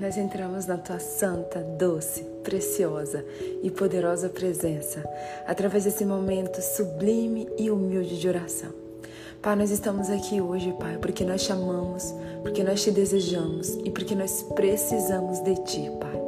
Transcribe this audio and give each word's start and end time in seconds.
nós 0.00 0.16
entramos 0.16 0.66
na 0.66 0.76
tua 0.76 0.98
santa, 0.98 1.60
doce, 1.60 2.24
preciosa 2.42 3.24
e 3.62 3.70
poderosa 3.70 4.28
presença 4.28 5.04
através 5.46 5.84
desse 5.84 6.04
momento 6.04 6.60
sublime 6.60 7.48
e 7.58 7.70
humilde 7.70 8.18
de 8.18 8.28
oração. 8.28 8.72
Pai, 9.42 9.54
nós 9.54 9.70
estamos 9.70 10.10
aqui 10.10 10.40
hoje, 10.40 10.74
Pai, 10.78 10.98
porque 10.98 11.24
nós 11.24 11.42
chamamos, 11.42 12.12
porque 12.42 12.64
nós 12.64 12.82
te 12.82 12.90
desejamos 12.90 13.68
e 13.84 13.90
porque 13.90 14.14
nós 14.14 14.42
precisamos 14.54 15.40
de 15.40 15.54
ti, 15.64 15.90
Pai. 16.00 16.18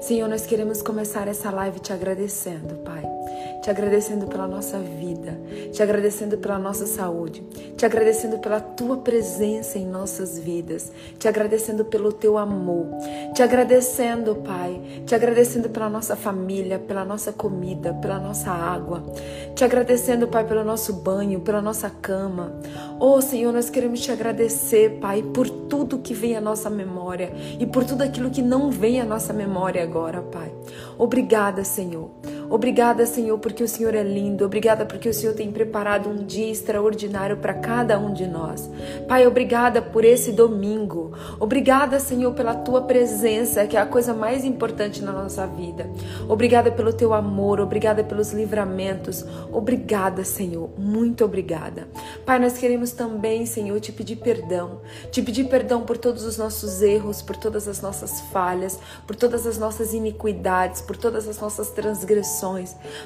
Senhor, 0.00 0.28
nós 0.28 0.46
queremos 0.46 0.82
começar 0.82 1.28
essa 1.28 1.50
live 1.50 1.80
te 1.80 1.92
agradecendo, 1.92 2.76
Pai 2.84 3.17
te 3.62 3.70
agradecendo 3.70 4.26
pela 4.26 4.46
nossa 4.46 4.78
vida, 4.78 5.38
te 5.72 5.82
agradecendo 5.82 6.38
pela 6.38 6.58
nossa 6.58 6.86
saúde, 6.86 7.42
te 7.76 7.84
agradecendo 7.84 8.38
pela 8.38 8.60
tua 8.60 8.98
presença 8.98 9.78
em 9.78 9.86
nossas 9.86 10.38
vidas, 10.38 10.92
te 11.18 11.28
agradecendo 11.28 11.84
pelo 11.84 12.12
teu 12.12 12.38
amor, 12.38 12.86
te 13.34 13.42
agradecendo, 13.42 14.36
Pai, 14.36 15.02
te 15.04 15.14
agradecendo 15.14 15.68
pela 15.68 15.88
nossa 15.88 16.16
família, 16.16 16.78
pela 16.78 17.04
nossa 17.04 17.32
comida, 17.32 17.92
pela 17.94 18.18
nossa 18.18 18.50
água, 18.50 19.02
te 19.54 19.64
agradecendo, 19.64 20.28
Pai, 20.28 20.46
pelo 20.46 20.64
nosso 20.64 20.92
banho, 20.92 21.40
pela 21.40 21.60
nossa 21.60 21.90
cama. 21.90 22.52
Oh, 23.00 23.20
Senhor, 23.20 23.52
nós 23.52 23.68
queremos 23.68 24.00
te 24.00 24.12
agradecer, 24.12 24.98
Pai, 25.00 25.22
por 25.22 25.48
tudo 25.48 25.98
que 25.98 26.14
vem 26.14 26.36
à 26.36 26.40
nossa 26.40 26.70
memória 26.70 27.32
e 27.58 27.66
por 27.66 27.84
tudo 27.84 28.02
aquilo 28.02 28.30
que 28.30 28.42
não 28.42 28.70
vem 28.70 29.00
à 29.00 29.04
nossa 29.04 29.32
memória 29.32 29.82
agora, 29.82 30.22
Pai. 30.22 30.52
Obrigada, 30.96 31.64
Senhor. 31.64 32.10
Obrigada, 32.50 33.04
Senhor, 33.04 33.38
porque 33.38 33.62
o 33.62 33.68
Senhor 33.68 33.94
é 33.94 34.02
lindo. 34.02 34.44
Obrigada 34.44 34.86
porque 34.86 35.08
o 35.08 35.12
Senhor 35.12 35.34
tem 35.34 35.52
preparado 35.52 36.08
um 36.08 36.24
dia 36.24 36.50
extraordinário 36.50 37.36
para 37.36 37.52
cada 37.52 37.98
um 37.98 38.12
de 38.14 38.26
nós. 38.26 38.70
Pai, 39.06 39.26
obrigada 39.26 39.82
por 39.82 40.02
esse 40.02 40.32
domingo. 40.32 41.12
Obrigada, 41.38 42.00
Senhor, 42.00 42.32
pela 42.32 42.54
tua 42.54 42.82
presença, 42.82 43.66
que 43.66 43.76
é 43.76 43.80
a 43.80 43.86
coisa 43.86 44.14
mais 44.14 44.46
importante 44.46 45.02
na 45.02 45.12
nossa 45.12 45.46
vida. 45.46 45.90
Obrigada 46.26 46.70
pelo 46.70 46.90
teu 46.90 47.12
amor, 47.12 47.60
obrigada 47.60 48.02
pelos 48.02 48.32
livramentos. 48.32 49.26
Obrigada, 49.52 50.24
Senhor. 50.24 50.70
Muito 50.78 51.26
obrigada. 51.26 51.86
Pai, 52.24 52.38
nós 52.38 52.56
queremos 52.56 52.92
também, 52.92 53.44
Senhor, 53.44 53.78
te 53.78 53.92
pedir 53.92 54.16
perdão. 54.16 54.80
Te 55.10 55.20
pedir 55.20 55.44
perdão 55.48 55.82
por 55.82 55.98
todos 55.98 56.24
os 56.24 56.38
nossos 56.38 56.80
erros, 56.80 57.20
por 57.20 57.36
todas 57.36 57.68
as 57.68 57.82
nossas 57.82 58.22
falhas, 58.32 58.78
por 59.06 59.14
todas 59.14 59.46
as 59.46 59.58
nossas 59.58 59.92
iniquidades, 59.92 60.80
por 60.80 60.96
todas 60.96 61.28
as 61.28 61.38
nossas 61.38 61.68
transgressões 61.68 62.37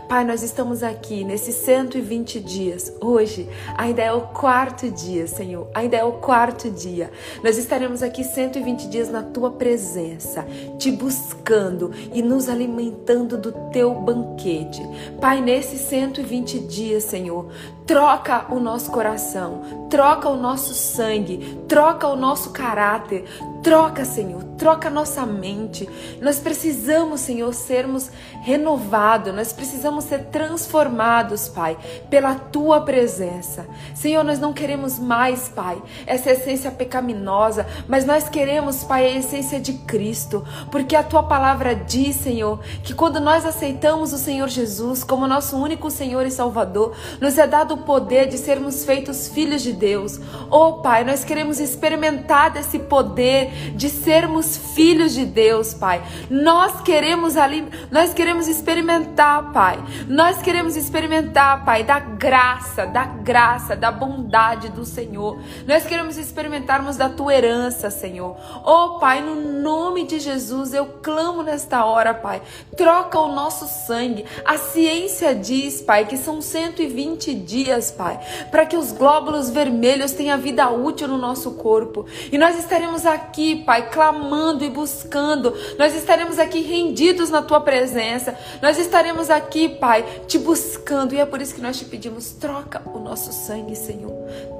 Pai, 0.08 0.24
nós 0.24 0.42
estamos 0.42 0.82
aqui 0.82 1.24
nesses 1.24 1.54
120 1.54 2.38
dias. 2.40 2.92
Hoje 3.00 3.48
ainda 3.78 4.02
é 4.02 4.12
o 4.12 4.20
quarto 4.22 4.90
dia, 4.90 5.26
Senhor. 5.26 5.68
Ainda 5.74 5.96
é 5.96 6.04
o 6.04 6.12
quarto 6.12 6.70
dia. 6.70 7.10
Nós 7.42 7.56
estaremos 7.56 8.02
aqui 8.02 8.24
120 8.24 8.88
dias 8.88 9.10
na 9.10 9.22
tua 9.22 9.52
presença, 9.52 10.46
te 10.78 10.90
buscando 10.90 11.92
e 12.12 12.20
nos 12.20 12.48
alimentando 12.48 13.38
do 13.38 13.52
teu 13.70 13.94
banquete. 13.94 14.82
Pai, 15.20 15.40
nesses 15.40 15.80
120 15.80 16.58
dias, 16.60 17.04
Senhor, 17.04 17.48
troca 17.86 18.46
o 18.52 18.60
nosso 18.60 18.90
coração, 18.90 19.86
troca 19.88 20.28
o 20.28 20.36
nosso 20.36 20.74
sangue, 20.74 21.58
troca 21.68 22.06
o 22.06 22.16
nosso 22.16 22.50
caráter, 22.50 23.24
troca, 23.62 24.04
Senhor, 24.04 24.42
troca 24.58 24.90
nossa 24.90 25.24
mente. 25.24 25.88
Nós 26.20 26.38
precisamos, 26.38 27.20
Senhor, 27.20 27.52
sermos 27.54 28.10
renovados, 28.42 29.21
nós 29.30 29.52
precisamos 29.52 30.04
ser 30.04 30.24
transformados, 30.30 31.48
Pai, 31.48 31.76
pela 32.08 32.34
tua 32.34 32.80
presença. 32.80 33.66
Senhor, 33.94 34.24
nós 34.24 34.38
não 34.38 34.54
queremos 34.54 34.98
mais, 34.98 35.50
Pai, 35.50 35.82
essa 36.06 36.30
essência 36.30 36.70
pecaminosa, 36.70 37.66
mas 37.86 38.06
nós 38.06 38.26
queremos, 38.30 38.82
Pai, 38.84 39.04
a 39.04 39.18
essência 39.18 39.60
de 39.60 39.74
Cristo, 39.74 40.42
porque 40.70 40.96
a 40.96 41.02
tua 41.02 41.22
palavra 41.22 41.74
diz, 41.74 42.16
Senhor, 42.16 42.60
que 42.82 42.94
quando 42.94 43.20
nós 43.20 43.44
aceitamos 43.44 44.14
o 44.14 44.18
Senhor 44.18 44.48
Jesus 44.48 45.04
como 45.04 45.28
nosso 45.28 45.56
único 45.56 45.90
Senhor 45.90 46.24
e 46.24 46.30
Salvador, 46.30 46.96
nos 47.20 47.36
é 47.36 47.46
dado 47.46 47.74
o 47.74 47.78
poder 47.78 48.28
de 48.28 48.38
sermos 48.38 48.84
feitos 48.84 49.28
filhos 49.28 49.62
de 49.62 49.72
Deus. 49.72 50.18
Oh, 50.50 50.74
Pai, 50.74 51.04
nós 51.04 51.24
queremos 51.24 51.60
experimentar 51.60 52.50
desse 52.50 52.78
poder 52.78 53.72
de 53.74 53.90
sermos 53.90 54.56
filhos 54.74 55.12
de 55.12 55.24
Deus, 55.24 55.74
Pai. 55.74 56.02
Nós 56.30 56.80
queremos 56.80 57.36
ali, 57.36 57.66
nós 57.90 58.14
queremos 58.14 58.48
experimentar, 58.48 59.11
Pai. 59.52 59.78
Nós 60.08 60.40
queremos 60.40 60.74
experimentar, 60.74 61.64
Pai, 61.64 61.84
da 61.84 61.98
graça, 61.98 62.86
da 62.86 63.04
graça, 63.04 63.76
da 63.76 63.90
bondade 63.92 64.70
do 64.70 64.84
Senhor. 64.86 65.38
Nós 65.66 65.84
queremos 65.84 66.16
experimentarmos 66.16 66.96
da 66.96 67.10
tua 67.10 67.34
herança, 67.34 67.90
Senhor. 67.90 68.36
Oh, 68.64 68.98
Pai, 68.98 69.20
no 69.20 69.34
nome 69.60 70.06
de 70.06 70.18
Jesus, 70.18 70.72
eu 70.72 70.86
clamo 71.02 71.42
nesta 71.42 71.84
hora, 71.84 72.14
Pai. 72.14 72.40
Troca 72.74 73.18
o 73.18 73.32
nosso 73.32 73.66
sangue. 73.66 74.24
A 74.44 74.56
ciência 74.56 75.34
diz, 75.34 75.82
Pai, 75.82 76.06
que 76.06 76.16
são 76.16 76.40
120 76.40 77.34
dias, 77.34 77.90
Pai, 77.90 78.18
para 78.50 78.64
que 78.64 78.76
os 78.76 78.92
glóbulos 78.92 79.50
vermelhos 79.50 80.12
tenham 80.12 80.38
vida 80.38 80.70
útil 80.70 81.06
no 81.06 81.18
nosso 81.18 81.52
corpo. 81.52 82.06
E 82.32 82.38
nós 82.38 82.58
estaremos 82.58 83.04
aqui, 83.04 83.62
Pai, 83.64 83.90
clamando 83.90 84.64
e 84.64 84.70
buscando. 84.70 85.54
Nós 85.78 85.94
estaremos 85.94 86.38
aqui 86.38 86.62
rendidos 86.62 87.28
na 87.28 87.42
tua 87.42 87.60
presença. 87.60 88.34
Nós 88.62 88.78
estaremos 88.78 89.01
aqui, 89.30 89.68
Pai, 89.68 90.04
te 90.26 90.38
buscando. 90.38 91.14
E 91.14 91.20
é 91.20 91.26
por 91.26 91.40
isso 91.40 91.54
que 91.54 91.60
nós 91.60 91.78
te 91.78 91.84
pedimos: 91.84 92.32
troca 92.32 92.82
o 92.86 92.98
nosso 92.98 93.32
sangue, 93.32 93.74
Senhor. 93.74 94.12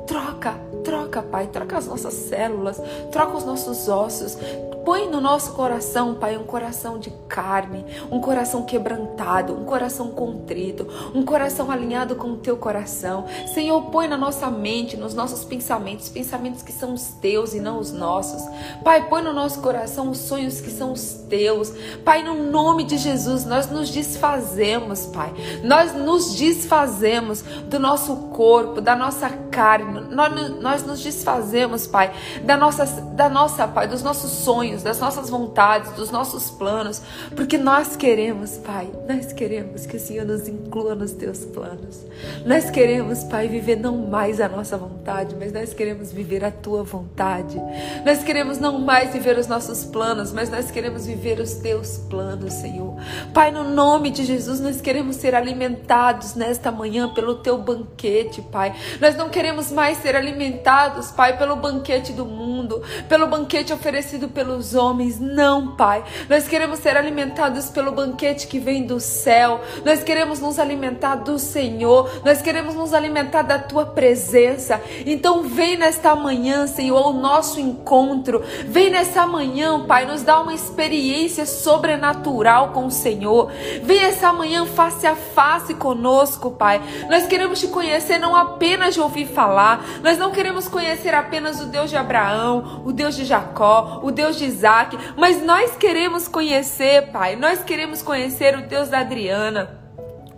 Troca, 0.06 0.54
troca, 0.84 1.22
Pai, 1.22 1.46
troca 1.46 1.78
as 1.78 1.86
nossas 1.86 2.14
células, 2.14 2.80
troca 3.10 3.36
os 3.36 3.44
nossos 3.44 3.88
ossos, 3.88 4.36
Põe 4.84 5.08
no 5.08 5.20
nosso 5.20 5.52
coração, 5.52 6.14
Pai, 6.14 6.36
um 6.36 6.42
coração 6.42 6.98
de 6.98 7.10
carne, 7.28 7.84
um 8.10 8.20
coração 8.20 8.64
quebrantado, 8.64 9.52
um 9.54 9.64
coração 9.64 10.10
contrito, 10.10 10.88
um 11.14 11.24
coração 11.24 11.70
alinhado 11.70 12.16
com 12.16 12.32
o 12.32 12.36
teu 12.36 12.56
coração. 12.56 13.24
Senhor, 13.54 13.80
põe 13.90 14.08
na 14.08 14.16
nossa 14.16 14.50
mente, 14.50 14.96
nos 14.96 15.14
nossos 15.14 15.44
pensamentos, 15.44 16.08
pensamentos 16.08 16.62
que 16.62 16.72
são 16.72 16.94
os 16.94 17.08
teus 17.20 17.54
e 17.54 17.60
não 17.60 17.78
os 17.78 17.92
nossos. 17.92 18.42
Pai, 18.82 19.08
põe 19.08 19.22
no 19.22 19.32
nosso 19.32 19.60
coração 19.60 20.10
os 20.10 20.18
sonhos 20.18 20.60
que 20.60 20.70
são 20.70 20.92
os 20.92 21.14
teus. 21.28 21.72
Pai, 22.04 22.24
no 22.24 22.50
nome 22.50 22.82
de 22.82 22.98
Jesus, 22.98 23.44
nós 23.44 23.70
nos 23.70 23.88
desfazemos, 23.88 25.06
Pai. 25.06 25.32
Nós 25.62 25.94
nos 25.94 26.34
desfazemos 26.34 27.42
do 27.42 27.78
nosso 27.78 28.16
corpo, 28.32 28.80
da 28.80 28.96
nossa 28.96 29.30
carne. 29.30 29.91
Nós, 30.00 30.60
nós 30.60 30.86
nos 30.86 31.02
desfazemos, 31.02 31.86
Pai, 31.86 32.12
da 32.44 32.56
nossa, 32.56 32.84
da 32.84 33.28
nossa, 33.28 33.66
Pai, 33.66 33.86
dos 33.86 34.02
nossos 34.02 34.30
sonhos 34.30 34.82
das 34.82 35.00
nossas 35.00 35.28
vontades, 35.28 35.92
dos 35.92 36.10
nossos 36.10 36.50
planos, 36.50 37.02
porque 37.34 37.58
nós 37.58 37.96
queremos, 37.96 38.58
Pai, 38.58 38.88
nós 39.08 39.32
queremos 39.32 39.86
que 39.86 39.96
o 39.96 40.00
Senhor 40.00 40.24
nos 40.24 40.48
inclua 40.48 40.94
nos 40.94 41.12
teus 41.12 41.44
planos. 41.44 42.00
Nós 42.46 42.70
queremos, 42.70 43.24
Pai, 43.24 43.48
viver 43.48 43.76
não 43.76 43.96
mais 43.96 44.40
a 44.40 44.48
nossa 44.48 44.76
vontade, 44.76 45.36
mas 45.38 45.52
nós 45.52 45.74
queremos 45.74 46.12
viver 46.12 46.44
a 46.44 46.50
tua 46.50 46.82
vontade. 46.82 47.60
Nós 48.04 48.22
queremos 48.22 48.58
não 48.58 48.78
mais 48.78 49.12
viver 49.12 49.38
os 49.38 49.46
nossos 49.46 49.84
planos, 49.84 50.32
mas 50.32 50.50
nós 50.50 50.70
queremos 50.70 51.06
viver 51.06 51.40
os 51.40 51.54
teus 51.54 51.98
planos, 51.98 52.52
Senhor. 52.54 52.96
Pai, 53.34 53.50
no 53.50 53.64
nome 53.64 54.10
de 54.10 54.24
Jesus, 54.24 54.60
nós 54.60 54.80
queremos 54.80 55.16
ser 55.16 55.34
alimentados 55.34 56.34
nesta 56.34 56.70
manhã 56.70 57.12
pelo 57.12 57.36
teu 57.36 57.58
banquete, 57.58 58.42
Pai. 58.42 58.74
Nós 59.00 59.16
não 59.16 59.28
queremos 59.28 59.70
mais 59.72 59.81
ser 59.96 60.16
alimentados, 60.16 61.10
Pai, 61.10 61.36
pelo 61.36 61.56
banquete 61.56 62.12
do 62.12 62.24
mundo, 62.24 62.82
pelo 63.08 63.26
banquete 63.26 63.72
oferecido 63.72 64.28
pelos 64.28 64.74
homens, 64.74 65.18
não, 65.18 65.76
Pai. 65.76 66.04
Nós 66.28 66.46
queremos 66.46 66.78
ser 66.78 66.96
alimentados 66.96 67.68
pelo 67.68 67.92
banquete 67.92 68.46
que 68.46 68.58
vem 68.58 68.86
do 68.86 69.00
céu. 69.00 69.60
Nós 69.84 70.02
queremos 70.02 70.40
nos 70.40 70.58
alimentar 70.58 71.16
do 71.16 71.38
Senhor. 71.38 72.22
Nós 72.24 72.40
queremos 72.40 72.74
nos 72.74 72.94
alimentar 72.94 73.42
da 73.42 73.58
tua 73.58 73.86
presença. 73.86 74.80
Então, 75.04 75.42
vem 75.42 75.76
nesta 75.76 76.14
manhã, 76.14 76.66
Senhor, 76.66 77.08
o 77.08 77.12
nosso 77.12 77.60
encontro. 77.60 78.42
Vem 78.66 78.90
nessa 78.90 79.26
manhã, 79.26 79.84
Pai, 79.86 80.06
nos 80.06 80.22
dá 80.22 80.40
uma 80.40 80.54
experiência 80.54 81.46
sobrenatural 81.46 82.68
com 82.68 82.86
o 82.86 82.90
Senhor. 82.90 83.50
Vem 83.82 83.98
essa 84.04 84.32
manhã 84.32 84.64
face 84.66 85.06
a 85.06 85.16
face 85.16 85.74
conosco, 85.74 86.50
Pai. 86.50 86.80
Nós 87.08 87.26
queremos 87.26 87.60
te 87.60 87.68
conhecer 87.68 88.18
não 88.18 88.36
apenas 88.36 88.94
de 88.94 89.00
ouvir 89.00 89.26
falar. 89.26 89.71
Nós 90.02 90.18
não 90.18 90.30
queremos 90.32 90.68
conhecer 90.68 91.14
apenas 91.14 91.60
o 91.60 91.66
Deus 91.66 91.90
de 91.90 91.96
Abraão, 91.96 92.82
o 92.84 92.92
Deus 92.92 93.14
de 93.14 93.24
Jacó, 93.24 94.00
o 94.02 94.10
Deus 94.10 94.36
de 94.36 94.44
Isaac, 94.44 94.98
mas 95.16 95.42
nós 95.44 95.76
queremos 95.76 96.28
conhecer, 96.28 97.10
Pai, 97.12 97.36
nós 97.36 97.62
queremos 97.62 98.02
conhecer 98.02 98.56
o 98.56 98.62
Deus 98.62 98.88
da 98.88 99.00
Adriana. 99.00 99.81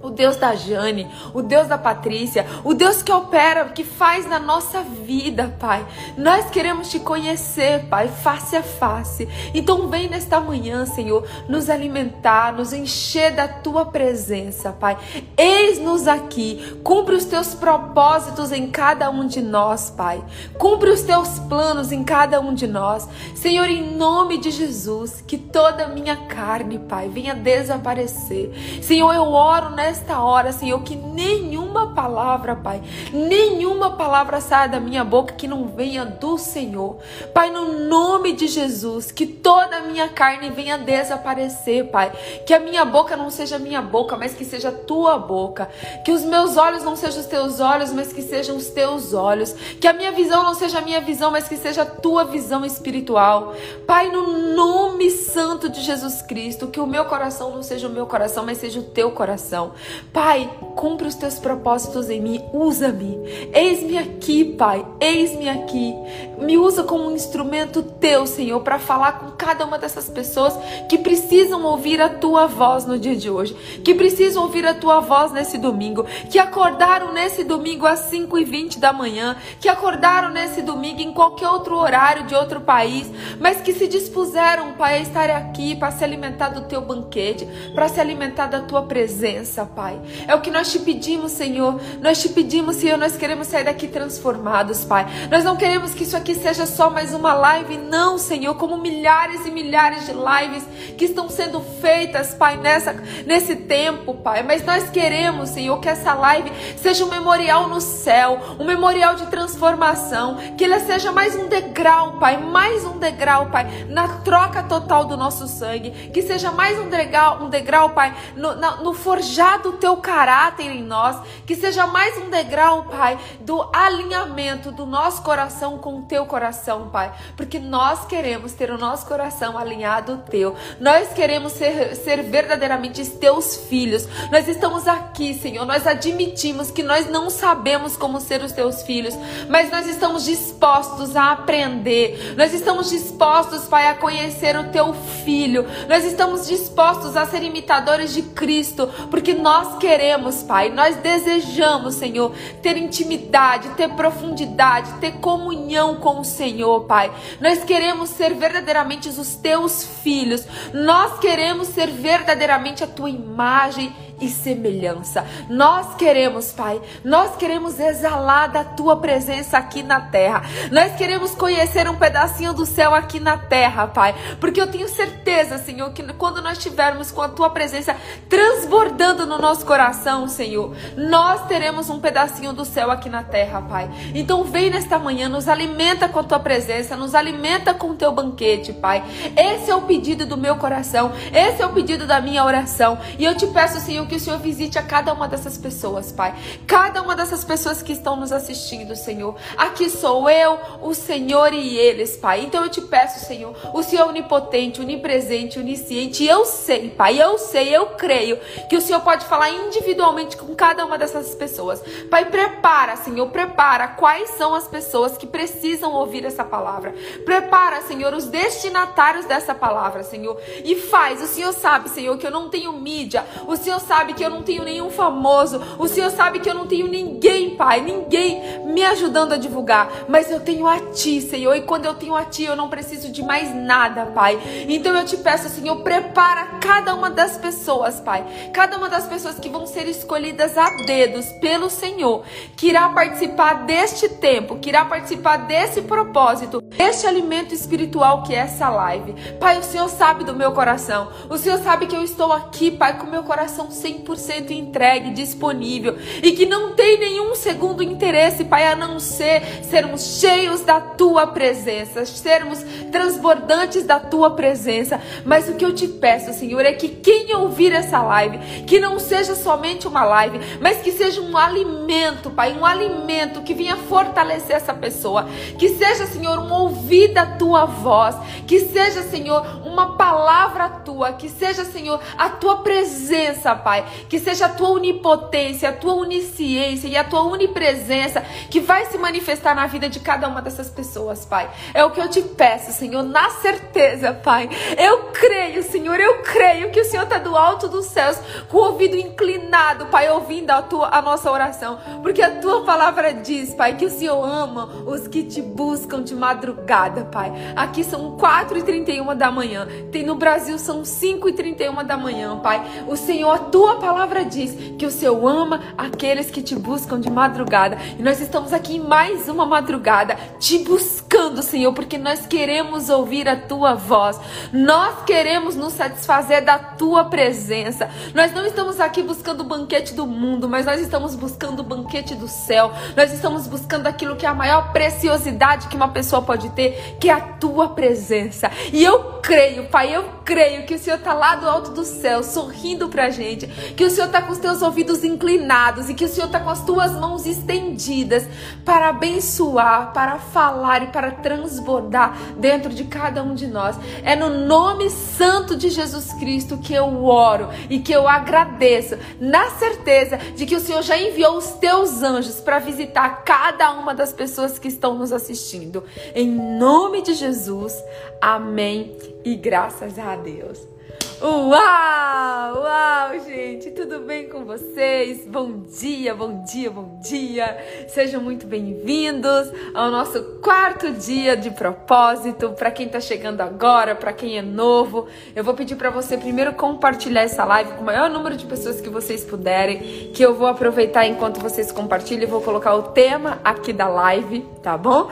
O 0.05 0.11
Deus 0.11 0.37
da 0.37 0.55
Jane, 0.55 1.11
o 1.33 1.41
Deus 1.41 1.67
da 1.67 1.79
Patrícia, 1.79 2.47
o 2.63 2.75
Deus 2.75 3.03
que 3.03 3.11
opera, 3.11 3.65
que 3.71 3.83
faz 3.83 4.29
na 4.29 4.39
nossa 4.39 4.83
vida, 4.83 5.57
Pai. 5.59 5.85
Nós 6.19 6.51
queremos 6.51 6.91
te 6.91 7.01
conhecer, 7.01 7.87
Pai, 7.87 8.09
face 8.09 8.55
a 8.55 8.63
face. 8.63 9.27
Então 9.55 9.89
vem 9.89 10.07
nesta 10.07 10.39
manhã, 10.39 10.85
Senhor, 10.85 11.27
nos 11.49 11.71
alimentar, 11.71 12.53
nos 12.53 12.75
encher 12.75 13.33
da 13.33 13.49
tua 13.49 13.87
presença, 13.87 14.73
Pai. 14.73 14.99
Eis-nos 15.39 16.07
aqui, 16.07 16.79
cumpre 16.85 17.15
os 17.15 17.25
teus 17.25 17.55
propósitos 17.55 18.53
em 18.53 18.71
cada 18.71 19.09
um 19.09 19.27
de 19.27 19.41
nós, 19.41 19.89
Pai. 19.89 20.23
Cumpre 20.59 20.91
os 20.91 21.01
teus 21.01 21.39
planos 21.39 21.93
em 21.93 22.05
cada 22.05 22.43
um 22.43 22.53
de 22.53 22.67
nós. 22.67 23.09
Senhor, 23.35 23.71
em 23.71 23.97
nome 23.97 24.37
de 24.37 24.51
Jesus, 24.51 25.25
que 25.27 25.39
toda 25.39 25.87
a 25.87 25.89
minha 25.89 26.17
carne, 26.27 26.79
Pai, 26.79 27.09
venha 27.09 27.35
desaparecer. 27.35 28.53
Senhor, 28.83 29.15
eu 29.15 29.33
oro 29.33 29.71
nesta 29.71 29.94
nesta 29.95 30.21
hora, 30.21 30.51
Senhor, 30.51 30.83
que 30.83 30.97
nenhuma 30.97 31.95
palavra, 31.95 32.57
Pai, 32.57 32.83
nenhuma 33.13 33.93
palavra 33.93 34.41
saia 34.41 34.69
da 34.69 34.81
minha 34.81 35.05
boca 35.05 35.35
que 35.35 35.47
não 35.47 35.69
venha 35.69 36.05
do 36.05 36.37
Senhor. 36.37 36.97
Pai, 37.33 37.49
no 37.51 37.87
nome 37.89 38.33
de 38.33 38.49
Jesus, 38.49 39.13
que 39.13 39.25
toda 39.25 39.77
a 39.77 39.81
minha 39.83 40.09
carne 40.09 40.51
venha 40.51 40.77
desaparecer, 40.77 41.91
Pai. 41.93 42.11
Que 42.45 42.53
a 42.53 42.59
minha 42.59 42.85
boca 42.85 43.17
não 43.17 43.31
seja 43.31 43.57
minha 43.57 43.81
boca, 43.81 44.17
mas 44.17 44.35
que 44.35 44.45
seja 44.45 44.73
tua 44.73 45.17
boca. 45.17 45.71
Que 46.05 46.11
os 46.11 46.23
meus 46.25 46.57
olhos 46.57 46.83
não 46.83 46.97
sejam 46.97 47.21
os 47.21 47.27
teus 47.27 47.61
olhos, 47.61 47.93
mas 47.93 48.13
que 48.13 48.21
sejam 48.21 48.57
os 48.57 48.67
teus 48.71 49.15
olhos. 49.15 49.53
Que 49.81 49.87
a 49.87 49.93
minha 49.93 50.11
visão 50.11 50.43
não 50.43 50.55
seja 50.55 50.79
a 50.79 50.83
minha 50.83 51.01
visão, 51.01 51.31
mas 51.31 51.47
que 51.47 51.57
seja 51.57 51.83
a 51.83 51.87
tua 51.87 52.25
visão 52.25 52.65
espiritual. 52.65 53.55
Pai, 53.87 54.11
no 54.11 54.57
nome 54.57 55.09
santo 55.11 55.69
de 55.69 55.81
Jesus 55.81 56.21
Cristo, 56.21 56.67
que 56.67 56.81
o 56.81 56.87
meu 56.87 57.05
coração 57.05 57.53
não 57.55 57.63
seja 57.63 57.87
o 57.87 57.91
meu 57.91 58.07
coração, 58.07 58.45
mas 58.45 58.59
seja 58.59 58.81
o 58.81 58.83
teu 58.83 59.13
coração. 59.13 59.73
Pai, 60.13 60.51
cumpre 60.77 61.09
os 61.09 61.15
teus 61.15 61.39
propósitos 61.39 62.09
em 62.09 62.21
mim, 62.21 62.41
usa-me. 62.53 63.19
Eis-me 63.53 63.99
aqui, 63.99 64.45
Pai, 64.45 64.85
eis-me 65.01 65.49
aqui. 65.49 65.95
Me 66.39 66.57
usa 66.57 66.83
como 66.83 67.09
um 67.09 67.13
instrumento 67.13 67.83
teu, 67.83 68.27
Senhor, 68.27 68.61
para 68.61 68.79
falar 68.79 69.19
com 69.19 69.31
cada 69.33 69.65
uma 69.65 69.79
dessas 69.79 70.09
pessoas 70.09 70.55
que 70.89 70.99
precisam 70.99 71.63
ouvir 71.65 72.01
a 72.01 72.09
tua 72.09 72.47
voz 72.47 72.85
no 72.85 72.99
dia 72.99 73.17
de 73.17 73.31
hoje, 73.31 73.55
que 73.85 73.95
precisam 73.95 74.43
ouvir 74.43 74.67
a 74.67 74.75
tua 74.75 75.01
voz 75.01 75.33
nesse 75.33 75.59
domingo, 75.59 76.05
que 76.31 76.39
acordaram 76.39 77.13
nesse 77.13 77.45
domingo 77.45 77.87
às 77.87 78.01
5 78.01 78.39
e 78.39 78.45
20 78.45 78.79
da 78.79 78.93
manhã, 78.93 79.37
que 79.61 79.69
acordaram 79.69 80.31
nesse 80.31 80.63
domingo 80.63 81.01
em 81.01 81.13
qualquer 81.13 81.49
outro 81.49 81.77
horário 81.77 82.25
de 82.25 82.35
outro 82.35 82.61
país, 82.61 83.11
mas 83.39 83.61
que 83.61 83.73
se 83.73 83.87
dispuseram, 83.87 84.73
Pai, 84.75 84.99
a 84.99 85.01
estar 85.01 85.31
aqui 85.31 85.77
para 85.77 85.91
se 85.91 86.03
alimentar 86.03 86.49
do 86.49 86.63
teu 86.63 86.81
banquete, 86.81 87.47
para 87.75 87.89
se 87.89 88.01
alimentar 88.01 88.47
da 88.47 88.61
tua 88.61 88.83
presença, 88.83 89.65
Pai. 89.65 90.01
É 90.27 90.35
o 90.35 90.41
que 90.41 90.51
nós 90.51 90.71
te 90.71 90.79
pedimos, 90.79 91.33
Senhor. 91.33 91.81
Nós 92.01 92.21
te 92.21 92.29
pedimos, 92.29 92.77
Senhor, 92.77 92.99
nós 92.99 93.17
queremos 93.17 93.47
sair 93.47 93.65
daqui 93.65 93.89
transformados, 93.89 94.85
Pai. 94.85 95.07
Nós 95.31 95.45
não 95.45 95.57
queremos 95.57 95.95
que 95.95 96.05
isso 96.05 96.17
aqui 96.17 96.24
seja 96.33 96.65
só 96.65 96.89
mais 96.89 97.13
uma 97.13 97.35
live, 97.35 97.77
não, 97.77 98.17
Senhor, 98.17 98.55
como 98.55 98.77
milhares 98.77 99.45
e 99.45 99.51
milhares 99.51 100.07
de 100.07 100.13
lives 100.13 100.65
que 100.97 101.07
estão 101.07 101.29
sendo 101.29 101.61
feitas, 101.61 102.35
Pai, 102.35 102.57
nessa, 102.57 102.93
nesse 103.27 103.57
tempo, 103.57 104.15
Pai. 104.15 104.45
Mas 104.45 104.65
nós 104.65 104.89
queremos, 104.91 105.49
Senhor, 105.49 105.81
que 105.81 105.89
essa 105.89 106.15
live 106.15 106.53
seja 106.77 107.05
um 107.05 107.09
memorial 107.09 107.69
no 107.69 107.81
céu, 107.81 108.41
um 108.61 108.65
memorial 108.65 109.17
de 109.17 109.27
transformação, 109.27 110.37
que 110.57 110.65
ela 110.65 110.79
seja 110.79 111.11
mais 111.11 111.35
um 111.35 111.49
degrau, 111.49 112.13
Pai, 112.21 112.37
mais 112.37 112.85
um 112.85 112.97
degrau, 112.97 113.47
Pai, 113.47 113.87
na 113.89 114.07
troca 114.19 114.63
total 114.63 115.05
do 115.05 115.17
nosso 115.17 115.49
sangue, 115.49 115.91
que 116.13 116.23
seja 116.23 116.53
mais 116.53 116.79
um 116.79 116.89
degrau, 116.89 117.43
um 117.43 117.49
degrau, 117.49 117.91
Pai, 117.91 118.15
no, 118.37 118.55
no 118.85 118.95
forjado 118.95 119.65
do 119.65 119.73
teu 119.73 119.97
caráter 119.97 120.71
em 120.71 120.83
nós, 120.83 121.17
que 121.47 121.57
seja 121.57 121.87
mais 121.87 122.19
um 122.19 122.29
degrau, 122.29 122.85
Pai, 122.85 123.19
do 123.41 123.67
alinhamento 123.73 124.71
do 124.71 124.85
nosso 124.85 125.23
coração 125.23 125.79
com 125.79 126.01
o 126.01 126.03
teu 126.03 126.14
coração, 126.27 126.89
Pai, 126.91 127.13
porque 127.37 127.59
nós 127.59 128.05
queremos 128.07 128.53
ter 128.53 128.71
o 128.71 128.79
nosso 128.79 129.07
coração 129.07 129.59
alinhado 129.59 130.13
ao 130.13 130.19
teu, 130.19 130.55
nós 130.81 131.13
queremos 131.13 131.53
ser, 131.53 131.97
ser 131.97 132.23
verdadeiramente 132.23 133.05
teus 133.11 133.57
filhos, 133.69 134.07
nós 134.31 134.47
estamos 134.49 134.87
aqui, 134.87 135.35
Senhor, 135.35 135.65
nós 135.65 135.87
admitimos 135.87 136.71
que 136.71 136.83
nós 136.83 137.09
não 137.09 137.31
sabemos 137.31 137.97
como 137.97 138.21
ser 138.21 138.43
os 138.43 138.53
teus 138.53 138.83
filhos, 138.83 139.15
mas 139.49 139.71
nós 139.71 139.87
estamos 139.87 140.25
dispostos 140.25 141.17
a 141.17 141.33
aprender, 141.33 142.35
nós 142.37 142.53
estamos 142.53 142.91
dispostos, 142.91 143.65
Pai, 143.65 143.89
a 143.89 143.95
conhecer 143.95 144.57
o 144.57 144.71
teu 144.71 144.95
filho, 145.25 145.67
nós 145.89 146.05
estamos 146.05 146.47
dispostos 146.47 147.17
a 147.17 147.27
ser 147.27 147.43
imitadores 147.43 148.13
de 148.13 148.23
Cristo, 148.23 148.89
porque 149.11 149.35
nós 149.35 149.79
queremos, 149.79 150.43
Pai, 150.43 150.69
nós 150.71 150.97
desejamos, 150.97 151.95
Senhor, 151.95 152.33
ter 152.63 152.77
intimidade, 152.77 153.71
ter 153.71 153.89
profundidade, 153.91 154.93
ter 155.01 155.13
comunhão 155.13 155.97
com 156.05 156.21
o 156.21 156.25
Senhor, 156.25 156.85
Pai. 156.85 157.11
Nós 157.41 157.65
queremos 157.65 158.11
ser 158.11 158.35
verdadeiramente 158.35 159.09
os 159.09 159.37
teus 159.37 159.85
filhos. 160.03 160.47
Nós 160.75 161.19
queremos 161.19 161.69
ser 161.69 161.91
verdadeiramente 161.91 162.85
a 162.85 162.87
tua 162.87 163.09
imagem 163.09 163.91
e 164.21 164.29
semelhança. 164.29 165.25
Nós 165.49 165.95
queremos, 165.97 166.53
Pai, 166.53 166.81
nós 167.05 167.37
queremos 167.37 167.79
exalar 167.79 168.51
da 168.51 168.65
tua 168.65 168.97
presença 168.97 169.59
aqui 169.59 169.83
na 169.83 170.01
terra. 170.01 170.43
Nós 170.71 170.95
queremos 170.95 171.35
conhecer 171.35 171.89
um 171.89 171.97
pedacinho 171.97 172.53
do 172.53 172.67
céu 172.67 172.95
aqui 172.95 173.19
na 173.21 173.37
terra, 173.37 173.87
Pai, 173.87 174.15
porque 174.41 174.61
eu 174.61 174.67
tenho 174.67 174.89
certeza, 174.89 175.59
Senhor, 175.59 175.93
que 175.93 176.03
quando 176.15 176.43
nós 176.43 176.59
estivermos 176.59 177.11
com 177.11 177.23
a 177.23 177.29
tua 177.29 177.51
presença 177.51 177.97
transbordando 178.29 179.27
no 179.27 179.39
nosso 179.39 179.65
coração, 179.67 180.29
Senhor, 180.29 180.75
nós 180.97 181.47
teremos 181.47 181.91
um 181.91 182.01
pedacinho 182.01 182.53
do 182.53 182.65
céu 182.65 182.91
aqui 182.91 183.09
na 183.09 183.23
terra, 183.23 183.63
Pai. 183.63 183.91
Então 184.15 184.45
vem 184.45 184.71
nesta 184.71 184.99
manhã, 184.99 185.29
nos 185.29 185.49
alimenta 185.49 186.09
com 186.09 186.21
a 186.21 186.25
tua 186.25 186.39
presença, 186.39 186.97
nos 186.97 187.15
alimenta 187.15 187.75
com 187.75 187.91
o 187.91 187.95
teu 187.95 188.13
banquete, 188.13 188.73
Pai. 188.73 189.05
Esse 189.37 189.71
é 189.71 189.75
o 189.75 189.83
pedido 189.83 190.27
do 190.27 190.37
meu 190.37 190.57
coração, 190.57 191.13
esse 191.33 191.63
é 191.63 191.67
o 191.67 191.73
pedido 191.73 192.07
da 192.07 192.21
minha 192.21 192.45
oração. 192.45 192.99
E 193.19 193.25
eu 193.25 193.37
te 193.37 193.47
peço, 193.47 193.81
Senhor, 193.81 194.04
Que 194.07 194.17
o 194.17 194.21
Senhor 194.21 194.39
visite 194.39 194.79
a 194.79 194.83
cada 194.83 195.13
uma 195.13 195.29
dessas 195.29 195.57
pessoas, 195.57 196.13
Pai. 196.13 196.35
Cada 196.67 197.03
uma 197.03 197.17
dessas 197.17 197.45
pessoas 197.45 197.83
que 197.83 197.93
estão 197.93 198.17
nos 198.17 198.33
assistindo, 198.33 198.95
Senhor. 198.95 199.35
Aqui 199.57 199.89
sou 199.89 200.29
eu, 200.29 200.59
o 200.83 200.95
Senhor 200.95 201.53
e 201.53 201.77
eles, 201.77 202.17
Pai. 202.17 202.43
Então 202.43 202.63
eu 202.63 202.71
te 202.71 202.81
peço, 202.81 203.25
Senhor, 203.25 203.55
o 203.73 203.83
Senhor 203.83 204.07
é 204.07 204.09
onipotente, 204.09 204.81
onipresente, 204.81 205.59
onisciente. 205.59 206.25
Eu 206.25 206.45
sei, 206.45 206.91
Pai, 206.91 207.21
eu 207.21 207.39
sei, 207.39 207.75
eu 207.75 207.87
creio 207.87 208.39
que 208.69 208.77
o 208.77 208.81
Senhor 208.81 209.01
pode 209.01 209.25
falar 209.25 209.51
individualmente 209.51 210.37
com 210.37 210.55
cada 210.55 210.85
uma 210.85 210.99
dessas 210.99 211.35
pessoas. 211.35 211.83
Pai, 212.11 212.27
prepara, 212.27 212.97
Senhor, 212.97 213.27
prepara 213.29 213.89
quais 213.89 214.31
são 214.31 214.55
as 214.55 214.69
pessoas 214.69 215.17
que 215.17 215.27
precisam 215.27 215.93
ouvir 215.93 216.25
essa 216.25 216.45
palavra. 216.45 216.95
Prepara, 217.25 217.83
Senhor, 217.83 218.13
os 218.15 218.27
destinatários 218.27 219.25
dessa 219.27 219.55
palavra, 219.55 220.03
Senhor. 220.03 220.41
E 220.65 220.77
faz, 220.77 221.23
o 221.23 221.27
Senhor 221.27 221.53
sabe, 221.53 221.89
Senhor, 221.89 222.17
que 222.19 222.27
eu 222.27 222.31
não 222.31 222.49
tenho 222.49 222.73
mídia. 222.73 223.25
O 223.47 223.57
Senhor 223.57 223.81
sabe 223.81 223.94
sabe 223.95 224.13
que 224.13 224.25
eu 224.25 224.31
não 224.31 224.43
tenho 224.43 224.65
nenhum 224.65 224.91
famoso. 224.91 225.63
O 225.79 225.87
Senhor 225.87 226.11
sabe 226.11 226.41
que 226.41 226.51
eu 226.51 226.55
não 226.55 226.67
tenho 226.67 226.89
ninguém, 226.89 227.51
Pai, 227.51 227.81
ninguém 227.81 228.65
me 228.67 228.83
ajudando 228.85 229.35
a 229.35 229.37
divulgar. 229.37 229.89
Mas 230.09 230.33
eu 230.33 230.41
tenho 230.41 230.67
a 230.67 230.81
Ti, 230.91 231.21
Senhor. 231.21 231.55
E 231.55 231.63
quando 231.63 231.85
eu 231.85 231.95
tenho 231.95 232.17
a 232.17 232.25
Ti, 232.25 232.43
eu 232.43 232.57
não 232.57 232.69
preciso 232.69 233.13
de 233.13 233.23
mais 233.23 233.55
nada, 233.55 234.07
Pai. 234.07 234.37
Então 234.69 234.93
eu 234.97 235.05
te 235.05 235.17
peço, 235.17 235.49
Senhor, 235.49 235.77
prepara 235.77 236.59
cada 236.61 236.93
uma 236.93 237.09
das 237.09 237.37
pessoas, 237.37 238.01
Pai. 238.01 238.25
Cada 238.53 238.77
uma 238.77 238.89
das 238.89 239.07
pessoas 239.07 239.39
que 239.39 239.49
vão 239.49 239.65
ser 239.65 239.87
escolhidas 239.87 240.59
a 240.59 240.69
dedos 240.85 241.27
pelo 241.41 241.71
Senhor, 241.71 242.25
que 242.57 242.71
irá 242.71 242.89
participar 242.89 243.65
deste 243.65 244.09
tempo, 244.09 244.57
que 244.57 244.71
irá 244.71 244.85
participar 244.85 245.37
desse 245.37 245.83
propósito, 245.83 246.61
deste 246.61 247.07
alimento 247.07 247.55
espiritual 247.55 248.25
que 248.25 248.35
é 248.35 248.39
essa 248.39 248.69
live. 248.69 249.15
Pai, 249.39 249.57
o 249.59 249.63
Senhor 249.63 249.89
sabe 249.89 250.25
do 250.25 250.35
meu 250.35 250.51
coração. 250.51 251.13
O 251.31 251.39
Senhor 251.39 251.59
sabe 251.61 251.87
que 251.87 251.95
eu 251.95 252.03
estou 252.03 252.33
aqui, 252.33 252.73
Pai, 252.73 252.99
com 252.99 253.07
meu 253.07 253.23
coração 253.23 253.71
100% 253.85 254.51
entregue, 254.51 255.11
disponível 255.11 255.97
e 256.23 256.33
que 256.33 256.47
não 256.47 256.73
tem 256.73 256.99
nenhum 256.99 257.35
segundo 257.35 257.83
interesse, 257.83 258.45
Pai, 258.45 258.67
a 258.67 258.75
não 258.75 258.99
ser 258.99 259.43
sermos 259.63 260.21
cheios 260.21 260.63
da 260.63 260.81
tua 260.81 261.27
presença, 261.27 262.07
sermos 262.07 262.65
transbordantes 262.91 263.85
da 263.85 264.01
tua 264.01 264.31
presença. 264.31 265.01
Mas 265.25 265.49
o 265.49 265.55
que 265.55 265.65
eu 265.65 265.75
te 265.75 265.87
peço, 265.87 266.33
Senhor, 266.33 266.65
é 266.65 266.73
que 266.73 266.89
quem 266.89 267.35
ouvir 267.35 267.73
essa 267.73 268.01
live, 268.01 268.39
que 268.65 268.81
não 268.81 268.99
seja 268.99 269.35
somente 269.35 269.87
uma 269.87 270.05
live, 270.05 270.39
mas 270.61 270.79
que 270.79 270.93
seja 270.93 271.21
um 271.21 271.37
alimento, 271.37 272.31
Pai, 272.31 272.57
um 272.59 272.65
alimento 272.65 273.43
que 273.43 273.53
venha 273.53 273.77
fortalecer 273.77 274.57
essa 274.57 274.73
pessoa, 274.73 275.29
que 275.59 275.71
seja, 275.71 276.07
Senhor, 276.07 276.39
um 276.39 276.53
ouvir 276.53 277.09
da 277.09 277.27
tua 277.27 277.65
voz, 277.65 278.17
que 278.47 278.61
seja, 278.61 279.03
Senhor, 279.03 279.45
um 279.67 279.75
uma 279.75 279.97
palavra 279.97 280.69
tua, 280.69 281.13
que 281.13 281.29
seja, 281.29 281.65
Senhor, 281.65 282.01
a 282.17 282.31
tua 282.31 282.59
presença, 282.59 283.55
Pai, 283.57 283.74
que 284.09 284.19
seja 284.19 284.47
a 284.47 284.49
tua 284.49 284.71
onipotência, 284.71 285.69
a 285.69 285.73
tua 285.73 285.95
onisciência 285.95 286.89
e 286.89 286.97
a 286.97 287.05
tua 287.05 287.23
onipresença 287.23 288.21
que 288.51 288.61
vai 288.61 288.87
se 288.87 288.99
manifestar 288.99 289.55
na 289.55 289.67
vida 289.67 289.89
de 289.89 290.01
cada 290.01 290.29
uma 290.29 290.43
dessas 290.43 290.69
pessoas, 290.69 291.25
Pai. 291.25 291.51
É 291.73 291.85
o 291.85 291.91
que 291.91 292.01
eu 292.01 292.09
te 292.09 292.21
peço, 292.21 292.73
Senhor, 292.73 293.03
na 293.03 293.31
certeza, 293.31 294.13
Pai. 294.13 294.49
Eu 294.77 295.05
creio, 295.13 295.63
Senhor, 295.63 295.99
eu 295.99 296.23
creio 296.23 296.71
que 296.71 296.81
o 296.81 296.85
Senhor 296.85 297.05
está 297.05 297.19
do 297.19 297.37
alto 297.37 297.69
dos 297.69 297.87
céus, 297.87 298.19
com 298.49 298.59
o 298.59 298.65
ouvido 298.73 298.97
inclinado, 298.97 299.87
Pai, 299.87 300.11
ouvindo 300.11 300.51
a, 300.51 300.63
tua, 300.63 300.89
a 300.89 301.03
nossa 301.03 301.31
oração, 301.31 301.79
porque 302.03 302.23
a 302.23 302.41
tua 302.41 302.65
palavra 302.65 303.13
diz, 303.13 303.55
Pai, 303.55 303.77
que 303.77 303.87
o 303.87 303.91
Senhor 303.91 304.23
ama 304.23 304.67
os 304.87 305.09
que 305.09 305.23
te 305.23 305.41
buscam 305.41 306.03
de 306.03 306.15
madrugada, 306.15 307.05
Pai. 307.05 307.33
Aqui 307.57 307.83
são 307.83 308.17
4 308.17 308.59
e 308.59 308.63
31 308.63 309.17
da 309.17 309.31
manhã, 309.31 309.67
tem 309.91 310.05
no 310.05 310.15
Brasil 310.15 310.59
são 310.59 310.85
5 310.85 311.29
e 311.29 311.33
31 311.33 311.85
da 311.85 311.97
manhã, 311.97 312.39
Pai. 312.39 312.63
O 312.89 312.97
Senhor, 312.97 313.31
a 313.31 313.39
tua 313.39 313.64
palavra 313.77 314.25
diz 314.25 314.57
que 314.79 314.87
o 314.87 314.91
Senhor 314.91 315.27
ama 315.27 315.61
aqueles 315.77 316.31
que 316.31 316.43
te 316.43 316.55
buscam 316.55 317.01
de 317.01 317.11
madrugada, 317.11 317.79
e 317.99 318.03
nós 318.03 318.21
estamos 318.21 318.53
aqui 318.53 318.77
em 318.77 318.81
mais 318.81 319.29
uma 319.29 319.45
madrugada, 319.45 320.17
te 320.39 320.59
buscando, 320.59 321.43
Senhor, 321.43 321.73
porque 321.73 321.99
nós 321.99 322.27
queremos 322.27 322.89
ouvir 322.89 323.29
a 323.29 323.37
tua 323.37 323.75
voz, 323.75 324.19
nós 324.53 325.05
queremos 325.05 325.57
nos 325.57 325.73
satisfazer 325.75 326.45
da 326.45 326.59
tua 326.59 327.05
presença. 327.05 327.89
Nós 328.15 328.33
não 328.33 328.47
estamos 328.47 328.81
aqui 328.81 329.03
buscando 329.03 329.41
o 329.41 329.45
banquete 329.45 329.95
do 329.95 330.07
mundo, 330.07 330.49
mas 330.49 330.67
nós 330.67 330.81
estamos 330.81 331.15
buscando 331.15 331.61
o 331.61 331.63
banquete 331.63 332.15
do 332.15 332.29
céu. 332.29 332.73
Nós 332.97 333.13
estamos 333.13 333.47
buscando 333.47 333.87
aquilo 333.87 334.17
que 334.17 334.27
é 334.27 334.29
a 334.29 334.35
maior 334.35 334.73
preciosidade 334.73 335.69
que 335.69 335.77
uma 335.77 335.89
pessoa 335.89 336.23
pode 336.23 336.49
ter, 336.51 336.97
que 337.01 337.09
é 337.09 337.13
a 337.13 337.21
tua 337.21 337.69
presença. 337.69 338.51
E 338.73 338.83
eu 338.83 339.21
creio, 339.23 339.69
Pai, 339.69 339.95
eu 339.95 340.05
creio 340.25 340.67
que 340.67 340.75
o 340.75 340.79
Senhor 340.79 340.97
está 340.97 341.15
lá 341.15 341.37
do 341.37 341.49
alto 341.49 341.71
do 341.71 341.85
céu, 341.85 342.23
sorrindo 342.23 342.89
pra 342.89 343.11
gente, 343.11 343.47
que 343.77 343.85
o 343.85 343.91
Senhor 343.91 344.07
está 344.07 344.23
com 344.23 344.33
os 344.33 344.39
teus 344.39 344.63
ouvidos 344.63 345.05
inclinados 345.05 345.89
e 345.89 345.95
que 345.95 346.05
o 346.05 346.09
Senhor 346.09 346.27
está 346.27 346.41
com 346.41 346.51
as 346.51 346.65
tuas 346.65 346.93
mãos 346.93 347.27
estendidas 347.27 348.27
para 348.65 348.89
abençoar, 348.89 349.93
para 349.93 350.19
falar 350.19 350.83
e 350.83 350.87
para 350.89 351.11
transbordar 351.11 352.17
dentro 352.39 352.73
de 352.73 352.85
cada 352.85 353.23
um 353.23 353.35
de 353.35 353.47
nós. 353.47 353.77
É 354.03 354.17
no 354.17 354.31
nome 354.31 354.91
santo 354.91 355.57
de 355.57 355.71
Jesus 355.71 356.13
Cristo 356.15 356.59
que 356.59 356.75
eu 356.75 357.05
oro 357.05 357.49
e 357.69 357.79
que 357.79 357.93
eu 357.93 358.09
agradeço, 358.09 358.97
na 359.21 359.51
certeza 359.51 360.19
de 360.37 360.47
que 360.47 360.57
o 360.57 360.61
Senhor 360.61 360.83
já 360.83 360.97
enviou 360.99 361.37
os 361.37 361.53
teus 361.53 362.03
anjos 362.03 362.41
para 362.41 362.59
visitar 362.59 363.23
cada 363.25 363.73
uma 363.73 363.95
das 363.95 364.13
pessoas 364.13 364.59
que 364.59 364.69
estão 364.69 364.95
nos 364.95 365.13
assistindo. 365.13 365.85
Em 366.15 366.29
nome 366.29 367.03
de 367.03 367.15
Jesus, 367.15 367.75
amém 368.21 368.97
e 369.25 369.35
graças 369.37 369.99
a 369.99 370.17
Deus. 370.17 370.74
Uau! 371.21 372.63
Uau, 372.63 373.21
gente! 373.25 373.71
Tudo 373.71 374.01
bem 374.01 374.29
com 374.29 374.45
vocês? 374.45 375.25
Bom 375.27 375.63
dia, 375.79 376.13
bom 376.13 376.43
dia, 376.43 376.71
bom 376.71 376.99
dia! 377.01 377.57
Sejam 377.89 378.21
muito 378.21 378.47
bem-vindos 378.47 379.53
ao 379.73 379.93
nosso 379.93 380.41
quarto 380.43 380.91
dia 380.91 381.37
de 381.37 381.53
propósito. 381.53 382.51
Para 382.51 382.71
quem 382.73 382.87
está 382.87 383.01
chegando 383.01 383.41
agora, 383.43 383.95
para 383.95 384.13
quem 384.13 384.37
é 384.39 384.43
novo, 384.43 385.07
eu 385.37 385.45
vou 385.45 385.55
pedir 385.55 385.77
para 385.77 385.91
você 385.91 386.19
primeiro 386.19 386.53
compartilhar 386.55 387.23
essa 387.23 387.45
live 387.45 387.73
com 387.75 387.83
o 387.83 387.87
maior 387.87 388.11
número 388.11 388.37
de 388.37 388.45
pessoas 388.47 388.81
que 388.81 388.89
vocês 388.89 389.25
puderem, 389.25 390.11
que 390.13 390.23
eu 390.23 390.35
vou 390.35 390.49
aproveitar 390.49 391.07
enquanto 391.07 391.41
vocês 391.41 391.71
compartilham 391.71 392.25
e 392.25 392.27
vou 392.27 392.43
colocar 392.43 392.75
o 392.75 392.83
tema 392.83 393.39
aqui 393.45 393.73
da 393.73 393.87
live, 393.87 394.45
tá 394.63 394.77
bom? 394.77 395.11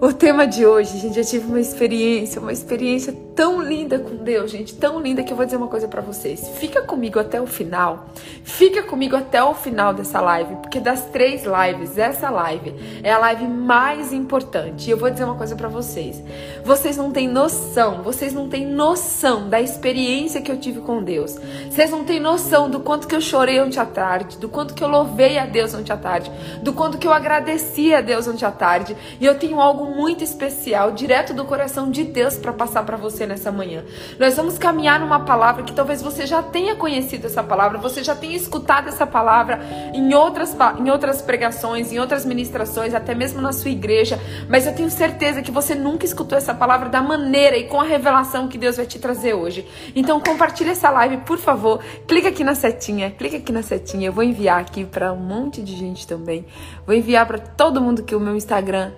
O 0.00 0.12
tema 0.12 0.46
de 0.46 0.64
hoje, 0.64 0.98
gente, 0.98 1.18
eu 1.18 1.24
tive 1.24 1.46
uma 1.46 1.60
experiência, 1.60 2.40
uma 2.40 2.52
experiência 2.52 3.12
tão 3.34 3.60
linda 3.60 3.98
com 3.98 4.16
Deus, 4.16 4.50
gente, 4.50 4.74
tão 4.74 5.00
linda 5.00 5.22
que 5.22 5.32
eu 5.32 5.36
vou 5.36 5.44
dizer 5.44 5.56
uma 5.56 5.66
coisa 5.66 5.88
para 5.88 6.00
vocês. 6.00 6.48
Fica 6.56 6.82
comigo 6.82 7.18
até 7.18 7.40
o 7.40 7.46
final. 7.46 8.06
Fica 8.44 8.82
comigo 8.82 9.16
até 9.16 9.42
o 9.42 9.54
final 9.54 9.92
dessa 9.92 10.20
live, 10.20 10.56
porque 10.56 10.78
das 10.78 11.06
três 11.06 11.42
lives, 11.44 11.98
essa 11.98 12.30
live 12.30 12.74
é 13.02 13.12
a 13.12 13.18
live 13.18 13.46
mais 13.46 14.12
importante. 14.12 14.88
E 14.88 14.90
eu 14.90 14.96
vou 14.96 15.10
dizer 15.10 15.24
uma 15.24 15.34
coisa 15.34 15.56
para 15.56 15.68
vocês. 15.68 16.22
Vocês 16.64 16.96
não 16.96 17.10
têm 17.10 17.28
noção, 17.28 18.02
vocês 18.02 18.32
não 18.32 18.48
têm 18.48 18.66
noção 18.66 19.48
da 19.48 19.60
experiência 19.60 20.40
que 20.40 20.50
eu 20.50 20.58
tive 20.58 20.80
com 20.80 21.02
Deus. 21.02 21.36
Vocês 21.70 21.90
não 21.90 22.04
têm 22.04 22.20
noção 22.20 22.70
do 22.70 22.80
quanto 22.80 23.08
que 23.08 23.14
eu 23.14 23.20
chorei 23.20 23.60
ontem 23.60 23.80
à 23.80 23.86
tarde, 23.86 24.38
do 24.38 24.48
quanto 24.48 24.74
que 24.74 24.84
eu 24.84 24.88
louvei 24.88 25.38
a 25.38 25.46
Deus 25.46 25.74
ontem 25.74 25.92
à 25.92 25.96
tarde, 25.96 26.30
do 26.62 26.72
quanto 26.72 26.98
que 26.98 27.06
eu 27.06 27.12
agradeci 27.12 27.92
a 27.92 28.00
Deus 28.00 28.28
ontem 28.28 28.44
à 28.44 28.50
tarde. 28.50 28.96
E 29.20 29.26
eu 29.26 29.38
tenho 29.38 29.60
algo 29.60 29.86
muito 29.86 30.22
especial, 30.22 30.92
direto 30.92 31.34
do 31.34 31.44
coração 31.44 31.90
de 31.90 32.04
Deus 32.04 32.36
para 32.36 32.52
passar 32.52 32.84
para 32.84 32.96
você 32.96 33.23
nessa 33.26 33.50
manhã. 33.50 33.84
Nós 34.18 34.36
vamos 34.36 34.58
caminhar 34.58 35.00
numa 35.00 35.20
palavra 35.20 35.62
que 35.62 35.72
talvez 35.72 36.02
você 36.02 36.26
já 36.26 36.42
tenha 36.42 36.76
conhecido 36.76 37.26
essa 37.26 37.42
palavra, 37.42 37.78
você 37.78 38.02
já 38.02 38.14
tenha 38.14 38.36
escutado 38.36 38.88
essa 38.88 39.06
palavra 39.06 39.60
em 39.92 40.14
outras, 40.14 40.56
em 40.78 40.90
outras 40.90 41.22
pregações, 41.22 41.92
em 41.92 41.98
outras 41.98 42.24
ministrações, 42.24 42.94
até 42.94 43.14
mesmo 43.14 43.40
na 43.40 43.52
sua 43.52 43.70
igreja, 43.70 44.18
mas 44.48 44.66
eu 44.66 44.74
tenho 44.74 44.90
certeza 44.90 45.42
que 45.42 45.50
você 45.50 45.74
nunca 45.74 46.04
escutou 46.04 46.36
essa 46.36 46.54
palavra 46.54 46.88
da 46.88 47.02
maneira 47.02 47.56
e 47.56 47.64
com 47.64 47.80
a 47.80 47.84
revelação 47.84 48.48
que 48.48 48.58
Deus 48.58 48.76
vai 48.76 48.86
te 48.86 48.98
trazer 48.98 49.34
hoje. 49.34 49.66
Então 49.94 50.20
compartilhe 50.20 50.70
essa 50.70 50.90
live, 50.90 51.18
por 51.18 51.38
favor. 51.38 51.80
Clica 52.06 52.28
aqui 52.28 52.44
na 52.44 52.54
setinha, 52.54 53.10
clica 53.10 53.36
aqui 53.36 53.52
na 53.52 53.62
setinha. 53.62 54.08
Eu 54.08 54.12
vou 54.12 54.24
enviar 54.24 54.60
aqui 54.60 54.84
para 54.84 55.12
um 55.12 55.16
monte 55.16 55.62
de 55.62 55.76
gente 55.76 56.06
também. 56.06 56.44
Vou 56.86 56.94
enviar 56.94 57.26
para 57.26 57.38
todo 57.38 57.80
mundo 57.80 58.02
que 58.02 58.14
o 58.14 58.20
meu 58.20 58.36
Instagram 58.36 58.92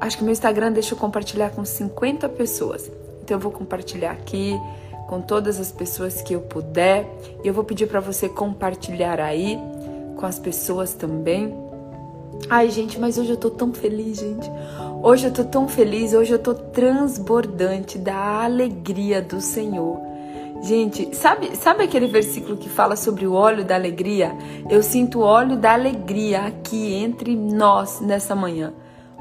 Acho 0.00 0.16
que 0.16 0.24
meu 0.24 0.32
Instagram 0.32 0.72
deixa 0.72 0.94
eu 0.94 0.98
compartilhar 0.98 1.50
com 1.50 1.62
50 1.62 2.26
pessoas. 2.30 2.90
Então 3.30 3.38
eu 3.38 3.42
vou 3.42 3.52
compartilhar 3.52 4.10
aqui 4.10 4.60
com 5.06 5.20
todas 5.20 5.60
as 5.60 5.70
pessoas 5.70 6.20
que 6.20 6.34
eu 6.34 6.40
puder. 6.40 7.08
E 7.44 7.46
eu 7.46 7.54
vou 7.54 7.62
pedir 7.62 7.86
para 7.86 8.00
você 8.00 8.28
compartilhar 8.28 9.20
aí 9.20 9.56
com 10.16 10.26
as 10.26 10.40
pessoas 10.40 10.94
também. 10.94 11.54
Ai, 12.48 12.70
gente, 12.70 12.98
mas 12.98 13.18
hoje 13.18 13.30
eu 13.30 13.36
tô 13.36 13.48
tão 13.48 13.72
feliz, 13.72 14.18
gente. 14.18 14.50
Hoje 15.00 15.28
eu 15.28 15.32
tô 15.32 15.44
tão 15.44 15.68
feliz, 15.68 16.12
hoje 16.12 16.32
eu 16.32 16.40
tô 16.40 16.54
transbordante 16.54 17.98
da 17.98 18.42
alegria 18.42 19.22
do 19.22 19.40
Senhor. 19.40 20.00
Gente, 20.62 21.14
sabe, 21.14 21.54
sabe 21.54 21.84
aquele 21.84 22.08
versículo 22.08 22.56
que 22.56 22.68
fala 22.68 22.96
sobre 22.96 23.28
o 23.28 23.32
óleo 23.32 23.64
da 23.64 23.76
alegria? 23.76 24.36
Eu 24.68 24.82
sinto 24.82 25.20
o 25.20 25.22
óleo 25.22 25.56
da 25.56 25.72
alegria 25.72 26.46
aqui 26.46 26.94
entre 26.94 27.36
nós 27.36 28.00
nessa 28.00 28.34
manhã 28.34 28.72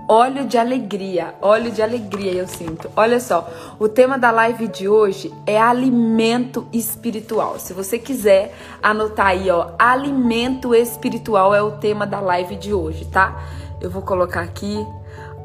óleo 0.10 0.48
de 0.48 0.58
alegria, 0.58 1.36
óleo 1.40 1.72
de 1.72 1.84
alegria 1.84 2.32
eu 2.32 2.48
sinto. 2.48 2.90
Olha 2.96 3.20
só, 3.20 3.48
o 3.78 3.88
tema 3.88 4.18
da 4.18 4.32
live 4.32 4.68
de 4.68 4.90
hoje 4.90 5.32
é 5.46 5.62
alimento 5.62 6.68
espiritual. 6.74 7.60
Se 7.60 7.74
você 7.74 8.00
quiser 8.00 8.56
anotar 8.82 9.28
aí, 9.28 9.52
ó, 9.52 9.74
alimento 9.78 10.74
espiritual 10.74 11.54
é 11.54 11.62
o 11.62 11.74
tema 11.74 12.08
da 12.08 12.20
live 12.20 12.56
de 12.56 12.74
hoje, 12.74 13.06
tá? 13.06 13.40
Eu 13.80 13.92
vou 13.92 14.02
colocar 14.02 14.42
aqui. 14.42 14.84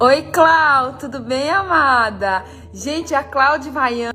Oi, 0.01 0.23
Clau, 0.33 0.95
tudo 0.95 1.21
bem, 1.21 1.51
amada? 1.51 2.43
Gente, 2.73 3.15
a 3.15 3.23
Cláudia 3.23 3.71
Vaiana, 3.71 4.15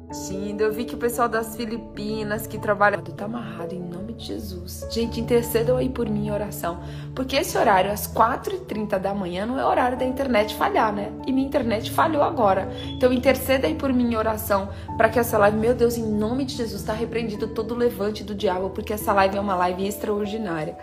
eu 0.60 0.74
vi 0.74 0.84
que 0.84 0.96
o 0.96 0.98
pessoal 0.98 1.29
das 1.29 1.56
Filipinas 1.56 2.48
que 2.48 2.58
trabalha 2.58 2.98
tá 2.98 3.25
amarrado 3.25 3.75
em 3.75 3.79
nome 3.79 4.09
de 4.20 4.28
Jesus. 4.28 4.86
Gente, 4.92 5.20
intercedam 5.20 5.78
aí 5.78 5.90
por 5.90 6.08
mim 6.08 6.28
em 6.28 6.32
oração. 6.32 6.80
Porque 7.16 7.38
esse 7.38 7.58
horário, 7.58 7.92
às 7.92 8.06
4h30 8.06 9.00
da 9.00 9.14
manhã, 9.14 9.46
não 9.46 9.60
é 9.60 9.66
horário 9.66 9.98
da 9.98 10.06
internet 10.06 10.54
falhar, 10.56 10.94
né? 10.94 11.12
E 11.26 11.32
minha 11.32 11.48
internet 11.48 11.90
falhou 11.90 12.22
agora. 12.22 12.70
Então 12.86 13.12
interceda 13.12 13.66
aí 13.66 13.74
por 13.74 13.92
mim 13.92 14.12
em 14.12 14.16
oração 14.16 14.70
para 14.98 15.10
que 15.10 15.18
essa 15.18 15.38
live, 15.38 15.58
meu 15.58 15.74
Deus, 15.74 15.98
em 15.98 16.06
nome 16.06 16.46
de 16.46 16.56
Jesus, 16.56 16.82
está 16.82 16.94
repreendido 16.94 17.48
todo 17.48 17.74
o 17.74 17.78
levante 17.78 18.24
do 18.24 18.36
diabo, 18.36 18.70
porque 18.70 18.94
essa 18.94 19.14
live 19.14 19.38
é 19.38 19.42
uma 19.42 19.56
live 19.56 19.88
extraordinária. 19.88 20.78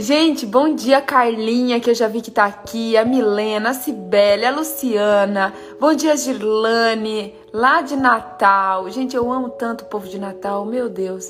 Gente, 0.00 0.46
bom 0.46 0.76
dia, 0.76 1.02
Carlinha, 1.02 1.80
que 1.80 1.90
eu 1.90 1.94
já 1.94 2.06
vi 2.06 2.22
que 2.22 2.30
tá 2.30 2.44
aqui, 2.44 2.96
a 2.96 3.04
Milena, 3.04 3.70
a 3.70 3.74
Cibele, 3.74 4.46
a 4.46 4.50
Luciana, 4.52 5.52
bom 5.80 5.92
dia, 5.92 6.16
Girlane, 6.16 7.34
lá 7.52 7.82
de 7.82 7.96
Natal. 7.96 8.88
Gente, 8.90 9.16
eu 9.16 9.30
amo 9.32 9.50
tanto 9.50 9.82
o 9.82 9.86
povo 9.86 10.08
de 10.08 10.16
Natal, 10.16 10.64
meu 10.64 10.88
Deus. 10.88 11.28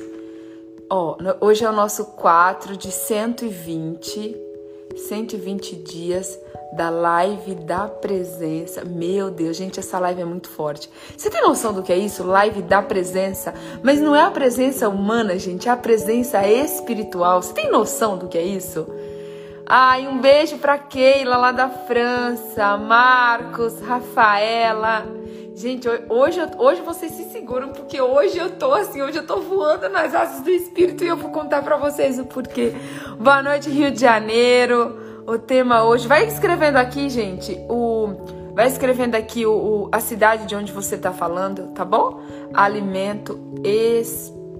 Ó, 0.91 1.17
hoje 1.43 1.65
é 1.65 1.69
o 1.69 1.73
nosso 1.73 2.03
4 2.13 2.75
de 2.75 2.91
120, 2.91 4.35
120 4.97 5.77
dias 5.77 6.41
da 6.73 6.89
live 6.89 7.55
da 7.57 7.87
presença. 7.87 8.87
Meu 8.87 9.31
Deus, 9.31 9.55
gente, 9.55 9.79
essa 9.79 9.99
live 9.99 10.23
é 10.23 10.25
muito 10.25 10.49
forte. 10.49 10.89
Você 11.15 11.29
tem 11.29 11.43
noção 11.43 11.75
do 11.75 11.83
que 11.83 11.93
é 11.93 11.99
isso? 11.99 12.25
Live 12.25 12.63
da 12.63 12.81
presença. 12.81 13.53
Mas 13.83 14.01
não 14.01 14.17
é 14.17 14.23
a 14.23 14.31
presença 14.31 14.89
humana, 14.89 15.39
gente, 15.39 15.69
é 15.69 15.73
a 15.73 15.77
presença 15.77 16.47
espiritual. 16.49 17.43
Você 17.43 17.53
tem 17.53 17.71
noção 17.71 18.17
do 18.17 18.27
que 18.27 18.39
é 18.39 18.45
isso? 18.45 18.87
Ai, 19.67 20.09
um 20.09 20.19
beijo 20.19 20.57
para 20.57 20.79
Keila 20.79 21.37
lá 21.37 21.53
da 21.53 21.69
França, 21.69 22.79
Marcos, 22.79 23.79
Rafaela. 23.81 25.18
Gente, 25.59 25.89
hoje, 26.09 26.41
hoje 26.57 26.81
vocês 26.83 27.11
se 27.11 27.25
seguram, 27.33 27.71
porque 27.71 28.01
hoje 28.01 28.39
eu 28.39 28.51
tô 28.51 28.73
assim, 28.73 29.03
hoje 29.03 29.19
eu 29.19 29.27
tô 29.27 29.41
voando 29.41 29.89
nas 29.89 30.15
asas 30.15 30.41
do 30.41 30.51
Espírito 30.51 31.03
e 31.03 31.09
eu 31.09 31.17
vou 31.17 31.33
contar 31.33 31.63
para 31.63 31.77
vocês 31.77 32.17
o 32.17 32.25
porquê. 32.25 32.73
Boa 33.19 33.43
noite, 33.43 33.69
Rio 33.69 33.91
de 33.91 34.01
Janeiro. 34.01 35.25
O 35.27 35.37
tema 35.37 35.83
hoje, 35.83 36.07
vai 36.07 36.29
escrevendo 36.29 36.77
aqui, 36.77 37.11
gente, 37.11 37.59
o 37.69 38.15
Vai 38.55 38.69
escrevendo 38.69 39.17
aqui 39.17 39.45
o, 39.47 39.53
o 39.53 39.89
a 39.91 39.99
cidade 39.99 40.47
de 40.47 40.55
onde 40.55 40.71
você 40.73 40.95
está 40.95 41.13
falando, 41.13 41.73
tá 41.75 41.85
bom? 41.85 42.21
Alimento 42.55 43.41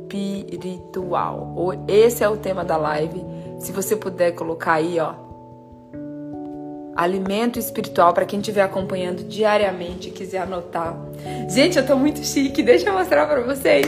espiritual. 0.09 1.55
Esse 1.87 2.25
é 2.25 2.29
o 2.29 2.37
tema 2.37 2.65
da 2.65 2.77
live. 2.77 3.25
Se 3.61 3.71
você 3.71 3.95
puder 3.95 4.33
colocar 4.33 4.73
aí, 4.73 4.99
ó, 4.99 5.28
alimento 6.99 7.61
espiritual 7.61 8.13
para 8.13 8.27
quem 8.27 8.41
estiver 8.41 8.63
acompanhando 8.63 9.23
diariamente 9.23 10.09
e 10.09 10.11
quiser 10.11 10.39
anotar. 10.39 10.97
Gente, 11.49 11.79
eu 11.79 11.87
tô 11.87 11.95
muito 11.95 12.25
chique, 12.25 12.61
deixa 12.61 12.89
eu 12.89 12.93
mostrar 12.93 13.25
para 13.27 13.41
vocês. 13.41 13.87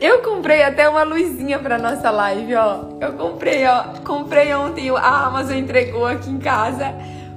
Eu 0.00 0.22
comprei 0.22 0.64
até 0.64 0.88
uma 0.88 1.04
luzinha 1.04 1.60
para 1.60 1.78
nossa 1.78 2.10
live, 2.10 2.56
ó. 2.56 2.80
Eu 3.00 3.12
comprei, 3.12 3.64
ó, 3.64 3.84
comprei 4.04 4.52
ontem, 4.54 4.90
a 4.90 5.26
Amazon 5.26 5.56
entregou 5.56 6.04
aqui 6.04 6.28
em 6.28 6.38
casa. 6.38 6.92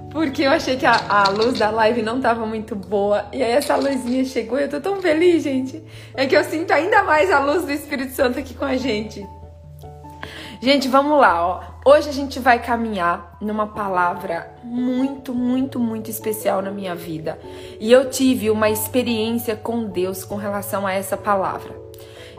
Porque 0.10 0.42
eu 0.42 0.50
achei 0.50 0.76
que 0.76 0.88
a, 0.88 1.00
a 1.08 1.30
luz 1.30 1.58
da 1.58 1.70
live 1.70 2.02
não 2.02 2.20
tava 2.20 2.44
muito 2.48 2.76
boa. 2.76 3.28
E 3.32 3.44
aí 3.44 3.52
essa 3.52 3.76
luzinha 3.76 4.26
chegou 4.26 4.60
e 4.60 4.64
eu 4.64 4.70
tô 4.70 4.82
tão 4.82 5.00
feliz, 5.02 5.44
gente. 5.44 5.82
É 6.16 6.26
que 6.26 6.36
eu 6.36 6.44
sinto 6.44 6.72
ainda 6.72 7.04
mais 7.04 7.32
a 7.32 7.40
luz 7.40 7.64
do 7.64 7.72
Espírito 7.72 8.12
Santo 8.14 8.40
aqui 8.40 8.56
com 8.56 8.66
a 8.66 8.76
gente. 8.76 9.26
Gente, 10.60 10.88
vamos 10.88 11.18
lá, 11.20 11.48
ó. 11.48 11.71
Hoje 11.84 12.10
a 12.10 12.14
gente 12.14 12.40
vai 12.40 12.62
caminhar 12.62 13.36
numa 13.42 13.66
palavra 13.66 14.54
muito, 14.64 15.34
muito, 15.34 15.80
muito 15.80 16.12
especial 16.12 16.62
na 16.62 16.70
minha 16.70 16.94
vida. 16.94 17.40
E 17.80 17.92
eu 17.92 18.08
tive 18.08 18.52
uma 18.52 18.70
experiência 18.70 19.56
com 19.56 19.86
Deus 19.86 20.24
com 20.24 20.36
relação 20.36 20.86
a 20.86 20.94
essa 20.94 21.18
palavra. 21.18 21.76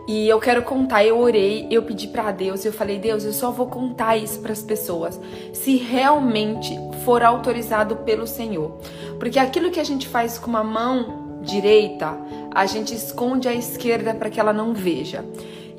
E 0.07 0.29
eu 0.29 0.39
quero 0.39 0.63
contar, 0.63 1.05
eu 1.05 1.19
orei, 1.19 1.67
eu 1.73 1.83
pedi 1.83 2.07
para 2.07 2.31
Deus, 2.31 2.65
eu 2.65 2.73
falei: 2.73 3.01
"Deus, 3.01 3.25
eu 3.25 3.33
só 3.33 3.51
vou 3.51 3.67
contar 3.67 4.17
isso 4.17 4.39
para 4.41 4.53
as 4.53 4.63
pessoas 4.63 5.21
se 5.53 5.75
realmente 5.77 6.79
for 7.05 7.21
autorizado 7.21 7.97
pelo 7.97 8.29
Senhor". 8.29 8.79
Porque 9.19 9.41
aquilo 9.41 9.73
que 9.73 9.81
a 9.81 9.85
gente 9.85 10.07
faz 10.07 10.39
com 10.39 10.51
uma 10.51 10.63
mão 10.63 11.41
direita, 11.43 12.17
a 12.55 12.65
gente 12.65 12.95
esconde 12.95 13.49
a 13.49 13.55
esquerda 13.55 14.15
para 14.15 14.31
que 14.31 14.39
ela 14.39 14.53
não 14.53 14.73
veja. 14.73 15.25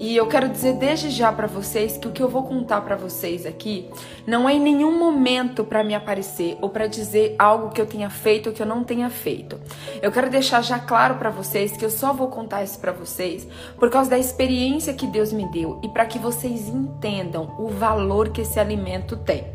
E 0.04 0.18
eu 0.18 0.28
quero 0.28 0.50
dizer 0.50 0.74
desde 0.74 1.10
já 1.10 1.32
para 1.32 1.48
vocês 1.48 1.96
que 1.96 2.10
o 2.10 2.12
que 2.12 2.22
eu 2.22 2.28
vou 2.28 2.44
contar 2.44 2.82
para 2.82 2.98
vocês 2.98 3.46
aqui 3.46 3.90
não 4.28 4.50
é 4.50 4.54
em 4.54 4.60
nenhum 4.60 5.00
momento 5.00 5.64
para 5.64 5.82
me 5.82 5.96
aparecer 5.96 6.58
ou 6.60 6.68
para 6.68 6.88
dizer 6.88 7.38
algo 7.40 7.70
que 7.70 7.80
eu 7.80 7.86
tenha 7.86 8.10
feito 8.10 8.50
ou 8.50 8.54
que 8.54 8.62
eu 8.62 8.66
não 8.66 8.84
tenha 8.84 9.10
feito. 9.10 9.58
Eu 10.02 10.12
quero 10.12 10.30
deixar 10.30 10.62
já 10.62 10.78
claro 10.78 11.16
para 11.16 11.30
vocês 11.30 11.78
que 11.78 11.86
eu 11.86 11.90
só 11.90 12.12
vou 12.12 12.28
contar 12.28 12.66
isso 12.66 12.82
para 12.82 12.92
vocês 12.92 13.48
por 13.80 13.90
causa 13.90 14.10
da 14.10 14.20
experiência 14.20 14.94
que 14.94 15.08
Deus 15.08 15.32
me 15.32 15.50
deu 15.50 15.80
e 15.82 15.88
para 15.88 16.06
que 16.06 16.20
vocês 16.20 16.68
entendam 16.68 17.56
o 17.58 17.70
valor 17.70 18.28
que 18.28 18.42
esse 18.42 18.60
alimento 18.60 19.16
tem. 19.16 19.46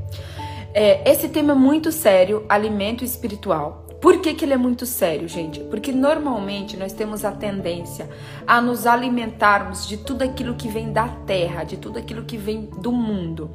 É, 0.73 1.11
esse 1.11 1.29
tema 1.29 1.53
é 1.53 1.57
muito 1.57 1.93
sério, 1.93 2.47
alimento 2.49 3.05
espiritual. 3.05 3.88
Por 4.01 4.21
que, 4.21 4.33
que 4.33 4.45
ele 4.45 4.55
é 4.55 4.57
muito 4.57 4.87
sério, 4.87 5.27
gente? 5.27 5.59
Porque 5.61 5.91
normalmente 5.91 6.77
nós 6.77 6.93
temos 6.93 7.25
a 7.25 7.33
tendência 7.33 8.09
a 8.47 8.61
nos 8.61 8.87
alimentarmos 8.87 9.89
de 9.89 9.97
tudo 9.97 10.23
aquilo 10.23 10.55
que 10.55 10.69
vem 10.69 10.93
da 10.93 11.09
terra, 11.09 11.65
de 11.65 11.77
tudo 11.77 11.99
aquilo 11.99 12.23
que 12.23 12.37
vem 12.37 12.69
do 12.81 12.93
mundo. 12.93 13.51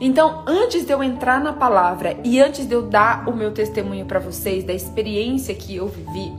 Então, 0.00 0.42
antes 0.48 0.84
de 0.84 0.92
eu 0.92 1.02
entrar 1.02 1.40
na 1.40 1.52
palavra 1.52 2.18
e 2.24 2.40
antes 2.40 2.66
de 2.66 2.74
eu 2.74 2.82
dar 2.82 3.28
o 3.28 3.36
meu 3.36 3.52
testemunho 3.52 4.04
para 4.04 4.18
vocês 4.18 4.64
da 4.64 4.72
experiência 4.72 5.54
que 5.54 5.76
eu 5.76 5.86
vivi, 5.86 6.32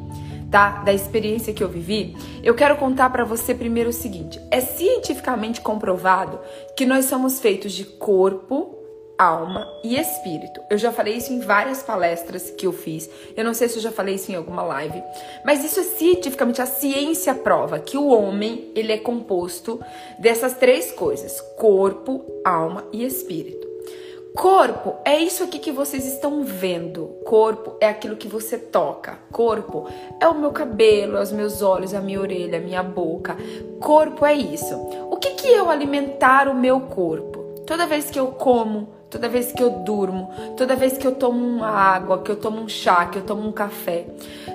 tá? 0.52 0.84
Da 0.84 0.94
experiência 0.94 1.54
que 1.54 1.64
eu 1.64 1.70
vivi, 1.70 2.16
eu 2.44 2.54
quero 2.56 2.76
contar 2.76 3.10
para 3.10 3.24
você 3.24 3.56
primeiro 3.56 3.90
o 3.90 3.94
seguinte: 3.94 4.40
é 4.52 4.60
cientificamente 4.60 5.62
comprovado 5.62 6.40
que 6.76 6.86
nós 6.86 7.06
somos 7.06 7.40
feitos 7.40 7.72
de 7.72 7.86
corpo, 7.86 8.75
alma 9.18 9.68
e 9.84 10.00
espírito. 10.00 10.62
Eu 10.70 10.78
já 10.78 10.92
falei 10.92 11.16
isso 11.16 11.32
em 11.32 11.40
várias 11.40 11.82
palestras 11.84 12.52
que 12.52 12.68
eu 12.68 12.74
fiz. 12.74 13.10
Eu 13.36 13.44
não 13.44 13.54
sei 13.54 13.68
se 13.68 13.78
eu 13.78 13.82
já 13.82 13.92
falei 13.92 14.16
isso 14.16 14.32
em 14.32 14.36
alguma 14.36 14.64
live, 14.64 15.02
mas 15.44 15.64
isso 15.64 15.80
é 15.80 15.84
cientificamente 15.84 16.62
a 16.62 16.66
ciência 16.66 17.34
prova 17.34 17.80
que 17.80 17.98
o 17.98 18.08
homem, 18.08 18.72
ele 18.76 18.92
é 18.92 18.98
composto 18.98 19.80
dessas 20.20 20.54
três 20.54 20.92
coisas: 20.92 21.40
corpo, 21.58 22.26
alma 22.44 22.86
e 22.92 23.04
espírito. 23.06 23.66
Corpo 24.36 24.98
é 25.06 25.18
isso 25.18 25.46
aqui 25.46 25.60
que 25.60 25.72
vocês 25.72 26.06
estão 26.06 26.44
vendo. 26.44 27.08
Corpo 27.24 27.78
é 27.80 27.88
aquilo 27.88 28.18
que 28.18 28.28
você 28.28 28.58
toca. 28.58 29.18
Corpo 29.32 29.88
é 30.20 30.28
o 30.28 30.38
meu 30.38 30.52
cabelo, 30.52 31.22
os 31.22 31.32
meus 31.32 31.62
olhos, 31.62 31.94
a 31.94 32.02
minha 32.02 32.20
orelha, 32.20 32.58
a 32.58 32.62
minha 32.62 32.84
boca. 32.84 33.38
Corpo 33.80 34.26
é 34.26 34.34
isso. 34.34 34.76
O 35.10 35.16
que, 35.16 35.36
que 35.36 35.58
o 35.62 35.70
alimentar 35.70 36.50
o 36.50 36.54
meu 36.54 36.82
corpo? 36.82 37.64
Toda 37.66 37.88
vez 37.88 38.12
que 38.12 38.20
eu 38.20 38.28
como, 38.28 38.90
toda 39.16 39.30
vez 39.30 39.54
que 39.54 39.64
eu 39.64 39.70
durmo, 39.70 40.30
toda 40.58 40.76
vez 40.76 40.98
que 40.98 41.08
eu 41.08 41.16
tomo 41.16 41.40
uma 41.48 41.70
água, 41.70 42.22
que 42.22 42.30
eu 42.30 42.36
tomo 42.36 42.60
um 42.60 42.68
chá, 42.68 43.06
que 43.06 43.20
eu 43.20 43.22
tomo 43.22 43.48
um 43.48 43.52
café, 43.52 44.06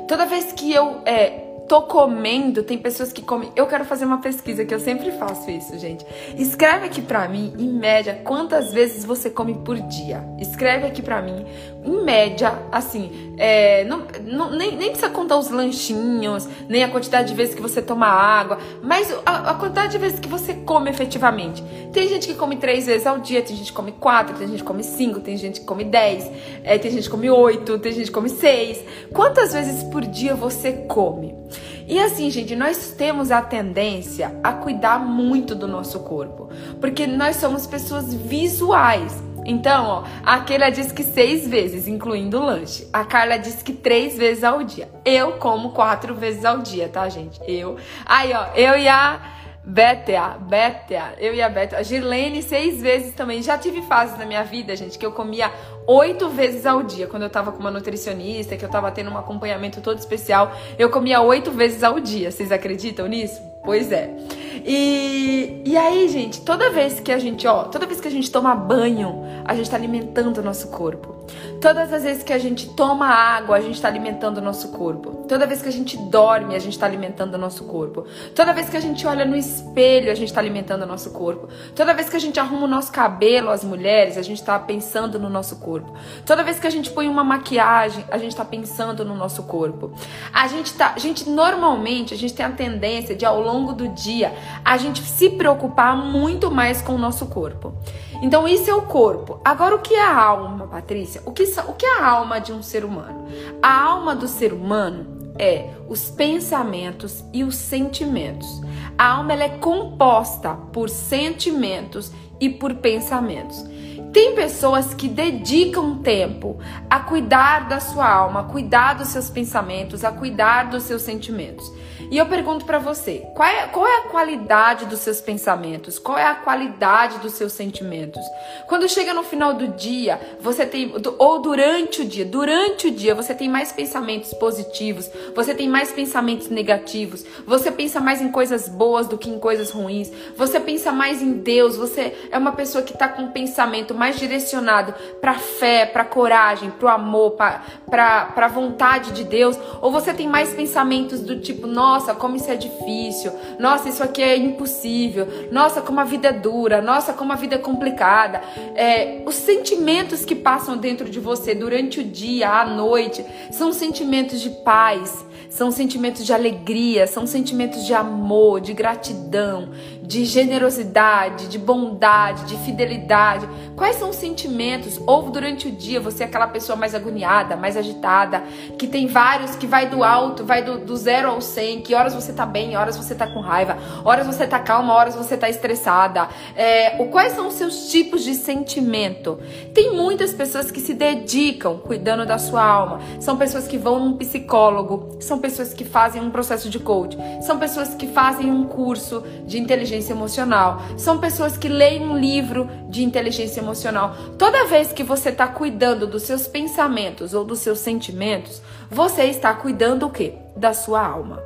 toda 0.06 0.26
vez 0.26 0.52
que 0.52 0.70
eu 0.70 1.00
é, 1.06 1.49
tô 1.70 1.82
comendo, 1.82 2.64
tem 2.64 2.76
pessoas 2.76 3.12
que 3.12 3.22
comem. 3.22 3.52
Eu 3.54 3.64
quero 3.64 3.84
fazer 3.84 4.04
uma 4.04 4.18
pesquisa 4.18 4.64
que 4.64 4.74
eu 4.74 4.80
sempre 4.80 5.12
faço 5.12 5.48
isso, 5.48 5.78
gente. 5.78 6.04
Escreve 6.36 6.86
aqui 6.86 7.00
pra 7.00 7.28
mim, 7.28 7.54
em 7.56 7.68
média, 7.68 8.20
quantas 8.24 8.72
vezes 8.72 9.04
você 9.04 9.30
come 9.30 9.54
por 9.54 9.78
dia. 9.78 10.20
Escreve 10.40 10.88
aqui 10.88 11.00
pra 11.00 11.22
mim, 11.22 11.46
em 11.84 12.02
média, 12.02 12.58
assim, 12.72 13.36
é, 13.38 13.84
não, 13.84 14.02
não, 14.24 14.50
nem, 14.50 14.76
nem 14.76 14.90
precisa 14.90 15.10
contar 15.10 15.38
os 15.38 15.48
lanchinhos, 15.48 16.48
nem 16.68 16.82
a 16.82 16.88
quantidade 16.88 17.28
de 17.28 17.34
vezes 17.34 17.54
que 17.54 17.62
você 17.62 17.80
toma 17.80 18.06
água, 18.08 18.58
mas 18.82 19.14
a, 19.24 19.52
a 19.52 19.54
quantidade 19.54 19.92
de 19.92 19.98
vezes 19.98 20.18
que 20.18 20.28
você 20.28 20.54
come 20.54 20.90
efetivamente. 20.90 21.62
Tem 21.92 22.08
gente 22.08 22.26
que 22.26 22.34
come 22.34 22.56
três 22.56 22.86
vezes 22.86 23.06
ao 23.06 23.20
dia, 23.20 23.42
tem 23.42 23.54
gente 23.54 23.70
que 23.70 23.76
come 23.76 23.92
quatro, 23.92 24.36
tem 24.36 24.48
gente 24.48 24.58
que 24.58 24.66
come 24.66 24.82
cinco, 24.82 25.20
tem 25.20 25.36
gente 25.36 25.60
que 25.60 25.66
come 25.66 25.84
dez, 25.84 26.28
é, 26.64 26.76
tem 26.78 26.90
gente 26.90 27.04
que 27.04 27.10
come 27.10 27.30
oito, 27.30 27.78
tem 27.78 27.92
gente 27.92 28.06
que 28.06 28.12
come 28.12 28.28
seis. 28.28 28.82
Quantas 29.12 29.52
vezes 29.52 29.84
por 29.84 30.04
dia 30.04 30.34
você 30.34 30.72
come? 30.88 31.38
E 31.86 31.98
assim, 31.98 32.30
gente, 32.30 32.54
nós 32.54 32.94
temos 32.96 33.30
a 33.30 33.42
tendência 33.42 34.38
a 34.42 34.52
cuidar 34.52 34.98
muito 34.98 35.54
do 35.54 35.66
nosso 35.66 36.00
corpo, 36.00 36.48
porque 36.80 37.06
nós 37.06 37.36
somos 37.36 37.66
pessoas 37.66 38.14
visuais. 38.14 39.30
Então, 39.44 39.86
ó, 39.86 40.04
a 40.24 40.40
Keila 40.40 40.70
diz 40.70 40.92
que 40.92 41.02
seis 41.02 41.48
vezes, 41.48 41.88
incluindo 41.88 42.38
o 42.38 42.44
lanche. 42.44 42.86
A 42.92 43.04
Carla 43.04 43.38
diz 43.38 43.62
que 43.62 43.72
três 43.72 44.16
vezes 44.16 44.44
ao 44.44 44.62
dia. 44.62 44.88
Eu 45.04 45.32
como 45.38 45.70
quatro 45.72 46.14
vezes 46.14 46.44
ao 46.44 46.58
dia, 46.58 46.88
tá, 46.88 47.08
gente? 47.08 47.40
Eu. 47.46 47.76
Aí, 48.04 48.32
ó, 48.32 48.46
eu 48.54 48.78
e 48.78 48.86
a 48.86 49.20
Bétea, 49.64 50.36
Bétea, 50.40 51.14
eu 51.18 51.34
e 51.34 51.42
a 51.42 51.48
Bétea. 51.48 51.78
A 51.78 51.82
Girlene, 51.82 52.42
seis 52.42 52.80
vezes 52.80 53.14
também. 53.14 53.42
Já 53.42 53.58
tive 53.58 53.82
fases 53.82 54.18
na 54.18 54.26
minha 54.26 54.42
vida, 54.42 54.74
gente, 54.76 54.98
que 54.98 55.04
eu 55.04 55.12
comia 55.12 55.50
oito 55.86 56.28
vezes 56.28 56.66
ao 56.66 56.82
dia. 56.82 57.06
Quando 57.06 57.24
eu 57.24 57.30
tava 57.30 57.52
com 57.52 57.58
uma 57.58 57.70
nutricionista, 57.70 58.56
que 58.56 58.64
eu 58.64 58.70
tava 58.70 58.90
tendo 58.90 59.10
um 59.10 59.18
acompanhamento 59.18 59.80
todo 59.80 59.98
especial, 59.98 60.52
eu 60.78 60.90
comia 60.90 61.20
oito 61.20 61.50
vezes 61.50 61.82
ao 61.82 61.98
dia. 61.98 62.30
Vocês 62.30 62.52
acreditam 62.52 63.06
nisso? 63.06 63.49
Pois 63.64 63.92
é. 63.92 64.16
E, 64.64 65.62
e 65.64 65.76
aí, 65.76 66.08
gente, 66.08 66.40
toda 66.42 66.70
vez 66.70 67.00
que 67.00 67.12
a 67.12 67.18
gente, 67.18 67.46
ó, 67.46 67.64
toda 67.64 67.86
vez 67.86 68.00
que 68.00 68.08
a 68.08 68.10
gente 68.10 68.30
toma 68.30 68.54
banho, 68.54 69.24
a 69.44 69.54
gente 69.54 69.70
tá 69.70 69.76
alimentando 69.76 70.38
o 70.38 70.42
nosso 70.42 70.68
corpo. 70.68 71.20
Todas 71.60 71.92
as 71.92 72.02
vezes 72.02 72.22
que 72.22 72.32
a 72.32 72.38
gente 72.38 72.68
toma 72.70 73.06
água, 73.06 73.56
a 73.56 73.60
gente 73.60 73.74
está 73.74 73.86
alimentando 73.86 74.38
o 74.38 74.40
nosso 74.40 74.68
corpo. 74.68 75.26
Toda 75.28 75.46
vez 75.46 75.60
que 75.60 75.68
a 75.68 75.72
gente 75.72 75.96
dorme, 75.96 76.54
a 76.54 76.58
gente 76.58 76.72
está 76.72 76.86
alimentando 76.86 77.34
o 77.34 77.38
nosso 77.38 77.64
corpo. 77.64 78.06
Toda 78.34 78.52
vez 78.52 78.70
que 78.70 78.76
a 78.76 78.80
gente 78.80 79.06
olha 79.06 79.24
no 79.24 79.36
espelho, 79.36 80.10
a 80.10 80.14
gente 80.14 80.28
está 80.28 80.40
alimentando 80.40 80.82
o 80.82 80.86
nosso 80.86 81.10
corpo. 81.10 81.48
Toda 81.74 81.92
vez 81.92 82.08
que 82.08 82.16
a 82.16 82.20
gente 82.20 82.40
arruma 82.40 82.64
o 82.64 82.68
nosso 82.68 82.90
cabelo, 82.90 83.50
as 83.50 83.62
mulheres, 83.62 84.16
a 84.16 84.22
gente 84.22 84.38
está 84.38 84.58
pensando 84.58 85.18
no 85.18 85.28
nosso 85.28 85.56
corpo. 85.56 85.94
Toda 86.24 86.42
vez 86.42 86.58
que 86.58 86.66
a 86.66 86.70
gente 86.70 86.90
põe 86.90 87.08
uma 87.08 87.22
maquiagem, 87.22 88.04
a 88.10 88.16
gente 88.16 88.32
está 88.32 88.44
pensando 88.44 89.04
no 89.04 89.14
nosso 89.14 89.42
corpo. 89.42 89.92
A 90.32 90.48
gente 90.48 90.72
tá, 90.74 90.94
a 90.96 90.98
gente 90.98 91.28
normalmente, 91.28 92.14
a 92.14 92.16
gente 92.16 92.32
tem 92.32 92.46
a 92.46 92.50
tendência 92.50 93.14
de 93.14 93.26
ao 93.26 93.40
longo 93.50 93.72
do 93.72 93.88
dia, 93.88 94.32
a 94.64 94.76
gente 94.76 95.02
se 95.02 95.30
preocupar 95.30 95.96
muito 95.96 96.50
mais 96.50 96.80
com 96.80 96.94
o 96.94 96.98
nosso 96.98 97.26
corpo. 97.26 97.74
Então, 98.22 98.46
isso 98.46 98.70
é 98.70 98.74
o 98.74 98.82
corpo. 98.82 99.40
Agora, 99.44 99.74
o 99.74 99.80
que 99.80 99.94
é 99.94 100.02
a 100.02 100.14
alma, 100.14 100.66
Patrícia? 100.66 101.22
O 101.24 101.32
que, 101.32 101.42
o 101.42 101.72
que 101.72 101.86
é 101.86 101.98
a 101.98 102.06
alma 102.06 102.40
de 102.40 102.52
um 102.52 102.62
ser 102.62 102.84
humano? 102.84 103.26
A 103.62 103.82
alma 103.82 104.14
do 104.14 104.28
ser 104.28 104.52
humano 104.52 105.32
é 105.38 105.70
os 105.88 106.10
pensamentos 106.10 107.24
e 107.32 107.42
os 107.42 107.56
sentimentos. 107.56 108.60
A 108.96 109.12
alma 109.12 109.32
é 109.32 109.48
composta 109.48 110.54
por 110.72 110.90
sentimentos 110.90 112.12
e 112.38 112.50
por 112.50 112.74
pensamentos. 112.74 113.64
Tem 114.12 114.34
pessoas 114.34 114.92
que 114.92 115.06
dedicam 115.06 115.98
tempo 115.98 116.58
a 116.88 116.98
cuidar 117.00 117.68
da 117.68 117.78
sua 117.78 118.08
alma, 118.08 118.40
a 118.40 118.44
cuidar 118.44 118.94
dos 118.94 119.08
seus 119.08 119.30
pensamentos, 119.30 120.04
a 120.04 120.10
cuidar 120.10 120.68
dos 120.68 120.82
seus 120.82 121.02
sentimentos. 121.02 121.70
E 122.10 122.18
eu 122.18 122.26
pergunto 122.26 122.64
para 122.64 122.80
você, 122.80 123.24
qual 123.36 123.48
é, 123.48 123.68
qual 123.68 123.86
é 123.86 123.98
a 123.98 124.08
qualidade 124.08 124.84
dos 124.86 124.98
seus 124.98 125.20
pensamentos? 125.20 125.96
Qual 125.96 126.18
é 126.18 126.24
a 126.24 126.34
qualidade 126.34 127.18
dos 127.18 127.34
seus 127.34 127.52
sentimentos? 127.52 128.20
Quando 128.66 128.88
chega 128.88 129.14
no 129.14 129.22
final 129.22 129.54
do 129.54 129.68
dia, 129.68 130.20
você 130.40 130.66
tem 130.66 130.92
ou 131.18 131.40
durante 131.40 132.02
o 132.02 132.04
dia, 132.04 132.24
durante 132.24 132.88
o 132.88 132.90
dia 132.90 133.14
você 133.14 133.32
tem 133.32 133.48
mais 133.48 133.70
pensamentos 133.70 134.34
positivos, 134.34 135.08
você 135.36 135.54
tem 135.54 135.68
mais 135.68 135.92
pensamentos 135.92 136.48
negativos, 136.48 137.24
você 137.46 137.70
pensa 137.70 138.00
mais 138.00 138.20
em 138.20 138.32
coisas 138.32 138.68
boas 138.68 139.06
do 139.06 139.16
que 139.16 139.30
em 139.30 139.38
coisas 139.38 139.70
ruins, 139.70 140.10
você 140.36 140.58
pensa 140.58 140.90
mais 140.90 141.22
em 141.22 141.34
Deus, 141.34 141.76
você 141.76 142.28
é 142.32 142.38
uma 142.38 142.52
pessoa 142.52 142.82
que 142.82 142.92
está 142.92 143.06
com 143.06 143.22
um 143.22 143.30
pensamento 143.30 143.94
mais 143.94 144.18
direcionado 144.18 144.92
para 145.20 145.34
fé, 145.34 145.86
para 145.86 146.04
coragem, 146.04 146.72
para 146.72 146.86
o 146.86 146.88
amor, 146.88 147.36
para 147.36 148.32
a 148.34 148.48
vontade 148.48 149.12
de 149.12 149.22
Deus? 149.22 149.56
Ou 149.80 149.92
você 149.92 150.12
tem 150.12 150.26
mais 150.26 150.52
pensamentos 150.52 151.20
do 151.20 151.38
tipo, 151.38 151.68
nossa, 151.68 151.99
como 152.14 152.36
isso 152.36 152.50
é 152.50 152.56
difícil, 152.56 153.32
nossa, 153.58 153.88
isso 153.88 154.02
aqui 154.02 154.22
é 154.22 154.36
impossível, 154.36 155.26
nossa, 155.50 155.80
como 155.80 156.00
a 156.00 156.04
vida 156.04 156.28
é 156.28 156.32
dura, 156.32 156.80
nossa, 156.80 157.12
como 157.12 157.32
a 157.32 157.36
vida 157.36 157.56
é 157.56 157.58
complicada. 157.58 158.40
É, 158.74 159.22
os 159.26 159.34
sentimentos 159.34 160.24
que 160.24 160.34
passam 160.34 160.76
dentro 160.76 161.08
de 161.08 161.20
você 161.20 161.54
durante 161.54 162.00
o 162.00 162.04
dia, 162.04 162.48
à 162.50 162.64
noite, 162.64 163.24
são 163.50 163.72
sentimentos 163.72 164.40
de 164.40 164.50
paz, 164.50 165.24
são 165.48 165.70
sentimentos 165.70 166.24
de 166.24 166.32
alegria, 166.32 167.06
são 167.06 167.26
sentimentos 167.26 167.84
de 167.84 167.92
amor, 167.92 168.60
de 168.60 168.72
gratidão, 168.72 169.70
de 170.10 170.24
generosidade, 170.24 171.46
de 171.46 171.56
bondade, 171.56 172.44
de 172.46 172.56
fidelidade. 172.64 173.48
Quais 173.76 173.94
são 173.94 174.10
os 174.10 174.16
sentimentos? 174.16 175.00
Ou 175.06 175.30
durante 175.30 175.68
o 175.68 175.70
dia 175.70 176.00
você 176.00 176.24
é 176.24 176.26
aquela 176.26 176.48
pessoa 176.48 176.74
mais 176.74 176.96
agoniada, 176.96 177.54
mais 177.54 177.76
agitada, 177.76 178.42
que 178.76 178.88
tem 178.88 179.06
vários, 179.06 179.54
que 179.54 179.68
vai 179.68 179.88
do 179.88 180.02
alto, 180.02 180.44
vai 180.44 180.64
do, 180.64 180.80
do 180.80 180.96
zero 180.96 181.28
ao 181.28 181.40
cem, 181.40 181.80
que 181.80 181.94
horas 181.94 182.12
você 182.12 182.32
tá 182.32 182.44
bem, 182.44 182.76
horas 182.76 182.96
você 182.96 183.14
tá 183.14 183.28
com 183.28 183.38
raiva, 183.38 183.78
horas 184.04 184.26
você 184.26 184.48
tá 184.48 184.58
calma, 184.58 184.92
horas 184.94 185.14
você 185.14 185.36
tá 185.36 185.48
estressada. 185.48 186.28
É, 186.56 186.90
quais 187.04 187.34
são 187.34 187.46
os 187.46 187.54
seus 187.54 187.88
tipos 187.88 188.24
de 188.24 188.34
sentimento? 188.34 189.38
Tem 189.72 189.94
muitas 189.94 190.34
pessoas 190.34 190.72
que 190.72 190.80
se 190.80 190.92
dedicam 190.92 191.78
cuidando 191.78 192.26
da 192.26 192.36
sua 192.36 192.64
alma. 192.64 193.00
São 193.20 193.36
pessoas 193.36 193.68
que 193.68 193.78
vão 193.78 194.00
num 194.00 194.16
psicólogo, 194.16 195.18
são 195.20 195.38
pessoas 195.38 195.72
que 195.72 195.84
fazem 195.84 196.20
um 196.20 196.30
processo 196.30 196.68
de 196.68 196.80
coach, 196.80 197.16
são 197.42 197.60
pessoas 197.60 197.94
que 197.94 198.08
fazem 198.08 198.50
um 198.50 198.64
curso 198.64 199.22
de 199.46 199.56
inteligência 199.56 199.99
emocional, 200.08 200.80
são 200.96 201.18
pessoas 201.18 201.58
que 201.58 201.68
leem 201.68 202.08
um 202.08 202.16
livro 202.16 202.70
de 202.88 203.02
inteligência 203.02 203.60
emocional. 203.60 204.14
Toda 204.38 204.66
vez 204.66 204.92
que 204.92 205.02
você 205.02 205.30
está 205.30 205.48
cuidando 205.48 206.06
dos 206.06 206.22
seus 206.22 206.46
pensamentos 206.46 207.34
ou 207.34 207.44
dos 207.44 207.58
seus 207.58 207.80
sentimentos, 207.80 208.62
você 208.88 209.24
está 209.24 209.52
cuidando 209.52 210.06
o 210.06 210.10
quê? 210.10 210.34
Da 210.56 210.72
sua 210.72 211.04
alma. 211.04 211.42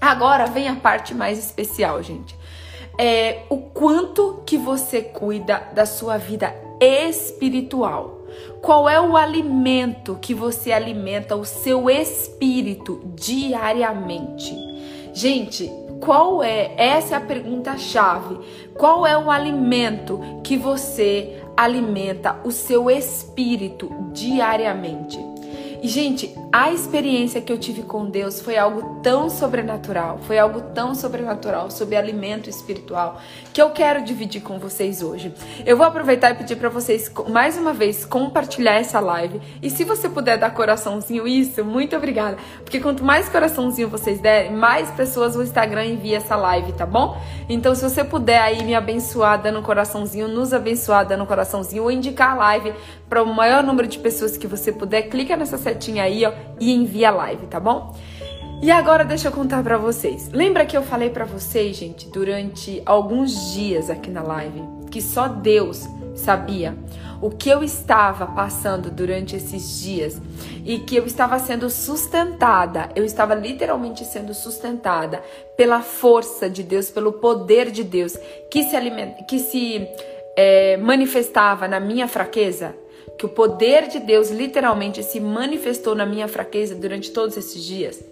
Agora 0.00 0.46
vem 0.46 0.68
a 0.68 0.76
parte 0.76 1.14
mais 1.14 1.38
especial, 1.38 2.02
gente. 2.02 2.36
É 2.98 3.42
o 3.50 3.56
quanto 3.56 4.42
que 4.46 4.56
você 4.56 5.02
cuida 5.02 5.62
da 5.74 5.84
sua 5.84 6.16
vida 6.16 6.54
espiritual. 6.80 8.20
Qual 8.60 8.88
é 8.88 9.00
o 9.00 9.16
alimento 9.16 10.18
que 10.20 10.34
você 10.34 10.72
alimenta 10.72 11.36
o 11.36 11.44
seu 11.44 11.88
espírito 11.88 13.00
diariamente? 13.14 14.54
Gente, 15.12 15.70
qual 16.00 16.42
é? 16.42 16.74
Essa 16.76 17.14
é 17.14 17.18
a 17.18 17.20
pergunta 17.20 17.76
chave. 17.76 18.38
Qual 18.74 19.06
é 19.06 19.16
o 19.16 19.30
alimento 19.30 20.20
que 20.42 20.56
você 20.56 21.42
alimenta 21.56 22.36
o 22.44 22.50
seu 22.50 22.90
espírito 22.90 23.90
diariamente? 24.12 25.18
E, 25.86 25.88
gente, 25.88 26.34
a 26.52 26.72
experiência 26.72 27.40
que 27.40 27.52
eu 27.52 27.56
tive 27.56 27.84
com 27.84 28.06
Deus 28.06 28.40
foi 28.40 28.58
algo 28.58 28.98
tão 29.04 29.30
sobrenatural, 29.30 30.18
foi 30.22 30.36
algo 30.36 30.60
tão 30.74 30.96
sobrenatural 30.96 31.70
sobre 31.70 31.94
alimento 31.94 32.50
espiritual 32.50 33.20
que 33.52 33.62
eu 33.62 33.70
quero 33.70 34.02
dividir 34.02 34.42
com 34.42 34.58
vocês 34.58 35.00
hoje. 35.00 35.32
Eu 35.64 35.76
vou 35.76 35.86
aproveitar 35.86 36.32
e 36.32 36.34
pedir 36.34 36.56
para 36.56 36.68
vocês 36.68 37.08
mais 37.28 37.56
uma 37.56 37.72
vez 37.72 38.04
compartilhar 38.04 38.74
essa 38.74 38.98
live. 38.98 39.40
E 39.62 39.70
se 39.70 39.84
você 39.84 40.08
puder 40.08 40.36
dar 40.36 40.50
coraçãozinho, 40.50 41.24
isso, 41.24 41.64
muito 41.64 41.94
obrigada. 41.94 42.36
Porque 42.64 42.80
quanto 42.80 43.04
mais 43.04 43.28
coraçãozinho 43.28 43.88
vocês 43.88 44.18
derem, 44.18 44.50
mais 44.50 44.90
pessoas 44.90 45.36
o 45.36 45.42
Instagram 45.42 45.84
envia 45.84 46.16
essa 46.16 46.34
live, 46.34 46.72
tá 46.72 46.84
bom? 46.84 47.16
Então, 47.48 47.76
se 47.76 47.88
você 47.88 48.02
puder 48.02 48.40
aí 48.40 48.64
me 48.64 48.74
abençoar 48.74 49.40
dando 49.40 49.62
coraçãozinho, 49.62 50.26
nos 50.26 50.52
abençoar 50.52 51.06
dando 51.06 51.24
coraçãozinho 51.24 51.84
ou 51.84 51.92
indicar 51.92 52.32
a 52.32 52.34
live 52.34 52.74
para 53.08 53.22
o 53.22 53.26
maior 53.32 53.62
número 53.62 53.86
de 53.86 54.00
pessoas 54.00 54.36
que 54.36 54.48
você 54.48 54.72
puder, 54.72 55.02
clica 55.02 55.36
nessa 55.36 55.56
setinha 55.56 55.75
aí, 56.00 56.24
ó 56.24 56.32
e 56.58 56.72
envia 56.72 57.10
live, 57.10 57.46
tá 57.46 57.60
bom? 57.60 57.94
E 58.62 58.70
agora 58.70 59.04
deixa 59.04 59.28
eu 59.28 59.32
contar 59.32 59.62
para 59.62 59.76
vocês. 59.76 60.30
Lembra 60.32 60.64
que 60.64 60.76
eu 60.76 60.82
falei 60.82 61.10
para 61.10 61.26
vocês, 61.26 61.76
gente, 61.76 62.08
durante 62.08 62.82
alguns 62.86 63.52
dias 63.52 63.90
aqui 63.90 64.10
na 64.10 64.22
live, 64.22 64.62
que 64.90 65.02
só 65.02 65.28
Deus 65.28 65.86
sabia 66.14 66.74
o 67.20 67.30
que 67.30 67.50
eu 67.50 67.62
estava 67.62 68.26
passando 68.26 68.90
durante 68.90 69.36
esses 69.36 69.80
dias 69.80 70.20
e 70.64 70.78
que 70.78 70.96
eu 70.96 71.04
estava 71.06 71.38
sendo 71.38 71.68
sustentada, 71.68 72.88
eu 72.94 73.04
estava 73.04 73.34
literalmente 73.34 74.04
sendo 74.04 74.32
sustentada 74.32 75.22
pela 75.56 75.82
força 75.82 76.48
de 76.48 76.62
Deus, 76.62 76.90
pelo 76.90 77.12
poder 77.12 77.70
de 77.70 77.84
Deus 77.84 78.16
que 78.50 78.64
se, 78.64 78.74
alimenta, 78.74 79.22
que 79.24 79.38
se 79.38 79.86
é, 80.36 80.76
manifestava 80.78 81.68
na 81.68 81.78
minha 81.78 82.08
fraqueza 82.08 82.74
que 83.18 83.26
o 83.26 83.28
poder 83.28 83.88
de 83.88 83.98
Deus 83.98 84.30
literalmente 84.30 85.02
se 85.02 85.18
manifestou 85.20 85.94
na 85.94 86.04
minha 86.04 86.28
fraqueza 86.28 86.74
durante 86.74 87.10
todos 87.10 87.36
esses 87.36 87.62
dias, 87.64 88.02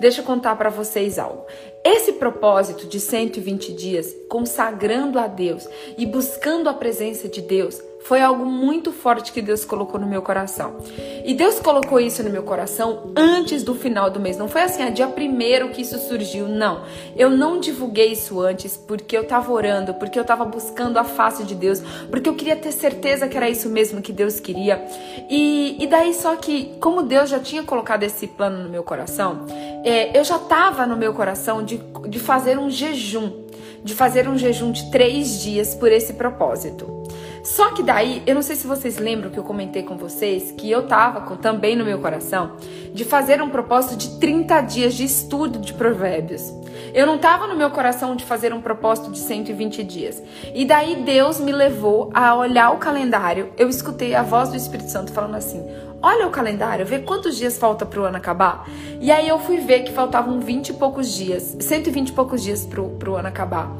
deixa 0.00 0.20
eu 0.20 0.24
contar 0.24 0.56
para 0.56 0.70
vocês 0.70 1.18
algo. 1.18 1.44
Esse 1.84 2.14
propósito 2.14 2.86
de 2.86 2.98
120 2.98 3.72
dias, 3.72 4.14
consagrando 4.28 5.18
a 5.18 5.26
Deus 5.26 5.68
e 5.98 6.06
buscando 6.06 6.68
a 6.68 6.74
presença 6.74 7.28
de 7.28 7.42
Deus, 7.42 7.82
foi 8.04 8.20
algo 8.20 8.44
muito 8.44 8.92
forte 8.92 9.32
que 9.32 9.40
Deus 9.40 9.64
colocou 9.64 9.98
no 9.98 10.06
meu 10.06 10.20
coração. 10.20 10.76
E 11.24 11.32
Deus 11.32 11.58
colocou 11.58 11.98
isso 11.98 12.22
no 12.22 12.28
meu 12.28 12.42
coração 12.42 13.10
antes 13.16 13.62
do 13.62 13.74
final 13.74 14.10
do 14.10 14.20
mês. 14.20 14.36
Não 14.36 14.46
foi 14.46 14.60
assim, 14.60 14.82
a 14.82 14.90
dia 14.90 15.06
primeiro 15.06 15.70
que 15.70 15.80
isso 15.80 15.98
surgiu. 15.98 16.46
Não. 16.46 16.82
Eu 17.16 17.30
não 17.30 17.58
divulguei 17.58 18.12
isso 18.12 18.42
antes 18.42 18.76
porque 18.76 19.16
eu 19.16 19.22
estava 19.22 19.50
orando, 19.50 19.94
porque 19.94 20.18
eu 20.18 20.22
estava 20.22 20.44
buscando 20.44 20.98
a 20.98 21.04
face 21.04 21.44
de 21.44 21.54
Deus, 21.54 21.82
porque 22.10 22.28
eu 22.28 22.34
queria 22.34 22.56
ter 22.56 22.72
certeza 22.72 23.26
que 23.26 23.38
era 23.38 23.48
isso 23.48 23.70
mesmo 23.70 24.02
que 24.02 24.12
Deus 24.12 24.38
queria. 24.38 24.84
E, 25.30 25.82
e 25.82 25.86
daí, 25.86 26.12
só 26.12 26.36
que, 26.36 26.76
como 26.80 27.04
Deus 27.04 27.30
já 27.30 27.40
tinha 27.40 27.62
colocado 27.62 28.02
esse 28.02 28.26
plano 28.26 28.62
no 28.62 28.68
meu 28.68 28.82
coração, 28.82 29.46
é, 29.82 30.18
eu 30.18 30.24
já 30.24 30.36
estava 30.36 30.86
no 30.86 30.94
meu 30.94 31.14
coração 31.14 31.64
de, 31.64 31.80
de 32.06 32.18
fazer 32.18 32.58
um 32.58 32.68
jejum. 32.68 33.44
De 33.82 33.94
fazer 33.94 34.28
um 34.28 34.36
jejum 34.36 34.72
de 34.72 34.90
três 34.90 35.42
dias 35.42 35.74
por 35.74 35.90
esse 35.90 36.12
propósito. 36.12 37.04
Só 37.44 37.72
que 37.72 37.82
daí, 37.82 38.22
eu 38.26 38.34
não 38.34 38.40
sei 38.40 38.56
se 38.56 38.66
vocês 38.66 38.96
lembram 38.96 39.30
que 39.30 39.38
eu 39.38 39.44
comentei 39.44 39.82
com 39.82 39.98
vocês 39.98 40.50
que 40.52 40.70
eu 40.70 40.86
tava 40.86 41.20
com, 41.20 41.36
também 41.36 41.76
no 41.76 41.84
meu 41.84 41.98
coração 41.98 42.56
de 42.92 43.04
fazer 43.04 43.42
um 43.42 43.50
propósito 43.50 43.96
de 43.96 44.18
30 44.18 44.62
dias 44.62 44.94
de 44.94 45.04
estudo 45.04 45.58
de 45.58 45.74
provérbios. 45.74 46.50
Eu 46.94 47.06
não 47.06 47.18
tava 47.18 47.46
no 47.46 47.54
meu 47.54 47.70
coração 47.70 48.16
de 48.16 48.24
fazer 48.24 48.54
um 48.54 48.62
propósito 48.62 49.10
de 49.10 49.18
120 49.18 49.84
dias. 49.84 50.22
E 50.54 50.64
daí 50.64 50.96
Deus 51.04 51.38
me 51.38 51.52
levou 51.52 52.10
a 52.14 52.34
olhar 52.34 52.70
o 52.70 52.78
calendário. 52.78 53.52
Eu 53.58 53.68
escutei 53.68 54.14
a 54.14 54.22
voz 54.22 54.48
do 54.48 54.56
Espírito 54.56 54.90
Santo 54.90 55.12
falando 55.12 55.34
assim: 55.34 55.62
olha 56.04 56.26
o 56.26 56.30
calendário, 56.30 56.84
vê 56.84 56.98
quantos 56.98 57.38
dias 57.38 57.56
falta 57.56 57.86
pro 57.86 58.04
ano 58.04 58.18
acabar. 58.18 58.68
E 59.00 59.10
aí 59.10 59.26
eu 59.26 59.38
fui 59.38 59.56
ver 59.56 59.84
que 59.84 59.92
faltavam 59.92 60.38
20 60.38 60.68
e 60.68 60.72
poucos 60.74 61.10
dias, 61.10 61.56
120 61.58 62.10
e 62.10 62.12
poucos 62.12 62.42
dias 62.42 62.66
pro, 62.66 62.90
pro 62.90 63.16
ano 63.16 63.28
acabar. 63.28 63.74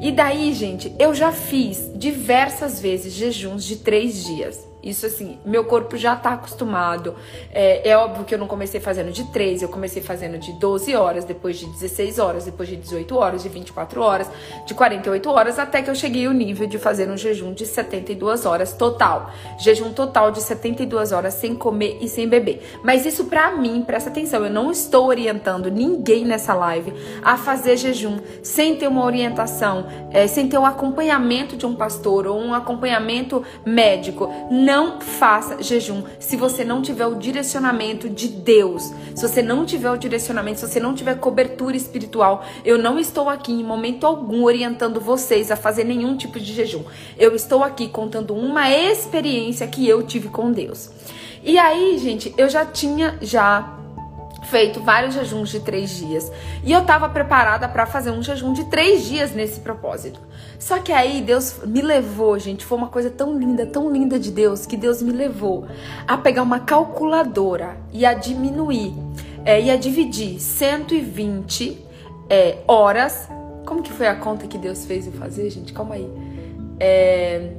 E 0.00 0.10
daí, 0.10 0.54
gente, 0.54 0.94
eu 0.98 1.14
já 1.14 1.30
fiz 1.32 1.90
diversas 1.94 2.80
vezes 2.80 3.12
jejuns 3.12 3.62
de 3.62 3.76
três 3.76 4.24
dias. 4.24 4.65
Isso 4.86 5.04
assim, 5.04 5.36
meu 5.44 5.64
corpo 5.64 5.96
já 5.96 6.14
tá 6.14 6.34
acostumado. 6.34 7.16
É, 7.52 7.90
é, 7.90 7.96
óbvio 7.96 8.24
que 8.24 8.32
eu 8.32 8.38
não 8.38 8.46
comecei 8.46 8.80
fazendo 8.80 9.10
de 9.10 9.24
3, 9.32 9.62
eu 9.62 9.68
comecei 9.68 10.00
fazendo 10.00 10.38
de 10.38 10.52
12 10.52 10.94
horas, 10.94 11.24
depois 11.24 11.58
de 11.58 11.66
16 11.66 12.20
horas, 12.20 12.44
depois 12.44 12.68
de 12.68 12.76
18 12.76 13.16
horas, 13.16 13.42
de 13.42 13.48
24 13.48 14.00
horas, 14.00 14.30
de 14.64 14.74
48 14.74 15.28
horas, 15.28 15.58
até 15.58 15.82
que 15.82 15.90
eu 15.90 15.94
cheguei 15.96 16.26
ao 16.26 16.32
nível 16.32 16.68
de 16.68 16.78
fazer 16.78 17.10
um 17.10 17.16
jejum 17.16 17.52
de 17.52 17.66
72 17.66 18.46
horas 18.46 18.74
total. 18.74 19.32
Jejum 19.58 19.92
total 19.92 20.30
de 20.30 20.40
72 20.40 21.10
horas 21.10 21.34
sem 21.34 21.56
comer 21.56 21.98
e 22.00 22.08
sem 22.08 22.28
beber. 22.28 22.78
Mas 22.84 23.04
isso 23.04 23.24
pra 23.24 23.56
mim, 23.56 23.82
presta 23.84 24.08
atenção, 24.08 24.44
eu 24.44 24.52
não 24.52 24.70
estou 24.70 25.06
orientando 25.08 25.68
ninguém 25.68 26.24
nessa 26.24 26.54
live 26.54 26.94
a 27.24 27.36
fazer 27.36 27.76
jejum 27.76 28.20
sem 28.40 28.76
ter 28.76 28.86
uma 28.86 29.04
orientação, 29.04 29.88
é, 30.12 30.28
sem 30.28 30.48
ter 30.48 30.58
um 30.58 30.64
acompanhamento 30.64 31.56
de 31.56 31.66
um 31.66 31.74
pastor 31.74 32.28
ou 32.28 32.38
um 32.38 32.54
acompanhamento 32.54 33.42
médico. 33.64 34.32
Não 34.48 34.75
não 34.76 35.00
faça 35.00 35.62
jejum 35.62 36.02
se 36.20 36.36
você 36.36 36.62
não 36.62 36.82
tiver 36.82 37.06
o 37.06 37.14
direcionamento 37.14 38.10
de 38.10 38.28
Deus. 38.28 38.92
Se 39.14 39.26
você 39.26 39.40
não 39.40 39.64
tiver 39.64 39.90
o 39.90 39.96
direcionamento, 39.96 40.60
se 40.60 40.68
você 40.68 40.78
não 40.78 40.94
tiver 40.94 41.14
cobertura 41.14 41.74
espiritual, 41.74 42.44
eu 42.62 42.76
não 42.76 42.98
estou 42.98 43.30
aqui 43.30 43.52
em 43.52 43.64
momento 43.64 44.06
algum 44.06 44.44
orientando 44.44 45.00
vocês 45.00 45.50
a 45.50 45.56
fazer 45.56 45.84
nenhum 45.84 46.14
tipo 46.14 46.38
de 46.38 46.52
jejum. 46.52 46.84
Eu 47.16 47.34
estou 47.34 47.64
aqui 47.64 47.88
contando 47.88 48.34
uma 48.34 48.70
experiência 48.70 49.66
que 49.66 49.88
eu 49.88 50.02
tive 50.02 50.28
com 50.28 50.52
Deus. 50.52 50.90
E 51.42 51.58
aí, 51.58 51.96
gente, 51.96 52.34
eu 52.36 52.50
já 52.50 52.66
tinha 52.66 53.16
já 53.22 53.78
feito 54.50 54.80
vários 54.80 55.14
jejuns 55.14 55.48
de 55.48 55.60
três 55.60 55.96
dias. 55.96 56.30
E 56.62 56.70
eu 56.70 56.80
estava 56.80 57.08
preparada 57.08 57.66
para 57.66 57.86
fazer 57.86 58.10
um 58.10 58.22
jejum 58.22 58.52
de 58.52 58.64
três 58.64 59.06
dias 59.06 59.32
nesse 59.32 59.60
propósito. 59.60 60.20
Só 60.58 60.78
que 60.78 60.92
aí 60.92 61.20
Deus 61.20 61.60
me 61.64 61.82
levou, 61.82 62.38
gente, 62.38 62.64
foi 62.64 62.78
uma 62.78 62.88
coisa 62.88 63.10
tão 63.10 63.38
linda, 63.38 63.66
tão 63.66 63.90
linda 63.90 64.18
de 64.18 64.30
Deus, 64.30 64.66
que 64.66 64.76
Deus 64.76 65.02
me 65.02 65.12
levou 65.12 65.66
a 66.06 66.16
pegar 66.16 66.42
uma 66.42 66.60
calculadora 66.60 67.76
e 67.92 68.06
a 68.06 68.14
diminuir, 68.14 68.94
é, 69.44 69.60
e 69.60 69.70
a 69.70 69.76
dividir 69.76 70.40
120 70.40 71.78
é, 72.28 72.58
horas. 72.66 73.28
Como 73.64 73.82
que 73.82 73.92
foi 73.92 74.06
a 74.06 74.14
conta 74.14 74.46
que 74.46 74.58
Deus 74.58 74.84
fez 74.84 75.06
eu 75.06 75.12
fazer, 75.12 75.50
gente? 75.50 75.72
Calma 75.72 75.96
aí. 75.96 76.08
É, 76.78 77.50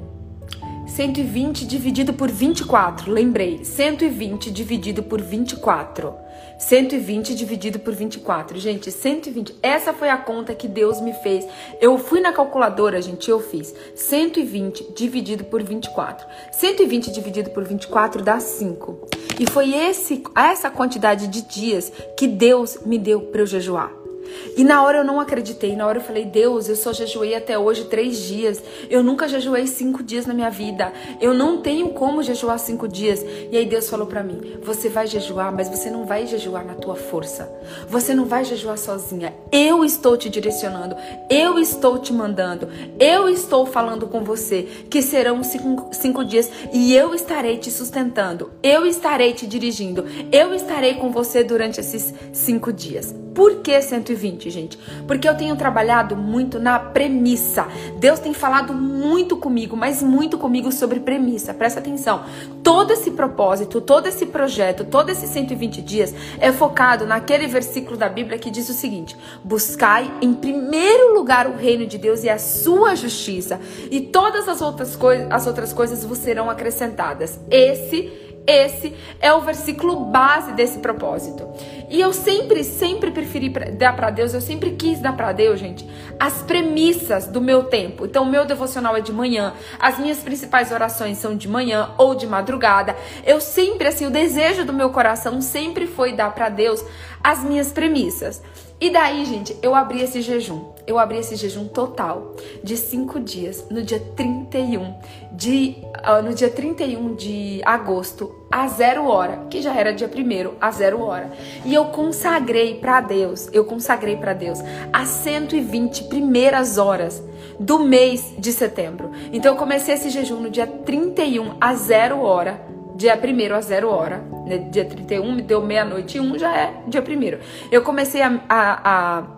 120 0.88 1.68
dividido 1.68 2.14
por 2.14 2.32
24. 2.32 3.12
Lembrei. 3.12 3.64
120 3.64 4.50
dividido 4.50 5.04
por 5.04 5.22
24. 5.22 6.14
120 6.58 7.36
dividido 7.36 7.80
por 7.80 7.94
24. 7.94 8.58
Gente, 8.60 8.92
120. 8.92 9.56
Essa 9.62 9.94
foi 9.94 10.10
a 10.10 10.18
conta 10.18 10.56
que 10.56 10.68
Deus 10.68 11.00
me 11.00 11.14
fez. 11.14 11.46
Eu 11.80 11.98
fui 11.98 12.20
na 12.20 12.34
calculadora, 12.34 13.02
gente, 13.02 13.30
eu 13.30 13.40
fiz 13.40 13.74
120 13.96 14.94
dividido 14.94 15.44
por 15.46 15.62
24. 15.62 16.26
120 16.52 17.12
dividido 17.12 17.50
por 17.52 17.64
24 17.64 18.24
dá 18.24 18.40
5. 18.40 19.08
E 19.40 19.50
foi 19.50 19.74
esse, 19.74 20.24
essa 20.36 20.70
quantidade 20.70 21.28
de 21.28 21.42
dias 21.42 21.92
que 22.18 22.28
Deus 22.28 22.80
me 22.86 22.98
deu 22.98 23.22
para 23.22 23.42
eu 23.42 23.46
jejuar. 23.46 24.07
E 24.56 24.64
na 24.64 24.84
hora 24.84 25.00
eu 25.00 25.04
não 25.04 25.20
acreditei. 25.20 25.76
Na 25.76 25.86
hora 25.86 26.00
eu 26.00 26.04
falei, 26.04 26.26
Deus, 26.26 26.68
eu 26.68 26.76
só 26.76 26.94
jejuei 26.94 27.36
até 27.36 27.58
hoje 27.58 27.86
três 27.86 28.20
dias. 28.20 28.62
Eu 28.90 29.04
nunca 29.04 29.28
jejuei 29.28 29.68
cinco 29.68 30.04
dias 30.04 30.26
na 30.26 30.34
minha 30.34 30.50
vida. 30.50 30.92
Eu 31.22 31.34
não 31.34 31.62
tenho 31.62 31.90
como 31.90 32.24
jejuar 32.24 32.60
cinco 32.60 32.88
dias. 32.88 33.24
E 33.52 33.58
aí 33.58 33.66
Deus 33.66 33.90
falou 33.90 34.08
para 34.08 34.24
mim: 34.24 34.58
Você 34.64 34.90
vai 34.90 35.08
jejuar, 35.08 35.54
mas 35.54 35.70
você 35.70 35.90
não 35.90 36.06
vai 36.06 36.26
jejuar 36.26 36.66
na 36.66 36.74
tua 36.74 36.96
força. 36.96 37.52
Você 37.88 38.14
não 38.14 38.26
vai 38.26 38.44
jejuar 38.44 38.78
sozinha. 38.78 39.34
Eu 39.52 39.84
estou 39.84 40.18
te 40.18 40.30
direcionando. 40.30 40.96
Eu 41.30 41.60
estou 41.60 42.00
te 42.00 42.14
mandando. 42.14 42.68
Eu 43.00 43.30
estou 43.30 43.66
falando 43.66 44.08
com 44.08 44.24
você 44.24 44.68
que 44.90 45.02
serão 45.02 45.44
cinco, 45.44 45.90
cinco 45.94 46.24
dias 46.24 46.50
e 46.74 46.94
eu 46.94 47.14
estarei 47.14 47.58
te 47.58 47.72
sustentando. 47.72 48.52
Eu 48.64 48.86
estarei 48.86 49.34
te 49.34 49.46
dirigindo. 49.46 50.06
Eu 50.32 50.54
estarei 50.54 50.96
com 50.96 51.12
você 51.12 51.44
durante 51.44 51.80
esses 51.80 52.14
cinco 52.34 52.72
dias. 52.74 53.14
Por 53.38 53.58
que 53.58 53.80
120, 53.80 54.50
gente? 54.50 54.80
Porque 55.06 55.30
eu 55.30 55.38
tenho 55.38 55.56
trabalhado 55.56 56.16
muito 56.16 56.60
na 56.60 56.80
premissa. 56.80 57.68
Deus 58.00 58.18
tem 58.18 58.34
falado 58.34 58.74
muito 58.74 59.38
comigo, 59.38 59.78
mas 59.78 60.02
muito 60.02 60.40
comigo 60.40 60.72
sobre 60.72 61.02
premissa. 61.02 61.54
Presta 61.54 61.80
atenção. 61.80 62.24
Todo 62.64 62.94
esse 62.94 63.12
propósito, 63.12 63.80
todo 63.80 64.08
esse 64.08 64.26
projeto, 64.26 64.86
todo 64.86 65.12
esses 65.12 65.30
120 65.30 65.84
dias 65.84 66.16
é 66.40 66.52
focado 66.52 67.06
naquele 67.06 67.46
versículo 67.46 67.96
da 67.96 68.10
Bíblia 68.10 68.40
que 68.40 68.50
diz 68.50 68.70
o 68.70 68.74
seguinte: 68.74 69.16
Buscai 69.44 70.12
em 70.20 70.34
primeiro 70.34 71.14
lugar 71.14 71.46
o 71.46 71.56
reino 71.56 71.86
de 71.86 72.00
Deus 72.00 72.24
e 72.24 72.30
a 72.30 72.40
sua 72.40 72.96
justiça, 72.96 73.62
e 73.92 74.02
todas 74.02 74.50
as 74.50 74.64
outras, 74.64 74.96
coi 74.96 75.28
as 75.30 75.46
outras 75.46 75.72
coisas 75.72 76.04
vos 76.04 76.18
serão 76.18 76.50
acrescentadas. 76.50 77.40
Esse 77.52 78.27
esse 78.48 78.96
é 79.20 79.34
o 79.34 79.42
versículo 79.42 80.06
base 80.06 80.54
desse 80.54 80.80
propósito. 80.80 81.46
E 81.90 82.00
eu 82.00 82.14
sempre, 82.14 82.64
sempre 82.64 83.12
preferi 83.12 83.50
dar 83.50 83.94
para 83.94 84.10
Deus, 84.10 84.34
eu 84.34 84.40
sempre 84.40 84.72
quis 84.72 85.00
dar 85.00 85.16
para 85.16 85.34
Deus, 85.34 85.60
gente, 85.60 85.86
as 86.18 86.42
premissas 86.44 87.28
do 87.28 87.42
meu 87.42 87.66
tempo. 87.66 88.06
Então, 88.06 88.24
o 88.24 88.30
meu 88.30 88.46
devocional 88.46 88.96
é 88.96 89.02
de 89.02 89.12
manhã, 89.12 89.54
as 89.78 90.00
minhas 90.00 90.20
principais 90.20 90.72
orações 90.72 91.18
são 91.18 91.36
de 91.36 91.48
manhã 91.48 91.92
ou 91.98 92.16
de 92.16 92.26
madrugada. 92.26 92.96
Eu 93.26 93.42
sempre, 93.42 93.90
assim, 93.90 94.06
o 94.06 94.12
desejo 94.12 94.64
do 94.64 94.74
meu 94.74 94.90
coração 94.92 95.42
sempre 95.42 95.86
foi 95.86 96.14
dar 96.14 96.34
para 96.34 96.48
Deus 96.48 96.84
as 97.22 97.44
minhas 97.44 97.72
premissas. 97.74 98.42
E 98.80 98.92
daí, 98.92 99.26
gente, 99.26 99.58
eu 99.62 99.74
abri 99.74 100.02
esse 100.02 100.22
jejum. 100.22 100.66
Eu 100.86 101.00
abri 101.00 101.18
esse 101.18 101.36
jejum 101.36 101.68
total 101.68 102.36
de 102.64 102.78
cinco 102.78 103.20
dias 103.20 103.66
no 103.72 103.82
dia 103.82 104.00
31 104.16 104.94
de 105.32 105.76
no 106.24 106.34
dia 106.34 106.50
31 106.50 107.16
de 107.16 107.62
agosto 107.66 108.36
a 108.52 108.68
zero 108.68 109.06
hora, 109.06 109.46
que 109.50 109.62
já 109.62 109.74
era 109.76 109.94
dia 109.94 110.08
primeiro 110.08 110.56
a 110.60 110.72
zero 110.72 111.02
hora. 111.02 111.32
E 111.66 111.74
eu 111.74 111.86
consagrei 111.86 112.76
para 112.76 113.02
Deus, 113.02 113.50
eu 113.52 113.66
consagrei 113.66 114.16
para 114.16 114.34
Deus 114.34 114.60
as 114.92 115.08
120 115.10 116.06
primeiras 116.06 116.78
horas 116.78 117.24
do 117.60 117.80
mês 117.80 118.34
de 118.38 118.52
setembro. 118.52 119.12
Então 119.32 119.54
eu 119.54 119.58
comecei 119.58 119.96
esse 119.96 120.10
jejum 120.10 120.42
no 120.42 120.50
dia 120.50 120.68
31 120.68 121.58
a 121.60 121.74
zero 121.74 122.22
hora 122.22 122.68
dia 122.98 123.16
1 123.16 123.54
a 123.54 123.62
zero 123.62 123.90
hora, 123.90 124.24
né? 124.46 124.58
dia 124.58 124.84
31 124.84 125.36
me 125.36 125.42
deu 125.44 125.62
meia-noite 125.62 126.18
e 126.18 126.20
um 126.20 126.38
já 126.38 126.52
é 126.58 126.82
dia 126.88 127.02
1 127.02 127.40
Eu 127.72 127.84
comecei 127.84 128.24
a, 128.24 128.42
a, 128.50 129.20
a 129.20 129.37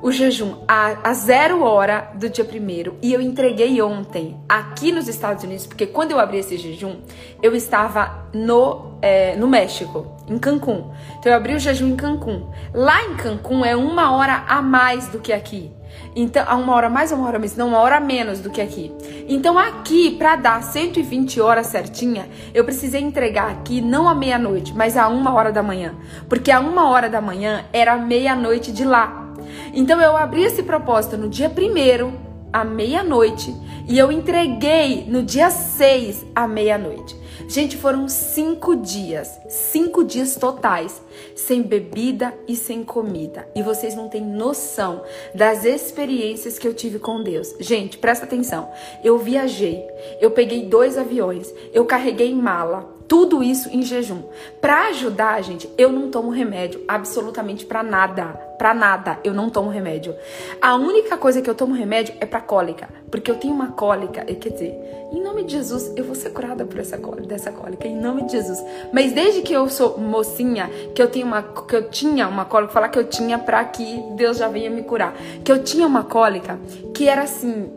o 0.00 0.12
jejum 0.12 0.58
a, 0.66 1.10
a, 1.10 1.12
zero 1.12 1.62
hora 1.62 2.12
do 2.14 2.28
dia 2.28 2.44
1 2.44 2.98
e 3.02 3.12
eu 3.12 3.20
entreguei 3.20 3.80
ontem 3.82 4.36
aqui 4.48 4.92
nos 4.92 5.08
Estados 5.08 5.42
Unidos, 5.42 5.66
porque 5.66 5.86
quando 5.86 6.12
eu 6.12 6.20
abri 6.20 6.38
esse 6.38 6.56
jejum, 6.56 6.96
eu 7.42 7.54
estava 7.54 8.26
no, 8.32 8.92
é, 9.02 9.34
no 9.36 9.48
México, 9.48 10.16
em 10.28 10.38
Cancún. 10.38 10.92
Então 11.18 11.32
eu 11.32 11.36
abri 11.36 11.54
o 11.54 11.58
jejum 11.58 11.88
em 11.88 11.96
Cancún. 11.96 12.48
Lá 12.72 13.02
em 13.04 13.16
Cancún 13.16 13.64
é 13.64 13.74
uma 13.74 14.12
hora 14.16 14.44
a 14.48 14.62
mais 14.62 15.08
do 15.08 15.18
que 15.18 15.32
aqui. 15.32 15.72
Então, 16.14 16.44
uma 16.60 16.74
hora 16.74 16.88
mais 16.88 17.12
uma 17.12 17.26
hora 17.26 17.38
menos, 17.38 17.56
não, 17.56 17.68
uma 17.68 17.78
hora 17.78 17.98
menos 18.00 18.40
do 18.40 18.50
que 18.50 18.60
aqui. 18.60 18.92
Então, 19.28 19.58
aqui, 19.58 20.12
para 20.12 20.36
dar 20.36 20.62
120 20.62 21.40
horas 21.40 21.68
certinha, 21.68 22.28
eu 22.52 22.64
precisei 22.64 23.00
entregar 23.00 23.50
aqui 23.50 23.80
não 23.80 24.08
à 24.08 24.14
meia-noite, 24.14 24.74
mas 24.74 24.96
a 24.96 25.08
uma 25.08 25.32
hora 25.32 25.50
da 25.50 25.62
manhã. 25.62 25.94
Porque 26.28 26.50
a 26.50 26.60
uma 26.60 26.88
hora 26.88 27.08
da 27.08 27.20
manhã 27.20 27.64
era 27.72 27.96
meia-noite 27.96 28.72
de 28.72 28.84
lá. 28.84 29.27
Então, 29.72 30.00
eu 30.00 30.16
abri 30.16 30.42
esse 30.42 30.62
propósito 30.62 31.16
no 31.16 31.28
dia 31.28 31.48
primeiro, 31.48 32.12
à 32.52 32.64
meia-noite, 32.64 33.54
e 33.86 33.98
eu 33.98 34.10
entreguei 34.10 35.04
no 35.06 35.22
dia 35.22 35.50
6 35.50 36.26
à 36.34 36.46
meia-noite. 36.46 37.16
Gente, 37.48 37.78
foram 37.78 38.08
cinco 38.08 38.76
dias, 38.76 39.40
cinco 39.48 40.04
dias 40.04 40.36
totais, 40.36 41.00
sem 41.34 41.62
bebida 41.62 42.34
e 42.46 42.54
sem 42.54 42.84
comida. 42.84 43.48
E 43.54 43.62
vocês 43.62 43.94
não 43.94 44.06
têm 44.06 44.20
noção 44.22 45.02
das 45.34 45.64
experiências 45.64 46.58
que 46.58 46.68
eu 46.68 46.74
tive 46.74 46.98
com 46.98 47.22
Deus. 47.22 47.54
Gente, 47.58 47.96
presta 47.96 48.26
atenção. 48.26 48.70
Eu 49.02 49.16
viajei, 49.18 49.82
eu 50.20 50.30
peguei 50.30 50.66
dois 50.66 50.98
aviões, 50.98 51.50
eu 51.72 51.86
carreguei 51.86 52.34
mala, 52.34 52.94
tudo 53.08 53.42
isso 53.42 53.70
em 53.70 53.80
jejum. 53.80 54.22
Para 54.60 54.88
ajudar, 54.88 55.42
gente, 55.42 55.70
eu 55.78 55.90
não 55.90 56.10
tomo 56.10 56.28
remédio 56.28 56.84
absolutamente 56.86 57.64
para 57.64 57.82
nada, 57.82 58.38
para 58.58 58.74
nada. 58.74 59.18
Eu 59.22 59.32
não 59.32 59.48
tomo 59.48 59.70
remédio. 59.70 60.14
A 60.60 60.74
única 60.74 61.16
coisa 61.16 61.40
que 61.40 61.48
eu 61.48 61.54
tomo 61.54 61.74
remédio 61.74 62.14
é 62.20 62.26
para 62.26 62.40
cólica, 62.40 62.88
porque 63.10 63.30
eu 63.30 63.36
tenho 63.36 63.54
uma 63.54 63.68
cólica, 63.68 64.24
quer 64.24 64.50
dizer, 64.50 64.74
em 65.12 65.22
nome 65.22 65.44
de 65.44 65.52
Jesus, 65.52 65.92
eu 65.96 66.04
vou 66.04 66.14
ser 66.14 66.30
curada 66.30 66.66
por 66.66 66.78
essa 66.78 66.98
cólica, 66.98 67.26
dessa 67.26 67.50
cólica, 67.50 67.86
em 67.86 67.96
nome 67.96 68.24
de 68.24 68.32
Jesus. 68.32 68.62
Mas 68.92 69.12
desde 69.12 69.40
que 69.42 69.52
eu 69.52 69.68
sou 69.68 69.96
mocinha, 69.98 70.68
que 70.94 71.00
eu 71.00 71.08
tenho 71.08 71.26
uma 71.26 71.42
que 71.42 71.76
eu 71.76 71.88
tinha 71.88 72.28
uma 72.28 72.44
cólica, 72.44 72.72
falar 72.72 72.88
que 72.88 72.98
eu 72.98 73.04
tinha 73.04 73.38
para 73.38 73.64
que 73.64 74.02
Deus 74.16 74.36
já 74.36 74.48
venha 74.48 74.68
me 74.68 74.82
curar, 74.82 75.14
que 75.44 75.50
eu 75.50 75.62
tinha 75.62 75.86
uma 75.86 76.04
cólica 76.04 76.58
que 76.92 77.08
era 77.08 77.22
assim, 77.22 77.70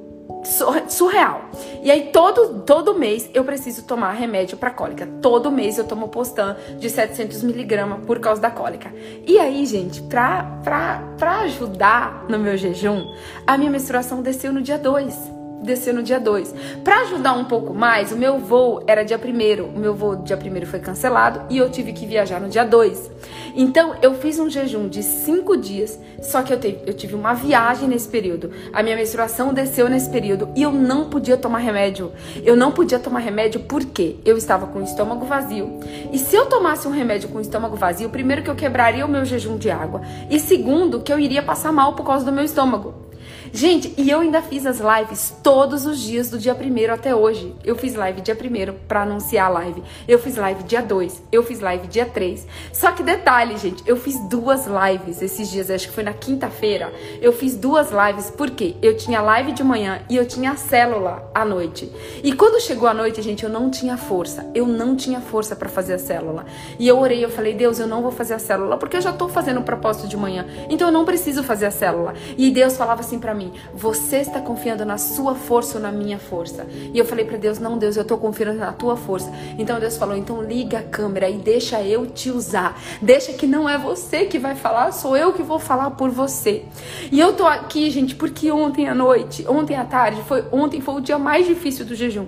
surreal. 0.88 1.50
E 1.84 1.90
aí 1.90 2.10
todo 2.12 2.62
todo 2.62 2.96
mês 2.96 3.30
eu 3.34 3.44
preciso 3.44 3.84
tomar 3.84 4.12
remédio 4.12 4.58
para 4.58 4.70
cólica. 4.70 5.08
Todo 5.22 5.52
mês 5.52 5.78
eu 5.78 5.86
tomo 5.86 6.08
Postan 6.08 6.56
de 6.78 6.90
700 6.90 7.44
miligramas 7.44 8.06
por 8.06 8.20
causa 8.20 8.42
da 8.42 8.52
cólica. 8.52 8.94
E 9.26 9.40
aí, 9.40 9.66
gente, 9.66 10.02
pra, 10.04 10.60
pra, 10.64 11.04
pra 11.18 11.40
ajudar 11.42 12.26
no 12.28 12.38
meu 12.38 12.58
jejum, 12.58 13.14
a 13.46 13.58
minha 13.58 13.72
menstruação 13.72 14.22
desceu 14.22 14.52
no 14.52 14.62
dia 14.62 14.78
2 14.78 15.41
descer 15.62 15.94
no 15.94 16.04
dia 16.04 16.20
2. 16.20 16.54
Para 16.84 17.02
ajudar 17.02 17.34
um 17.34 17.46
pouco 17.46 17.74
mais, 17.74 18.12
o 18.12 18.18
meu 18.18 18.40
voo 18.40 18.84
era 18.88 19.04
dia 19.04 19.20
1 19.20 19.64
o 19.64 19.80
meu 19.80 19.94
voo 19.94 20.16
dia 20.18 20.38
1 20.38 20.66
foi 20.66 20.80
cancelado 20.80 21.42
e 21.50 21.58
eu 21.58 21.70
tive 21.70 21.94
que 21.94 22.06
viajar 22.06 22.40
no 22.40 22.50
dia 22.50 22.64
2. 22.64 23.12
Então 23.56 23.96
eu 24.02 24.14
fiz 24.16 24.40
um 24.40 24.50
jejum 24.50 24.88
de 24.88 25.04
5 25.04 25.58
dias, 25.58 26.00
só 26.22 26.42
que 26.42 26.54
eu, 26.54 26.60
eu 26.86 26.94
tive 26.94 27.16
uma 27.16 27.34
viagem 27.34 27.88
nesse 27.88 28.08
período. 28.08 28.52
A 28.72 28.82
minha 28.82 28.96
menstruação 28.96 29.54
desceu 29.54 29.90
nesse 29.90 30.10
período 30.10 30.50
e 30.56 30.64
eu 30.64 30.72
não 30.72 31.10
podia 31.10 31.38
tomar 31.38 31.60
remédio. 31.60 32.12
Eu 32.44 32.56
não 32.56 32.72
podia 32.72 33.00
tomar 33.00 33.20
remédio 33.20 33.62
porque 33.62 34.18
eu 34.26 34.38
estava 34.38 34.68
com 34.68 34.80
o 34.80 34.84
estômago 34.84 35.26
vazio. 35.26 35.80
E 36.12 36.18
se 36.18 36.36
eu 36.36 36.46
tomasse 36.46 36.88
um 36.88 36.92
remédio 36.92 37.30
com 37.30 37.38
o 37.38 37.42
estômago 37.42 37.76
vazio, 37.76 38.10
primeiro 38.10 38.44
que 38.44 38.50
eu 38.50 38.56
quebraria 38.56 39.06
o 39.06 39.10
meu 39.10 39.26
jejum 39.26 39.58
de 39.58 39.70
água 39.70 40.02
e 40.30 40.40
segundo 40.40 41.02
que 41.02 41.12
eu 41.12 41.20
iria 41.20 41.44
passar 41.44 41.72
mal 41.72 41.94
por 41.94 42.06
causa 42.06 42.26
do 42.26 42.32
meu 42.32 42.44
estômago. 42.44 43.11
Gente, 43.54 43.94
e 43.98 44.10
eu 44.10 44.20
ainda 44.20 44.42
fiz 44.42 44.66
as 44.66 44.80
lives 44.80 45.34
todos 45.44 45.86
os 45.86 46.00
dias 46.00 46.30
do 46.30 46.38
dia 46.38 46.56
1 46.56 46.94
até 46.94 47.16
hoje. 47.16 47.54
Eu 47.64 47.76
fiz 47.76 47.96
live 47.96 48.22
dia 48.22 48.36
1 48.36 48.88
para 48.88 49.02
anunciar 49.02 49.48
a 49.48 49.50
live. 49.50 49.84
Eu 50.08 50.20
fiz 50.20 50.36
live 50.38 50.64
dia 50.64 50.82
2. 50.82 51.24
Eu 51.32 51.44
fiz 51.44 51.60
live 51.60 51.88
dia 51.88 52.06
3. 52.06 52.48
Só 52.74 52.92
que 52.92 53.04
detalhe, 53.04 53.58
gente, 53.58 53.84
eu 53.86 53.98
fiz 53.98 54.18
duas 54.30 54.66
lives 54.66 55.22
esses 55.22 55.50
dias, 55.50 55.70
acho 55.70 55.88
que 55.88 55.94
foi 55.94 56.04
na 56.04 56.14
quinta-feira. 56.14 56.92
Eu 57.22 57.34
fiz 57.34 57.56
duas 57.56 57.90
lives 57.92 58.32
porque 58.32 58.76
eu 58.82 58.96
tinha 58.96 59.22
live 59.22 59.52
de 59.52 59.64
manhã 59.64 60.02
e 60.10 60.16
eu 60.16 60.26
tinha 60.26 60.56
célula 60.56 61.30
à 61.34 61.44
noite. 61.46 61.92
E 62.24 62.34
quando 62.34 62.62
chegou 62.62 62.88
a 62.88 62.94
noite, 62.94 63.22
gente, 63.22 63.44
eu 63.44 63.50
não 63.50 63.70
tinha 63.70 63.98
força. 63.98 64.50
Eu 64.54 64.66
não 64.68 64.96
tinha 64.96 65.22
força 65.22 65.56
para 65.56 65.70
fazer 65.70 65.94
a 65.94 66.00
célula. 66.00 66.46
E 66.80 66.88
eu 66.88 67.00
orei, 67.00 67.24
eu 67.24 67.30
falei: 67.30 67.54
"Deus, 67.54 67.80
eu 67.80 67.88
não 67.88 68.02
vou 68.02 68.12
fazer 68.12 68.34
a 68.34 68.40
célula 68.40 68.78
porque 68.78 68.98
eu 68.98 69.02
já 69.02 69.14
tô 69.14 69.28
fazendo 69.28 69.60
o 69.60 69.64
propósito 69.64 70.08
de 70.08 70.18
manhã. 70.18 70.46
Então 70.70 70.88
eu 70.88 70.94
não 70.94 71.06
preciso 71.06 71.44
fazer 71.44 71.66
a 71.68 71.72
célula". 71.72 72.14
E 72.38 72.52
Deus 72.52 72.78
falava 72.78 73.02
assim 73.02 73.20
para 73.22 73.34
mim: 73.34 73.54
Você 73.74 74.18
está 74.18 74.42
confiando 74.42 74.84
na 74.84 74.98
sua 74.98 75.36
força 75.36 75.78
ou 75.78 75.82
na 75.82 75.92
minha 75.92 76.20
força? 76.20 76.68
E 76.94 76.98
eu 76.98 77.06
falei 77.06 77.24
para 77.24 77.38
Deus: 77.38 77.60
Não, 77.60 77.78
Deus, 77.78 77.96
eu 77.96 78.02
estou 78.02 78.18
confiando 78.18 78.60
na 78.60 78.74
tua 78.74 78.98
força. 78.98 79.32
Então 79.58 79.80
Deus 79.80 79.96
falou: 79.96 80.18
Então 80.18 80.44
liga 80.44 80.80
a 80.80 80.84
câmera 80.84 81.30
e 81.30 81.38
deixa 81.38 81.82
eu 81.82 82.08
te 82.08 82.30
usar. 82.30 82.78
Deixa 83.02 83.32
que 83.34 83.48
não 83.48 83.70
é 83.70 83.78
você 83.78 84.26
que 84.26 84.40
vai 84.40 84.56
falar, 84.56 84.92
sou 84.92 85.16
eu 85.16 85.32
que 85.32 85.44
vou 85.44 85.60
falar 85.60 85.92
por 85.92 86.10
você. 86.10 86.66
E 87.12 87.20
eu 87.20 87.34
tô 87.34 87.46
aqui, 87.46 87.90
gente, 87.90 88.16
porque 88.16 88.52
ontem 88.52 88.90
à 88.90 88.96
noite, 88.96 89.46
ontem 89.48 89.76
à 89.76 89.86
tarde, 89.86 90.22
foi 90.24 90.44
ontem 90.52 90.82
foi 90.82 90.96
o 90.96 91.02
dia 91.02 91.20
mais 91.20 91.46
difícil 91.46 91.86
do 91.86 91.96
jejum. 91.96 92.26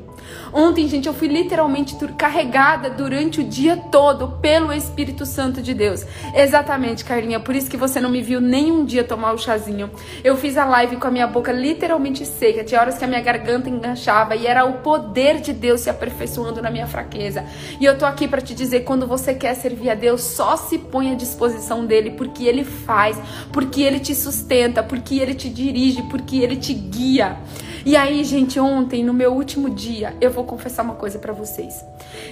Ontem, 0.54 0.88
gente, 0.88 1.08
eu 1.08 1.14
fui 1.14 1.28
literalmente 1.28 1.96
carregada 2.18 2.90
durante 2.90 3.42
o 3.42 3.44
dia 3.44 3.76
todo 3.92 4.40
pelo 4.40 4.72
Espírito 4.72 5.26
Santo 5.26 5.62
de 5.62 5.74
Deus. 5.74 6.06
Exatamente, 6.36 7.04
Carlinha, 7.04 7.40
por 7.40 7.56
isso 7.56 7.70
que 7.70 7.78
você 7.78 8.00
não 8.00 8.10
me 8.10 8.22
viu 8.22 8.40
nem 8.40 8.72
um 8.72 8.86
dia 8.86 9.04
tomar 9.04 9.34
o 9.34 9.38
chazinho. 9.38 9.90
Eu 10.24 10.36
fiz 10.38 10.58
a 10.58 10.66
live 10.66 10.83
com 10.88 11.08
a 11.08 11.12
minha 11.12 11.28
boca 11.28 11.52
literalmente 11.52 12.26
seca, 12.26 12.64
tinha 12.64 12.80
horas 12.80 12.98
que 12.98 13.04
a 13.04 13.08
minha 13.08 13.22
garganta 13.22 13.70
enganchava 13.70 14.36
e 14.36 14.46
era 14.46 14.66
o 14.66 14.80
poder 14.80 15.42
de 15.42 15.52
Deus 15.52 15.82
se 15.82 15.90
aperfeiçoando 15.90 16.62
na 16.62 16.70
minha 16.70 16.88
fraqueza. 16.88 17.46
E 17.80 17.86
eu 17.86 17.98
tô 17.98 18.06
aqui 18.06 18.28
para 18.28 18.42
te 18.42 18.54
dizer, 18.54 18.82
quando 18.82 19.08
você 19.08 19.34
quer 19.34 19.56
servir 19.56 19.90
a 19.90 19.96
Deus, 19.96 20.22
só 20.22 20.56
se 20.56 20.78
põe 20.78 21.12
à 21.12 21.16
disposição 21.16 21.86
dele, 21.86 22.12
porque 22.12 22.46
ele 22.46 22.64
faz, 22.64 23.18
porque 23.52 23.82
ele 23.82 24.00
te 24.00 24.14
sustenta, 24.14 24.84
porque 24.84 25.20
ele 25.20 25.34
te 25.34 25.50
dirige, 25.50 26.04
porque 26.04 26.38
ele 26.38 26.56
te 26.56 26.74
guia. 26.74 27.38
E 27.86 27.98
aí, 27.98 28.24
gente, 28.24 28.60
ontem, 28.60 29.04
no 29.04 29.14
meu 29.14 29.34
último 29.34 29.70
dia, 29.70 30.16
eu 30.22 30.32
vou 30.32 30.46
confessar 30.46 30.84
uma 30.84 30.96
coisa 30.96 31.20
para 31.20 31.34
vocês. 31.34 31.84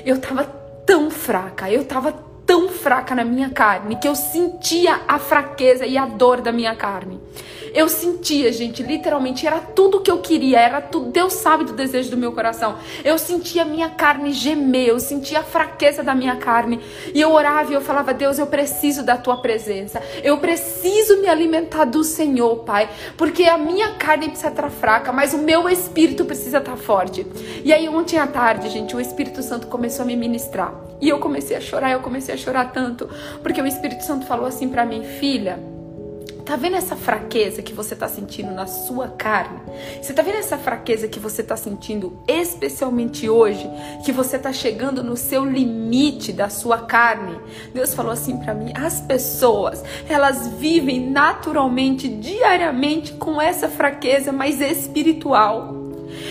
Eu 0.05 0.19
tava 0.19 0.45
tão 0.85 1.11
fraca, 1.11 1.69
eu 1.69 1.83
tava 1.83 2.13
tão 2.45 2.69
fraca 2.69 3.15
na 3.15 3.23
minha 3.23 3.49
carne 3.49 3.95
que 3.95 4.07
eu 4.07 4.15
sentia 4.15 5.01
a 5.07 5.17
fraqueza 5.19 5.85
e 5.85 5.97
a 5.97 6.05
dor 6.05 6.41
da 6.41 6.51
minha 6.51 6.75
carne. 6.75 7.19
Eu 7.73 7.87
sentia, 7.87 8.51
gente, 8.51 8.83
literalmente 8.83 9.47
era 9.47 9.59
tudo 9.59 9.97
o 9.97 10.01
que 10.01 10.11
eu 10.11 10.19
queria, 10.19 10.59
era 10.59 10.81
tudo. 10.81 11.09
Deus 11.09 11.33
sabe 11.33 11.63
do 11.63 11.73
desejo 11.73 12.11
do 12.11 12.17
meu 12.17 12.33
coração. 12.33 12.75
Eu 13.03 13.17
sentia 13.17 13.61
a 13.61 13.65
minha 13.65 13.89
carne 13.89 14.33
gemer, 14.33 14.89
eu 14.89 14.99
sentia 14.99 15.39
a 15.39 15.43
fraqueza 15.43 16.03
da 16.03 16.13
minha 16.13 16.35
carne. 16.35 16.81
E 17.13 17.21
eu 17.21 17.31
orava 17.31 17.71
e 17.71 17.73
eu 17.73 17.81
falava: 17.81 18.13
Deus, 18.13 18.39
eu 18.39 18.47
preciso 18.47 19.03
da 19.03 19.15
tua 19.17 19.37
presença. 19.37 20.01
Eu 20.21 20.37
preciso 20.39 21.21
me 21.21 21.29
alimentar 21.29 21.85
do 21.85 22.03
Senhor, 22.03 22.57
Pai. 22.57 22.89
Porque 23.15 23.43
a 23.43 23.57
minha 23.57 23.93
carne 23.95 24.27
precisa 24.27 24.49
estar 24.49 24.69
fraca, 24.69 25.13
mas 25.13 25.33
o 25.33 25.37
meu 25.37 25.69
espírito 25.69 26.25
precisa 26.25 26.57
estar 26.57 26.75
forte. 26.75 27.25
E 27.63 27.71
aí, 27.71 27.87
ontem 27.87 28.19
à 28.19 28.27
tarde, 28.27 28.69
gente, 28.69 28.95
o 28.95 28.99
Espírito 28.99 29.41
Santo 29.41 29.67
começou 29.67 30.03
a 30.03 30.05
me 30.05 30.15
ministrar. 30.17 30.73
E 30.99 31.07
eu 31.07 31.19
comecei 31.19 31.55
a 31.55 31.61
chorar, 31.61 31.91
eu 31.91 32.01
comecei 32.01 32.35
a 32.35 32.37
chorar 32.37 32.71
tanto. 32.71 33.09
Porque 33.41 33.61
o 33.61 33.67
Espírito 33.67 34.03
Santo 34.03 34.25
falou 34.25 34.45
assim 34.45 34.67
para 34.67 34.85
mim: 34.85 35.03
Filha 35.03 35.80
Tá 36.51 36.57
vendo 36.57 36.75
essa 36.75 36.97
fraqueza 36.97 37.61
que 37.61 37.73
você 37.73 37.95
tá 37.95 38.09
sentindo 38.09 38.51
na 38.51 38.67
sua 38.67 39.07
carne? 39.07 39.57
Você 40.01 40.11
tá 40.11 40.21
vendo 40.21 40.35
essa 40.35 40.57
fraqueza 40.57 41.07
que 41.07 41.17
você 41.17 41.41
tá 41.41 41.55
sentindo 41.55 42.21
especialmente 42.27 43.29
hoje, 43.29 43.65
que 44.03 44.11
você 44.11 44.37
tá 44.37 44.51
chegando 44.51 45.01
no 45.01 45.15
seu 45.15 45.45
limite 45.45 46.33
da 46.33 46.49
sua 46.49 46.79
carne? 46.79 47.39
Deus 47.73 47.93
falou 47.93 48.11
assim 48.11 48.35
para 48.35 48.53
mim: 48.53 48.73
as 48.75 48.99
pessoas, 48.99 49.81
elas 50.09 50.45
vivem 50.59 51.09
naturalmente, 51.09 52.09
diariamente 52.09 53.13
com 53.13 53.41
essa 53.41 53.69
fraqueza 53.69 54.33
mais 54.33 54.59
espiritual. 54.59 55.80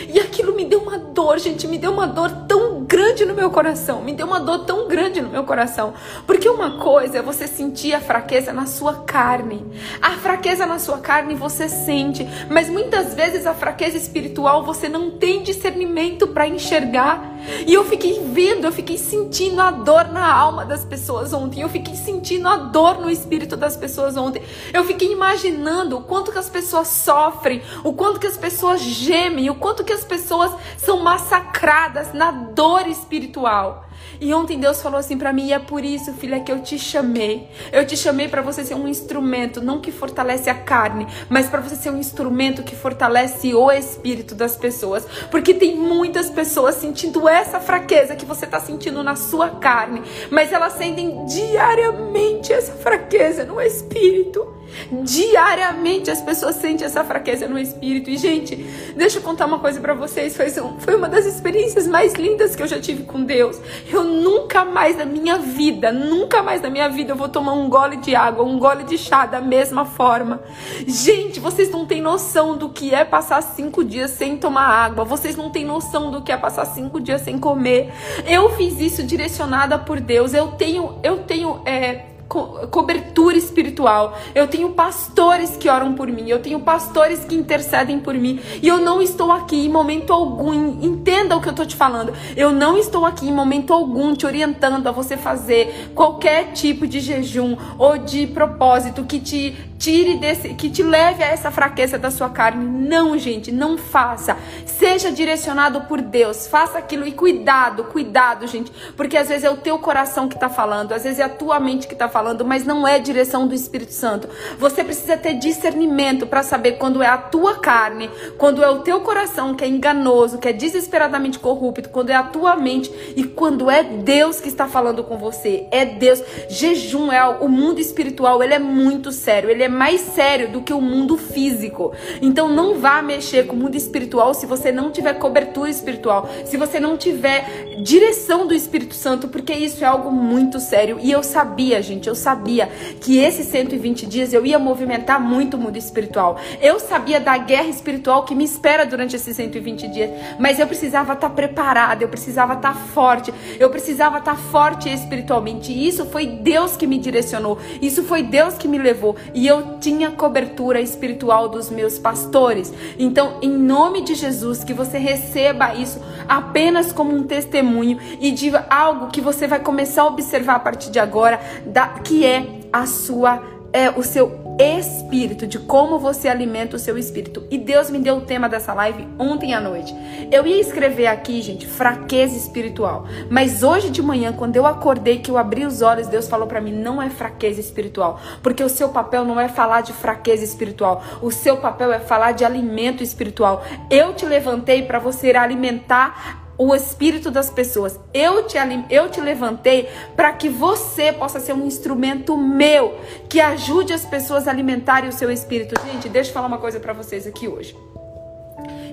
E 0.09 0.19
aquilo 0.19 0.55
me 0.55 0.64
deu 0.64 0.81
uma 0.81 0.99
dor, 0.99 1.38
gente, 1.38 1.66
me 1.66 1.79
deu 1.79 1.93
uma 1.93 2.07
dor 2.07 2.31
tão 2.47 2.85
grande 2.85 3.25
no 3.25 3.35
meu 3.35 3.51
coração, 3.51 4.03
me 4.03 4.12
deu 4.12 4.27
uma 4.27 4.40
dor 4.40 4.64
tão 4.64 4.88
grande 4.88 5.21
no 5.21 5.29
meu 5.29 5.45
coração. 5.45 5.95
Porque 6.27 6.49
uma 6.49 6.79
coisa 6.79 7.19
é 7.19 7.23
você 7.23 7.47
sentir 7.47 7.95
a 7.95 8.01
fraqueza 8.01 8.53
na 8.53 8.66
sua 8.66 8.95
carne. 9.05 9.64
A 10.03 10.12
fraqueza 10.12 10.66
na 10.66 10.79
sua 10.79 10.99
carne 10.99 11.35
você 11.35 11.69
sente, 11.69 12.27
mas 12.51 12.69
muitas 12.69 13.14
vezes 13.14 13.47
a 13.47 13.55
fraqueza 13.55 13.97
espiritual 13.97 14.64
você 14.64 14.88
não 14.88 15.12
tem 15.12 15.43
discernimento 15.43 16.27
para 16.29 16.49
enxergar. 16.49 17.38
E 17.66 17.73
eu 17.73 17.85
fiquei 17.85 18.21
vendo, 18.21 18.66
eu 18.66 18.73
fiquei 18.73 18.99
sentindo 18.99 19.61
a 19.61 19.71
dor 19.71 20.09
na 20.09 20.33
alma 20.33 20.64
das 20.64 20.85
pessoas 20.85 21.33
ontem. 21.33 21.62
Eu 21.62 21.69
fiquei 21.69 21.95
sentindo 21.95 22.49
a 22.49 22.57
dor 22.57 23.01
no 23.01 23.11
espírito 23.11 23.57
das 23.57 23.77
pessoas 23.77 24.16
ontem. 24.16 24.43
Eu 24.73 24.85
fiquei 24.85 25.12
imaginando 25.12 25.97
o 25.97 26.03
quanto 26.03 26.33
que 26.33 26.38
as 26.38 26.51
pessoas 26.51 26.88
sofrem, 26.88 27.62
o 27.85 27.93
quanto 27.93 28.21
que 28.21 28.27
as 28.27 28.37
pessoas 28.37 28.81
gemem, 28.81 29.49
o 29.49 29.55
quanto 29.55 29.69
que 29.85 29.92
as 29.92 30.04
pessoas 30.04 30.52
são 30.76 30.98
massacradas 30.98 32.12
na 32.12 32.30
dor 32.30 32.87
espiritual. 32.87 33.85
E 34.21 34.35
ontem 34.35 34.59
Deus 34.59 34.83
falou 34.83 34.99
assim 34.99 35.17
para 35.17 35.33
mim, 35.33 35.49
e 35.49 35.53
é 35.53 35.59
por 35.59 35.85
isso, 35.85 36.13
filha, 36.15 36.41
que 36.41 36.53
eu 36.53 36.63
te 36.63 36.79
chamei. 36.79 37.49
Eu 37.73 37.87
te 37.87 37.97
chamei 37.97 38.29
para 38.29 38.43
você 38.43 38.65
ser 38.65 38.75
um 38.75 38.87
instrumento, 38.87 39.61
não 39.61 39.81
que 39.81 39.91
fortalece 39.91 40.51
a 40.51 40.55
carne, 40.55 41.07
mas 41.29 41.49
para 41.49 41.61
você 41.61 41.77
ser 41.77 41.91
um 41.91 41.99
instrumento 41.99 42.63
que 42.63 42.77
fortalece 42.77 43.55
o 43.55 43.71
espírito 43.71 44.35
das 44.35 44.57
pessoas. 44.57 45.07
Porque 45.31 45.55
tem 45.55 45.77
muitas 45.77 46.31
pessoas 46.31 46.75
sentindo 46.77 47.29
essa 47.29 47.61
fraqueza 47.61 48.17
que 48.17 48.25
você 48.25 48.47
tá 48.47 48.61
sentindo 48.61 49.03
na 49.03 49.17
sua 49.17 49.51
carne, 49.51 50.03
mas 50.31 50.53
elas 50.53 50.75
sentem 50.75 51.25
diariamente 51.27 52.53
essa 52.53 52.73
fraqueza 52.73 53.45
no 53.45 53.61
espírito. 53.61 54.61
Diariamente 55.03 56.11
as 56.11 56.21
pessoas 56.21 56.57
sentem 56.57 56.87
essa 56.87 57.05
fraqueza 57.05 57.49
no 57.49 57.59
espírito. 57.59 58.11
E, 58.11 58.17
gente, 58.17 58.57
deixa 58.97 59.19
eu 59.19 59.23
contar 59.23 59.47
uma 59.47 59.59
coisa 59.59 59.81
para 59.81 59.95
vocês. 59.95 60.37
Foi, 60.37 60.49
foi 60.51 60.95
uma 60.95 61.09
das 61.09 61.27
experiências 61.27 61.87
mais 61.87 62.15
lindas 62.15 62.55
que 62.55 62.63
eu 62.63 62.67
já 62.67 62.81
tive 62.81 63.05
com 63.05 63.25
Deus. 63.25 63.61
Eu 63.92 64.05
nunca 64.05 64.64
mais 64.64 64.96
na 64.96 65.05
minha 65.05 65.37
vida, 65.38 65.90
nunca 65.90 66.42
mais 66.42 66.62
na 66.62 66.70
minha 66.70 66.88
vida 66.88 67.12
eu 67.12 67.16
vou 67.16 67.29
tomar 67.29 67.53
um 67.53 67.68
gole 67.68 67.96
de 67.96 68.14
água, 68.14 68.44
um 68.44 68.59
gole 68.59 68.85
de 68.85 68.96
chá 68.96 69.26
da 69.26 69.40
mesma 69.40 69.85
forma. 69.85 70.40
Gente, 70.87 71.40
vocês 71.40 71.70
não 71.70 71.85
têm 71.85 72.00
noção 72.00 72.57
do 72.57 72.68
que 72.68 72.94
é 72.94 73.05
passar 73.05 73.42
cinco 73.42 73.85
dias 73.85 74.12
sem 74.12 74.37
tomar 74.37 74.66
água. 74.66 75.05
Vocês 75.05 75.37
não 75.37 75.50
têm 75.50 75.64
noção 75.64 76.11
do 76.11 76.22
que 76.22 76.31
é 76.31 76.37
passar 76.37 76.64
cinco 76.66 77.00
dias 77.00 77.22
sem 77.22 77.38
comer. 77.38 77.92
Eu 78.26 78.50
fiz 78.50 78.79
isso 78.81 79.03
direcionada 79.03 79.79
por 79.79 80.00
Deus. 80.00 80.35
Eu 80.35 80.48
tenho, 80.53 80.98
eu 81.03 81.18
tenho. 81.18 81.61
É, 81.64 82.10
co 82.31 82.69
cobertura 82.69 83.37
espiritual. 83.37 84.16
Eu 84.33 84.47
tenho 84.47 84.71
pastores 84.71 85.57
que 85.57 85.69
oram 85.69 85.95
por 85.95 86.07
mim. 86.07 86.29
Eu 86.29 86.38
tenho 86.38 86.61
pastores 86.61 87.25
que 87.25 87.35
intercedem 87.35 87.99
por 87.99 88.14
mim. 88.14 88.38
E 88.62 88.69
eu 88.69 88.79
não 88.79 89.03
estou 89.03 89.33
aqui 89.33 89.66
em 89.66 89.69
momento 89.69 90.12
algum. 90.12 90.55
Entenda 90.81 91.37
o 91.37 91.40
que 91.40 91.49
eu 91.49 91.51
estou 91.51 91.66
te 91.66 91.75
falando. 91.75 92.14
Eu 92.37 92.53
não 92.53 92.79
estou 92.79 93.05
aqui 93.05 93.29
em 93.29 93.33
momento 93.33 93.73
algum 93.73 94.14
te 94.14 94.25
orientando 94.27 94.87
a 94.87 94.93
você 94.93 95.16
fazer 95.16 95.90
qualquer 95.93 96.53
tipo 96.53 96.87
de 96.87 97.01
jejum 97.01 97.57
ou 97.77 97.99
de 97.99 98.29
propósito 98.29 99.05
que 99.05 99.19
te 99.19 99.71
tire 99.81 100.19
desse, 100.19 100.51
que 100.51 100.69
te 100.69 100.83
leve 100.83 101.25
a 101.25 101.29
essa 101.29 101.51
fraqueza 101.51 101.99
da 101.99 102.11
sua 102.11 102.29
carne. 102.29 102.64
Não, 102.64 103.16
gente, 103.16 103.51
não 103.51 103.79
faça. 103.79 104.37
Seja 104.66 105.11
direcionado 105.11 105.81
por 105.83 106.03
Deus. 106.03 106.47
Faça 106.47 106.79
aquilo 106.79 107.07
e 107.07 107.12
cuidado, 107.12 107.85
cuidado, 107.85 108.47
gente, 108.47 108.71
porque 108.95 109.16
às 109.16 109.29
vezes 109.29 109.45
é 109.45 109.51
o 109.51 109.57
teu 109.57 109.79
coração 109.79 110.29
que 110.29 110.35
está 110.35 110.51
falando, 110.51 110.93
às 110.93 111.03
vezes 111.03 111.19
é 111.19 111.25
a 111.25 111.29
tua 111.29 111.59
mente 111.59 111.87
que 111.87 111.95
está 111.95 112.09
falando, 112.09 112.19
mas 112.44 112.64
não 112.64 112.87
é 112.87 112.98
direção 112.98 113.46
do 113.46 113.54
Espírito 113.54 113.92
Santo. 113.92 114.28
Você 114.59 114.85
precisa 114.85 115.16
ter 115.16 115.35
discernimento 115.35 116.26
para 116.26 116.42
saber 116.42 116.72
quando 116.72 117.02
é 117.02 117.06
a 117.06 117.18
tua 117.18 117.56
carne, 117.56 118.11
quando 118.37 118.62
é 118.62 118.68
o 118.68 118.80
teu 118.80 119.00
coração 119.00 119.54
que 119.54 119.64
é 119.64 119.68
enganoso, 119.68 120.38
que 120.38 120.48
é 120.48 120.52
desesperadamente 120.52 121.38
corrupto, 121.38 121.88
quando 121.88 122.11
é 122.11 122.14
a 122.14 122.22
tua 122.22 122.56
mente 122.56 122.90
e 123.16 123.24
quando 123.24 123.70
é 123.70 123.83
Deus 123.83 124.40
que 124.40 124.48
está 124.48 124.66
falando 124.66 125.02
com 125.04 125.16
você. 125.16 125.66
É 125.70 125.85
Deus. 125.85 126.22
Jejum 126.48 127.11
é 127.12 127.26
o 127.26 127.48
mundo 127.48 127.80
espiritual, 127.80 128.42
ele 128.42 128.54
é 128.54 128.59
muito 128.59 129.12
sério, 129.12 129.50
ele 129.50 129.62
é 129.62 129.68
mais 129.68 130.00
sério 130.00 130.50
do 130.50 130.62
que 130.62 130.72
o 130.72 130.80
mundo 130.80 131.16
físico. 131.16 131.92
Então 132.20 132.48
não 132.48 132.78
vá 132.78 133.02
mexer 133.02 133.46
com 133.46 133.54
o 133.54 133.59
mundo 133.59 133.76
espiritual 133.76 134.35
se 134.35 134.46
você 134.46 134.72
não 134.72 134.90
tiver 134.90 135.14
cobertura 135.14 135.70
espiritual, 135.70 136.28
se 136.44 136.56
você 136.56 136.78
não 136.78 136.96
tiver 136.96 137.76
direção 137.83 138.46
do 138.46 138.54
Espírito 138.54 138.94
Santo, 138.94 139.28
porque 139.28 139.52
isso 139.52 139.85
é 139.85 139.87
algo 139.87 140.11
muito 140.11 140.61
sério. 140.61 140.98
E 141.00 141.11
eu 141.11 141.22
sabia, 141.22 141.83
gente, 141.83 142.09
eu 142.11 142.14
sabia 142.14 142.68
que 143.01 143.18
esses 143.18 143.46
120 143.46 144.07
dias 144.07 144.33
eu 144.33 144.44
ia 144.44 144.59
movimentar 144.59 145.20
muito 145.20 145.57
o 145.57 145.61
mundo 145.61 145.77
espiritual. 145.77 146.38
Eu 146.61 146.79
sabia 146.81 147.20
da 147.20 147.38
guerra 147.38 147.68
espiritual 147.68 148.25
que 148.25 148.35
me 148.35 148.44
espera 148.44 148.85
durante 148.85 149.16
esses 149.16 149.37
120 149.37 149.88
dias, 149.88 150.11
mas 150.38 150.59
eu 150.59 150.66
precisava 150.66 151.12
estar 151.12 151.31
preparada, 151.31 152.03
eu 152.03 152.09
precisava 152.09 152.55
estar 152.55 152.75
forte, 152.75 153.33
eu 153.59 153.70
precisava 153.70 154.18
estar 154.18 154.37
forte 154.37 154.92
espiritualmente. 154.92 155.73
E 155.73 155.87
isso 155.87 156.05
foi 156.07 156.27
Deus 156.27 156.77
que 156.77 156.87
me 156.87 156.99
direcionou, 156.99 157.59
isso 157.81 158.03
foi 158.05 158.23
Deus 158.23 158.55
que 158.55 158.66
me 158.66 158.79
levou. 158.79 159.16
E 159.33 159.46
eu 159.46 159.79
tinha 159.79 160.11
cobertura 160.11 160.81
espiritual 160.81 161.49
dos 161.49 161.70
meus 161.70 161.99
pastores. 161.99 162.73
Então, 162.99 163.38
em 163.40 163.51
nome 163.51 164.03
de 164.03 164.14
Jesus, 164.14 164.64
que 164.64 164.75
você 164.75 164.99
receba 164.99 165.75
isso 165.75 166.01
apenas 166.29 166.92
como 166.92 167.14
um 167.14 167.23
testemunho 167.23 167.99
e 168.20 168.31
de 168.31 168.53
algo 168.68 169.09
que 169.09 169.20
você 169.20 169.46
vai 169.46 169.61
começar 169.61 170.03
a 170.03 170.07
observar 170.07 170.57
a 170.57 170.61
partir 170.61 170.90
de 170.90 170.99
agora, 170.99 171.40
da, 171.66 172.00
que 172.03 172.25
é 172.25 172.61
a 172.73 172.87
sua 172.87 173.43
é 173.73 173.89
o 173.91 174.03
seu 174.03 174.41
espírito, 174.61 175.47
de 175.47 175.59
como 175.59 175.99
você 175.99 176.29
alimenta 176.29 176.77
o 176.77 176.79
seu 176.79 176.99
espírito. 176.99 177.47
E 177.51 177.57
Deus 177.57 177.89
me 177.89 177.99
deu 177.99 178.17
o 178.17 178.21
tema 178.21 178.49
dessa 178.49 178.75
live 178.75 179.09
ontem 179.19 179.55
à 179.55 179.61
noite. 179.61 179.95
Eu 180.31 180.47
ia 180.47 180.61
escrever 180.61 181.07
aqui, 181.07 181.41
gente, 181.41 181.67
fraqueza 181.67 182.37
espiritual. 182.37 183.07
Mas 183.31 183.63
hoje 183.63 183.88
de 183.88 184.03
manhã, 184.03 184.33
quando 184.33 184.57
eu 184.57 184.67
acordei, 184.67 185.21
que 185.21 185.31
eu 185.31 185.38
abri 185.38 185.65
os 185.65 185.81
olhos, 185.81 186.09
Deus 186.09 186.29
falou 186.29 186.46
para 186.46 186.61
mim: 186.61 186.73
não 186.73 187.01
é 187.01 187.09
fraqueza 187.09 187.59
espiritual. 187.61 188.21
Porque 188.42 188.63
o 188.63 188.69
seu 188.69 188.90
papel 188.90 189.25
não 189.25 189.40
é 189.40 189.48
falar 189.48 189.81
de 189.81 189.92
fraqueza 189.92 190.44
espiritual. 190.44 191.03
O 191.23 191.31
seu 191.31 191.57
papel 191.57 191.92
é 191.92 191.98
falar 191.98 192.33
de 192.33 192.44
alimento 192.44 193.03
espiritual. 193.03 193.65
Eu 193.90 194.13
te 194.15 194.27
levantei 194.27 194.83
para 194.83 194.98
você 194.98 195.31
alimentar 195.31 196.40
o 196.61 196.75
espírito 196.75 197.31
das 197.31 197.48
pessoas. 197.48 197.98
Eu 198.13 198.46
te, 198.46 198.58
eu 198.90 199.11
te 199.11 199.19
levantei 199.19 199.88
para 200.15 200.31
que 200.35 200.50
você 200.50 201.11
possa 201.11 201.40
ser 201.40 201.54
um 201.54 201.67
instrumento 201.67 202.37
meu 202.37 202.98
que 203.31 203.40
ajude 203.40 203.94
as 203.94 204.04
pessoas 204.04 204.46
a 204.46 204.50
alimentarem 204.50 205.08
o 205.08 205.13
seu 205.13 205.31
espírito. 205.31 205.75
Gente, 205.90 206.06
deixa 206.11 206.29
eu 206.29 206.35
falar 206.35 206.48
uma 206.48 206.58
coisa 206.58 206.79
para 206.79 206.92
vocês 206.92 207.27
aqui 207.27 207.48
hoje. 207.48 207.75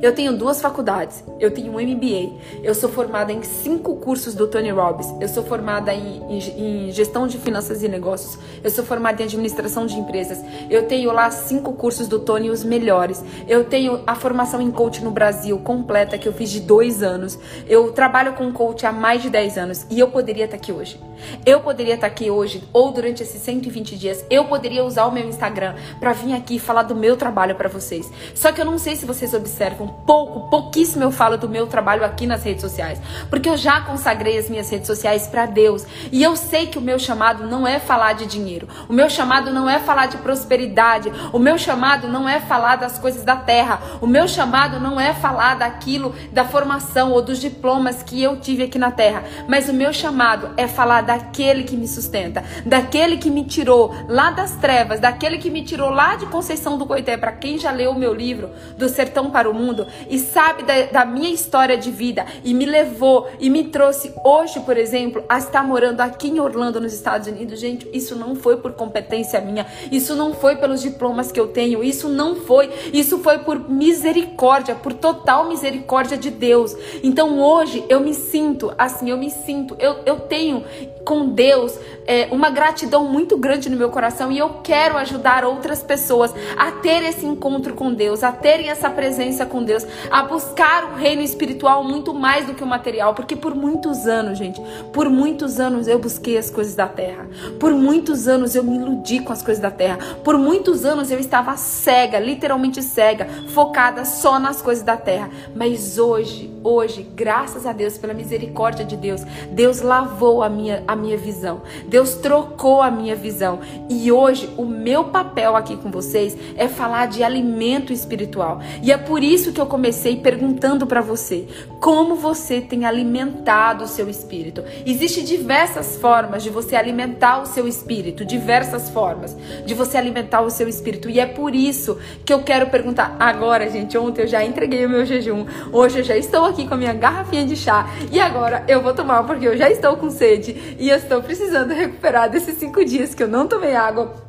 Eu 0.02 0.14
tenho 0.14 0.36
duas 0.38 0.62
faculdades. 0.62 1.24
Eu 1.40 1.52
tenho 1.52 1.72
um 1.72 1.80
MBA. 1.80 2.38
Eu 2.64 2.76
sou 2.76 2.90
formada 2.90 3.32
em 3.32 3.42
cinco 3.44 3.96
cursos 3.98 4.36
do 4.36 4.48
Tony 4.48 4.70
Robbins. 4.70 5.08
Eu 5.20 5.28
sou 5.28 5.44
formada 5.44 5.94
em, 5.94 6.22
em, 6.30 6.88
em, 6.88 6.92
gestão 6.92 7.28
de 7.28 7.38
finanças 7.38 7.84
e 7.84 7.88
negócios. 7.88 8.38
Eu 8.64 8.70
sou 8.70 8.86
formada 8.86 9.22
em 9.22 9.26
administração 9.26 9.86
de 9.86 9.98
empresas. 9.98 10.40
Eu 10.70 10.88
tenho 10.88 11.12
lá 11.12 11.30
cinco 11.32 11.74
cursos 11.74 12.08
do 12.08 12.20
Tony, 12.20 12.50
os 12.50 12.64
melhores. 12.64 13.24
Eu 13.48 13.64
tenho 13.64 14.02
a 14.06 14.16
formação 14.16 14.62
em 14.62 14.72
coach 14.72 15.04
no 15.04 15.12
Brasil 15.12 15.58
completa, 15.60 16.18
que 16.18 16.28
eu 16.28 16.34
fiz 16.34 16.50
de 16.50 16.60
dois 16.60 17.02
anos. 17.02 17.38
Eu 17.68 17.92
trabalho 17.92 18.34
com 18.34 18.52
coach 18.52 18.86
há 18.86 18.92
mais 18.92 19.22
de 19.22 19.30
dez 19.30 19.58
anos. 19.58 19.86
E 19.90 20.00
eu 20.00 20.10
poderia 20.10 20.46
estar 20.46 20.58
aqui 20.58 20.72
hoje. 20.72 21.00
Eu 21.46 21.62
poderia 21.62 21.96
estar 21.96 22.08
aqui 22.08 22.30
hoje, 22.30 22.64
ou 22.72 22.92
durante 22.92 23.24
esses 23.24 23.42
120 23.42 23.98
dias. 23.98 24.26
Eu 24.30 24.46
poderia 24.46 24.84
usar 24.84 25.06
o 25.06 25.12
meu 25.12 25.28
Instagram 25.28 25.76
para 26.00 26.14
vir 26.14 26.34
aqui 26.34 26.60
falar 26.60 26.84
do 26.84 26.96
meu 26.96 27.18
trabalho 27.18 27.56
para 27.56 27.70
vocês. 27.70 28.12
Só 28.36 28.52
que 28.52 28.62
eu 28.62 28.66
não 28.66 28.78
sei 28.78 28.96
se 28.96 29.06
vocês 29.06 29.34
observam 29.34 29.87
pouco, 29.88 30.50
pouquíssimo 30.50 31.04
eu 31.04 31.12
falo 31.12 31.38
do 31.38 31.50
meu 31.50 31.68
trabalho 31.68 32.04
aqui 32.04 32.26
nas 32.26 32.44
redes 32.44 32.62
sociais, 32.62 33.00
porque 33.30 33.50
eu 33.50 33.58
já 33.58 33.82
consagrei 33.82 34.38
as 34.38 34.50
minhas 34.50 34.70
redes 34.70 34.88
sociais 34.88 35.28
para 35.28 35.46
Deus. 35.46 35.86
E 36.12 36.24
eu 36.24 36.36
sei 36.36 36.68
que 36.68 36.78
o 36.78 36.82
meu 36.82 36.98
chamado 36.98 37.46
não 37.46 37.68
é 37.68 37.80
falar 37.80 38.14
de 38.14 38.26
dinheiro, 38.26 38.68
o 38.88 38.94
meu 38.94 39.10
chamado 39.10 39.52
não 39.52 39.70
é 39.70 39.80
falar 39.80 40.08
de 40.08 40.18
prosperidade, 40.18 41.12
o 41.34 41.40
meu 41.40 41.58
chamado 41.58 42.08
não 42.08 42.28
é 42.28 42.40
falar 42.40 42.78
das 42.78 42.98
coisas 42.98 43.24
da 43.24 43.36
terra, 43.36 43.82
o 44.02 44.08
meu 44.08 44.28
chamado 44.28 44.80
não 44.80 45.00
é 45.00 45.14
falar 45.14 45.56
daquilo 45.56 46.16
da 46.32 46.46
formação 46.46 47.12
ou 47.12 47.22
dos 47.22 47.40
diplomas 47.40 48.02
que 48.02 48.22
eu 48.22 48.38
tive 48.38 48.64
aqui 48.64 48.80
na 48.80 48.92
terra, 48.92 49.24
mas 49.48 49.70
o 49.70 49.74
meu 49.74 49.92
chamado 49.92 50.52
é 50.58 50.68
falar 50.68 51.02
daquele 51.02 51.64
que 51.64 51.76
me 51.76 51.88
sustenta, 51.88 52.44
daquele 52.66 53.18
que 53.18 53.30
me 53.30 53.44
tirou 53.44 53.94
lá 54.08 54.32
das 54.32 54.56
trevas, 54.56 55.00
daquele 55.00 55.38
que 55.38 55.50
me 55.50 55.64
tirou 55.64 55.90
lá 55.90 56.16
de 56.16 56.26
Conceição 56.28 56.78
do 56.78 56.86
Coité, 56.86 57.18
para 57.18 57.32
quem 57.32 57.58
já 57.58 57.72
leu 57.72 57.92
o 57.92 58.00
meu 58.00 58.14
livro 58.14 58.50
do 58.78 58.88
Sertão 58.88 59.30
para 59.30 59.50
o 59.50 59.54
Mundo 59.54 59.77
e 60.10 60.18
sabe 60.18 60.64
da, 60.64 60.86
da, 60.86 61.06
minha 61.06 61.30
história 61.30 61.78
de 61.78 61.92
vida 61.92 62.26
e 62.44 62.54
me 62.54 62.66
levou 62.66 63.28
e 63.40 63.50
me 63.50 63.66
trouxe 63.66 64.14
hoje, 64.24 64.60
por 64.62 64.78
exemplo, 64.78 65.24
a 65.28 65.38
estar 65.38 65.64
morando 65.64 66.02
aqui 66.02 66.30
em 66.30 66.40
Orlando, 66.40 66.80
nos 66.80 66.94
Estados 66.94 67.28
Unidos, 67.28 67.60
gente, 67.60 67.88
isso 67.94 68.16
não 68.16 68.36
foi 68.36 68.58
por 68.58 68.74
competência 68.74 69.42
minha, 69.42 69.66
isso 69.92 70.16
não 70.16 70.34
foi 70.34 70.56
pelos 70.56 70.82
diplomas 70.82 71.32
que 71.32 71.40
eu 71.40 71.48
tenho, 71.48 71.84
isso 71.84 72.08
não 72.08 72.36
foi, 72.36 72.72
isso 72.94 73.20
foi 73.20 73.40
por 73.40 73.70
misericórdia, 73.70 74.76
por 74.76 74.94
total 74.94 75.48
misericórdia 75.48 76.18
de 76.18 76.30
Deus. 76.30 76.76
Então 77.04 77.40
hoje 77.40 77.84
eu 77.90 78.00
me 78.00 78.14
sinto 78.14 78.74
assim, 78.78 79.10
eu 79.10 79.18
me 79.18 79.30
sinto, 79.30 79.76
eu, 79.80 79.98
eu 80.06 80.20
tenho 80.22 80.64
com 81.04 81.30
Deus 81.30 81.80
é, 82.06 82.28
uma 82.32 82.50
gratidão 82.50 83.06
muito 83.06 83.38
grande 83.38 83.70
no 83.70 83.78
meu 83.78 83.90
coração 83.90 84.30
e 84.30 84.38
eu 84.38 84.56
quero 84.62 84.98
ajudar 84.98 85.46
outras 85.46 85.82
pessoas 85.82 86.34
a 86.58 86.72
ter 86.72 87.02
esse 87.04 87.26
encontro 87.26 87.74
com 87.76 87.94
Deus, 87.94 88.24
a 88.24 88.32
terem 88.32 88.70
essa 88.70 88.90
presença 88.90 89.46
com 89.46 89.64
Deus, 89.68 89.86
a 90.10 90.24
buscar 90.24 90.86
o 90.86 90.96
reino 90.96 91.22
espiritual 91.22 91.84
muito 91.84 92.14
mais 92.14 92.46
do 92.46 92.54
que 92.54 92.64
o 92.64 92.68
material, 92.68 93.14
porque 93.14 93.36
por 93.36 93.56
muitos 93.56 94.08
anos, 94.08 94.38
gente, 94.38 94.62
por 94.94 95.10
muitos 95.10 95.60
anos 95.60 95.88
eu 95.88 96.00
busquei 96.00 96.38
as 96.38 96.50
coisas 96.50 96.76
da 96.76 96.88
terra, 96.88 97.28
por 97.60 97.72
muitos 97.72 98.28
anos 98.28 98.56
eu 98.56 98.64
me 98.64 98.78
iludi 98.78 99.20
com 99.20 99.34
as 99.34 99.42
coisas 99.42 99.62
da 99.62 99.72
terra, 99.72 99.98
por 100.24 100.38
muitos 100.38 100.86
anos 100.86 101.12
eu 101.12 101.20
estava 101.20 101.56
cega, 101.58 102.20
literalmente 102.20 102.82
cega, 102.82 103.28
focada 103.50 104.06
só 104.06 104.40
nas 104.40 104.62
coisas 104.62 104.84
da 104.84 104.98
terra, 104.98 105.30
mas 105.56 105.98
hoje, 105.98 106.52
hoje, 106.64 107.08
graças 107.16 107.66
a 107.66 107.74
Deus, 107.74 107.98
pela 107.98 108.14
misericórdia 108.14 108.86
de 108.86 108.96
Deus, 108.96 109.22
Deus 109.52 109.82
lavou 109.82 110.44
a 110.44 110.50
minha, 110.50 110.84
a 110.88 110.96
minha 110.96 111.18
visão, 111.18 111.62
Deus 111.88 112.16
trocou 112.16 112.82
a 112.82 112.92
minha 112.92 113.16
visão. 113.16 113.60
E 113.90 114.12
hoje 114.12 114.50
o 114.58 114.66
meu 114.66 115.06
papel 115.06 115.56
aqui 115.56 115.76
com 115.76 115.90
vocês 115.90 116.38
é 116.56 116.68
falar 116.68 117.08
de 117.08 117.24
alimento 117.24 117.92
espiritual. 117.92 118.62
E 118.82 118.92
é 118.92 118.98
por 118.98 119.24
isso 119.24 119.48
isso 119.48 119.54
que 119.58 119.62
eu 119.62 119.66
comecei 119.66 120.18
perguntando 120.18 120.86
para 120.86 121.02
você: 121.02 121.48
como 121.82 122.16
você 122.16 122.62
tem 122.62 122.86
alimentado 122.86 123.86
o 123.86 123.88
seu 123.88 124.08
espírito? 124.08 124.64
Existem 124.86 125.24
diversas 125.24 125.98
formas 125.98 126.44
de 126.44 126.52
você 126.52 126.76
alimentar 126.76 127.42
o 127.42 127.48
seu 127.48 127.68
espírito, 127.68 128.24
diversas 128.24 128.92
formas 128.92 129.36
de 129.66 129.74
você 129.74 129.98
alimentar 129.98 130.42
o 130.42 130.52
seu 130.52 130.70
espírito. 130.70 131.10
E 131.10 131.20
é 131.20 131.26
por 131.26 131.56
isso 131.56 131.98
que 132.24 132.32
eu 132.32 132.44
quero 132.44 132.68
perguntar 132.68 133.16
agora, 133.20 133.68
gente. 133.68 133.98
Ontem 133.98 134.22
eu 134.22 134.28
já 134.28 134.46
entreguei 134.46 134.86
o 134.86 134.90
meu 134.90 135.04
jejum, 135.04 135.48
hoje 135.74 136.00
eu 136.00 136.04
já 136.04 136.16
estou 136.16 136.46
aqui 136.46 136.68
com 136.68 136.76
a 136.76 136.78
minha 136.78 136.94
garrafinha 136.94 137.46
de 137.46 137.56
chá 137.56 137.90
e 138.12 138.20
agora 138.20 138.64
eu 138.68 138.84
vou 138.84 138.94
tomar 138.94 139.24
porque 139.24 139.48
eu 139.48 139.58
já 139.58 139.72
estou 139.72 139.98
com 139.98 140.12
sede 140.12 140.76
e 140.78 140.88
eu 140.88 140.98
estou 140.98 141.24
precisando 141.24 141.74
recuperar 141.74 142.30
desses 142.30 142.60
cinco 142.60 142.86
dias 142.86 143.16
que 143.16 143.24
eu 143.24 143.28
não 143.28 143.48
tomei 143.48 143.76
água 143.76 144.27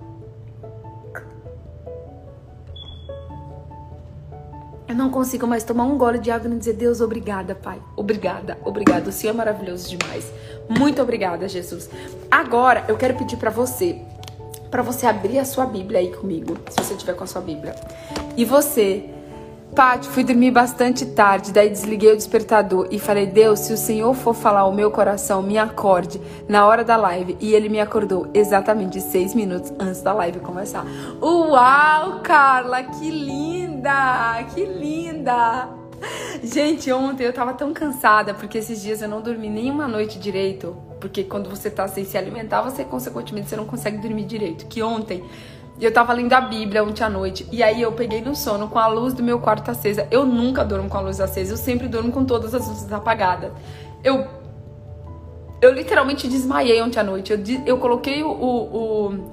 Eu 4.88 4.94
não 4.94 5.10
consigo 5.10 5.46
mais 5.46 5.62
tomar 5.64 5.84
um 5.84 5.98
gole 5.98 6.18
de 6.18 6.30
água 6.30 6.50
e 6.50 6.56
dizer, 6.56 6.72
Deus, 6.72 7.02
obrigada, 7.02 7.54
Pai. 7.54 7.78
Obrigada, 7.94 8.56
obrigada. 8.64 9.10
O 9.10 9.12
Senhor 9.12 9.34
é 9.34 9.36
maravilhoso 9.36 9.86
demais. 9.86 10.32
Muito 10.66 11.02
obrigada, 11.02 11.46
Jesus. 11.46 11.90
Agora, 12.30 12.84
eu 12.88 12.96
quero 12.96 13.14
pedir 13.14 13.36
para 13.36 13.50
você, 13.50 14.00
para 14.70 14.80
você 14.80 15.06
abrir 15.06 15.38
a 15.38 15.44
sua 15.44 15.66
Bíblia 15.66 16.00
aí 16.00 16.10
comigo, 16.10 16.56
se 16.70 16.82
você 16.82 16.94
tiver 16.94 17.14
com 17.14 17.24
a 17.24 17.26
sua 17.26 17.42
Bíblia. 17.42 17.74
E 18.34 18.46
você 18.46 19.10
Paty, 19.78 20.08
fui 20.08 20.24
dormir 20.24 20.50
bastante 20.50 21.06
tarde, 21.06 21.52
daí 21.52 21.70
desliguei 21.70 22.12
o 22.12 22.16
despertador 22.16 22.88
e 22.90 22.98
falei: 22.98 23.26
Deus, 23.26 23.60
se 23.60 23.72
o 23.72 23.76
Senhor 23.76 24.12
for 24.12 24.34
falar 24.34 24.66
o 24.66 24.72
meu 24.72 24.90
coração, 24.90 25.40
me 25.40 25.56
acorde 25.56 26.20
na 26.48 26.66
hora 26.66 26.82
da 26.82 26.96
live. 26.96 27.36
E 27.40 27.54
ele 27.54 27.68
me 27.68 27.78
acordou 27.78 28.26
exatamente 28.34 29.00
seis 29.00 29.36
minutos 29.36 29.72
antes 29.78 30.02
da 30.02 30.12
live 30.12 30.40
começar. 30.40 30.84
Uau, 31.22 32.18
Carla, 32.24 32.82
que 32.82 33.08
linda! 33.08 34.42
Que 34.52 34.64
linda! 34.64 35.68
Gente, 36.42 36.90
ontem 36.90 37.24
eu 37.24 37.32
tava 37.32 37.54
tão 37.54 37.72
cansada 37.72 38.34
porque 38.34 38.58
esses 38.58 38.82
dias 38.82 39.00
eu 39.00 39.08
não 39.08 39.20
dormi 39.20 39.48
nenhuma 39.48 39.86
noite 39.86 40.18
direito. 40.18 40.76
Porque 41.00 41.22
quando 41.22 41.48
você 41.48 41.70
tá 41.70 41.86
sem 41.86 42.04
se 42.04 42.18
alimentar, 42.18 42.62
você 42.62 42.84
consequentemente 42.84 43.48
você 43.48 43.54
não 43.54 43.64
consegue 43.64 43.98
dormir 43.98 44.24
direito. 44.24 44.66
Que 44.66 44.82
ontem 44.82 45.22
e 45.80 45.84
eu 45.84 45.92
tava 45.92 46.12
lendo 46.12 46.32
a 46.32 46.40
Bíblia 46.40 46.82
ontem 46.82 47.04
à 47.04 47.08
noite. 47.08 47.46
E 47.52 47.62
aí 47.62 47.80
eu 47.80 47.92
peguei 47.92 48.20
no 48.20 48.34
sono 48.34 48.68
com 48.68 48.78
a 48.78 48.88
luz 48.88 49.14
do 49.14 49.22
meu 49.22 49.38
quarto 49.38 49.70
acesa. 49.70 50.08
Eu 50.10 50.26
nunca 50.26 50.64
durmo 50.64 50.88
com 50.88 50.98
a 50.98 51.00
luz 51.00 51.20
acesa. 51.20 51.52
Eu 51.52 51.56
sempre 51.56 51.86
durmo 51.86 52.10
com 52.10 52.24
todas 52.24 52.54
as 52.54 52.66
luzes 52.66 52.92
apagadas. 52.92 53.52
Eu. 54.02 54.26
Eu 55.60 55.72
literalmente 55.72 56.28
desmaiei 56.28 56.80
ontem 56.82 56.98
à 56.98 57.04
noite. 57.04 57.32
Eu, 57.32 57.40
eu 57.66 57.78
coloquei 57.78 58.22
o, 58.22 58.28
o, 58.28 59.06
o 59.06 59.30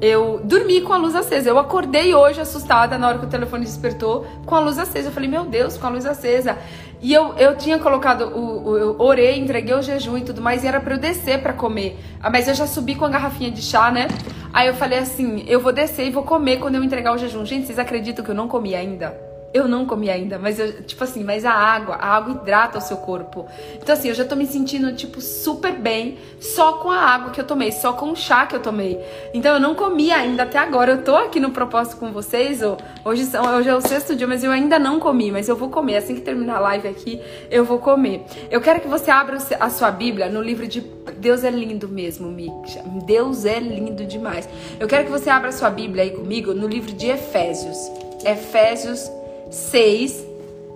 eu 0.00 0.40
dormi 0.42 0.80
com 0.80 0.92
a 0.92 0.96
luz 0.96 1.14
acesa. 1.14 1.48
Eu 1.48 1.58
acordei 1.58 2.14
hoje 2.14 2.40
assustada 2.40 2.98
na 2.98 3.08
hora 3.08 3.18
que 3.18 3.26
o 3.26 3.28
telefone 3.28 3.64
despertou 3.64 4.26
com 4.44 4.56
a 4.56 4.60
luz 4.60 4.78
acesa. 4.78 5.08
Eu 5.08 5.12
falei, 5.12 5.28
meu 5.28 5.44
Deus, 5.44 5.76
com 5.76 5.86
a 5.86 5.90
luz 5.90 6.04
acesa. 6.06 6.58
E 7.02 7.12
eu, 7.12 7.34
eu 7.34 7.56
tinha 7.56 7.80
colocado, 7.80 8.28
o, 8.28 8.68
o, 8.68 8.78
eu 8.78 8.96
orei, 9.00 9.36
entreguei 9.36 9.74
o 9.74 9.82
jejum 9.82 10.18
e 10.18 10.22
tudo 10.22 10.40
mais, 10.40 10.62
e 10.62 10.68
era 10.68 10.80
pra 10.80 10.94
eu 10.94 10.98
descer 10.98 11.42
pra 11.42 11.52
comer. 11.52 11.98
Ah, 12.22 12.30
mas 12.30 12.46
eu 12.46 12.54
já 12.54 12.64
subi 12.64 12.94
com 12.94 13.04
a 13.04 13.08
garrafinha 13.08 13.50
de 13.50 13.60
chá, 13.60 13.90
né? 13.90 14.06
Aí 14.52 14.68
eu 14.68 14.74
falei 14.74 15.00
assim: 15.00 15.44
eu 15.48 15.58
vou 15.58 15.72
descer 15.72 16.06
e 16.06 16.10
vou 16.10 16.22
comer 16.22 16.58
quando 16.58 16.76
eu 16.76 16.84
entregar 16.84 17.12
o 17.12 17.18
jejum. 17.18 17.44
Gente, 17.44 17.66
vocês 17.66 17.78
acreditam 17.78 18.24
que 18.24 18.30
eu 18.30 18.34
não 18.36 18.46
comi 18.46 18.76
ainda? 18.76 19.31
Eu 19.54 19.68
não 19.68 19.84
comi 19.84 20.08
ainda, 20.08 20.38
mas 20.38 20.58
eu, 20.58 20.82
tipo 20.82 21.04
assim, 21.04 21.22
mas 21.22 21.44
a 21.44 21.52
água, 21.52 21.96
a 21.96 22.16
água 22.16 22.32
hidrata 22.32 22.78
o 22.78 22.80
seu 22.80 22.96
corpo. 22.96 23.46
Então 23.74 23.94
assim, 23.94 24.08
eu 24.08 24.14
já 24.14 24.24
tô 24.24 24.34
me 24.34 24.46
sentindo 24.46 24.94
tipo 24.94 25.20
super 25.20 25.72
bem 25.72 26.16
só 26.40 26.74
com 26.74 26.90
a 26.90 26.98
água 26.98 27.30
que 27.30 27.40
eu 27.40 27.44
tomei, 27.44 27.70
só 27.70 27.92
com 27.92 28.12
o 28.12 28.16
chá 28.16 28.46
que 28.46 28.56
eu 28.56 28.60
tomei. 28.60 28.98
Então 29.34 29.54
eu 29.54 29.60
não 29.60 29.74
comi 29.74 30.10
ainda 30.10 30.44
até 30.44 30.58
agora. 30.58 30.92
Eu 30.92 31.02
tô 31.02 31.14
aqui 31.14 31.38
no 31.38 31.50
propósito 31.50 31.96
com 31.96 32.10
vocês, 32.12 32.60
hoje 33.04 33.24
são, 33.24 33.44
hoje 33.56 33.68
é 33.68 33.74
o 33.74 33.80
sexto 33.80 34.16
dia, 34.16 34.26
mas 34.26 34.42
eu 34.42 34.50
ainda 34.50 34.78
não 34.78 34.98
comi, 34.98 35.30
mas 35.30 35.48
eu 35.48 35.56
vou 35.56 35.68
comer 35.68 35.96
assim 35.96 36.14
que 36.14 36.22
terminar 36.22 36.56
a 36.56 36.60
live 36.60 36.88
aqui, 36.88 37.20
eu 37.50 37.64
vou 37.64 37.78
comer. 37.78 38.24
Eu 38.50 38.60
quero 38.60 38.80
que 38.80 38.88
você 38.88 39.10
abra 39.10 39.36
a 39.60 39.70
sua 39.70 39.90
Bíblia 39.90 40.30
no 40.30 40.40
livro 40.40 40.66
de 40.66 40.80
Deus 41.18 41.44
é 41.44 41.50
lindo 41.50 41.88
mesmo, 41.88 42.28
Miksha. 42.30 42.82
Deus 43.04 43.44
é 43.44 43.58
lindo 43.58 44.04
demais. 44.04 44.48
Eu 44.80 44.88
quero 44.88 45.04
que 45.04 45.10
você 45.10 45.28
abra 45.28 45.50
a 45.50 45.52
sua 45.52 45.70
Bíblia 45.70 46.04
aí 46.04 46.10
comigo 46.10 46.54
no 46.54 46.66
livro 46.66 46.92
de 46.92 47.08
Efésios. 47.08 47.78
Efésios 48.24 49.10
6, 49.52 50.24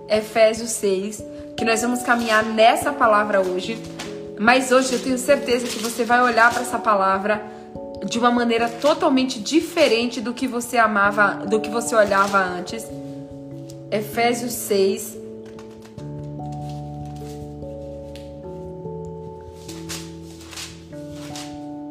Efésios 0.07 0.69
6, 0.69 1.23
que 1.57 1.65
nós 1.65 1.81
vamos 1.81 2.03
caminhar 2.03 2.45
nessa 2.45 2.93
palavra 2.93 3.41
hoje. 3.41 3.77
Mas 4.39 4.71
hoje 4.71 4.93
eu 4.93 5.01
tenho 5.01 5.17
certeza 5.17 5.67
que 5.67 5.79
você 5.79 6.05
vai 6.05 6.21
olhar 6.21 6.53
para 6.53 6.61
essa 6.61 6.77
palavra 6.77 7.41
de 8.05 8.19
uma 8.19 8.29
maneira 8.29 8.69
totalmente 8.69 9.39
diferente 9.39 10.21
do 10.21 10.31
que 10.31 10.47
você 10.47 10.77
amava, 10.77 11.45
do 11.47 11.59
que 11.59 11.69
você 11.69 11.95
olhava 11.95 12.37
antes. 12.37 12.85
Efésios 13.89 14.53
6. 14.53 15.17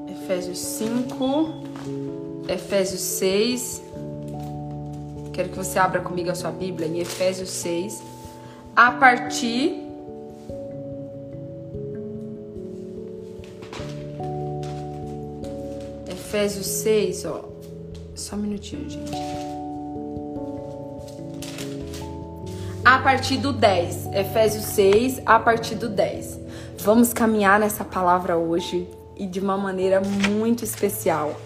Efésios 0.09 0.59
5, 0.59 1.62
Efésios 2.49 3.01
6. 3.01 3.86
Quero 5.37 5.51
que 5.51 5.57
você 5.59 5.78
abra 5.78 6.01
comigo 6.01 6.30
a 6.30 6.34
sua 6.34 6.51
Bíblia 6.51 6.89
em 6.89 6.99
Efésios 6.99 7.51
6, 7.51 8.03
a 8.74 8.91
partir 8.91 9.82
Efésios 16.09 16.66
6, 16.66 17.26
ó. 17.26 17.45
Só 18.14 18.34
um 18.34 18.39
minutinho, 18.39 18.89
gente. 18.89 19.12
A 22.82 22.99
partir 23.01 23.37
do 23.37 23.53
10. 23.53 24.07
Efésios 24.14 24.64
6, 24.64 25.20
a 25.26 25.39
partir 25.39 25.74
do 25.74 25.91
10. 25.91 26.41
Vamos 26.78 27.12
caminhar 27.12 27.61
nessa 27.61 27.84
palavra 27.84 28.39
hoje 28.39 28.89
e 29.14 29.26
de 29.26 29.39
uma 29.39 29.59
maneira 29.59 30.01
muito 30.01 30.64
especial. 30.64 31.39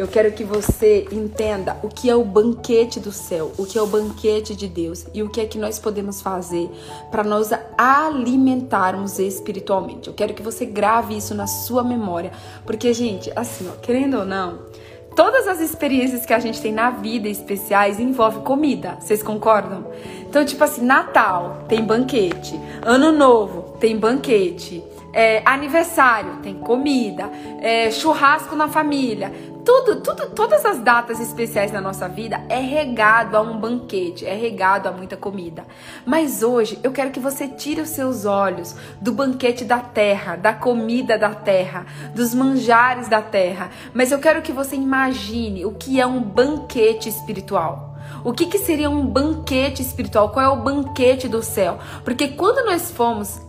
Eu 0.00 0.08
quero 0.08 0.32
que 0.32 0.42
você 0.42 1.06
entenda 1.12 1.76
o 1.82 1.88
que 1.88 2.08
é 2.08 2.16
o 2.16 2.24
banquete 2.24 2.98
do 2.98 3.12
céu, 3.12 3.52
o 3.58 3.66
que 3.66 3.76
é 3.76 3.82
o 3.82 3.86
banquete 3.86 4.56
de 4.56 4.66
Deus 4.66 5.04
e 5.12 5.22
o 5.22 5.28
que 5.28 5.42
é 5.42 5.44
que 5.44 5.58
nós 5.58 5.78
podemos 5.78 6.22
fazer 6.22 6.70
para 7.10 7.22
nos 7.22 7.50
alimentarmos 7.76 9.18
espiritualmente. 9.18 10.08
Eu 10.08 10.14
quero 10.14 10.32
que 10.32 10.40
você 10.40 10.64
grave 10.64 11.18
isso 11.18 11.34
na 11.34 11.46
sua 11.46 11.84
memória, 11.84 12.32
porque 12.64 12.94
gente, 12.94 13.30
assim, 13.36 13.68
ó, 13.68 13.78
querendo 13.82 14.20
ou 14.20 14.24
não, 14.24 14.60
todas 15.14 15.46
as 15.46 15.60
experiências 15.60 16.24
que 16.24 16.32
a 16.32 16.38
gente 16.38 16.62
tem 16.62 16.72
na 16.72 16.88
vida 16.88 17.28
especiais 17.28 18.00
envolvem 18.00 18.42
comida. 18.42 18.96
Vocês 18.98 19.22
concordam? 19.22 19.84
Então, 20.26 20.42
tipo 20.46 20.64
assim, 20.64 20.82
Natal 20.82 21.66
tem 21.68 21.84
banquete, 21.84 22.58
Ano 22.80 23.12
Novo 23.12 23.76
tem 23.78 23.98
banquete, 23.98 24.82
é, 25.12 25.42
aniversário 25.44 26.38
tem 26.42 26.54
comida, 26.54 27.30
é, 27.60 27.90
churrasco 27.90 28.54
na 28.54 28.68
família, 28.68 29.32
tudo, 29.70 30.00
tudo, 30.00 30.30
todas 30.30 30.66
as 30.66 30.80
datas 30.80 31.20
especiais 31.20 31.70
na 31.70 31.80
nossa 31.80 32.08
vida 32.08 32.44
é 32.48 32.58
regado 32.58 33.36
a 33.36 33.40
um 33.40 33.56
banquete, 33.56 34.26
é 34.26 34.34
regado 34.34 34.88
a 34.88 34.92
muita 34.92 35.16
comida. 35.16 35.64
Mas 36.04 36.42
hoje 36.42 36.76
eu 36.82 36.90
quero 36.90 37.12
que 37.12 37.20
você 37.20 37.46
tire 37.46 37.80
os 37.80 37.90
seus 37.90 38.24
olhos 38.24 38.74
do 39.00 39.12
banquete 39.12 39.64
da 39.64 39.78
terra, 39.78 40.34
da 40.34 40.52
comida 40.52 41.16
da 41.16 41.32
terra, 41.36 41.86
dos 42.12 42.34
manjares 42.34 43.06
da 43.06 43.22
terra. 43.22 43.70
Mas 43.94 44.10
eu 44.10 44.18
quero 44.18 44.42
que 44.42 44.50
você 44.50 44.74
imagine 44.74 45.64
o 45.64 45.70
que 45.70 46.00
é 46.00 46.06
um 46.06 46.20
banquete 46.20 47.08
espiritual. 47.08 47.89
O 48.24 48.32
que, 48.32 48.46
que 48.46 48.58
seria 48.58 48.90
um 48.90 49.06
banquete 49.06 49.82
espiritual? 49.82 50.30
Qual 50.30 50.44
é 50.44 50.48
o 50.48 50.62
banquete 50.62 51.28
do 51.28 51.42
céu? 51.42 51.78
Porque 52.04 52.28
quando 52.28 52.64
nós 52.66 52.90
fomos 52.90 53.40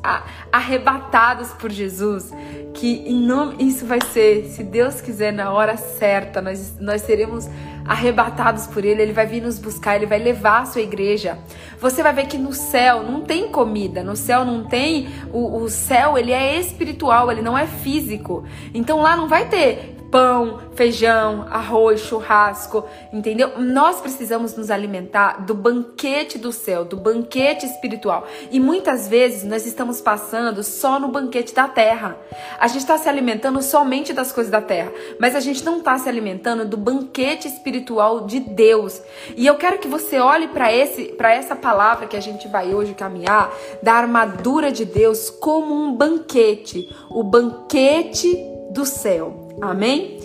arrebatados 0.52 1.50
por 1.50 1.70
Jesus, 1.70 2.32
que 2.74 3.12
nome, 3.12 3.56
isso 3.60 3.86
vai 3.86 4.00
ser, 4.02 4.46
se 4.46 4.64
Deus 4.64 5.02
quiser, 5.02 5.34
na 5.34 5.52
hora 5.52 5.76
certa, 5.78 6.42
nós, 6.42 6.78
nós 6.80 7.02
seremos 7.02 7.48
arrebatados 7.86 8.68
por 8.68 8.84
Ele, 8.84 9.02
Ele 9.02 9.14
vai 9.14 9.26
vir 9.26 9.42
nos 9.42 9.60
buscar, 9.60 9.96
Ele 9.96 10.06
vai 10.06 10.20
levar 10.20 10.62
a 10.62 10.66
sua 10.66 10.82
igreja. 10.82 11.38
Você 11.80 12.04
vai 12.04 12.14
ver 12.14 12.28
que 12.28 12.38
no 12.38 12.54
céu 12.54 13.04
não 13.04 13.22
tem 13.22 13.50
comida, 13.50 14.04
no 14.04 14.16
céu 14.16 14.46
não 14.46 14.64
tem. 14.64 15.10
O, 15.32 15.64
o 15.64 15.70
céu, 15.70 16.18
ele 16.18 16.32
é 16.32 16.60
espiritual, 16.60 17.32
ele 17.32 17.42
não 17.42 17.58
é 17.58 17.66
físico. 17.66 18.44
Então 18.74 19.02
lá 19.02 19.16
não 19.16 19.28
vai 19.28 19.48
ter 19.50 19.98
pão, 20.12 20.60
feijão, 20.76 21.48
arroz, 21.50 22.02
churrasco, 22.02 22.86
entendeu? 23.14 23.58
Nós 23.58 24.02
precisamos 24.02 24.56
nos 24.58 24.70
alimentar 24.70 25.46
do 25.46 25.56
banquete 25.56 26.38
do 26.38 26.52
céu, 26.52 26.84
do 26.84 26.98
banquete 26.98 27.66
espiritual. 27.66 28.28
E 28.52 28.60
muitas 28.60 29.08
vezes 29.08 29.46
nós 29.46 29.66
estamos 29.66 30.02
passando 30.02 30.64
só 30.64 31.00
no 31.00 31.08
banquete 31.08 31.56
da 31.56 31.68
terra. 31.68 32.18
A 32.60 32.68
gente 32.68 32.82
está 32.82 32.98
se 32.98 33.08
alimentando 33.08 33.62
somente 33.62 34.12
das 34.12 34.34
coisas 34.34 34.52
da 34.52 34.62
terra, 34.62 34.92
mas 35.18 35.34
a 35.34 35.40
gente 35.40 35.64
não 35.64 35.78
está 35.78 35.98
se 35.98 36.10
alimentando 36.10 36.66
do 36.66 36.76
banquete 36.76 37.48
espiritual 37.48 37.71
de 37.80 38.40
Deus. 38.40 39.02
E 39.36 39.48
eu 39.48 39.56
quero 39.56 39.80
que 39.80 39.88
você 39.88 40.20
olhe 40.20 40.48
para 40.48 40.74
esse, 40.74 41.06
para 41.06 41.34
essa 41.34 41.56
palavra 41.56 42.08
que 42.08 42.18
a 42.18 42.22
gente 42.22 42.48
vai 42.48 42.74
hoje 42.74 42.94
caminhar, 42.94 43.54
da 43.82 43.94
armadura 43.94 44.72
de 44.72 44.86
Deus 44.86 45.30
como 45.30 45.74
um 45.74 45.96
banquete, 45.96 46.90
o 47.10 47.24
banquete 47.24 48.38
do 48.72 48.86
céu. 48.86 49.50
Amém? 49.62 50.20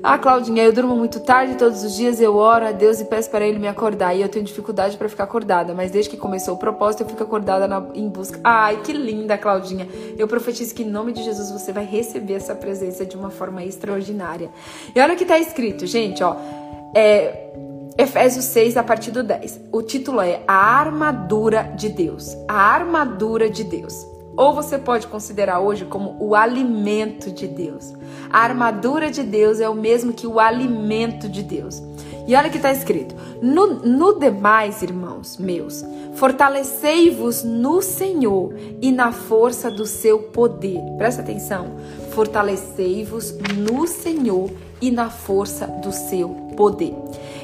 Ah, 0.00 0.16
Claudinha, 0.16 0.62
eu 0.62 0.72
durmo 0.72 0.94
muito 0.94 1.18
tarde, 1.18 1.56
todos 1.56 1.82
os 1.82 1.96
dias 1.96 2.20
eu 2.20 2.36
oro 2.36 2.64
a 2.64 2.70
Deus 2.70 3.00
e 3.00 3.04
peço 3.04 3.28
para 3.30 3.44
Ele 3.44 3.58
me 3.58 3.66
acordar. 3.66 4.14
E 4.14 4.22
eu 4.22 4.28
tenho 4.28 4.44
dificuldade 4.44 4.96
para 4.96 5.08
ficar 5.08 5.24
acordada, 5.24 5.74
mas 5.74 5.90
desde 5.90 6.10
que 6.10 6.16
começou 6.16 6.54
o 6.54 6.56
propósito, 6.56 7.02
eu 7.02 7.08
fico 7.08 7.22
acordada 7.24 7.66
na, 7.66 7.84
em 7.94 8.08
busca. 8.08 8.38
Ai, 8.44 8.80
que 8.82 8.92
linda, 8.92 9.36
Claudinha. 9.36 9.88
Eu 10.16 10.28
profetizo 10.28 10.72
que 10.72 10.84
em 10.84 10.88
nome 10.88 11.12
de 11.12 11.24
Jesus 11.24 11.50
você 11.50 11.72
vai 11.72 11.84
receber 11.84 12.34
essa 12.34 12.54
presença 12.54 13.04
de 13.04 13.16
uma 13.16 13.30
forma 13.30 13.64
extraordinária. 13.64 14.50
E 14.94 15.00
olha 15.00 15.14
o 15.14 15.16
que 15.16 15.24
está 15.24 15.38
escrito, 15.38 15.84
gente, 15.84 16.22
ó. 16.22 16.36
É, 16.94 17.52
Efésios 17.96 18.44
6, 18.46 18.76
a 18.76 18.82
partir 18.82 19.10
do 19.10 19.22
10. 19.22 19.60
O 19.72 19.82
título 19.82 20.20
é 20.20 20.42
A 20.46 20.78
Armadura 20.78 21.72
de 21.76 21.88
Deus. 21.88 22.36
A 22.46 22.54
Armadura 22.54 23.50
de 23.50 23.64
Deus 23.64 24.06
ou 24.38 24.54
você 24.54 24.78
pode 24.78 25.08
considerar 25.08 25.58
hoje 25.58 25.84
como 25.84 26.16
o 26.20 26.32
alimento 26.32 27.28
de 27.32 27.48
Deus. 27.48 27.92
A 28.30 28.38
armadura 28.38 29.10
de 29.10 29.24
Deus 29.24 29.58
é 29.58 29.68
o 29.68 29.74
mesmo 29.74 30.12
que 30.12 30.28
o 30.28 30.38
alimento 30.38 31.28
de 31.28 31.42
Deus. 31.42 31.82
E 32.24 32.36
olha 32.36 32.48
que 32.48 32.58
está 32.58 32.70
escrito: 32.70 33.16
no, 33.42 33.66
no 33.84 34.16
demais, 34.16 34.80
irmãos 34.80 35.38
meus, 35.38 35.84
fortalecei-vos 36.14 37.42
no 37.42 37.82
Senhor 37.82 38.54
e 38.80 38.92
na 38.92 39.10
força 39.10 39.72
do 39.72 39.84
seu 39.84 40.20
poder. 40.20 40.80
Presta 40.96 41.20
atenção. 41.20 41.74
Fortalecei-vos 42.12 43.36
no 43.56 43.88
Senhor 43.88 44.50
e 44.80 44.92
na 44.92 45.10
força 45.10 45.66
do 45.66 45.90
seu 45.90 46.28
poder. 46.28 46.47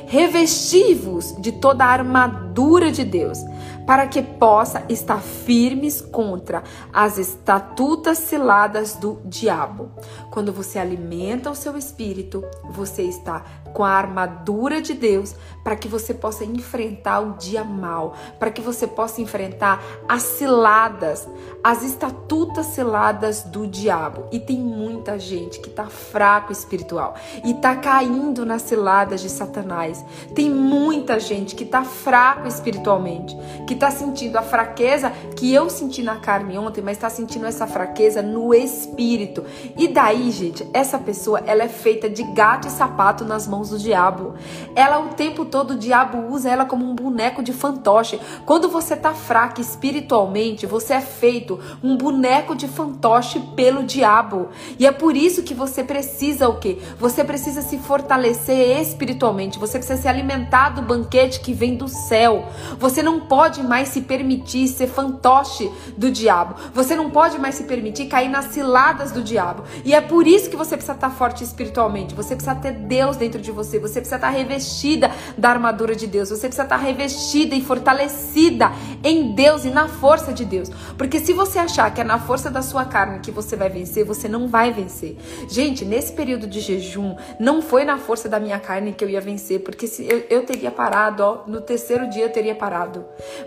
Revesti-vos 0.09 1.37
de 1.39 1.53
toda 1.53 1.85
a 1.85 1.93
armadura 1.93 2.91
de 2.91 3.05
Deus 3.05 3.45
para 3.87 4.07
que 4.07 4.23
possa 4.23 4.85
estar 4.89 5.21
firmes 5.21 6.01
contra 6.01 6.63
as 6.93 7.19
estatutas 7.19 8.19
ciladas 8.19 8.95
do 8.95 9.21
diabo. 9.25 9.91
Quando 10.31 10.53
você 10.53 10.79
alimenta 10.79 11.51
o 11.51 11.55
seu 11.55 11.77
espírito, 11.77 12.45
você 12.71 13.03
está 13.03 13.45
com 13.75 13.85
a 13.85 13.91
armadura 13.91 14.81
de 14.81 14.95
Deus 14.95 15.35
para 15.65 15.75
que 15.75 15.89
você 15.89 16.15
possa 16.15 16.45
enfrentar 16.45 17.21
o 17.21 17.37
dia 17.37 17.65
mal, 17.65 18.15
para 18.39 18.51
que 18.51 18.61
você 18.61 18.87
possa 18.87 19.21
enfrentar 19.21 19.83
as 20.09 20.23
ciladas, 20.23 21.29
as 21.63 21.83
estatutas 21.83 22.67
ciladas 22.67 23.43
do 23.43 23.67
diabo. 23.67 24.29
E 24.31 24.39
tem 24.39 24.59
muita 24.59 25.19
gente 25.19 25.59
que 25.61 25.69
está 25.69 25.87
fraco 25.87 26.53
espiritual 26.53 27.15
e 27.45 27.51
está 27.51 27.75
caindo 27.77 28.47
nas 28.47 28.63
ciladas 28.63 29.21
de 29.21 29.29
Satanás. 29.29 30.05
Tem 30.35 30.51
muita 30.51 31.19
gente 31.19 31.55
que 31.57 31.65
está 31.65 31.83
fraco 31.83 32.47
espiritualmente, 32.47 33.37
que 33.67 33.74
está 33.75 33.91
sentindo 33.91 34.37
a 34.37 34.43
fraqueza 34.43 35.11
que 35.37 35.53
eu 35.53 35.69
senti 35.69 36.03
na 36.03 36.17
carne 36.17 36.57
ontem, 36.57 36.83
mas 36.83 36.97
está 36.97 37.11
sentindo 37.11 37.47
essa 37.47 37.67
fraqueza 37.67 38.23
no 38.23 38.55
espírito. 38.55 39.45
E 39.77 39.89
daí, 39.89 40.31
gente, 40.31 40.67
essa 40.73 40.99
pessoa 40.99 41.43
ela 41.47 41.65
é 41.65 41.69
feita 41.69 42.09
de 42.09 42.23
gato 42.23 42.69
e 42.69 42.71
sapato 42.71 43.25
nas 43.25 43.47
mãos 43.47 43.71
do 43.71 43.79
diabo. 43.79 44.35
Ela 44.75 44.99
o 45.01 45.09
tempo 45.11 45.45
todo 45.45 45.73
o 45.73 45.79
diabo 45.79 46.33
usa 46.33 46.51
ela 46.51 46.65
como 46.65 46.85
um 46.85 46.95
boneco 46.95 47.43
de 47.43 47.53
fantoche. 47.53 48.21
Quando 48.47 48.69
você 48.69 48.97
tá 48.97 49.13
fraca 49.13 49.61
espiritualmente, 49.61 50.67
você 50.67 50.95
é 50.95 51.01
feito 51.01 51.61
um 51.83 51.97
boneco 51.97 52.55
de 52.55 52.69
fantoche 52.69 53.41
pelo 53.55 53.83
diabo. 53.83 54.49
E 54.79 54.87
é 54.87 54.93
por 54.93 55.17
isso 55.17 55.43
que 55.43 55.55
você 55.55 55.83
precisa 55.83 56.49
o 56.49 56.59
quê? 56.59 56.79
Você 56.99 57.25
precisa 57.25 57.63
se 57.63 57.79
fortalecer 57.79 58.81
espiritualmente. 58.81 59.59
Você 59.59 59.79
precisa 59.79 60.01
se 60.01 60.09
alimentar 60.09 60.71
do 60.71 60.83
banquete 60.83 61.41
que 61.41 61.53
vem 61.53 61.77
do 61.77 61.89
céu. 61.89 62.47
Você 62.79 63.03
não 63.03 63.21
pode 63.21 63.63
mais 63.65 63.89
se 63.89 64.03
permitir 64.03 64.69
ser 64.69 64.87
fantoche 64.87 65.71
do 65.97 66.11
diabo. 66.11 66.55
Você 66.73 66.95
não 66.95 67.11
pode 67.11 67.39
mais 67.39 67.55
se 67.55 67.65
permitir 67.65 68.07
cair 68.07 68.29
nas 68.29 68.47
ciladas 68.47 69.13
do 69.13 69.23
diabo. 69.23 69.65
E 69.85 69.95
é 69.95 70.01
por 70.01 70.27
isso 70.27 70.51
que 70.51 70.57
você 70.57 70.77
precisa 70.77 70.95
estar 70.95 71.11
forte 71.11 71.43
espiritualmente. 71.43 72.15
Você 72.15 72.35
precisa 72.35 72.55
ter 72.55 72.73
Deus 72.73 73.17
dentro 73.17 73.41
de 73.41 73.51
você. 73.51 73.79
Você 73.79 74.01
precisa 74.01 74.17
estar 74.17 74.31
revestida 74.31 75.11
da 75.37 75.51
armadura 75.51 75.95
de 75.95 76.07
Deus. 76.07 76.29
Você 76.29 76.47
precisa 76.47 76.65
estar 76.65 76.77
revestida 76.77 77.55
e 77.55 77.63
fortalecida 77.63 78.73
em 79.03 79.35
Deus 79.35 79.65
e 79.65 79.71
na 79.71 79.89
força 79.89 80.33
de 80.33 80.45
Deus. 80.45 80.71
Porque 80.97 81.19
se 81.19 81.33
você 81.33 81.59
achar 81.59 81.93
que 81.93 82.01
é 82.01 82.05
na 82.05 82.19
força 82.19 82.51
da 82.51 82.63
sua 82.63 82.85
carne 82.85 83.21
que 83.21 83.31
você 83.31 83.57
vai 83.57 83.69
vencer, 83.69 84.05
você 84.05 84.29
não 84.29 84.49
vai 84.49 84.73
vencer. 84.73 85.17
Gente, 85.49 85.85
nesse 85.85 86.13
período 86.13 86.47
de 86.47 86.61
jejum, 86.61 87.17
não 87.39 87.63
foi 87.63 87.85
na 87.85 87.99
força 87.99 88.29
da 88.29 88.39
minha 88.39 88.59
carne 88.59 88.93
que 88.93 89.05
eu 89.05 89.09
ia 89.09 89.21
vencer, 89.21 89.61
porque 89.61 89.87
se 89.87 90.07
eu, 90.07 90.25
eu 90.31 90.45
teria 90.45 90.71
parado, 90.71 91.23
ó, 91.23 91.43
no 91.47 91.61
terceiro 91.61 92.09
dia 92.09 92.25
eu 92.25 92.33
teria 92.33 92.55
parado. 92.55 93.05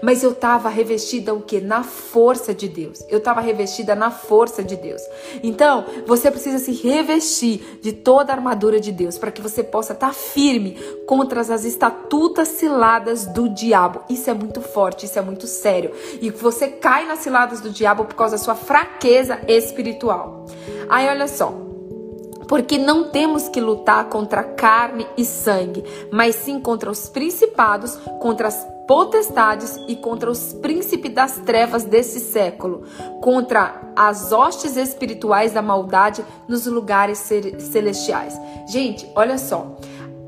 Mas 0.08 0.24
eu 0.24 0.34
tava 0.34 0.70
revestida 0.70 1.34
o 1.34 1.42
que? 1.42 1.60
Na 1.60 1.84
força 1.84 2.54
de 2.54 2.70
Deus. 2.70 3.04
Eu 3.10 3.20
tava 3.20 3.42
revestida 3.42 3.94
na 3.94 4.10
força 4.10 4.64
de 4.64 4.78
Deus. 4.78 5.02
Então, 5.44 5.84
você 6.06 6.32
precisa 6.32 6.60
se 6.60 6.72
revestir 6.72 7.78
de 7.82 7.92
toda 7.92 8.32
a 8.32 8.36
armadura 8.38 8.80
de 8.80 8.90
Deus 8.94 9.18
para 9.18 9.32
que 9.32 9.42
você 9.42 9.62
possa 9.62 9.92
estar 9.92 10.08
tá 10.08 10.14
firme 10.14 10.78
contra 11.06 11.42
as 11.42 11.66
estatutas 11.66 12.48
ciladas 12.48 13.26
do 13.26 13.50
diabo. 13.50 14.00
Isso 14.10 14.30
é 14.30 14.34
muito 14.34 14.62
forte, 14.62 15.06
isso 15.06 15.20
é 15.20 15.22
muito 15.22 15.46
sério. 15.46 15.92
E 16.22 16.30
você 16.30 16.70
cai 16.70 17.06
nas 17.06 17.20
ciladas 17.20 17.60
do 17.60 17.70
diabo 17.70 18.06
por 18.06 18.16
causa 18.16 18.38
da 18.38 18.42
sua 18.42 18.56
fraqueza 18.56 19.42
espiritual. 19.46 20.46
Aí 20.88 21.06
olha 21.10 21.28
só, 21.28 21.67
porque 22.48 22.78
não 22.78 23.10
temos 23.10 23.50
que 23.50 23.60
lutar 23.60 24.06
contra 24.10 24.44
carne 24.44 25.06
e 25.18 25.26
sangue, 25.26 25.84
mas 26.12 26.36
sim 26.36 26.60
contra 26.60 26.90
os 26.90 27.10
principados, 27.10 27.96
contra 28.20 28.48
as 28.48 28.66
potestades 28.88 29.78
e 29.88 29.98
contra 29.98 30.32
os 30.32 30.54
príncipes 30.54 31.14
das 31.14 31.34
trevas 31.40 31.84
desse 31.84 32.22
século, 32.22 32.84
contra 33.22 33.82
as 33.96 34.32
hostes 34.32 34.78
espirituais 34.78 35.52
da 35.52 35.62
maldade 35.62 36.24
nos 36.48 36.66
lugares 36.66 37.18
celestiais. 37.20 38.40
Gente, 38.70 39.10
olha 39.14 39.38
só. 39.38 39.76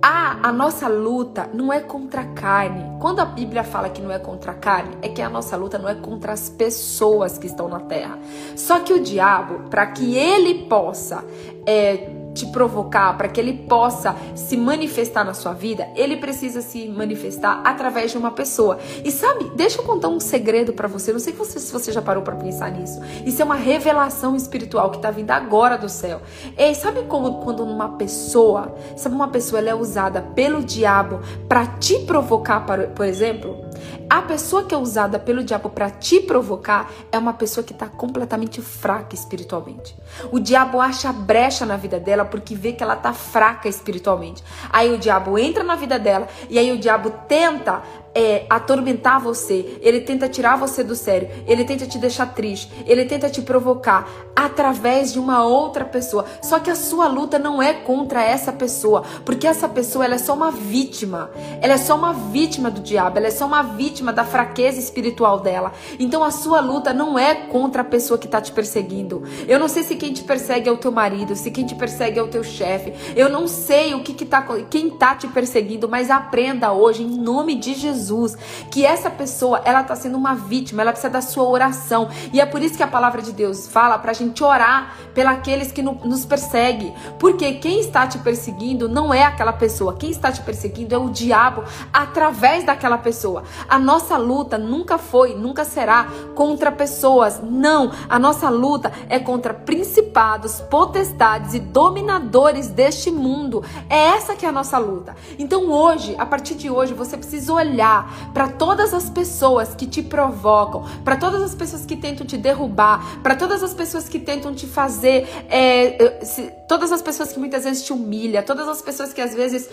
A, 0.02 0.48
a 0.48 0.52
nossa 0.54 0.88
luta 0.88 1.50
não 1.54 1.74
é 1.74 1.82
contra 1.82 2.22
a 2.22 2.26
carne. 2.26 2.98
Quando 3.02 3.20
a 3.20 3.26
Bíblia 3.26 3.66
fala 3.66 3.90
que 3.90 4.02
não 4.02 4.12
é 4.12 4.18
contra 4.18 4.54
a 4.54 4.56
carne, 4.56 4.98
é 5.02 5.10
que 5.10 5.22
a 5.22 5.30
nossa 5.30 5.58
luta 5.58 5.78
não 5.78 5.90
é 5.90 5.96
contra 5.96 6.32
as 6.32 6.50
pessoas 6.50 7.38
que 7.38 7.48
estão 7.48 7.68
na 7.68 7.82
terra. 7.82 8.18
Só 8.56 8.80
que 8.80 8.94
o 8.94 9.02
diabo, 9.02 9.70
para 9.70 9.88
que 9.88 10.16
ele 10.16 10.66
possa 10.70 11.24
é, 11.66 12.10
te 12.40 12.48
provocar, 12.48 13.18
para 13.18 13.28
que 13.28 13.40
ele 13.40 13.54
possa 13.54 14.16
se 14.34 14.56
manifestar 14.56 15.26
na 15.26 15.34
sua 15.34 15.54
vida, 15.54 15.90
ele 15.96 16.18
precisa 16.18 16.62
se 16.62 16.88
manifestar 16.88 17.62
através 17.66 18.12
de 18.12 18.18
uma 18.18 18.32
pessoa. 18.32 18.80
E 19.04 19.12
sabe, 19.12 19.52
deixa 19.56 19.82
eu 19.82 19.86
contar 19.86 20.08
um 20.08 20.20
segredo 20.20 20.74
para 20.74 20.88
você. 20.88 21.12
Não 21.12 21.20
sei 21.20 21.34
se 21.34 21.72
você 21.72 21.92
já 21.92 22.02
parou 22.02 22.24
para 22.24 22.36
pensar 22.36 22.72
nisso. 22.72 23.02
Isso 23.26 23.42
é 23.42 23.46
uma 23.46 23.56
revelação 23.56 24.36
espiritual 24.36 24.90
que 24.90 25.00
tá 25.00 25.12
vindo 25.12 25.32
agora 25.32 25.78
do 25.78 25.90
céu. 25.90 26.22
E 26.58 26.74
sabe 26.74 27.04
como 27.04 27.42
quando 27.42 27.64
uma 27.64 27.90
pessoa, 27.90 28.76
sabe 28.96 29.16
uma 29.16 29.28
pessoa 29.28 29.60
ela 29.60 29.70
é 29.70 29.76
usada 29.76 30.22
pelo 30.22 30.64
diabo 30.64 31.20
para 31.48 31.66
te 31.66 32.00
provocar, 32.00 32.66
por 32.96 33.06
exemplo? 33.06 33.69
A 34.10 34.22
pessoa 34.22 34.64
que 34.64 34.74
é 34.74 34.78
usada 34.78 35.20
pelo 35.20 35.44
diabo 35.44 35.70
para 35.70 35.90
te 35.90 36.20
provocar 36.20 36.92
é 37.12 37.18
uma 37.18 37.34
pessoa 37.34 37.64
que 37.64 37.74
está 37.74 37.88
completamente 37.88 38.62
fraca 38.62 39.16
espiritualmente. 39.16 39.96
O 40.32 40.40
diabo 40.40 40.82
acha 40.82 41.12
brecha 41.12 41.66
na 41.66 41.78
vida 41.78 42.00
dela 42.00 42.26
porque 42.26 42.56
vê 42.56 42.74
que 42.74 42.84
ela 42.84 42.96
está 42.96 43.14
fraca 43.14 43.68
espiritualmente. 43.68 44.44
Aí 44.72 44.92
o 44.92 44.98
diabo 44.98 45.38
entra 45.38 45.64
na 45.64 45.76
vida 45.76 46.00
dela 46.00 46.28
e 46.50 46.58
aí 46.58 46.72
o 46.72 46.78
diabo 46.78 47.12
tenta 47.28 47.82
é, 48.14 48.46
atormentar 48.50 49.20
você, 49.20 49.78
ele 49.82 50.02
tenta 50.02 50.28
tirar 50.28 50.58
você 50.58 50.84
do 50.84 50.96
sério, 50.96 51.30
ele 51.48 51.64
tenta 51.64 51.86
te 51.86 51.98
deixar 51.98 52.34
triste, 52.34 52.72
ele 52.86 53.06
tenta 53.06 53.30
te 53.30 53.42
provocar 53.42 54.10
através 54.36 55.12
de 55.14 55.20
uma 55.20 55.44
outra 55.44 55.86
pessoa. 55.86 56.26
Só 56.42 56.60
que 56.60 56.70
a 56.70 56.76
sua 56.76 57.08
luta 57.08 57.38
não 57.38 57.62
é 57.62 57.74
contra 57.74 58.24
essa 58.24 58.52
pessoa, 58.52 59.04
porque 59.26 59.48
essa 59.48 59.68
pessoa 59.68 60.06
ela 60.06 60.16
é 60.16 60.20
só 60.20 60.34
uma 60.34 60.52
vítima. 60.52 61.30
Ela 61.62 61.74
é 61.74 61.78
só 61.78 61.96
uma 61.96 62.14
vítima 62.14 62.72
do 62.72 62.82
diabo, 62.82 63.18
ela 63.18 63.28
é 63.28 63.32
só 63.32 63.46
uma 63.46 63.62
vítima 63.62 64.14
da 64.14 64.24
fraqueza 64.24 64.80
espiritual 64.80 65.40
dela. 65.40 65.72
Então 66.00 66.24
a 66.24 66.32
sua 66.32 66.60
luta 66.60 66.94
não 66.94 67.18
é 67.18 67.36
contra 67.36 67.82
a 67.82 67.86
pessoa 67.86 68.18
que 68.18 68.26
está 68.26 68.42
te 68.42 68.52
perseguindo. 68.52 69.24
Eu 69.48 69.60
não 69.60 69.68
sei 69.68 69.84
se 69.84 69.96
quem 69.96 70.14
te 70.14 70.24
persegue 70.24 70.70
é 70.70 70.72
o 70.72 70.78
teu 70.78 70.92
marido, 70.92 71.36
se 71.36 71.52
quem 71.52 71.66
te 71.66 71.76
persegue 71.76 72.20
é 72.20 72.24
o 72.24 72.28
teu 72.28 72.44
chefe. 72.44 72.94
Eu 73.16 73.30
não 73.30 73.48
sei 73.48 73.94
o 73.94 74.02
que, 74.02 74.14
que 74.14 74.26
tá, 74.26 74.42
quem 74.70 74.88
está 74.88 75.16
te 75.16 75.28
perseguindo, 75.28 75.88
mas 75.88 76.10
aprenda 76.10 76.72
hoje 76.72 77.04
em 77.04 77.08
nome 77.08 77.56
de 77.56 77.74
Jesus 77.74 77.99
Jesus, 78.00 78.38
que 78.72 78.86
essa 78.86 79.10
pessoa, 79.10 79.62
ela 79.66 79.82
está 79.82 79.96
sendo 79.96 80.18
uma 80.18 80.34
vítima, 80.34 80.82
ela 80.82 80.92
precisa 80.92 81.12
da 81.12 81.22
sua 81.22 81.44
oração. 81.44 82.10
E 82.32 82.40
é 82.40 82.46
por 82.46 82.62
isso 82.62 82.78
que 82.78 82.84
a 82.84 82.88
palavra 82.88 83.22
de 83.22 83.32
Deus 83.32 83.68
fala 83.68 83.98
para 84.00 84.12
a 84.12 84.14
gente 84.14 84.44
orar 84.44 84.96
pelos 85.14 85.72
que 85.72 85.82
nos 85.82 86.26
perseguem. 86.26 86.94
Porque 87.20 87.54
quem 87.56 87.80
está 87.80 88.08
te 88.08 88.18
perseguindo 88.20 88.88
não 88.88 89.14
é 89.14 89.24
aquela 89.24 89.54
pessoa, 89.54 89.96
quem 89.96 90.10
está 90.10 90.32
te 90.32 90.42
perseguindo 90.42 90.96
é 90.96 90.98
o 90.98 91.10
diabo 91.10 91.64
através 91.92 92.64
daquela 92.64 92.98
pessoa. 92.98 93.44
A 93.68 93.78
nossa 93.78 94.18
luta 94.18 94.58
nunca 94.58 94.98
foi, 94.98 95.36
nunca 95.36 95.66
será 95.66 96.08
contra 96.36 96.72
pessoas. 96.72 97.42
Não, 97.44 97.92
a 98.10 98.18
nossa 98.18 98.50
luta 98.50 98.92
é 99.10 99.20
contra 99.20 99.54
principados, 99.54 100.62
potestades 100.62 101.54
e 101.54 101.60
dominadores 101.60 102.68
deste 102.68 103.12
mundo. 103.12 103.64
É 103.90 103.98
essa 103.98 104.36
que 104.36 104.46
é 104.46 104.50
a 104.50 104.52
nossa 104.52 104.78
luta. 104.78 105.16
Então 105.38 105.70
hoje, 105.70 106.16
a 106.18 106.26
partir 106.26 106.56
de 106.56 106.70
hoje, 106.70 106.94
você 106.94 107.18
precisa 107.18 107.54
olhar 107.54 107.89
olhar 107.90 108.32
para 108.34 108.48
todas 108.48 108.94
as 108.94 109.10
pessoas 109.10 109.74
que 109.74 109.88
te 109.88 110.02
provocam, 110.02 110.86
para 111.04 111.18
todas 111.18 111.42
as 111.42 111.56
pessoas 111.56 111.86
que 111.86 111.96
tentam 111.96 112.26
te 112.26 112.38
derrubar, 112.38 113.22
para 113.22 113.36
todas 113.36 113.64
as 113.64 113.74
pessoas 113.74 114.08
que 114.08 114.20
tentam 114.20 114.54
te 114.54 114.68
fazer, 114.68 115.28
é, 115.50 116.20
se, 116.24 116.52
todas 116.68 116.92
as 116.92 117.02
pessoas 117.02 117.32
que 117.32 117.40
muitas 117.40 117.64
vezes 117.64 117.84
te 117.84 117.92
humilham, 117.92 118.44
todas 118.44 118.68
as 118.68 118.82
pessoas 118.82 119.12
que 119.12 119.22
às 119.22 119.34
vezes 119.34 119.68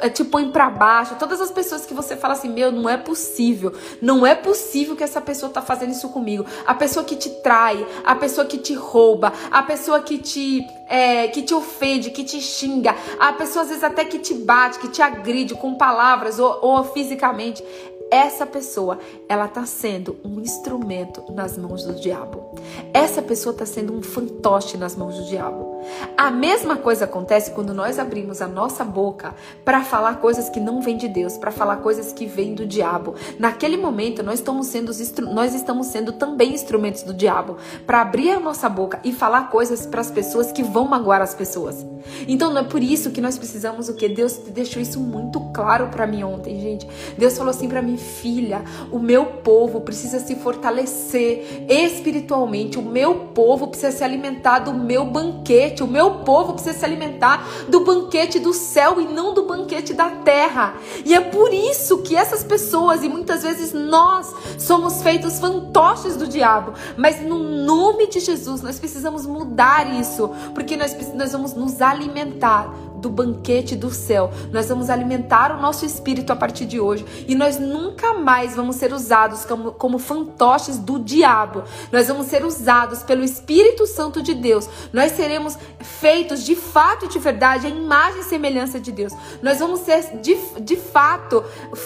é, 0.00 0.08
te 0.08 0.24
põem 0.24 0.50
para 0.50 0.68
baixo, 0.68 1.14
todas 1.18 1.40
as 1.40 1.50
pessoas 1.50 1.86
que 1.86 1.94
você 1.94 2.16
fala 2.16 2.34
assim, 2.34 2.48
meu, 2.48 2.72
não 2.72 2.88
é 2.88 2.96
possível, 2.96 3.72
não 4.02 4.26
é 4.26 4.34
possível 4.34 4.96
que 4.96 5.04
essa 5.04 5.20
pessoa 5.20 5.52
tá 5.52 5.62
fazendo 5.62 5.92
isso 5.92 6.08
comigo. 6.08 6.44
A 6.66 6.74
pessoa 6.74 7.04
que 7.04 7.16
te 7.16 7.30
trai, 7.42 7.86
a 8.04 8.14
pessoa 8.14 8.46
que 8.46 8.58
te 8.58 8.74
rouba, 8.74 9.32
a 9.50 9.62
pessoa 9.62 10.00
que 10.00 10.18
te 10.18 10.66
é, 10.90 11.28
que 11.28 11.40
te 11.42 11.54
ofende, 11.54 12.10
que 12.10 12.24
te 12.24 12.40
xinga, 12.40 12.96
a 13.18 13.32
pessoa 13.32 13.62
às 13.62 13.68
vezes 13.68 13.84
até 13.84 14.04
que 14.04 14.18
te 14.18 14.34
bate, 14.34 14.80
que 14.80 14.88
te 14.88 15.00
agride 15.00 15.54
com 15.54 15.76
palavras 15.76 16.40
ou, 16.40 16.58
ou 16.60 16.84
fisicamente 16.84 17.64
essa 18.10 18.44
pessoa 18.44 18.98
ela 19.28 19.46
está 19.46 19.64
sendo 19.64 20.16
um 20.24 20.40
instrumento 20.40 21.32
nas 21.32 21.56
mãos 21.56 21.84
do 21.84 21.94
diabo. 21.94 22.54
Essa 22.92 23.22
pessoa 23.22 23.52
está 23.52 23.64
sendo 23.64 23.94
um 23.94 24.02
fantoche 24.02 24.76
nas 24.76 24.96
mãos 24.96 25.16
do 25.16 25.24
diabo. 25.26 25.80
A 26.16 26.30
mesma 26.30 26.76
coisa 26.76 27.04
acontece 27.04 27.52
quando 27.52 27.72
nós 27.72 27.98
abrimos 27.98 28.42
a 28.42 28.48
nossa 28.48 28.84
boca 28.84 29.34
para 29.64 29.82
falar 29.82 30.16
coisas 30.16 30.48
que 30.48 30.60
não 30.60 30.82
vêm 30.82 30.96
de 30.96 31.08
Deus, 31.08 31.38
para 31.38 31.50
falar 31.50 31.76
coisas 31.76 32.12
que 32.12 32.26
vêm 32.26 32.54
do 32.54 32.66
diabo. 32.66 33.14
Naquele 33.38 33.76
momento 33.76 34.22
nós 34.22 34.40
estamos 34.40 34.66
sendo 34.66 34.90
nós 35.32 35.54
estamos 35.54 35.86
sendo 35.86 36.12
também 36.12 36.52
instrumentos 36.52 37.02
do 37.02 37.14
diabo 37.14 37.56
para 37.86 38.02
abrir 38.02 38.30
a 38.30 38.40
nossa 38.40 38.68
boca 38.68 39.00
e 39.04 39.12
falar 39.12 39.50
coisas 39.50 39.86
para 39.86 40.00
as 40.00 40.10
pessoas 40.10 40.52
que 40.52 40.62
vão 40.62 40.86
magoar 40.86 41.22
as 41.22 41.34
pessoas. 41.34 41.86
Então 42.26 42.50
não 42.50 42.62
é 42.62 42.64
por 42.64 42.82
isso 42.82 43.10
que 43.10 43.20
nós 43.20 43.38
precisamos 43.38 43.88
o 43.88 43.94
que 43.94 44.08
Deus 44.08 44.36
deixou 44.52 44.82
isso 44.82 45.00
muito 45.00 45.40
claro 45.52 45.88
para 45.88 46.06
mim 46.06 46.22
ontem, 46.22 46.60
gente. 46.60 46.86
Deus 47.16 47.36
falou 47.36 47.50
assim 47.50 47.68
para 47.68 47.82
mim, 47.82 47.96
filha, 48.00 48.64
o 48.90 48.98
meu 48.98 49.26
povo 49.26 49.80
precisa 49.80 50.18
se 50.18 50.34
fortalecer 50.36 51.64
espiritualmente. 51.68 52.78
O 52.78 52.82
meu 52.82 53.14
povo 53.34 53.68
precisa 53.68 53.92
se 53.92 54.02
alimentar 54.02 54.60
do 54.60 54.72
meu 54.72 55.04
banquete. 55.04 55.82
O 55.82 55.86
meu 55.86 56.20
povo 56.20 56.54
precisa 56.54 56.78
se 56.78 56.84
alimentar 56.84 57.46
do 57.68 57.80
banquete 57.80 58.38
do 58.38 58.52
céu 58.52 59.00
e 59.00 59.04
não 59.04 59.34
do 59.34 59.44
banquete 59.44 59.94
da 59.94 60.10
terra. 60.10 60.74
E 61.04 61.14
é 61.14 61.20
por 61.20 61.52
isso 61.52 61.98
que 61.98 62.16
essas 62.16 62.42
pessoas 62.42 63.02
e 63.02 63.08
muitas 63.08 63.42
vezes 63.42 63.72
nós 63.72 64.34
somos 64.58 65.02
feitos 65.02 65.38
fantoches 65.38 66.16
do 66.16 66.26
diabo. 66.26 66.74
Mas 66.96 67.20
no 67.20 67.38
nome 67.38 68.08
de 68.08 68.20
Jesus 68.20 68.62
nós 68.62 68.78
precisamos 68.78 69.26
mudar 69.26 69.98
isso, 70.00 70.30
porque 70.54 70.76
nós, 70.76 70.94
nós 71.14 71.32
vamos 71.32 71.54
nos 71.54 71.80
alimentar 71.80 72.72
do 73.00 73.08
banquete 73.08 73.74
do 73.74 73.90
céu. 73.90 74.30
Nós 74.52 74.68
vamos 74.68 74.90
alimentar 74.90 75.56
o 75.56 75.60
nosso 75.60 75.84
espírito 75.84 76.32
a 76.32 76.36
partir 76.36 76.66
de 76.66 76.78
hoje 76.78 77.04
e 77.26 77.34
nós 77.34 77.58
nunca 77.58 78.14
mais 78.14 78.54
vamos 78.54 78.76
ser 78.76 78.92
usados 78.92 79.44
como, 79.44 79.72
como 79.72 79.98
fantoches 79.98 80.78
do 80.78 80.98
diabo. 80.98 81.64
Nós 81.90 82.08
vamos 82.08 82.26
ser 82.26 82.44
usados 82.44 83.02
pelo 83.02 83.24
Espírito 83.24 83.86
Santo 83.86 84.22
de 84.22 84.34
Deus. 84.34 84.68
Nós 84.92 85.12
seremos 85.12 85.58
feitos 85.80 86.44
de 86.44 86.54
fato 86.54 87.06
e 87.06 87.08
de 87.08 87.18
verdade 87.18 87.66
a 87.66 87.70
imagem 87.70 88.20
e 88.20 88.24
semelhança 88.24 88.78
de 88.78 88.92
Deus. 88.92 89.12
Nós 89.42 89.58
vamos 89.58 89.80
ser 89.80 90.18
de, 90.18 90.36
de 90.60 90.76
fato 90.76 91.42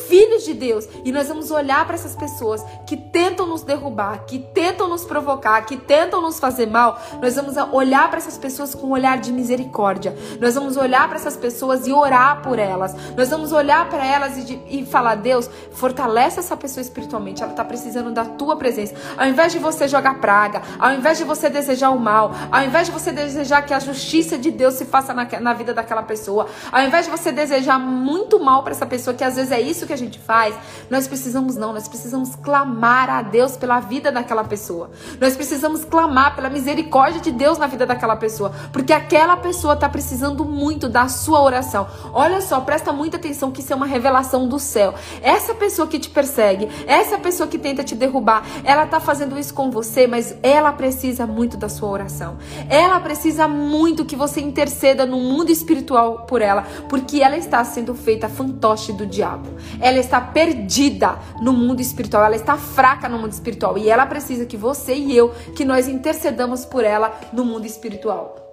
filhos 0.08 0.44
de 0.44 0.54
Deus 0.54 0.88
e 1.04 1.12
nós 1.12 1.28
vamos 1.28 1.50
olhar 1.50 1.84
para 1.86 1.94
essas 1.94 2.14
pessoas 2.14 2.64
que 2.86 2.96
tentam 2.96 3.46
nos 3.46 3.62
derrubar, 3.62 4.24
que 4.26 4.38
tentam 4.38 4.88
nos 4.88 5.04
provocar, 5.04 5.62
que 5.62 5.76
tentam 5.76 6.20
nos 6.20 6.38
fazer 6.38 6.66
mal. 6.66 7.00
Nós 7.20 7.36
vamos 7.36 7.56
olhar 7.72 8.08
para 8.08 8.18
essas 8.18 8.38
pessoas 8.38 8.74
com 8.74 8.88
um 8.88 8.90
olhar 8.90 9.18
de 9.18 9.32
misericórdia. 9.32 10.16
Nós 10.40 10.54
vamos 10.54 10.76
olhar 10.76 11.03
olhar 11.04 11.08
para 11.08 11.16
essas 11.16 11.36
pessoas 11.36 11.86
e 11.86 11.92
orar 11.92 12.42
por 12.42 12.58
elas. 12.58 12.94
Nós 13.16 13.28
vamos 13.28 13.52
olhar 13.52 13.88
para 13.88 14.04
elas 14.04 14.36
e, 14.38 14.60
e 14.68 14.86
falar: 14.86 15.16
Deus, 15.16 15.48
fortalece 15.72 16.40
essa 16.40 16.56
pessoa 16.56 16.82
espiritualmente. 16.82 17.42
Ela 17.42 17.52
está 17.52 17.64
precisando 17.64 18.10
da 18.10 18.24
tua 18.24 18.56
presença. 18.56 18.94
Ao 19.16 19.26
invés 19.26 19.52
de 19.52 19.58
você 19.58 19.86
jogar 19.86 20.20
praga, 20.20 20.62
ao 20.78 20.92
invés 20.92 21.18
de 21.18 21.24
você 21.24 21.48
desejar 21.50 21.90
o 21.90 21.98
mal, 21.98 22.32
ao 22.50 22.62
invés 22.62 22.86
de 22.86 22.92
você 22.92 23.12
desejar 23.12 23.62
que 23.62 23.74
a 23.74 23.78
justiça 23.78 24.38
de 24.38 24.50
Deus 24.50 24.74
se 24.74 24.84
faça 24.84 25.12
na, 25.12 25.28
na 25.40 25.52
vida 25.52 25.74
daquela 25.74 26.02
pessoa, 26.02 26.46
ao 26.72 26.82
invés 26.82 27.04
de 27.04 27.10
você 27.10 27.30
desejar 27.30 27.78
muito 27.78 28.40
mal 28.40 28.62
para 28.62 28.72
essa 28.72 28.86
pessoa, 28.86 29.14
que 29.14 29.24
às 29.24 29.36
vezes 29.36 29.52
é 29.52 29.60
isso 29.60 29.86
que 29.86 29.92
a 29.92 29.98
gente 29.98 30.18
faz, 30.18 30.54
nós 30.90 31.06
precisamos 31.06 31.56
não, 31.56 31.72
nós 31.72 31.88
precisamos 31.88 32.34
clamar 32.36 33.10
a 33.10 33.22
Deus 33.22 33.56
pela 33.56 33.80
vida 33.80 34.10
daquela 34.10 34.44
pessoa. 34.44 34.90
Nós 35.20 35.36
precisamos 35.36 35.84
clamar 35.84 36.34
pela 36.34 36.48
misericórdia 36.48 37.20
de 37.20 37.30
Deus 37.30 37.58
na 37.58 37.66
vida 37.66 37.84
daquela 37.86 38.16
pessoa, 38.16 38.52
porque 38.72 38.92
aquela 38.92 39.36
pessoa 39.36 39.74
está 39.74 39.88
precisando 39.88 40.44
muito 40.44 40.88
da 40.94 41.08
sua 41.08 41.42
oração. 41.42 41.88
Olha 42.12 42.40
só, 42.40 42.60
presta 42.60 42.92
muita 42.92 43.16
atenção 43.16 43.50
que 43.50 43.60
isso 43.60 43.72
é 43.72 43.76
uma 43.76 43.84
revelação 43.84 44.46
do 44.46 44.60
céu. 44.60 44.94
Essa 45.20 45.52
pessoa 45.52 45.88
que 45.88 45.98
te 45.98 46.08
persegue, 46.08 46.68
essa 46.86 47.18
pessoa 47.18 47.48
que 47.48 47.58
tenta 47.58 47.82
te 47.82 47.96
derrubar, 47.96 48.46
ela 48.62 48.84
está 48.84 49.00
fazendo 49.00 49.36
isso 49.36 49.52
com 49.52 49.72
você, 49.72 50.06
mas 50.06 50.36
ela 50.40 50.72
precisa 50.72 51.26
muito 51.26 51.56
da 51.56 51.68
sua 51.68 51.88
oração. 51.88 52.38
Ela 52.70 53.00
precisa 53.00 53.48
muito 53.48 54.04
que 54.04 54.14
você 54.14 54.40
interceda 54.40 55.04
no 55.04 55.18
mundo 55.18 55.50
espiritual 55.50 56.26
por 56.28 56.40
ela, 56.40 56.62
porque 56.88 57.20
ela 57.20 57.36
está 57.36 57.64
sendo 57.64 57.92
feita 57.92 58.28
fantoche 58.28 58.92
do 58.92 59.04
diabo. 59.04 59.48
Ela 59.80 59.98
está 59.98 60.20
perdida 60.20 61.18
no 61.42 61.52
mundo 61.52 61.80
espiritual, 61.80 62.24
ela 62.24 62.36
está 62.36 62.56
fraca 62.56 63.08
no 63.08 63.18
mundo 63.18 63.32
espiritual 63.32 63.76
e 63.76 63.90
ela 63.90 64.06
precisa 64.06 64.46
que 64.46 64.56
você 64.56 64.94
e 64.94 65.16
eu 65.16 65.34
que 65.56 65.64
nós 65.64 65.88
intercedamos 65.88 66.64
por 66.64 66.84
ela 66.84 67.18
no 67.32 67.44
mundo 67.44 67.66
espiritual. 67.66 68.43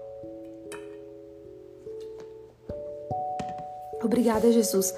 Obrigada, 4.03 4.51
Jesus. 4.51 4.93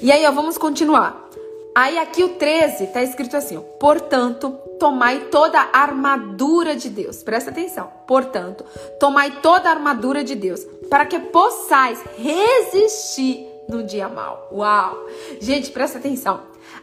E 0.00 0.10
aí, 0.10 0.24
ó, 0.26 0.32
vamos 0.32 0.58
continuar. 0.58 1.28
Aí 1.74 1.96
aqui 1.98 2.24
o 2.24 2.30
13 2.30 2.88
tá 2.88 3.02
escrito 3.02 3.36
assim, 3.36 3.56
ó, 3.56 3.60
portanto, 3.60 4.50
tomai 4.80 5.26
toda 5.26 5.60
a 5.60 5.78
armadura 5.80 6.74
de 6.74 6.88
Deus. 6.88 7.22
Presta 7.22 7.50
atenção. 7.50 7.88
Portanto, 8.06 8.64
tomai 8.98 9.40
toda 9.40 9.68
a 9.68 9.72
armadura 9.72 10.24
de 10.24 10.34
Deus, 10.34 10.64
para 10.90 11.06
que 11.06 11.18
possais 11.18 12.02
resistir 12.16 13.46
no 13.68 13.82
dia 13.82 14.08
mal. 14.08 14.48
Uau! 14.52 15.06
Gente, 15.40 15.70
presta 15.70 15.98
atenção. 15.98 16.40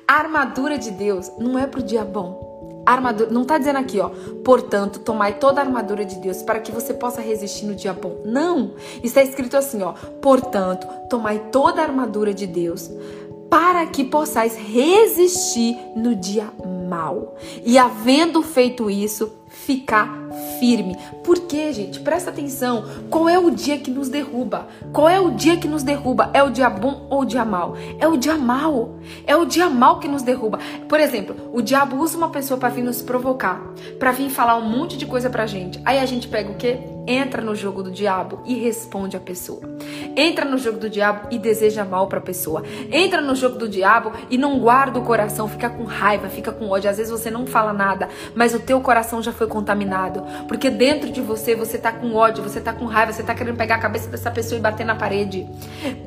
A 0.07 0.13
armadura 0.19 0.77
de 0.77 0.91
Deus 0.91 1.31
não 1.37 1.57
é 1.57 1.65
pro 1.65 1.81
dia 1.81 2.05
bom. 2.05 2.44
Armadura, 2.85 3.29
não 3.31 3.43
tá 3.43 3.57
dizendo 3.57 3.79
aqui, 3.79 3.99
ó, 3.99 4.09
portanto, 4.43 4.99
tomai 4.99 5.39
toda 5.39 5.61
a 5.61 5.63
armadura 5.63 6.05
de 6.05 6.15
Deus 6.17 6.41
para 6.41 6.59
que 6.59 6.71
você 6.71 6.93
possa 6.93 7.21
resistir 7.21 7.65
no 7.65 7.75
dia 7.75 7.93
bom. 7.93 8.21
Não. 8.25 8.73
Está 9.03 9.23
escrito 9.23 9.57
assim, 9.57 9.81
ó, 9.81 9.93
portanto, 10.21 10.87
tomai 11.09 11.39
toda 11.51 11.81
a 11.81 11.85
armadura 11.85 12.33
de 12.33 12.45
Deus 12.45 12.89
para 13.49 13.85
que 13.85 14.03
possais 14.03 14.55
resistir 14.55 15.77
no 15.95 16.15
dia 16.15 16.51
mal. 16.87 17.35
E 17.63 17.77
havendo 17.77 18.41
feito 18.41 18.89
isso, 18.89 19.31
ficar 19.65 20.25
firme. 20.59 20.95
Por 21.23 21.41
quê, 21.41 21.73
gente? 21.73 21.99
Presta 21.99 22.29
atenção. 22.29 22.85
Qual 23.09 23.27
é 23.27 23.37
o 23.37 23.49
dia 23.49 23.77
que 23.77 23.89
nos 23.89 24.09
derruba? 24.09 24.67
Qual 24.93 25.09
é 25.09 25.19
o 25.19 25.31
dia 25.31 25.57
que 25.57 25.67
nos 25.67 25.83
derruba? 25.83 26.29
É 26.33 26.43
o 26.43 26.49
dia 26.49 26.69
bom 26.69 27.07
ou 27.09 27.21
o 27.21 27.25
dia 27.25 27.43
mal? 27.43 27.75
É 27.99 28.07
o 28.07 28.15
dia 28.15 28.37
mal. 28.37 28.95
É 29.25 29.35
o 29.35 29.45
dia 29.45 29.69
mal 29.69 29.99
que 29.99 30.07
nos 30.07 30.21
derruba. 30.21 30.59
Por 30.87 30.99
exemplo, 30.99 31.35
o 31.53 31.61
diabo 31.61 31.97
usa 31.97 32.17
uma 32.17 32.29
pessoa 32.29 32.59
para 32.59 32.69
vir 32.69 32.83
nos 32.83 33.01
provocar, 33.01 33.61
para 33.99 34.11
vir 34.11 34.29
falar 34.29 34.57
um 34.57 34.69
monte 34.69 34.97
de 34.97 35.05
coisa 35.05 35.29
pra 35.29 35.45
gente. 35.45 35.79
Aí 35.83 35.99
a 35.99 36.05
gente 36.05 36.27
pega 36.27 36.51
o 36.51 36.55
quê? 36.55 36.94
Entra 37.07 37.41
no 37.41 37.55
jogo 37.55 37.83
do 37.83 37.91
diabo 37.91 38.41
e 38.45 38.55
responde 38.55 39.15
a 39.15 39.19
pessoa. 39.19 39.61
Entra 40.15 40.45
no 40.45 40.57
jogo 40.57 40.79
do 40.79 40.89
diabo 40.89 41.27
e 41.31 41.37
deseja 41.37 41.83
mal 41.83 42.07
para 42.07 42.19
a 42.19 42.21
pessoa. 42.21 42.63
Entra 42.91 43.21
no 43.21 43.35
jogo 43.35 43.57
do 43.57 43.67
diabo 43.67 44.13
e 44.29 44.37
não 44.37 44.59
guarda 44.59 44.99
o 44.99 45.03
coração, 45.03 45.47
fica 45.47 45.69
com 45.69 45.83
raiva, 45.83 46.29
fica 46.29 46.51
com 46.51 46.69
ódio. 46.69 46.89
Às 46.89 46.97
vezes 46.97 47.11
você 47.11 47.29
não 47.29 47.45
fala 47.45 47.73
nada, 47.73 48.09
mas 48.33 48.53
o 48.53 48.59
teu 48.59 48.79
coração 48.81 49.21
já 49.21 49.31
foi 49.31 49.47
contaminado, 49.47 50.23
porque 50.47 50.69
dentro 50.69 51.11
de 51.11 51.21
você 51.21 51.55
você 51.55 51.77
tá 51.77 51.91
com 51.91 52.13
ódio, 52.13 52.43
você 52.43 52.61
tá 52.61 52.73
com 52.73 52.85
raiva, 52.85 53.11
você 53.11 53.23
tá 53.23 53.35
querendo 53.35 53.57
pegar 53.57 53.75
a 53.75 53.79
cabeça 53.79 54.09
dessa 54.09 54.31
pessoa 54.31 54.57
e 54.57 54.61
bater 54.61 54.85
na 54.85 54.95
parede. 54.95 55.47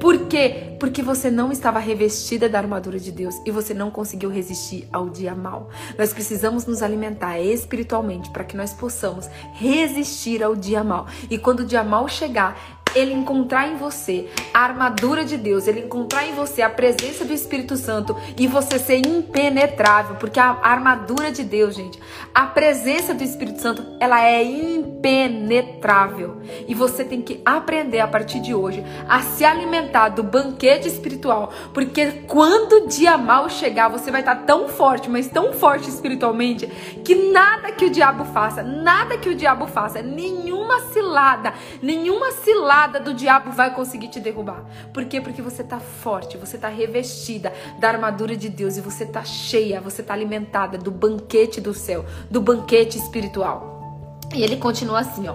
Por 0.00 0.26
quê? 0.26 0.76
Porque 0.80 1.02
você 1.02 1.30
não 1.30 1.52
estava 1.52 1.78
revestida 1.78 2.48
da 2.48 2.58
armadura 2.58 2.98
de 2.98 3.12
Deus 3.12 3.34
e 3.44 3.50
você 3.50 3.74
não 3.74 3.90
conseguiu 3.90 4.30
resistir 4.30 4.88
ao 4.92 5.08
dia 5.08 5.34
mal. 5.34 5.70
Nós 5.98 6.12
precisamos 6.12 6.66
nos 6.66 6.82
alimentar 6.82 7.40
espiritualmente 7.40 8.30
para 8.30 8.44
que 8.44 8.56
nós 8.56 8.72
possamos 8.72 9.28
resistir 9.54 10.42
ao 10.42 10.54
dia 10.54 10.82
mal. 10.84 10.87
E 11.30 11.38
quando 11.38 11.60
o 11.60 11.64
mal 11.84 12.08
chegar, 12.08 12.77
ele 12.94 13.12
encontrar 13.12 13.68
em 13.68 13.76
você 13.76 14.28
a 14.52 14.60
armadura 14.60 15.24
de 15.24 15.36
Deus, 15.36 15.66
ele 15.66 15.80
encontrar 15.80 16.26
em 16.26 16.34
você 16.34 16.62
a 16.62 16.70
presença 16.70 17.24
do 17.24 17.32
Espírito 17.32 17.76
Santo 17.76 18.16
e 18.36 18.46
você 18.46 18.78
ser 18.78 19.06
impenetrável, 19.06 20.16
porque 20.16 20.40
a 20.40 20.58
armadura 20.62 21.30
de 21.30 21.44
Deus, 21.44 21.74
gente, 21.74 21.98
a 22.34 22.46
presença 22.46 23.14
do 23.14 23.22
Espírito 23.22 23.60
Santo, 23.60 23.84
ela 24.00 24.24
é 24.24 24.42
impenetrável. 24.42 26.40
E 26.66 26.74
você 26.74 27.04
tem 27.04 27.20
que 27.20 27.40
aprender 27.44 28.00
a 28.00 28.08
partir 28.08 28.40
de 28.40 28.54
hoje 28.54 28.84
a 29.08 29.20
se 29.20 29.44
alimentar 29.44 30.10
do 30.10 30.22
banquete 30.22 30.88
espiritual, 30.88 31.52
porque 31.72 32.22
quando 32.26 32.84
o 32.84 32.88
dia 32.88 33.16
mal 33.18 33.48
chegar, 33.48 33.88
você 33.88 34.10
vai 34.10 34.20
estar 34.20 34.36
tão 34.46 34.68
forte, 34.68 35.10
mas 35.10 35.28
tão 35.28 35.52
forte 35.52 35.88
espiritualmente, 35.88 36.66
que 37.04 37.14
nada 37.14 37.72
que 37.72 37.84
o 37.84 37.90
diabo 37.90 38.24
faça, 38.24 38.62
nada 38.62 39.18
que 39.18 39.28
o 39.28 39.34
diabo 39.34 39.66
faça, 39.66 40.02
nenhuma 40.02 40.80
cilada, 40.92 41.54
nenhuma 41.82 42.32
cilada 42.32 42.77
cilada 42.78 43.00
do 43.00 43.12
diabo 43.12 43.50
vai 43.50 43.74
conseguir 43.74 44.06
te 44.06 44.20
derrubar. 44.20 44.64
Por 44.92 45.04
quê? 45.06 45.20
Porque 45.20 45.42
você 45.42 45.64
tá 45.64 45.80
forte, 45.80 46.36
você 46.36 46.56
tá 46.56 46.68
revestida 46.68 47.52
da 47.80 47.88
armadura 47.88 48.36
de 48.36 48.48
Deus 48.48 48.76
e 48.76 48.80
você 48.80 49.04
tá 49.04 49.24
cheia, 49.24 49.80
você 49.80 50.00
tá 50.00 50.14
alimentada 50.14 50.78
do 50.78 50.90
banquete 50.92 51.60
do 51.60 51.74
céu, 51.74 52.04
do 52.30 52.40
banquete 52.40 52.96
espiritual. 52.96 54.22
E 54.32 54.42
ele 54.42 54.56
continua 54.58 55.00
assim, 55.00 55.26
ó: 55.26 55.34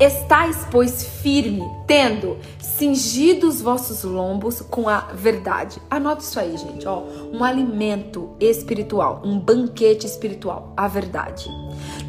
Estais, 0.00 0.66
pois, 0.70 1.04
firme, 1.20 1.62
tendo 1.86 2.38
cingido 2.58 3.48
os 3.48 3.60
vossos 3.60 4.02
lombos 4.02 4.62
com 4.62 4.88
a 4.88 5.00
verdade. 5.12 5.82
Anote 5.90 6.22
isso 6.22 6.40
aí, 6.40 6.56
gente, 6.56 6.86
ó. 6.86 7.02
Um 7.32 7.44
alimento 7.44 8.34
espiritual, 8.40 9.20
um 9.24 9.38
banquete 9.38 10.06
espiritual, 10.06 10.72
a 10.74 10.88
verdade. 10.88 11.50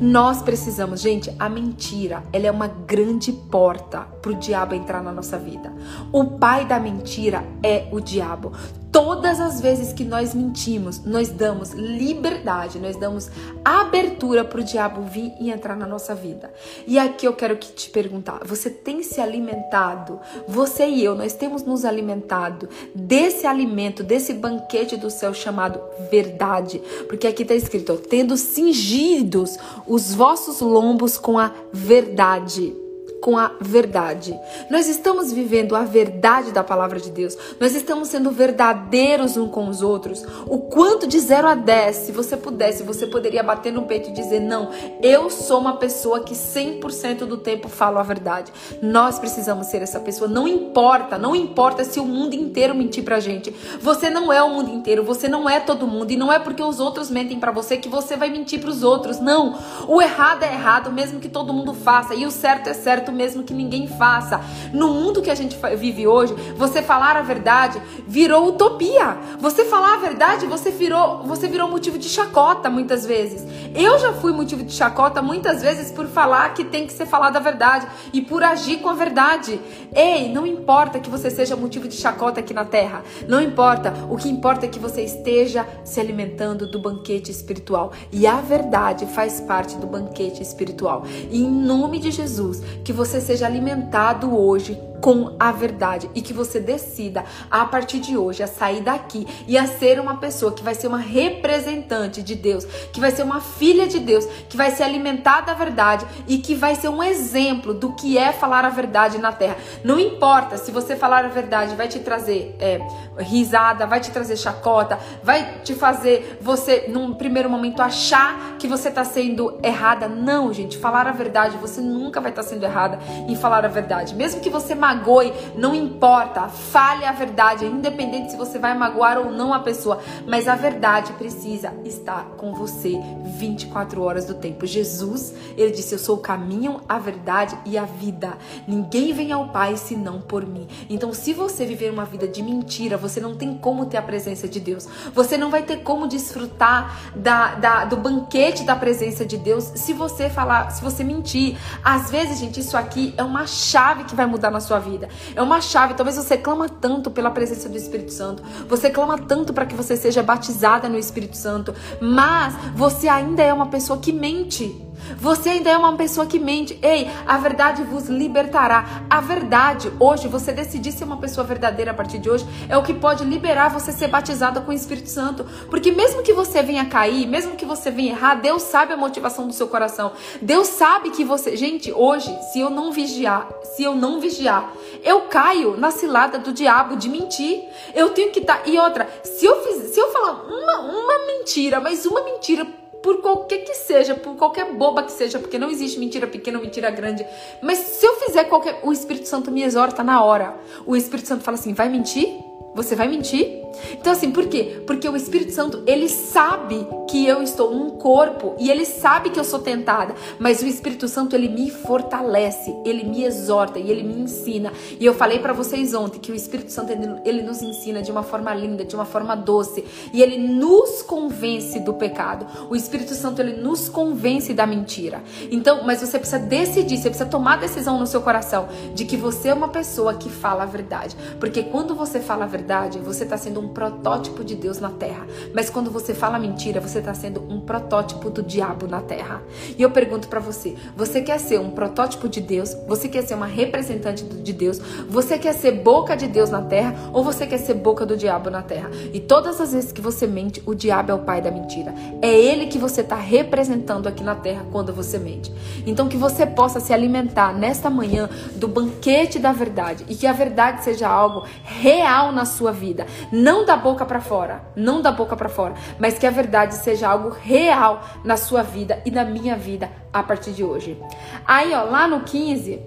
Nós 0.01 0.41
precisamos, 0.41 1.01
gente, 1.01 1.29
a 1.37 1.49
mentira, 1.49 2.23
ela 2.31 2.47
é 2.47 2.51
uma 2.51 2.67
grande 2.67 3.33
porta 3.33 4.07
para 4.21 4.31
o 4.31 4.35
diabo 4.35 4.73
entrar 4.73 5.03
na 5.03 5.11
nossa 5.11 5.37
vida. 5.37 5.73
O 6.13 6.37
pai 6.37 6.65
da 6.65 6.79
mentira 6.79 7.43
é 7.61 7.89
o 7.91 7.99
diabo. 7.99 8.53
Todas 8.91 9.39
as 9.39 9.61
vezes 9.61 9.93
que 9.93 10.03
nós 10.03 10.33
mentimos, 10.33 11.03
nós 11.05 11.29
damos 11.29 11.71
liberdade, 11.73 12.79
nós 12.79 12.95
damos 12.95 13.29
abertura 13.63 14.43
para 14.43 14.59
o 14.59 14.63
diabo 14.63 15.03
vir 15.03 15.31
e 15.39 15.51
entrar 15.51 15.75
na 15.75 15.85
nossa 15.85 16.15
vida. 16.15 16.51
E 16.87 16.97
aqui 16.97 17.27
eu 17.27 17.33
quero 17.33 17.55
que 17.57 17.71
te 17.71 17.89
perguntar: 17.89 18.41
você 18.43 18.69
tem 18.69 19.03
se 19.03 19.21
alimentado? 19.21 20.19
Você 20.47 20.87
e 20.87 21.03
eu, 21.03 21.13
nós 21.13 21.33
temos 21.33 21.61
nos 21.63 21.85
alimentado 21.85 22.67
desse 22.95 23.45
alimento, 23.45 24.03
desse 24.03 24.33
banquete 24.33 24.97
do 24.97 25.11
céu 25.11 25.33
chamado 25.35 25.79
verdade? 26.09 26.81
Porque 27.07 27.27
aqui 27.27 27.43
está 27.43 27.53
escrito: 27.53 27.95
tendo 27.97 28.35
cingidos 28.37 29.57
os 29.85 30.15
vossos 30.15 30.61
lombos 30.61 31.17
com 31.17 31.37
a 31.37 31.51
verdade 31.71 32.88
com 33.21 33.37
a 33.37 33.51
verdade. 33.59 34.37
Nós 34.69 34.87
estamos 34.87 35.31
vivendo 35.31 35.75
a 35.75 35.83
verdade 35.83 36.51
da 36.51 36.63
palavra 36.63 36.99
de 36.99 37.11
Deus. 37.11 37.37
Nós 37.59 37.75
estamos 37.75 38.07
sendo 38.07 38.31
verdadeiros 38.31 39.37
uns 39.37 39.51
com 39.51 39.67
os 39.67 39.81
outros. 39.81 40.25
O 40.47 40.59
quanto 40.59 41.07
de 41.07 41.19
0 41.19 41.47
a 41.47 41.55
10, 41.55 41.95
se 41.95 42.11
você 42.11 42.37
pudesse, 42.37 42.83
você 42.83 43.07
poderia 43.07 43.43
bater 43.43 43.73
no 43.73 43.83
peito 43.83 44.09
e 44.09 44.13
dizer: 44.13 44.39
"Não, 44.39 44.69
eu 45.01 45.29
sou 45.29 45.59
uma 45.59 45.77
pessoa 45.77 46.21
que 46.21 46.35
100% 46.35 47.25
do 47.25 47.37
tempo 47.37 47.67
falo 47.67 47.99
a 47.99 48.03
verdade". 48.03 48.51
Nós 48.81 49.19
precisamos 49.19 49.67
ser 49.67 49.81
essa 49.81 49.99
pessoa. 49.99 50.29
Não 50.29 50.47
importa, 50.47 51.17
não 51.17 51.35
importa 51.35 51.83
se 51.83 51.99
o 51.99 52.05
mundo 52.05 52.33
inteiro 52.33 52.75
mentir 52.75 53.03
pra 53.03 53.19
gente. 53.19 53.53
Você 53.81 54.09
não 54.09 54.31
é 54.31 54.41
o 54.41 54.49
mundo 54.49 54.71
inteiro, 54.71 55.03
você 55.03 55.27
não 55.27 55.49
é 55.49 55.59
todo 55.59 55.87
mundo 55.87 56.11
e 56.11 56.17
não 56.17 56.31
é 56.31 56.39
porque 56.39 56.63
os 56.63 56.79
outros 56.79 57.09
mentem 57.09 57.39
para 57.39 57.51
você 57.51 57.77
que 57.77 57.89
você 57.89 58.15
vai 58.15 58.29
mentir 58.29 58.59
para 58.59 58.69
os 58.69 58.83
outros. 58.83 59.19
Não. 59.19 59.57
O 59.87 60.01
errado 60.01 60.43
é 60.43 60.53
errado, 60.53 60.91
mesmo 60.91 61.19
que 61.19 61.29
todo 61.29 61.53
mundo 61.53 61.73
faça, 61.73 62.13
e 62.13 62.25
o 62.25 62.31
certo 62.31 62.69
é 62.69 62.73
certo 62.73 63.08
certo 63.09 63.11
mesmo 63.11 63.43
que 63.43 63.53
ninguém 63.53 63.87
faça. 63.87 64.41
No 64.71 64.89
mundo 64.89 65.21
que 65.21 65.29
a 65.29 65.35
gente 65.35 65.57
vive 65.77 66.07
hoje, 66.07 66.33
você 66.55 66.81
falar 66.81 67.17
a 67.17 67.21
verdade 67.21 67.81
virou 68.07 68.47
utopia. 68.47 69.17
Você 69.39 69.65
falar 69.65 69.95
a 69.95 69.97
verdade, 69.97 70.45
você 70.45 70.71
virou, 70.71 71.23
você 71.23 71.47
virou 71.47 71.69
motivo 71.69 71.97
de 71.97 72.07
chacota 72.07 72.69
muitas 72.69 73.05
vezes. 73.05 73.45
Eu 73.75 73.99
já 73.99 74.13
fui 74.13 74.31
motivo 74.31 74.63
de 74.63 74.73
chacota 74.73 75.21
muitas 75.21 75.61
vezes 75.61 75.91
por 75.91 76.07
falar 76.07 76.53
que 76.53 76.63
tem 76.63 76.85
que 76.85 76.93
ser 76.93 77.05
falada 77.05 77.39
a 77.39 77.41
verdade 77.41 77.87
e 78.13 78.21
por 78.21 78.43
agir 78.43 78.77
com 78.77 78.89
a 78.89 78.93
verdade. 78.93 79.59
Ei, 79.93 80.31
não 80.31 80.45
importa 80.45 80.99
que 80.99 81.09
você 81.09 81.29
seja 81.29 81.55
motivo 81.55 81.87
de 81.87 81.95
chacota 81.95 82.39
aqui 82.39 82.53
na 82.53 82.65
terra. 82.65 83.03
Não 83.27 83.41
importa. 83.41 83.93
O 84.09 84.17
que 84.17 84.29
importa 84.29 84.65
é 84.65 84.69
que 84.69 84.79
você 84.79 85.01
esteja 85.01 85.65
se 85.83 85.99
alimentando 85.99 86.69
do 86.69 86.79
banquete 86.79 87.31
espiritual. 87.31 87.91
E 88.11 88.27
a 88.27 88.41
verdade 88.41 89.05
faz 89.07 89.41
parte 89.41 89.75
do 89.77 89.87
banquete 89.87 90.41
espiritual. 90.41 91.03
E 91.29 91.43
em 91.43 91.49
nome 91.49 91.99
de 91.99 92.11
Jesus, 92.11 92.61
que 92.83 92.93
você 92.99 93.21
seja 93.21 93.45
alimentado 93.45 94.37
hoje 94.37 94.77
com 95.01 95.35
a 95.39 95.51
verdade 95.51 96.09
e 96.13 96.21
que 96.21 96.33
você 96.33 96.59
decida 96.59 97.23
a 97.49 97.65
partir 97.65 97.99
de 97.99 98.17
hoje 98.17 98.43
a 98.43 98.47
sair 98.47 98.81
daqui 98.81 99.27
e 99.47 99.57
a 99.57 99.67
ser 99.67 99.99
uma 99.99 100.17
pessoa 100.17 100.51
que 100.51 100.63
vai 100.63 100.75
ser 100.75 100.87
uma 100.87 100.97
representante 100.97 102.21
de 102.21 102.35
Deus, 102.35 102.65
que 102.93 102.99
vai 102.99 103.11
ser 103.11 103.23
uma 103.23 103.41
filha 103.41 103.87
de 103.87 103.99
Deus, 103.99 104.25
que 104.47 104.57
vai 104.57 104.71
ser 104.71 104.83
alimentada 104.83 105.49
da 105.49 105.53
verdade 105.53 106.05
e 106.27 106.37
que 106.37 106.53
vai 106.53 106.75
ser 106.75 106.89
um 106.89 107.01
exemplo 107.01 107.73
do 107.73 107.93
que 107.93 108.17
é 108.17 108.31
falar 108.31 108.65
a 108.65 108.69
verdade 108.69 109.17
na 109.17 109.31
terra. 109.31 109.57
Não 109.83 109.99
importa 109.99 110.57
se 110.57 110.71
você 110.71 110.95
falar 110.95 111.25
a 111.25 111.29
verdade 111.29 111.75
vai 111.75 111.87
te 111.87 111.99
trazer 111.99 112.55
é, 112.59 112.79
risada, 113.17 113.85
vai 113.85 113.99
te 113.99 114.11
trazer 114.11 114.37
chacota, 114.37 114.99
vai 115.23 115.59
te 115.63 115.73
fazer 115.73 116.37
você 116.41 116.85
num 116.89 117.13
primeiro 117.13 117.49
momento 117.49 117.81
achar 117.81 118.57
que 118.59 118.67
você 118.67 118.89
está 118.89 119.03
sendo 119.03 119.57
errada. 119.63 120.07
Não, 120.07 120.53
gente, 120.53 120.77
falar 120.77 121.07
a 121.07 121.11
verdade, 121.11 121.57
você 121.57 121.81
nunca 121.81 122.21
vai 122.21 122.31
estar 122.31 122.43
tá 122.43 122.49
sendo 122.49 122.63
errada 122.63 122.99
em 123.27 123.35
falar 123.35 123.65
a 123.65 123.69
verdade. 123.69 124.13
Mesmo 124.15 124.41
que 124.41 124.49
você 124.49 124.75
magoe, 124.89 125.31
não 125.55 125.75
importa. 125.75 126.47
Fale 126.47 127.05
a 127.05 127.11
verdade, 127.11 127.65
independente 127.65 128.31
se 128.31 128.37
você 128.37 128.57
vai 128.57 128.75
magoar 128.75 129.19
ou 129.19 129.31
não 129.31 129.53
a 129.53 129.59
pessoa, 129.59 129.99
mas 130.27 130.47
a 130.47 130.55
verdade 130.55 131.13
precisa 131.13 131.73
estar 131.85 132.25
com 132.37 132.53
você 132.53 132.99
24 133.37 134.01
horas 134.01 134.25
do 134.25 134.33
tempo. 134.33 134.65
Jesus, 134.65 135.33
ele 135.55 135.71
disse: 135.71 135.93
Eu 135.93 135.99
sou 135.99 136.17
o 136.17 136.21
caminho, 136.21 136.81
a 136.89 136.97
verdade 136.97 137.57
e 137.65 137.77
a 137.77 137.85
vida. 137.85 138.37
Ninguém 138.67 139.13
vem 139.13 139.31
ao 139.31 139.49
Pai 139.49 139.77
senão 139.77 140.21
por 140.21 140.45
mim. 140.45 140.67
Então, 140.89 141.13
se 141.13 141.33
você 141.33 141.65
viver 141.65 141.91
uma 141.91 142.05
vida 142.05 142.27
de 142.27 142.41
mentira, 142.41 142.97
você 142.97 143.19
não 143.19 143.35
tem 143.35 143.57
como 143.57 143.85
ter 143.85 143.97
a 143.97 144.01
presença 144.01 144.47
de 144.47 144.59
Deus. 144.59 144.87
Você 145.13 145.37
não 145.37 145.49
vai 145.49 145.63
ter 145.63 145.77
como 145.77 146.07
desfrutar 146.07 147.13
da, 147.15 147.55
da, 147.55 147.85
do 147.85 147.97
banquete 147.97 148.63
da 148.63 148.75
presença 148.75 149.25
de 149.25 149.37
Deus 149.37 149.71
se 149.75 149.93
você 149.93 150.29
falar, 150.29 150.71
se 150.71 150.81
você 150.81 151.03
mentir. 151.03 151.57
Às 151.83 152.09
vezes, 152.09 152.39
gente, 152.39 152.59
isso 152.59 152.77
aqui 152.77 153.13
é 153.17 153.23
uma 153.23 153.45
chave 153.45 154.03
que 154.03 154.15
vai 154.15 154.25
mudar 154.25 154.51
na 154.51 154.59
sua 154.59 154.78
sua 154.79 154.91
vida. 154.91 155.09
É 155.35 155.41
uma 155.41 155.61
chave. 155.61 155.93
Talvez 155.93 156.15
você 156.15 156.37
clama 156.37 156.69
tanto 156.69 157.11
pela 157.11 157.29
presença 157.29 157.67
do 157.67 157.77
Espírito 157.77 158.11
Santo. 158.11 158.41
Você 158.67 158.89
clama 158.89 159.17
tanto 159.17 159.53
para 159.53 159.65
que 159.65 159.75
você 159.75 159.95
seja 159.95 160.23
batizada 160.23 160.87
no 160.87 160.97
Espírito 160.97 161.37
Santo. 161.37 161.75
Mas 162.01 162.55
você 162.75 163.07
ainda 163.07 163.43
é 163.43 163.53
uma 163.53 163.67
pessoa 163.67 163.99
que 163.99 164.11
mente. 164.11 164.88
Você 165.17 165.49
ainda 165.49 165.69
é 165.69 165.77
uma 165.77 165.95
pessoa 165.95 166.25
que 166.25 166.39
mente. 166.39 166.77
Ei, 166.81 167.09
a 167.25 167.37
verdade 167.37 167.83
vos 167.83 168.07
libertará. 168.07 169.03
A 169.09 169.21
verdade, 169.21 169.91
hoje, 169.99 170.27
você 170.27 170.51
decidir 170.51 170.91
ser 170.91 171.03
uma 171.03 171.17
pessoa 171.17 171.45
verdadeira 171.45 171.91
a 171.91 171.93
partir 171.93 172.19
de 172.19 172.29
hoje, 172.29 172.45
é 172.67 172.77
o 172.77 172.83
que 172.83 172.93
pode 172.93 173.23
liberar 173.23 173.69
você 173.69 173.91
ser 173.91 174.07
batizada 174.07 174.61
com 174.61 174.71
o 174.71 174.73
Espírito 174.73 175.09
Santo. 175.09 175.45
Porque 175.69 175.91
mesmo 175.91 176.23
que 176.23 176.33
você 176.33 176.61
venha 176.61 176.85
cair, 176.85 177.27
mesmo 177.27 177.55
que 177.55 177.65
você 177.65 177.91
venha 177.91 178.11
errar, 178.11 178.35
Deus 178.35 178.63
sabe 178.63 178.93
a 178.93 178.97
motivação 178.97 179.47
do 179.47 179.53
seu 179.53 179.67
coração. 179.67 180.11
Deus 180.41 180.67
sabe 180.67 181.09
que 181.11 181.23
você. 181.23 181.55
Gente, 181.55 181.91
hoje, 181.91 182.35
se 182.51 182.59
eu 182.59 182.69
não 182.69 182.91
vigiar, 182.91 183.47
se 183.63 183.83
eu 183.83 183.95
não 183.95 184.19
vigiar, 184.19 184.71
eu 185.03 185.21
caio 185.21 185.77
na 185.77 185.91
cilada 185.91 186.37
do 186.37 186.51
diabo 186.51 186.95
de 186.95 187.09
mentir. 187.09 187.63
Eu 187.93 188.09
tenho 188.09 188.31
que 188.31 188.39
estar. 188.39 188.59
Tá... 188.59 188.69
E 188.69 188.77
outra, 188.77 189.09
se 189.23 189.45
eu, 189.45 189.63
fiz... 189.63 189.93
se 189.93 189.99
eu 189.99 190.11
falar 190.11 190.43
uma, 190.43 190.79
uma 190.79 191.25
mentira, 191.27 191.79
mas 191.79 192.05
uma 192.05 192.23
mentira 192.23 192.65
por 193.01 193.21
qualquer 193.21 193.59
que 193.59 193.73
seja, 193.73 194.15
por 194.15 194.35
qualquer 194.35 194.73
boba 194.73 195.03
que 195.03 195.11
seja, 195.11 195.39
porque 195.39 195.57
não 195.57 195.69
existe 195.69 195.99
mentira 195.99 196.27
pequena 196.27 196.57
ou 196.57 196.63
mentira 196.63 196.89
grande. 196.89 197.25
Mas 197.61 197.77
se 197.79 198.05
eu 198.05 198.15
fizer 198.15 198.45
qualquer. 198.45 198.79
O 198.83 198.91
Espírito 198.91 199.27
Santo 199.27 199.51
me 199.51 199.63
exorta 199.63 200.03
na 200.03 200.23
hora. 200.23 200.59
O 200.85 200.95
Espírito 200.95 201.27
Santo 201.27 201.43
fala 201.43 201.57
assim: 201.57 201.73
vai 201.73 201.89
mentir? 201.89 202.39
Você 202.75 202.95
vai 202.95 203.07
mentir? 203.07 203.63
Então, 203.93 204.13
assim, 204.13 204.31
por 204.31 204.47
quê? 204.47 204.83
Porque 204.85 205.07
o 205.07 205.15
Espírito 205.15 205.51
Santo, 205.51 205.83
ele 205.85 206.09
sabe 206.09 206.87
que 207.09 207.25
eu 207.25 207.41
estou 207.41 207.73
num 207.73 207.91
corpo 207.91 208.55
e 208.59 208.69
ele 208.69 208.85
sabe 208.85 209.29
que 209.29 209.39
eu 209.39 209.43
sou 209.43 209.59
tentada, 209.59 210.13
mas 210.37 210.61
o 210.61 210.67
Espírito 210.67 211.07
Santo, 211.07 211.35
ele 211.35 211.49
me 211.49 211.69
fortalece, 211.69 212.75
ele 212.85 213.03
me 213.03 213.23
exorta 213.23 213.79
e 213.79 213.89
ele 213.89 214.03
me 214.03 214.21
ensina. 214.21 214.71
E 214.99 215.05
eu 215.05 215.13
falei 215.13 215.39
para 215.39 215.53
vocês 215.53 215.93
ontem 215.93 216.19
que 216.19 216.31
o 216.31 216.35
Espírito 216.35 216.71
Santo, 216.71 216.91
ele, 216.91 217.07
ele 217.25 217.41
nos 217.41 217.61
ensina 217.61 218.01
de 218.01 218.11
uma 218.11 218.23
forma 218.23 218.53
linda, 218.53 218.85
de 218.85 218.95
uma 218.95 219.05
forma 219.05 219.35
doce, 219.35 219.83
e 220.13 220.21
ele 220.21 220.37
nos 220.37 221.01
convence 221.01 221.79
do 221.79 221.93
pecado. 221.93 222.45
O 222.69 222.75
Espírito 222.75 223.13
Santo, 223.13 223.41
ele 223.41 223.61
nos 223.61 223.89
convence 223.89 224.53
da 224.53 224.67
mentira. 224.67 225.23
Então, 225.51 225.83
mas 225.83 226.01
você 226.01 226.19
precisa 226.19 226.39
decidir, 226.39 226.97
você 226.97 227.09
precisa 227.09 227.29
tomar 227.29 227.53
a 227.53 227.57
decisão 227.57 227.99
no 227.99 228.07
seu 228.07 228.21
coração 228.21 228.67
de 228.93 229.05
que 229.05 229.17
você 229.17 229.49
é 229.49 229.53
uma 229.53 229.69
pessoa 229.69 230.13
que 230.13 230.29
fala 230.29 230.63
a 230.63 230.65
verdade. 230.65 231.15
Porque 231.39 231.63
quando 231.63 231.95
você 231.95 232.19
fala 232.19 232.45
a 232.45 232.47
verdade, 232.47 232.99
você 232.99 233.23
está 233.23 233.37
sendo 233.37 233.58
um 233.59 233.67
protótipo 233.67 234.43
de 234.43 234.55
Deus 234.55 234.79
na 234.79 234.89
terra. 234.89 235.27
Mas 235.53 235.69
quando 235.69 235.91
você 235.91 236.13
fala 236.13 236.39
mentira, 236.39 236.79
você 236.79 236.99
está 236.99 237.13
sendo 237.13 237.41
um 237.49 237.59
protótipo 237.59 238.29
do 238.29 238.41
diabo 238.41 238.87
na 238.87 239.01
terra. 239.01 239.41
E 239.77 239.81
eu 239.81 239.91
pergunto 239.91 240.27
para 240.27 240.39
você: 240.39 240.75
você 240.95 241.21
quer 241.21 241.39
ser 241.39 241.59
um 241.59 241.71
protótipo 241.71 242.27
de 242.27 242.41
Deus? 242.41 242.75
Você 242.87 243.07
quer 243.07 243.23
ser 243.23 243.35
uma 243.35 243.45
representante 243.45 244.23
de 244.23 244.53
Deus? 244.53 244.79
Você 245.09 245.37
quer 245.37 245.53
ser 245.53 245.71
boca 245.71 246.15
de 246.15 246.27
Deus 246.27 246.49
na 246.49 246.61
terra? 246.61 246.95
Ou 247.13 247.23
você 247.23 247.45
quer 247.45 247.57
ser 247.57 247.75
boca 247.75 248.05
do 248.05 248.15
diabo 248.15 248.49
na 248.49 248.61
terra? 248.61 248.89
E 249.13 249.19
todas 249.19 249.59
as 249.59 249.73
vezes 249.73 249.91
que 249.91 250.01
você 250.01 250.25
mente, 250.25 250.61
o 250.65 250.73
diabo 250.73 251.11
é 251.11 251.15
o 251.15 251.19
pai 251.19 251.41
da 251.41 251.51
mentira. 251.51 251.93
É 252.21 252.33
ele 252.33 252.67
que 252.67 252.77
você 252.77 253.01
está 253.01 253.15
representando 253.15 254.07
aqui 254.07 254.23
na 254.23 254.35
terra 254.35 254.65
quando 254.71 254.93
você 254.93 255.17
mente. 255.17 255.51
Então 255.85 256.07
que 256.07 256.17
você 256.17 256.45
possa 256.45 256.79
se 256.79 256.93
alimentar 256.93 257.53
nesta 257.53 257.89
manhã 257.89 258.29
do 258.55 258.67
banquete 258.67 259.39
da 259.39 259.51
verdade 259.51 260.05
e 260.07 260.15
que 260.15 260.27
a 260.27 260.33
verdade 260.33 260.83
seja 260.83 261.07
algo 261.07 261.45
real 261.63 262.31
na 262.31 262.45
sua 262.45 262.71
vida. 262.71 263.05
Não 263.31 263.48
da 263.65 263.75
boca 263.75 264.05
para 264.05 264.21
fora, 264.21 264.61
não 264.75 265.01
da 265.01 265.11
boca 265.11 265.35
para 265.35 265.49
fora, 265.49 265.73
mas 265.97 266.19
que 266.19 266.27
a 266.27 266.31
verdade 266.31 266.75
seja 266.75 267.09
algo 267.09 267.29
real 267.29 268.01
na 268.23 268.37
sua 268.37 268.61
vida 268.61 269.01
e 269.05 269.11
na 269.11 269.23
minha 269.23 269.55
vida 269.55 269.89
a 270.13 270.21
partir 270.21 270.51
de 270.51 270.63
hoje. 270.63 271.01
Aí, 271.45 271.73
ó, 271.73 271.83
lá 271.83 272.07
no 272.07 272.21
15, 272.21 272.79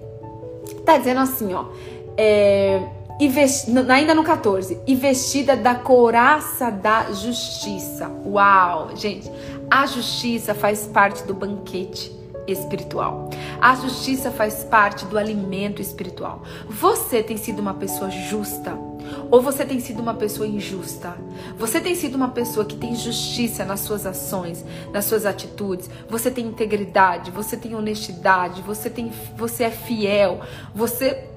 tá 0.85 0.97
dizendo 0.97 1.19
assim, 1.19 1.53
ó, 1.53 1.65
é, 2.17 2.81
ainda 3.89 4.15
no 4.15 4.23
14, 4.23 4.79
e 4.87 4.95
vestida 4.95 5.55
da 5.55 5.75
couraça 5.75 6.71
da 6.71 7.11
justiça. 7.11 8.09
Uau, 8.25 8.95
gente, 8.95 9.29
a 9.69 9.85
justiça 9.85 10.53
faz 10.53 10.87
parte 10.87 11.23
do 11.23 11.33
banquete 11.33 12.11
espiritual. 12.47 13.29
A 13.61 13.75
justiça 13.75 14.31
faz 14.31 14.63
parte 14.63 15.05
do 15.05 15.17
alimento 15.17 15.81
espiritual. 15.81 16.41
Você 16.69 17.23
tem 17.23 17.37
sido 17.37 17.59
uma 17.59 17.73
pessoa 17.73 18.09
justa 18.09 18.77
ou 19.29 19.41
você 19.41 19.65
tem 19.65 19.79
sido 19.79 20.01
uma 20.01 20.13
pessoa 20.13 20.47
injusta? 20.47 21.15
Você 21.57 21.79
tem 21.79 21.95
sido 21.95 22.15
uma 22.15 22.29
pessoa 22.29 22.65
que 22.65 22.75
tem 22.75 22.95
justiça 22.95 23.65
nas 23.65 23.81
suas 23.81 24.05
ações, 24.05 24.63
nas 24.91 25.05
suas 25.05 25.25
atitudes? 25.25 25.89
Você 26.09 26.29
tem 26.29 26.45
integridade, 26.45 27.31
você 27.31 27.57
tem 27.57 27.75
honestidade, 27.75 28.61
você 28.61 28.89
tem 28.89 29.11
você 29.35 29.65
é 29.65 29.71
fiel, 29.71 30.41
você 30.73 31.27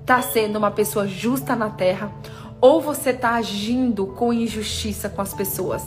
está 0.00 0.20
sendo 0.20 0.56
uma 0.56 0.70
pessoa 0.70 1.06
justa 1.06 1.56
na 1.56 1.70
terra 1.70 2.12
ou 2.60 2.80
você 2.80 3.10
está 3.10 3.34
agindo 3.34 4.06
com 4.06 4.32
injustiça 4.32 5.08
com 5.08 5.20
as 5.20 5.34
pessoas? 5.34 5.84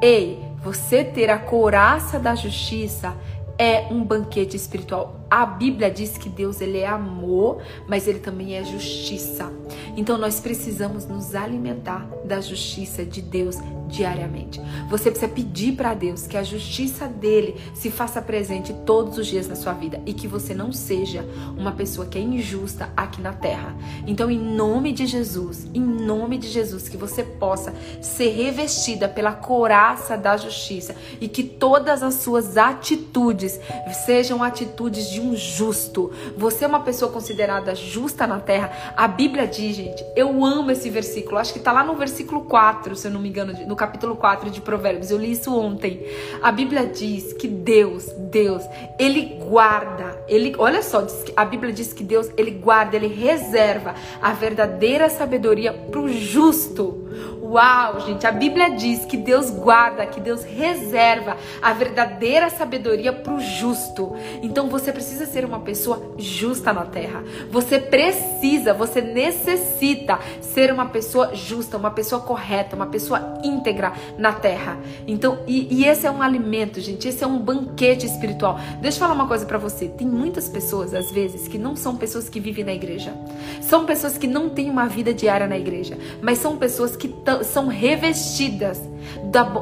Ei, 0.00 0.42
você 0.62 1.04
ter 1.04 1.30
a 1.30 1.38
couraça 1.38 2.18
da 2.18 2.34
justiça 2.34 3.14
é 3.58 3.86
um 3.90 4.04
banquete 4.04 4.56
espiritual. 4.56 5.16
A 5.30 5.44
Bíblia 5.44 5.90
diz 5.90 6.16
que 6.16 6.28
Deus 6.28 6.60
ele 6.60 6.78
é 6.78 6.86
amor, 6.86 7.62
mas 7.86 8.08
ele 8.08 8.18
também 8.18 8.56
é 8.56 8.64
justiça. 8.64 9.52
Então 9.96 10.16
nós 10.16 10.40
precisamos 10.40 11.06
nos 11.06 11.34
alimentar 11.34 12.08
da 12.24 12.40
justiça 12.40 13.04
de 13.04 13.20
Deus 13.20 13.56
diariamente. 13.88 14.60
Você 14.88 15.10
precisa 15.10 15.32
pedir 15.32 15.72
para 15.74 15.94
Deus 15.94 16.26
que 16.26 16.36
a 16.36 16.42
justiça 16.42 17.06
dele 17.06 17.56
se 17.74 17.90
faça 17.90 18.20
presente 18.22 18.72
todos 18.86 19.18
os 19.18 19.26
dias 19.26 19.48
na 19.48 19.56
sua 19.56 19.72
vida 19.72 20.00
e 20.06 20.12
que 20.12 20.28
você 20.28 20.54
não 20.54 20.72
seja 20.72 21.24
uma 21.56 21.72
pessoa 21.72 22.06
que 22.06 22.18
é 22.18 22.20
injusta 22.20 22.90
aqui 22.96 23.20
na 23.20 23.32
terra. 23.32 23.74
Então, 24.06 24.30
em 24.30 24.38
nome 24.38 24.92
de 24.92 25.06
Jesus, 25.06 25.66
em 25.74 25.80
nome 25.80 26.38
de 26.38 26.48
Jesus, 26.48 26.88
que 26.88 26.96
você 26.96 27.22
possa 27.22 27.74
ser 28.00 28.30
revestida 28.30 29.08
pela 29.08 29.32
coraça 29.32 30.16
da 30.16 30.36
justiça 30.36 30.94
e 31.20 31.28
que 31.28 31.42
todas 31.42 32.02
as 32.02 32.14
suas 32.14 32.56
atitudes 32.56 33.58
sejam 34.04 34.42
atitudes 34.42 35.10
de 35.10 35.17
um 35.20 35.34
justo. 35.34 36.12
Você 36.36 36.64
é 36.64 36.68
uma 36.68 36.80
pessoa 36.80 37.10
considerada 37.10 37.74
justa 37.74 38.26
na 38.26 38.40
terra. 38.40 38.94
A 38.96 39.08
Bíblia 39.08 39.46
diz, 39.46 39.76
gente, 39.76 40.04
eu 40.16 40.44
amo 40.44 40.70
esse 40.70 40.90
versículo. 40.90 41.38
Acho 41.38 41.52
que 41.52 41.58
está 41.58 41.72
lá 41.72 41.84
no 41.84 41.94
versículo 41.94 42.42
4, 42.42 42.96
se 42.96 43.06
eu 43.06 43.10
não 43.10 43.20
me 43.20 43.28
engano, 43.28 43.52
no 43.66 43.76
capítulo 43.76 44.16
4 44.16 44.50
de 44.50 44.60
Provérbios. 44.60 45.10
Eu 45.10 45.18
li 45.18 45.32
isso 45.32 45.54
ontem. 45.56 46.06
A 46.42 46.52
Bíblia 46.52 46.86
diz 46.86 47.32
que 47.32 47.48
Deus, 47.48 48.06
Deus, 48.30 48.62
ele 48.98 49.38
guarda, 49.48 50.22
ele, 50.28 50.54
olha 50.58 50.82
só, 50.82 51.06
a 51.36 51.44
Bíblia 51.44 51.72
diz 51.72 51.92
que 51.92 52.04
Deus, 52.04 52.30
ele 52.36 52.50
guarda, 52.50 52.96
ele 52.96 53.08
reserva 53.08 53.94
a 54.20 54.32
verdadeira 54.32 55.08
sabedoria 55.08 55.72
para 55.72 56.00
o 56.00 56.08
justo. 56.08 57.08
Uau, 57.48 58.00
gente, 58.00 58.26
a 58.26 58.30
Bíblia 58.30 58.76
diz 58.76 59.06
que 59.06 59.16
Deus 59.16 59.48
guarda, 59.48 60.04
que 60.04 60.20
Deus 60.20 60.44
reserva 60.44 61.34
a 61.62 61.72
verdadeira 61.72 62.50
sabedoria 62.50 63.10
para 63.10 63.32
o 63.32 63.40
justo. 63.40 64.14
Então 64.42 64.68
você 64.68 64.92
precisa 64.92 65.24
ser 65.24 65.46
uma 65.46 65.60
pessoa 65.60 66.12
justa 66.18 66.74
na 66.74 66.84
terra. 66.84 67.24
Você 67.50 67.78
precisa, 67.78 68.74
você 68.74 69.00
necessita 69.00 70.18
ser 70.42 70.70
uma 70.70 70.86
pessoa 70.90 71.34
justa, 71.34 71.78
uma 71.78 71.90
pessoa 71.90 72.20
correta, 72.20 72.76
uma 72.76 72.88
pessoa 72.88 73.38
íntegra 73.42 73.94
na 74.18 74.34
terra. 74.34 74.76
Então, 75.06 75.38
e, 75.46 75.74
e 75.74 75.86
esse 75.86 76.06
é 76.06 76.10
um 76.10 76.20
alimento, 76.20 76.82
gente, 76.82 77.08
esse 77.08 77.24
é 77.24 77.26
um 77.26 77.38
banquete 77.38 78.04
espiritual. 78.04 78.60
Deixa 78.82 78.98
eu 78.98 79.00
falar 79.00 79.14
uma 79.14 79.26
coisa 79.26 79.46
para 79.46 79.56
você. 79.56 79.88
Tem 79.88 80.06
muitas 80.06 80.50
pessoas, 80.50 80.92
às 80.92 81.10
vezes, 81.10 81.48
que 81.48 81.56
não 81.56 81.74
são 81.74 81.96
pessoas 81.96 82.28
que 82.28 82.40
vivem 82.40 82.64
na 82.64 82.74
igreja. 82.74 83.14
São 83.62 83.86
pessoas 83.86 84.18
que 84.18 84.26
não 84.26 84.50
têm 84.50 84.68
uma 84.68 84.86
vida 84.86 85.14
diária 85.14 85.46
na 85.46 85.56
igreja, 85.56 85.96
mas 86.20 86.36
são 86.36 86.58
pessoas 86.58 86.94
que 86.94 87.08
são 87.46 87.68
revestidas 87.68 88.80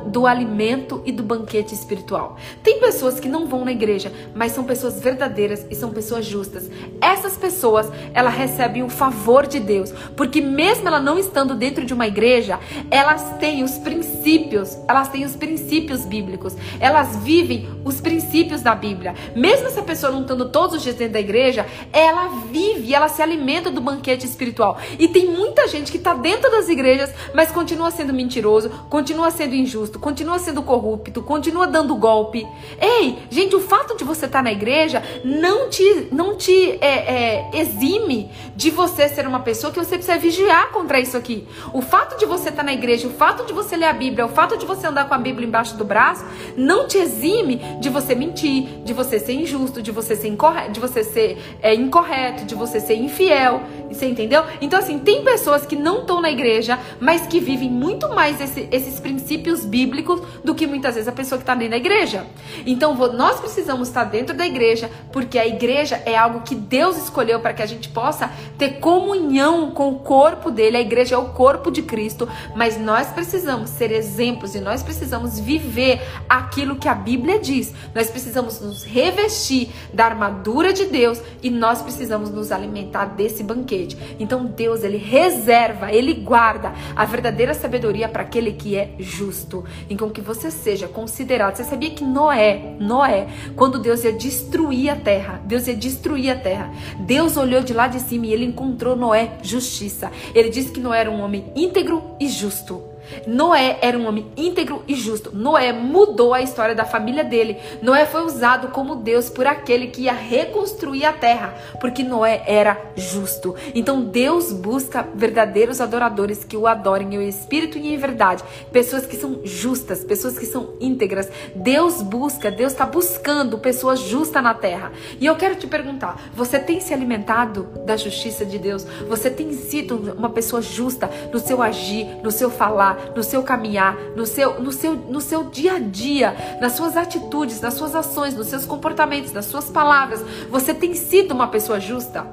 do, 0.06 0.26
alimento 0.26 1.02
e 1.04 1.12
do 1.12 1.22
banquete 1.22 1.74
espiritual. 1.74 2.36
Tem 2.62 2.80
pessoas 2.80 3.20
que 3.20 3.28
não 3.28 3.46
vão 3.46 3.64
na 3.64 3.72
igreja, 3.72 4.12
mas 4.34 4.52
são 4.52 4.64
pessoas 4.64 5.00
verdadeiras 5.00 5.66
e 5.70 5.74
são 5.74 5.90
pessoas 5.90 6.24
justas. 6.24 6.70
Essas 7.00 7.36
pessoas, 7.36 7.90
elas 8.14 8.34
recebem 8.34 8.82
o 8.82 8.88
favor 8.88 9.46
de 9.46 9.60
Deus, 9.60 9.92
porque 10.16 10.40
mesmo 10.40 10.88
ela 10.88 11.00
não 11.00 11.18
estando 11.18 11.54
dentro 11.54 11.84
de 11.84 11.94
uma 11.94 12.06
igreja, 12.06 12.58
elas 12.90 13.36
têm 13.38 13.62
os 13.62 13.72
princípios, 13.78 14.76
elas 14.88 15.08
têm 15.08 15.24
os 15.24 15.36
princípios 15.36 16.04
bíblicos. 16.04 16.56
Elas 16.80 17.16
vivem 17.16 17.68
os 17.84 18.00
princípios 18.00 18.62
da 18.62 18.74
Bíblia. 18.74 19.14
Mesmo 19.34 19.66
essa 19.66 19.82
pessoa 19.82 20.12
não 20.12 20.22
estando 20.22 20.48
todos 20.50 20.76
os 20.76 20.82
dias 20.82 20.96
dentro 20.96 21.14
da 21.14 21.20
igreja, 21.20 21.66
ela 21.92 22.28
vive, 22.50 22.94
ela 22.94 23.08
se 23.08 23.22
alimenta 23.22 23.70
do 23.70 23.80
banquete 23.80 24.26
espiritual. 24.26 24.78
E 24.98 25.08
tem 25.08 25.26
muita 25.26 25.68
gente 25.68 25.90
que 25.90 25.98
está 25.98 26.14
dentro 26.14 26.50
das 26.50 26.68
igrejas, 26.68 27.12
mas 27.34 27.50
continua 27.50 27.90
sendo 27.90 28.12
mentiroso, 28.12 28.70
continua 28.88 29.30
sendo 29.36 29.54
injusto, 29.54 29.98
continua 29.98 30.38
sendo 30.38 30.62
corrupto, 30.62 31.22
continua 31.22 31.66
dando 31.66 31.94
golpe. 31.94 32.46
Ei, 32.80 33.18
gente, 33.30 33.54
o 33.54 33.60
fato 33.60 33.96
de 33.96 34.04
você 34.04 34.26
estar 34.26 34.38
tá 34.38 34.42
na 34.42 34.52
igreja 34.52 35.02
não 35.24 35.68
te, 35.68 36.08
não 36.10 36.36
te 36.36 36.78
é, 36.80 37.44
é, 37.44 37.50
exime 37.54 38.30
de 38.54 38.70
você 38.70 39.08
ser 39.08 39.26
uma 39.26 39.40
pessoa 39.40 39.72
que 39.72 39.78
você 39.78 39.96
precisa 39.96 40.18
vigiar 40.18 40.70
contra 40.70 40.98
isso 40.98 41.16
aqui. 41.16 41.46
O 41.72 41.82
fato 41.82 42.18
de 42.18 42.24
você 42.24 42.48
estar 42.48 42.62
tá 42.62 42.64
na 42.64 42.72
igreja, 42.72 43.06
o 43.06 43.12
fato 43.12 43.44
de 43.44 43.52
você 43.52 43.76
ler 43.76 43.86
a 43.86 43.92
Bíblia, 43.92 44.24
o 44.24 44.28
fato 44.28 44.56
de 44.56 44.64
você 44.64 44.86
andar 44.86 45.06
com 45.06 45.14
a 45.14 45.18
Bíblia 45.18 45.46
embaixo 45.46 45.76
do 45.76 45.84
braço, 45.84 46.24
não 46.56 46.88
te 46.88 46.98
exime 46.98 47.60
de 47.80 47.88
você 47.88 48.14
mentir, 48.14 48.82
de 48.84 48.92
você 48.92 49.18
ser 49.18 49.34
injusto, 49.34 49.82
de 49.82 49.90
você 49.90 50.16
ser 50.16 50.28
incorreto, 50.28 50.72
de 50.72 50.80
você 50.80 51.04
ser 51.04 51.38
é, 51.60 51.74
incorreto, 51.74 52.44
de 52.44 52.54
você 52.54 52.80
ser 52.80 52.94
infiel. 52.94 53.60
Você 53.90 54.06
entendeu? 54.06 54.44
Então, 54.60 54.78
assim, 54.78 54.98
tem 54.98 55.22
pessoas 55.24 55.64
que 55.64 55.76
não 55.76 56.00
estão 56.00 56.20
na 56.20 56.30
igreja, 56.30 56.78
mas 57.00 57.26
que 57.26 57.40
vivem 57.40 57.70
muito 57.70 58.08
mais 58.08 58.40
esse, 58.40 58.68
esses 58.70 59.00
princípios 59.00 59.64
bíblicos 59.64 60.20
do 60.44 60.54
que 60.54 60.66
muitas 60.66 60.94
vezes 60.94 61.08
a 61.08 61.12
pessoa 61.12 61.38
que 61.38 61.42
está 61.42 61.54
dentro 61.54 61.72
da 61.72 61.76
igreja. 61.76 62.26
Então, 62.66 62.94
nós 63.12 63.40
precisamos 63.40 63.88
estar 63.88 64.04
dentro 64.04 64.36
da 64.36 64.46
igreja, 64.46 64.90
porque 65.12 65.38
a 65.38 65.46
igreja 65.46 66.02
é 66.04 66.16
algo 66.16 66.40
que 66.40 66.54
Deus 66.54 66.96
escolheu 66.96 67.40
para 67.40 67.52
que 67.52 67.62
a 67.62 67.66
gente 67.66 67.88
possa 67.88 68.30
ter 68.58 68.80
comunhão 68.80 69.70
com 69.70 69.90
o 69.90 69.98
corpo 69.98 70.50
dele. 70.50 70.76
A 70.76 70.80
igreja 70.80 71.14
é 71.14 71.18
o 71.18 71.30
corpo 71.30 71.70
de 71.70 71.82
Cristo, 71.82 72.28
mas 72.54 72.78
nós 72.78 73.08
precisamos 73.08 73.70
ser 73.70 73.90
exemplos 73.90 74.54
e 74.54 74.60
nós 74.60 74.82
precisamos 74.82 75.38
viver 75.38 76.00
aquilo 76.28 76.76
que 76.76 76.88
a 76.88 76.94
Bíblia 76.94 77.38
diz. 77.38 77.72
Nós 77.94 78.10
precisamos 78.10 78.60
nos 78.60 78.84
revestir 78.84 79.70
da 79.92 80.06
armadura 80.06 80.72
de 80.72 80.86
Deus 80.86 81.20
e 81.42 81.50
nós 81.50 81.82
precisamos 81.82 82.30
nos 82.30 82.50
alimentar 82.50 83.06
desse 83.06 83.42
banquete. 83.42 83.75
Então 84.18 84.44
Deus, 84.44 84.82
ele 84.82 84.96
reserva, 84.96 85.92
ele 85.92 86.14
guarda 86.14 86.72
a 86.94 87.04
verdadeira 87.04 87.54
sabedoria 87.54 88.08
para 88.08 88.22
aquele 88.22 88.52
que 88.52 88.76
é 88.76 88.90
justo. 88.98 89.64
Então 89.90 90.10
que 90.10 90.20
você 90.20 90.50
seja 90.50 90.88
considerado. 90.88 91.56
Você 91.56 91.64
sabia 91.64 91.90
que 91.90 92.04
Noé, 92.04 92.76
Noé, 92.78 93.26
quando 93.54 93.78
Deus 93.78 94.04
ia 94.04 94.12
destruir 94.12 94.90
a 94.90 94.96
terra, 94.96 95.40
Deus 95.44 95.66
ia 95.66 95.76
destruir 95.76 96.30
a 96.30 96.36
terra. 96.36 96.72
Deus 97.00 97.36
olhou 97.36 97.62
de 97.62 97.72
lá 97.72 97.86
de 97.88 98.00
cima 98.00 98.26
e 98.26 98.32
ele 98.32 98.44
encontrou 98.44 98.96
Noé 98.96 99.38
justiça. 99.42 100.10
Ele 100.34 100.48
disse 100.48 100.72
que 100.72 100.80
Noé 100.80 101.00
era 101.00 101.10
um 101.10 101.20
homem 101.20 101.52
íntegro 101.54 102.02
e 102.18 102.28
justo. 102.28 102.95
Noé 103.26 103.78
era 103.80 103.98
um 103.98 104.06
homem 104.06 104.26
íntegro 104.36 104.82
e 104.86 104.94
justo. 104.94 105.34
Noé 105.34 105.72
mudou 105.72 106.34
a 106.34 106.42
história 106.42 106.74
da 106.74 106.84
família 106.84 107.24
dele. 107.24 107.58
Noé 107.82 108.06
foi 108.06 108.22
usado 108.22 108.68
como 108.68 108.96
Deus 108.96 109.28
por 109.28 109.46
aquele 109.46 109.88
que 109.88 110.02
ia 110.02 110.12
reconstruir 110.12 111.04
a 111.04 111.12
terra, 111.12 111.54
porque 111.80 112.02
Noé 112.02 112.42
era 112.46 112.80
justo. 112.96 113.54
Então 113.74 114.02
Deus 114.02 114.52
busca 114.52 115.06
verdadeiros 115.14 115.80
adoradores 115.80 116.44
que 116.44 116.56
o 116.56 116.66
adorem 116.66 117.14
em 117.14 117.28
espírito 117.28 117.78
e 117.78 117.92
em 117.92 117.96
verdade, 117.96 118.42
pessoas 118.72 119.06
que 119.06 119.16
são 119.16 119.40
justas, 119.44 120.04
pessoas 120.04 120.38
que 120.38 120.46
são 120.46 120.74
íntegras. 120.80 121.28
Deus 121.54 122.02
busca, 122.02 122.50
Deus 122.50 122.72
está 122.72 122.86
buscando 122.86 123.58
pessoas 123.58 124.00
justas 124.00 124.42
na 124.42 124.54
terra. 124.54 124.92
E 125.20 125.26
eu 125.26 125.36
quero 125.36 125.56
te 125.56 125.66
perguntar: 125.66 126.30
você 126.34 126.58
tem 126.58 126.80
se 126.80 126.92
alimentado 126.92 127.68
da 127.84 127.96
justiça 127.96 128.44
de 128.44 128.58
Deus? 128.58 128.84
Você 129.08 129.30
tem 129.30 129.52
sido 129.52 130.14
uma 130.16 130.30
pessoa 130.30 130.62
justa 130.62 131.10
no 131.32 131.38
seu 131.38 131.62
agir, 131.62 132.06
no 132.22 132.30
seu 132.30 132.50
falar? 132.50 132.95
No 133.14 133.22
seu 133.22 133.42
caminhar, 133.42 133.96
no 134.16 134.26
seu, 134.26 134.60
no 134.60 134.72
seu, 134.72 134.94
no 134.94 135.20
seu 135.20 135.44
dia 135.44 135.74
a 135.74 135.78
dia, 135.78 136.58
nas 136.60 136.72
suas 136.72 136.96
atitudes, 136.96 137.60
nas 137.60 137.74
suas 137.74 137.94
ações, 137.94 138.34
nos 138.34 138.46
seus 138.46 138.64
comportamentos, 138.64 139.32
nas 139.32 139.46
suas 139.46 139.70
palavras. 139.70 140.24
Você 140.50 140.74
tem 140.74 140.94
sido 140.94 141.32
uma 141.32 141.48
pessoa 141.48 141.80
justa? 141.80 142.26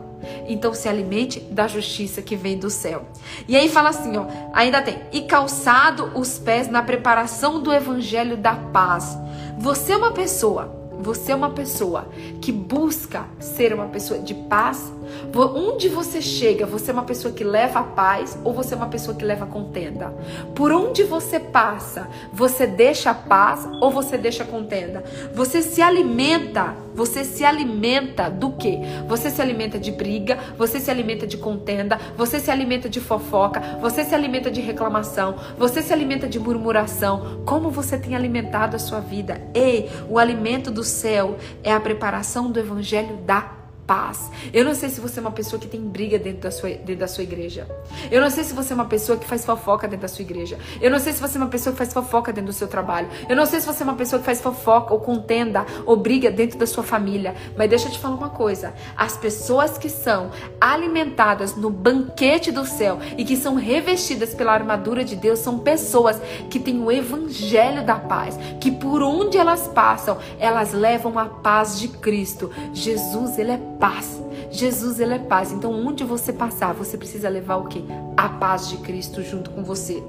Então 0.47 0.74
se 0.74 0.88
alimente 0.88 1.39
da 1.39 1.68
justiça 1.68 2.22
que 2.22 2.36
vem 2.36 2.57
do 2.57 2.70
céu. 2.70 3.03
E 3.47 3.55
aí 3.55 3.70
fala 3.70 3.89
assim, 3.89 4.18
ó, 4.18 4.26
ainda 4.53 4.82
tem, 4.82 4.99
e 5.11 5.22
calçado 5.22 6.11
os 6.16 6.39
pés 6.39 6.70
na 6.70 6.82
preparação 6.82 7.61
do 7.61 7.74
evangelho 7.74 8.38
da 8.38 8.55
paz. 8.55 9.18
Você 9.57 9.93
é 9.93 9.97
uma 9.97 10.11
pessoa 10.11 10.82
você 11.03 11.33
é 11.33 11.35
uma 11.35 11.49
pessoa 11.49 12.07
que 12.41 12.51
busca 12.51 13.25
ser 13.39 13.73
uma 13.73 13.87
pessoa 13.87 14.19
de 14.19 14.33
paz, 14.33 14.91
onde 15.35 15.89
você 15.89 16.21
chega, 16.21 16.65
você 16.65 16.91
é 16.91 16.93
uma 16.93 17.03
pessoa 17.03 17.33
que 17.33 17.43
leva 17.43 17.79
a 17.79 17.83
paz 17.83 18.37
ou 18.43 18.53
você 18.53 18.73
é 18.73 18.77
uma 18.77 18.87
pessoa 18.87 19.15
que 19.15 19.25
leva 19.25 19.43
a 19.43 19.47
contenda? 19.47 20.13
Por 20.55 20.71
onde 20.71 21.03
você 21.03 21.39
passa, 21.39 22.07
você 22.31 22.65
deixa 22.65 23.11
a 23.11 23.13
paz 23.13 23.67
ou 23.81 23.91
você 23.91 24.17
deixa 24.17 24.43
a 24.43 24.47
contenda? 24.47 25.03
Você 25.35 25.61
se 25.61 25.81
alimenta, 25.81 26.75
você 26.93 27.23
se 27.23 27.43
alimenta 27.43 28.29
do 28.29 28.51
quê? 28.51 28.79
Você 29.07 29.29
se 29.29 29.41
alimenta 29.41 29.79
de 29.79 29.91
briga, 29.91 30.37
você 30.57 30.79
se 30.79 30.91
alimenta 30.91 31.25
de 31.25 31.37
contenda, 31.37 31.99
você 32.17 32.39
se 32.39 32.51
alimenta 32.51 32.89
de 32.89 32.99
fofoca, 32.99 33.59
você 33.81 34.03
se 34.03 34.13
alimenta 34.13 34.51
de 34.51 34.61
reclamação, 34.61 35.35
você 35.57 35.81
se 35.81 35.91
alimenta 35.91 36.27
de 36.27 36.39
murmuração. 36.39 37.43
Como 37.45 37.69
você 37.69 37.97
tem 37.97 38.15
alimentado 38.15 38.75
a 38.75 38.79
sua 38.79 38.99
vida? 38.99 39.41
Ei, 39.53 39.89
o 40.09 40.19
alimento 40.19 40.71
do 40.71 40.83
céu 40.83 41.37
é 41.63 41.71
a 41.71 41.79
preparação 41.79 42.51
do 42.51 42.59
evangelho 42.59 43.17
da 43.17 43.62
paz. 43.93 44.31
Eu 44.51 44.65
não 44.65 44.73
sei 44.73 44.89
se 44.89 44.99
você 44.99 45.19
é 45.19 45.21
uma 45.21 45.31
pessoa 45.31 45.59
que 45.59 45.67
tem 45.67 45.79
briga 45.79 46.17
dentro 46.17 46.41
da 46.41 46.49
sua, 46.49 46.69
dentro 46.69 46.95
da 46.95 47.07
sua 47.07 47.23
igreja. 47.23 47.67
Eu 48.09 48.19
não 48.21 48.29
sei 48.31 48.43
se 48.43 48.51
você 48.51 48.73
é 48.73 48.75
uma 48.75 48.85
pessoa 48.85 49.19
que 49.19 49.27
faz 49.27 49.45
fofoca 49.45 49.87
dentro 49.87 50.01
da 50.01 50.07
sua 50.07 50.23
igreja. 50.23 50.57
Eu 50.81 50.89
não 50.89 50.97
sei 50.97 51.13
se 51.13 51.21
você 51.21 51.37
é 51.37 51.41
uma 51.41 51.49
pessoa 51.49 51.71
que 51.71 51.77
faz 51.77 51.93
fofoca 51.93 52.33
dentro 52.33 52.47
do 52.47 52.53
seu 52.53 52.67
trabalho. 52.67 53.07
Eu 53.29 53.35
não 53.35 53.45
sei 53.45 53.59
se 53.59 53.67
você 53.67 53.83
é 53.83 53.85
uma 53.85 53.93
pessoa 53.93 54.19
que 54.19 54.25
faz 54.25 54.41
fofoca 54.41 54.95
ou 54.95 54.99
contenda 54.99 55.63
ou 55.85 55.95
briga 55.95 56.31
dentro 56.31 56.57
da 56.57 56.65
sua 56.65 56.83
família. 56.83 57.35
Mas 57.55 57.69
deixa 57.69 57.87
eu 57.87 57.91
te 57.91 57.99
falar 57.99 58.15
uma 58.15 58.31
coisa. 58.31 58.73
As 58.97 59.15
pessoas 59.15 59.77
que 59.77 59.89
são 59.89 60.31
alimentadas 60.59 61.55
no 61.55 61.69
banquete 61.69 62.51
do 62.51 62.65
céu 62.65 62.97
e 63.15 63.23
que 63.23 63.37
são 63.37 63.53
revestidas 63.53 64.33
pela 64.33 64.53
armadura 64.53 65.03
de 65.03 65.15
Deus 65.15 65.37
são 65.37 65.59
pessoas 65.59 66.19
que 66.49 66.59
têm 66.59 66.81
o 66.81 66.91
evangelho 66.91 67.85
da 67.85 67.95
paz. 67.95 68.39
Que 68.59 68.71
por 68.71 69.03
onde 69.03 69.37
elas 69.37 69.67
passam, 69.67 70.17
elas 70.39 70.73
levam 70.73 71.19
a 71.19 71.25
paz 71.25 71.79
de 71.79 71.89
Cristo. 71.89 72.49
Jesus, 72.73 73.37
ele 73.37 73.51
é 73.51 73.59
paz. 73.84 74.23
Jesus, 74.49 74.97
ele 75.01 75.15
é 75.15 75.19
paz. 75.19 75.51
Então, 75.51 75.73
onde 75.73 76.05
você 76.05 76.31
passar, 76.31 76.73
você 76.73 76.97
precisa 76.97 77.27
levar 77.27 77.57
o 77.57 77.67
quê? 77.67 77.84
A 78.15 78.29
paz 78.29 78.69
de 78.69 78.77
Cristo 78.77 79.21
junto 79.21 79.49
com 79.49 79.61
você. 79.61 80.01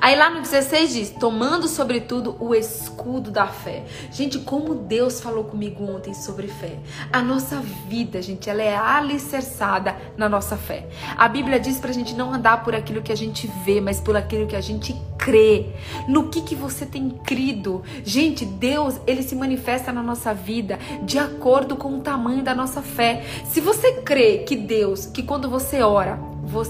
Aí 0.00 0.16
lá 0.16 0.30
no 0.30 0.40
16 0.40 0.92
diz: 0.92 1.10
tomando 1.10 1.68
sobretudo 1.68 2.36
o 2.40 2.54
escudo 2.54 3.30
da 3.30 3.46
fé. 3.46 3.84
Gente, 4.10 4.38
como 4.38 4.74
Deus 4.74 5.20
falou 5.20 5.44
comigo 5.44 5.84
ontem 5.84 6.14
sobre 6.14 6.48
fé. 6.48 6.78
A 7.12 7.22
nossa 7.22 7.60
vida, 7.88 8.20
gente, 8.22 8.48
ela 8.48 8.62
é 8.62 8.74
alicerçada 8.74 9.96
na 10.16 10.28
nossa 10.28 10.56
fé. 10.56 10.88
A 11.16 11.28
Bíblia 11.28 11.58
diz 11.58 11.78
pra 11.78 11.92
gente 11.92 12.14
não 12.14 12.32
andar 12.32 12.64
por 12.64 12.74
aquilo 12.74 13.02
que 13.02 13.12
a 13.12 13.16
gente 13.16 13.46
vê, 13.64 13.80
mas 13.80 14.00
por 14.00 14.16
aquilo 14.16 14.46
que 14.46 14.56
a 14.56 14.60
gente 14.60 14.94
crê. 15.18 15.66
No 16.08 16.28
que 16.28 16.42
que 16.42 16.54
você 16.54 16.86
tem 16.86 17.10
crido? 17.10 17.82
Gente, 18.04 18.44
Deus, 18.44 19.00
ele 19.06 19.22
se 19.22 19.34
manifesta 19.34 19.92
na 19.92 20.02
nossa 20.02 20.32
vida 20.32 20.78
de 21.02 21.18
acordo 21.18 21.76
com 21.76 21.98
o 21.98 22.00
tamanho 22.00 22.42
da 22.42 22.54
nossa 22.54 22.82
fé. 22.82 23.24
Se 23.44 23.60
você 23.60 24.00
crê 24.02 24.38
que 24.38 24.56
Deus, 24.56 25.06
que 25.06 25.22
quando 25.22 25.48
você 25.50 25.82
ora, 25.82 26.18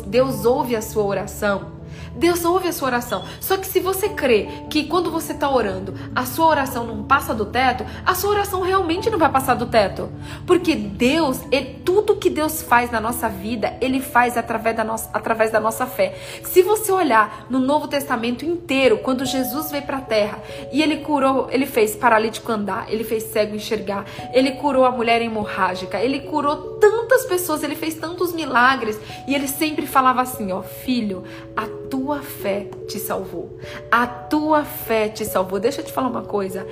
Deus 0.07 0.45
ouve 0.45 0.74
a 0.74 0.83
sua 0.83 1.05
oração, 1.05 1.76
Deus 2.17 2.45
ouve 2.45 2.69
a 2.69 2.73
sua 2.73 2.89
oração. 2.89 3.25
Só 3.41 3.57
que 3.57 3.67
se 3.67 3.81
você 3.81 4.09
crê 4.09 4.49
que 4.71 4.85
quando 4.85 5.11
você 5.11 5.33
está 5.33 5.51
orando, 5.51 5.95
a 6.14 6.25
sua 6.25 6.47
oração 6.47 6.87
não 6.87 7.03
passa 7.03 7.35
do 7.35 7.47
teto, 7.47 7.85
a 8.05 8.14
sua 8.14 8.31
oração 8.31 8.62
realmente 8.62 9.11
não 9.11 9.19
vai 9.19 9.31
passar 9.31 9.55
do 9.55 9.67
teto. 9.67 10.11
Porque 10.47 10.75
Deus, 10.75 11.41
ele, 11.51 11.81
tudo 11.85 12.17
que 12.17 12.31
Deus 12.31 12.62
faz 12.62 12.91
na 12.91 13.01
nossa 13.01 13.29
vida, 13.29 13.77
Ele 13.81 14.01
faz 14.01 14.37
através 14.37 14.77
da, 14.77 14.85
nossa, 14.85 15.11
através 15.12 15.51
da 15.51 15.61
nossa 15.61 15.87
fé. 15.87 16.14
Se 16.43 16.62
você 16.62 16.91
olhar 16.91 17.47
no 17.51 17.59
Novo 17.59 17.89
Testamento 17.89 18.45
inteiro, 18.45 18.99
quando 18.99 19.25
Jesus 19.25 19.71
veio 19.71 19.85
para 19.85 19.99
a 19.99 20.03
terra 20.03 20.43
e 20.73 20.83
Ele 20.83 20.99
curou, 20.99 21.49
Ele 21.51 21.67
fez 21.67 21.95
paralítico 21.95 22.51
andar, 22.51 22.91
Ele 22.93 23.05
fez 23.05 23.25
cego 23.25 23.55
enxergar, 23.55 24.05
Ele 24.33 24.53
curou 24.53 24.85
a 24.85 24.91
mulher 24.91 25.21
hemorrágica, 25.21 25.99
Ele 25.99 26.21
curou 26.21 26.79
tantas 26.79 27.25
pessoas, 27.27 27.62
Ele 27.62 27.75
fez 27.75 27.95
tantos 27.95 28.33
milagres 28.33 28.99
e 29.27 29.35
Ele 29.35 29.49
sempre 29.49 29.87
falava 29.87 30.23
assim, 30.23 30.53
ó, 30.53 30.62
filho, 30.62 31.25
a 31.57 31.67
tua 31.91 32.05
fé 32.22 32.68
te 32.86 32.98
salvou. 32.98 33.59
A 33.90 34.07
tua 34.07 34.64
fé 34.64 35.09
te 35.09 35.24
salvou. 35.24 35.59
Deixa 35.59 35.80
eu 35.80 35.84
te 35.84 35.92
falar 35.92 36.09
uma 36.09 36.22
coisa. 36.22 36.66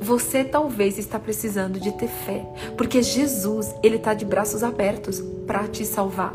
Você 0.00 0.42
talvez 0.42 0.98
está 0.98 1.18
precisando 1.18 1.78
de 1.78 1.92
ter 1.92 2.08
fé, 2.08 2.44
porque 2.76 3.02
Jesus, 3.02 3.74
ele 3.82 3.96
está 3.96 4.14
de 4.14 4.24
braços 4.24 4.62
abertos 4.62 5.20
para 5.46 5.68
te 5.68 5.84
salvar. 5.84 6.32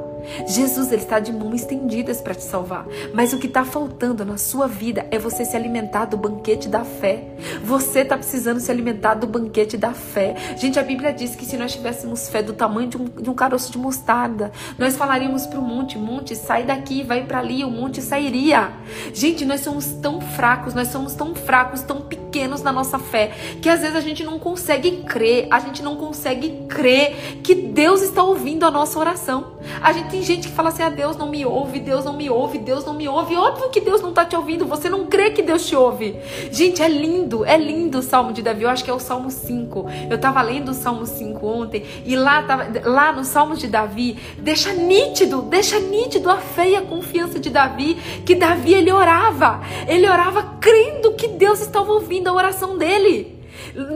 Jesus 0.47 0.91
ele 0.91 1.01
está 1.01 1.19
de 1.19 1.32
mãos 1.32 1.55
estendidas 1.55 2.21
para 2.21 2.36
te 2.36 2.43
salvar. 2.43 2.86
Mas 3.13 3.34
o 3.34 3.38
que 3.38 3.47
está 3.47 3.63
faltando 3.63 4.26
na 4.26 4.38
sua 4.38 4.67
vida 4.67 5.05
é 5.11 5.17
você 5.17 5.45
se 5.45 5.55
alimentar 5.55 6.05
do 6.05 6.17
banquete 6.17 6.67
da 6.67 6.84
fé. 6.84 7.23
Você 7.63 7.99
está 7.99 8.17
precisando 8.17 8.59
se 8.59 8.71
alimentar 8.71 9.15
do 9.15 9.28
banquete 9.28 9.78
da 9.78 9.91
fé. 9.91 10.36
Gente, 10.57 10.80
a 10.80 10.84
Bíblia 10.84 11.13
diz 11.13 11.36
que 11.36 11.45
se 11.45 11.57
nós 11.57 11.73
tivéssemos 11.73 12.30
fé 12.30 12.41
do 12.41 12.53
tamanho 12.53 12.88
de 12.88 12.97
um, 12.97 13.05
de 13.05 13.30
um 13.30 13.34
caroço 13.34 13.71
de 13.71 13.78
mostarda, 13.78 14.51
nós 14.78 14.95
falaríamos 14.95 15.45
para 15.45 15.59
o 15.59 15.61
monte: 15.61 15.97
monte, 15.97 16.36
sai 16.36 16.63
daqui, 16.63 17.03
vai 17.03 17.26
para 17.26 17.39
ali, 17.39 17.63
o 17.63 17.69
monte 17.69 18.01
sairia. 18.01 18.71
Gente, 19.13 19.45
nós 19.45 19.61
somos 19.61 19.86
tão 20.01 20.21
fracos, 20.21 20.73
nós 20.73 20.89
somos 20.89 21.13
tão 21.13 21.34
fracos, 21.36 21.82
tão 21.82 22.01
pequenos 22.01 22.61
na 22.61 22.71
nossa 22.71 22.99
fé, 22.99 23.32
que 23.61 23.69
às 23.69 23.82
vezes 23.82 23.95
a 23.95 24.01
gente 24.01 24.23
não 24.23 24.39
consegue 24.39 25.03
crer, 25.03 25.47
a 25.51 25.59
gente 25.59 25.82
não 25.82 25.95
consegue 25.95 26.65
crer 26.67 27.39
que 27.43 27.55
Deus 27.55 28.01
está 28.01 28.23
ouvindo 28.23 28.65
a 28.65 28.71
nossa 28.71 28.99
oração. 28.99 29.55
A 29.82 29.91
gente 29.91 30.09
tem 30.16 30.24
gente 30.24 30.47
que 30.47 30.53
fala 30.53 30.70
assim: 30.70 30.82
ah, 30.82 30.89
Deus 30.89 31.18
não 31.18 31.30
me 31.30 31.45
ouve, 31.45 31.80
Deus 31.80 32.05
não 32.05 32.13
me 32.13 32.30
ouve, 32.30 32.57
Deus 32.57 32.86
não 32.86 32.93
me 32.93 33.07
ouve. 33.07 33.36
Óbvio 33.36 33.70
que 33.70 33.82
Deus 33.82 34.01
não 34.01 34.09
está 34.09 34.24
te 34.24 34.36
ouvindo, 34.36 34.66
você 34.66 34.88
não 34.88 35.07
crê 35.07 35.32
que 35.32 35.41
Deus 35.41 35.68
te 35.68 35.76
ouve. 35.76 36.16
Gente, 36.51 36.82
é 36.82 36.88
lindo, 36.88 37.43
é 37.43 37.57
lindo 37.57 37.99
o 37.99 38.01
Salmo 38.01 38.32
de 38.32 38.41
Davi. 38.41 38.63
Eu 38.63 38.70
acho 38.70 38.84
que 38.84 38.89
é 38.89 38.93
o 38.93 38.99
Salmo 38.99 39.30
5. 39.30 39.86
Eu 40.09 40.16
estava 40.16 40.41
lendo 40.41 40.70
o 40.70 40.74
Salmo 40.74 41.05
5 41.05 41.45
ontem 41.45 41.84
e 42.05 42.16
lá, 42.16 42.43
tava, 42.43 42.66
lá 42.86 43.11
no 43.11 43.26
Salmo 43.26 43.55
de 43.55 43.68
Davi, 43.68 44.18
deixa 44.38 44.72
nítido, 44.74 45.41
deixa 45.41 45.80
nítido 45.80 46.30
a 46.30 46.38
fé 46.38 46.70
e 46.70 46.76
a 46.78 46.82
confiança 46.82 47.38
de 47.38 47.49
Davi, 47.49 47.95
que 48.26 48.36
Davi 48.36 48.74
ele 48.74 48.91
orava, 48.91 49.61
ele 49.86 50.09
orava 50.09 50.55
crendo 50.61 51.11
que 51.13 51.28
Deus 51.28 51.59
estava 51.59 51.91
ouvindo 51.91 52.30
a 52.30 52.34
oração 52.34 52.78
dele. 52.78 53.34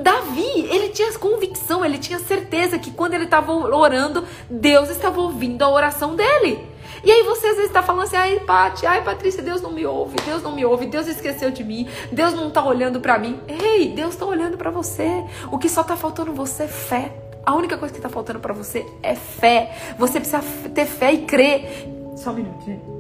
Davi, 0.04 0.68
ele 0.70 0.90
tinha 0.90 1.12
convicção, 1.14 1.86
ele 1.86 1.98
tinha 1.98 2.20
certeza 2.20 2.78
que 2.78 2.92
quando 2.92 3.14
ele 3.14 3.24
estava 3.24 3.52
orando, 3.54 4.26
Deus 4.50 4.90
estava 4.90 5.22
ouvindo 5.22 5.64
a 5.64 5.70
oração 5.70 6.16
dele. 6.16 6.68
E 7.02 7.10
aí 7.10 7.24
você 7.24 7.48
às 7.48 7.56
vezes 7.56 7.70
está 7.70 7.82
falando 7.82 8.04
assim, 8.04 8.18
ai 8.18 8.40
Pati, 8.42 8.86
ai 8.86 9.02
Patrícia, 9.02 9.42
Deus 9.42 9.62
não 9.62 9.72
me 9.72 9.86
ouve, 9.86 10.18
Deus 10.26 10.44
não 10.44 10.52
me 10.52 10.66
ouve, 10.66 10.86
Deus 10.86 11.08
esqueceu 11.08 11.50
de 11.50 11.64
mim, 11.64 11.88
Deus 12.12 12.34
não 12.34 12.50
está 12.50 12.62
olhando 12.64 13.00
para 13.00 13.18
mim. 13.18 13.40
Ei, 13.48 13.88
Deus 13.90 14.16
está 14.16 14.26
olhando 14.26 14.58
para 14.58 14.70
você. 14.70 15.24
O 15.50 15.58
que 15.58 15.70
só 15.70 15.82
está 15.82 15.96
faltando 15.96 16.34
você 16.34 16.64
é 16.64 16.68
fé. 16.68 17.14
A 17.46 17.56
única 17.56 17.78
coisa 17.78 17.94
que 17.94 18.00
está 18.00 18.10
faltando 18.10 18.40
para 18.40 18.54
você 18.54 18.86
é 19.02 19.16
fé. 19.16 19.96
Você 19.98 20.20
precisa 20.20 20.44
ter 20.74 20.86
fé 20.86 21.14
e 21.14 21.20
crer. 21.20 21.88
Só 22.18 22.32
um 22.32 22.34
minutinho. 22.34 23.00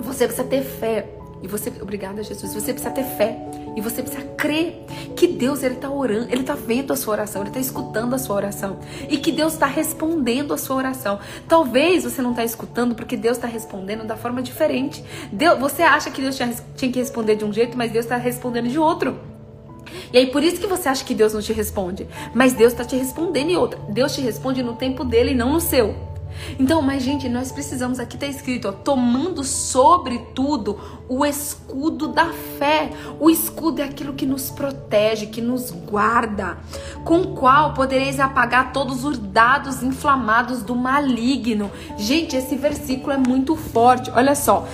Você 0.00 0.26
precisa 0.26 0.46
ter 0.46 0.62
fé 0.62 1.15
e 1.42 1.48
você, 1.48 1.72
obrigada 1.80 2.22
Jesus, 2.22 2.54
você 2.54 2.72
precisa 2.72 2.90
ter 2.90 3.04
fé 3.04 3.38
e 3.76 3.80
você 3.80 4.02
precisa 4.02 4.24
crer 4.36 4.84
que 5.14 5.26
Deus 5.26 5.62
ele 5.62 5.74
está 5.74 5.90
orando, 5.90 6.26
ele 6.30 6.40
está 6.40 6.54
vendo 6.54 6.92
a 6.92 6.96
sua 6.96 7.12
oração, 7.12 7.42
ele 7.42 7.50
está 7.50 7.60
escutando 7.60 8.14
a 8.14 8.18
sua 8.18 8.36
oração 8.36 8.78
e 9.08 9.18
que 9.18 9.30
Deus 9.30 9.52
está 9.52 9.66
respondendo 9.66 10.54
a 10.54 10.58
sua 10.58 10.76
oração. 10.76 11.18
Talvez 11.46 12.04
você 12.04 12.22
não 12.22 12.30
está 12.30 12.44
escutando 12.44 12.94
porque 12.94 13.16
Deus 13.16 13.36
está 13.36 13.46
respondendo 13.46 14.04
da 14.04 14.16
forma 14.16 14.42
diferente. 14.42 15.04
Deus, 15.30 15.58
você 15.58 15.82
acha 15.82 16.10
que 16.10 16.22
Deus 16.22 16.36
tinha, 16.36 16.92
que 16.92 16.98
responder 16.98 17.36
de 17.36 17.44
um 17.44 17.52
jeito, 17.52 17.76
mas 17.76 17.92
Deus 17.92 18.06
está 18.06 18.16
respondendo 18.16 18.68
de 18.68 18.78
outro. 18.78 19.18
E 20.12 20.18
aí 20.18 20.26
por 20.28 20.42
isso 20.42 20.60
que 20.60 20.66
você 20.66 20.88
acha 20.88 21.04
que 21.04 21.14
Deus 21.14 21.34
não 21.34 21.42
te 21.42 21.52
responde, 21.52 22.06
mas 22.34 22.54
Deus 22.54 22.72
está 22.72 22.84
te 22.84 22.96
respondendo 22.96 23.50
em 23.50 23.56
outra. 23.56 23.78
Deus 23.90 24.14
te 24.14 24.22
responde 24.22 24.62
no 24.62 24.74
tempo 24.74 25.04
dele 25.04 25.32
e 25.32 25.34
não 25.34 25.52
no 25.52 25.60
seu. 25.60 26.15
Então, 26.58 26.80
mas 26.82 27.02
gente, 27.02 27.28
nós 27.28 27.52
precisamos, 27.52 27.98
aqui 27.98 28.16
está 28.16 28.26
escrito, 28.26 28.68
ó, 28.68 28.72
tomando 28.72 29.44
sobre 29.44 30.18
tudo 30.34 30.78
o 31.08 31.24
escudo 31.24 32.08
da 32.08 32.26
fé. 32.58 32.90
O 33.20 33.30
escudo 33.30 33.80
é 33.80 33.84
aquilo 33.84 34.14
que 34.14 34.26
nos 34.26 34.50
protege, 34.50 35.26
que 35.26 35.40
nos 35.40 35.70
guarda, 35.70 36.58
com 37.04 37.20
o 37.20 37.34
qual 37.34 37.74
podereis 37.74 38.20
apagar 38.20 38.72
todos 38.72 39.04
os 39.04 39.18
dados 39.18 39.82
inflamados 39.82 40.62
do 40.62 40.74
maligno. 40.74 41.70
Gente, 41.96 42.36
esse 42.36 42.56
versículo 42.56 43.12
é 43.12 43.18
muito 43.18 43.56
forte. 43.56 44.10
Olha 44.10 44.34
só. 44.34 44.66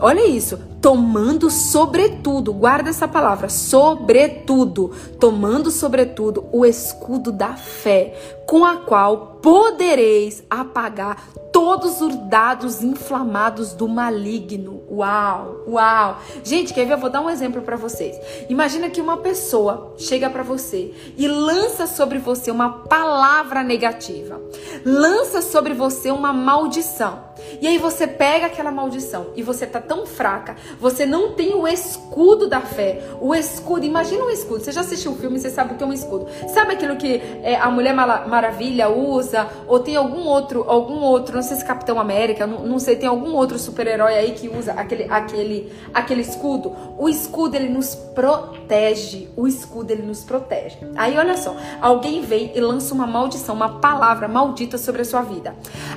Olha 0.00 0.26
isso, 0.26 0.58
tomando 0.84 1.48
sobretudo, 1.48 2.52
guarda 2.52 2.90
essa 2.90 3.08
palavra, 3.08 3.48
sobretudo, 3.48 4.92
tomando 5.18 5.70
sobretudo 5.70 6.44
o 6.52 6.62
escudo 6.62 7.32
da 7.32 7.54
fé, 7.54 8.14
com 8.46 8.66
a 8.66 8.76
qual 8.76 9.38
podereis 9.40 10.44
apagar 10.50 11.26
todos 11.50 12.00
os 12.00 12.16
dados 12.28 12.82
inflamados 12.82 13.72
do 13.72 13.88
maligno. 13.88 14.82
Uau, 14.90 15.64
uau. 15.68 16.18
Gente, 16.42 16.74
quer 16.74 16.84
ver? 16.84 16.94
Eu 16.94 16.98
vou 16.98 17.08
dar 17.08 17.20
um 17.20 17.30
exemplo 17.30 17.62
para 17.62 17.76
vocês. 17.76 18.18
Imagina 18.48 18.90
que 18.90 19.00
uma 19.00 19.18
pessoa 19.18 19.94
chega 19.96 20.28
para 20.28 20.42
você 20.42 20.92
e 21.16 21.28
lança 21.28 21.86
sobre 21.86 22.18
você 22.18 22.50
uma 22.50 22.70
palavra 22.70 23.62
negativa. 23.62 24.40
Lança 24.84 25.40
sobre 25.40 25.74
você 25.74 26.10
uma 26.10 26.32
maldição. 26.32 27.22
E 27.60 27.66
aí 27.66 27.78
você 27.78 28.06
pega 28.06 28.46
aquela 28.46 28.70
maldição 28.70 29.28
e 29.36 29.42
você 29.42 29.66
tá 29.66 29.80
tão 29.80 30.06
fraca, 30.06 30.56
você 30.80 31.06
não 31.06 31.32
tem 31.32 31.54
o 31.54 31.66
escudo 31.66 32.48
da 32.48 32.60
fé. 32.60 33.02
O 33.20 33.34
escudo, 33.34 33.84
imagina 33.84 34.24
um 34.24 34.30
escudo. 34.30 34.60
Você 34.60 34.72
já 34.72 34.80
assistiu 34.80 35.12
o 35.12 35.16
filme, 35.16 35.38
você 35.38 35.50
sabe 35.50 35.74
o 35.74 35.76
que 35.76 35.84
é 35.84 35.86
um 35.86 35.92
escudo. 35.92 36.26
Sabe 36.48 36.72
aquilo 36.72 36.96
que 36.96 37.22
é, 37.42 37.56
a 37.56 37.70
Mulher 37.70 37.94
Maravilha 37.94 38.88
usa 38.88 39.48
ou 39.66 39.80
tem 39.80 39.96
algum 39.96 40.24
outro, 40.26 40.64
algum 40.68 41.00
outro 41.00 41.42
sei 41.42 41.56
se 41.56 41.64
Capitão 41.64 42.00
América, 42.00 42.46
não, 42.46 42.66
não 42.66 42.78
sei, 42.78 42.96
tem 42.96 43.08
algum 43.08 43.32
outro 43.34 43.58
super-herói 43.58 44.14
aí 44.14 44.32
que 44.32 44.48
usa 44.48 44.72
aquele, 44.72 45.04
aquele, 45.04 45.72
aquele 45.92 46.22
escudo. 46.22 46.72
O 46.98 47.08
escudo 47.08 47.56
ele 47.56 47.68
nos 47.68 47.94
protege. 47.94 49.28
O 49.36 49.46
escudo 49.46 49.92
ele 49.92 50.02
nos 50.02 50.24
protege. 50.24 50.76
Aí 50.96 51.16
olha 51.16 51.36
só, 51.36 51.56
alguém 51.80 52.22
vem 52.22 52.52
e 52.54 52.60
lança 52.60 52.94
uma 52.94 53.06
maldição, 53.06 53.54
uma 53.54 53.80
palavra 53.80 54.28
maldita 54.28 54.78
sobre 54.78 55.02
a 55.02 55.04
sua 55.04 55.22
vida. 55.22 55.54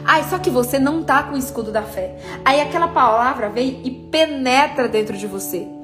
Aí 0.07 0.23
só 0.23 0.39
que 0.39 0.49
você 0.49 0.79
não 0.79 1.03
tá 1.03 1.21
com 1.23 1.35
o 1.35 1.37
escudo 1.37 1.71
da 1.71 1.83
fé. 1.83 2.15
Aí 2.45 2.61
aquela 2.61 2.87
palavra 2.87 3.49
vem 3.49 3.81
e 3.83 3.91
penetra 3.91 4.87
dentro 4.87 5.17
de 5.17 5.27
você 5.27 5.76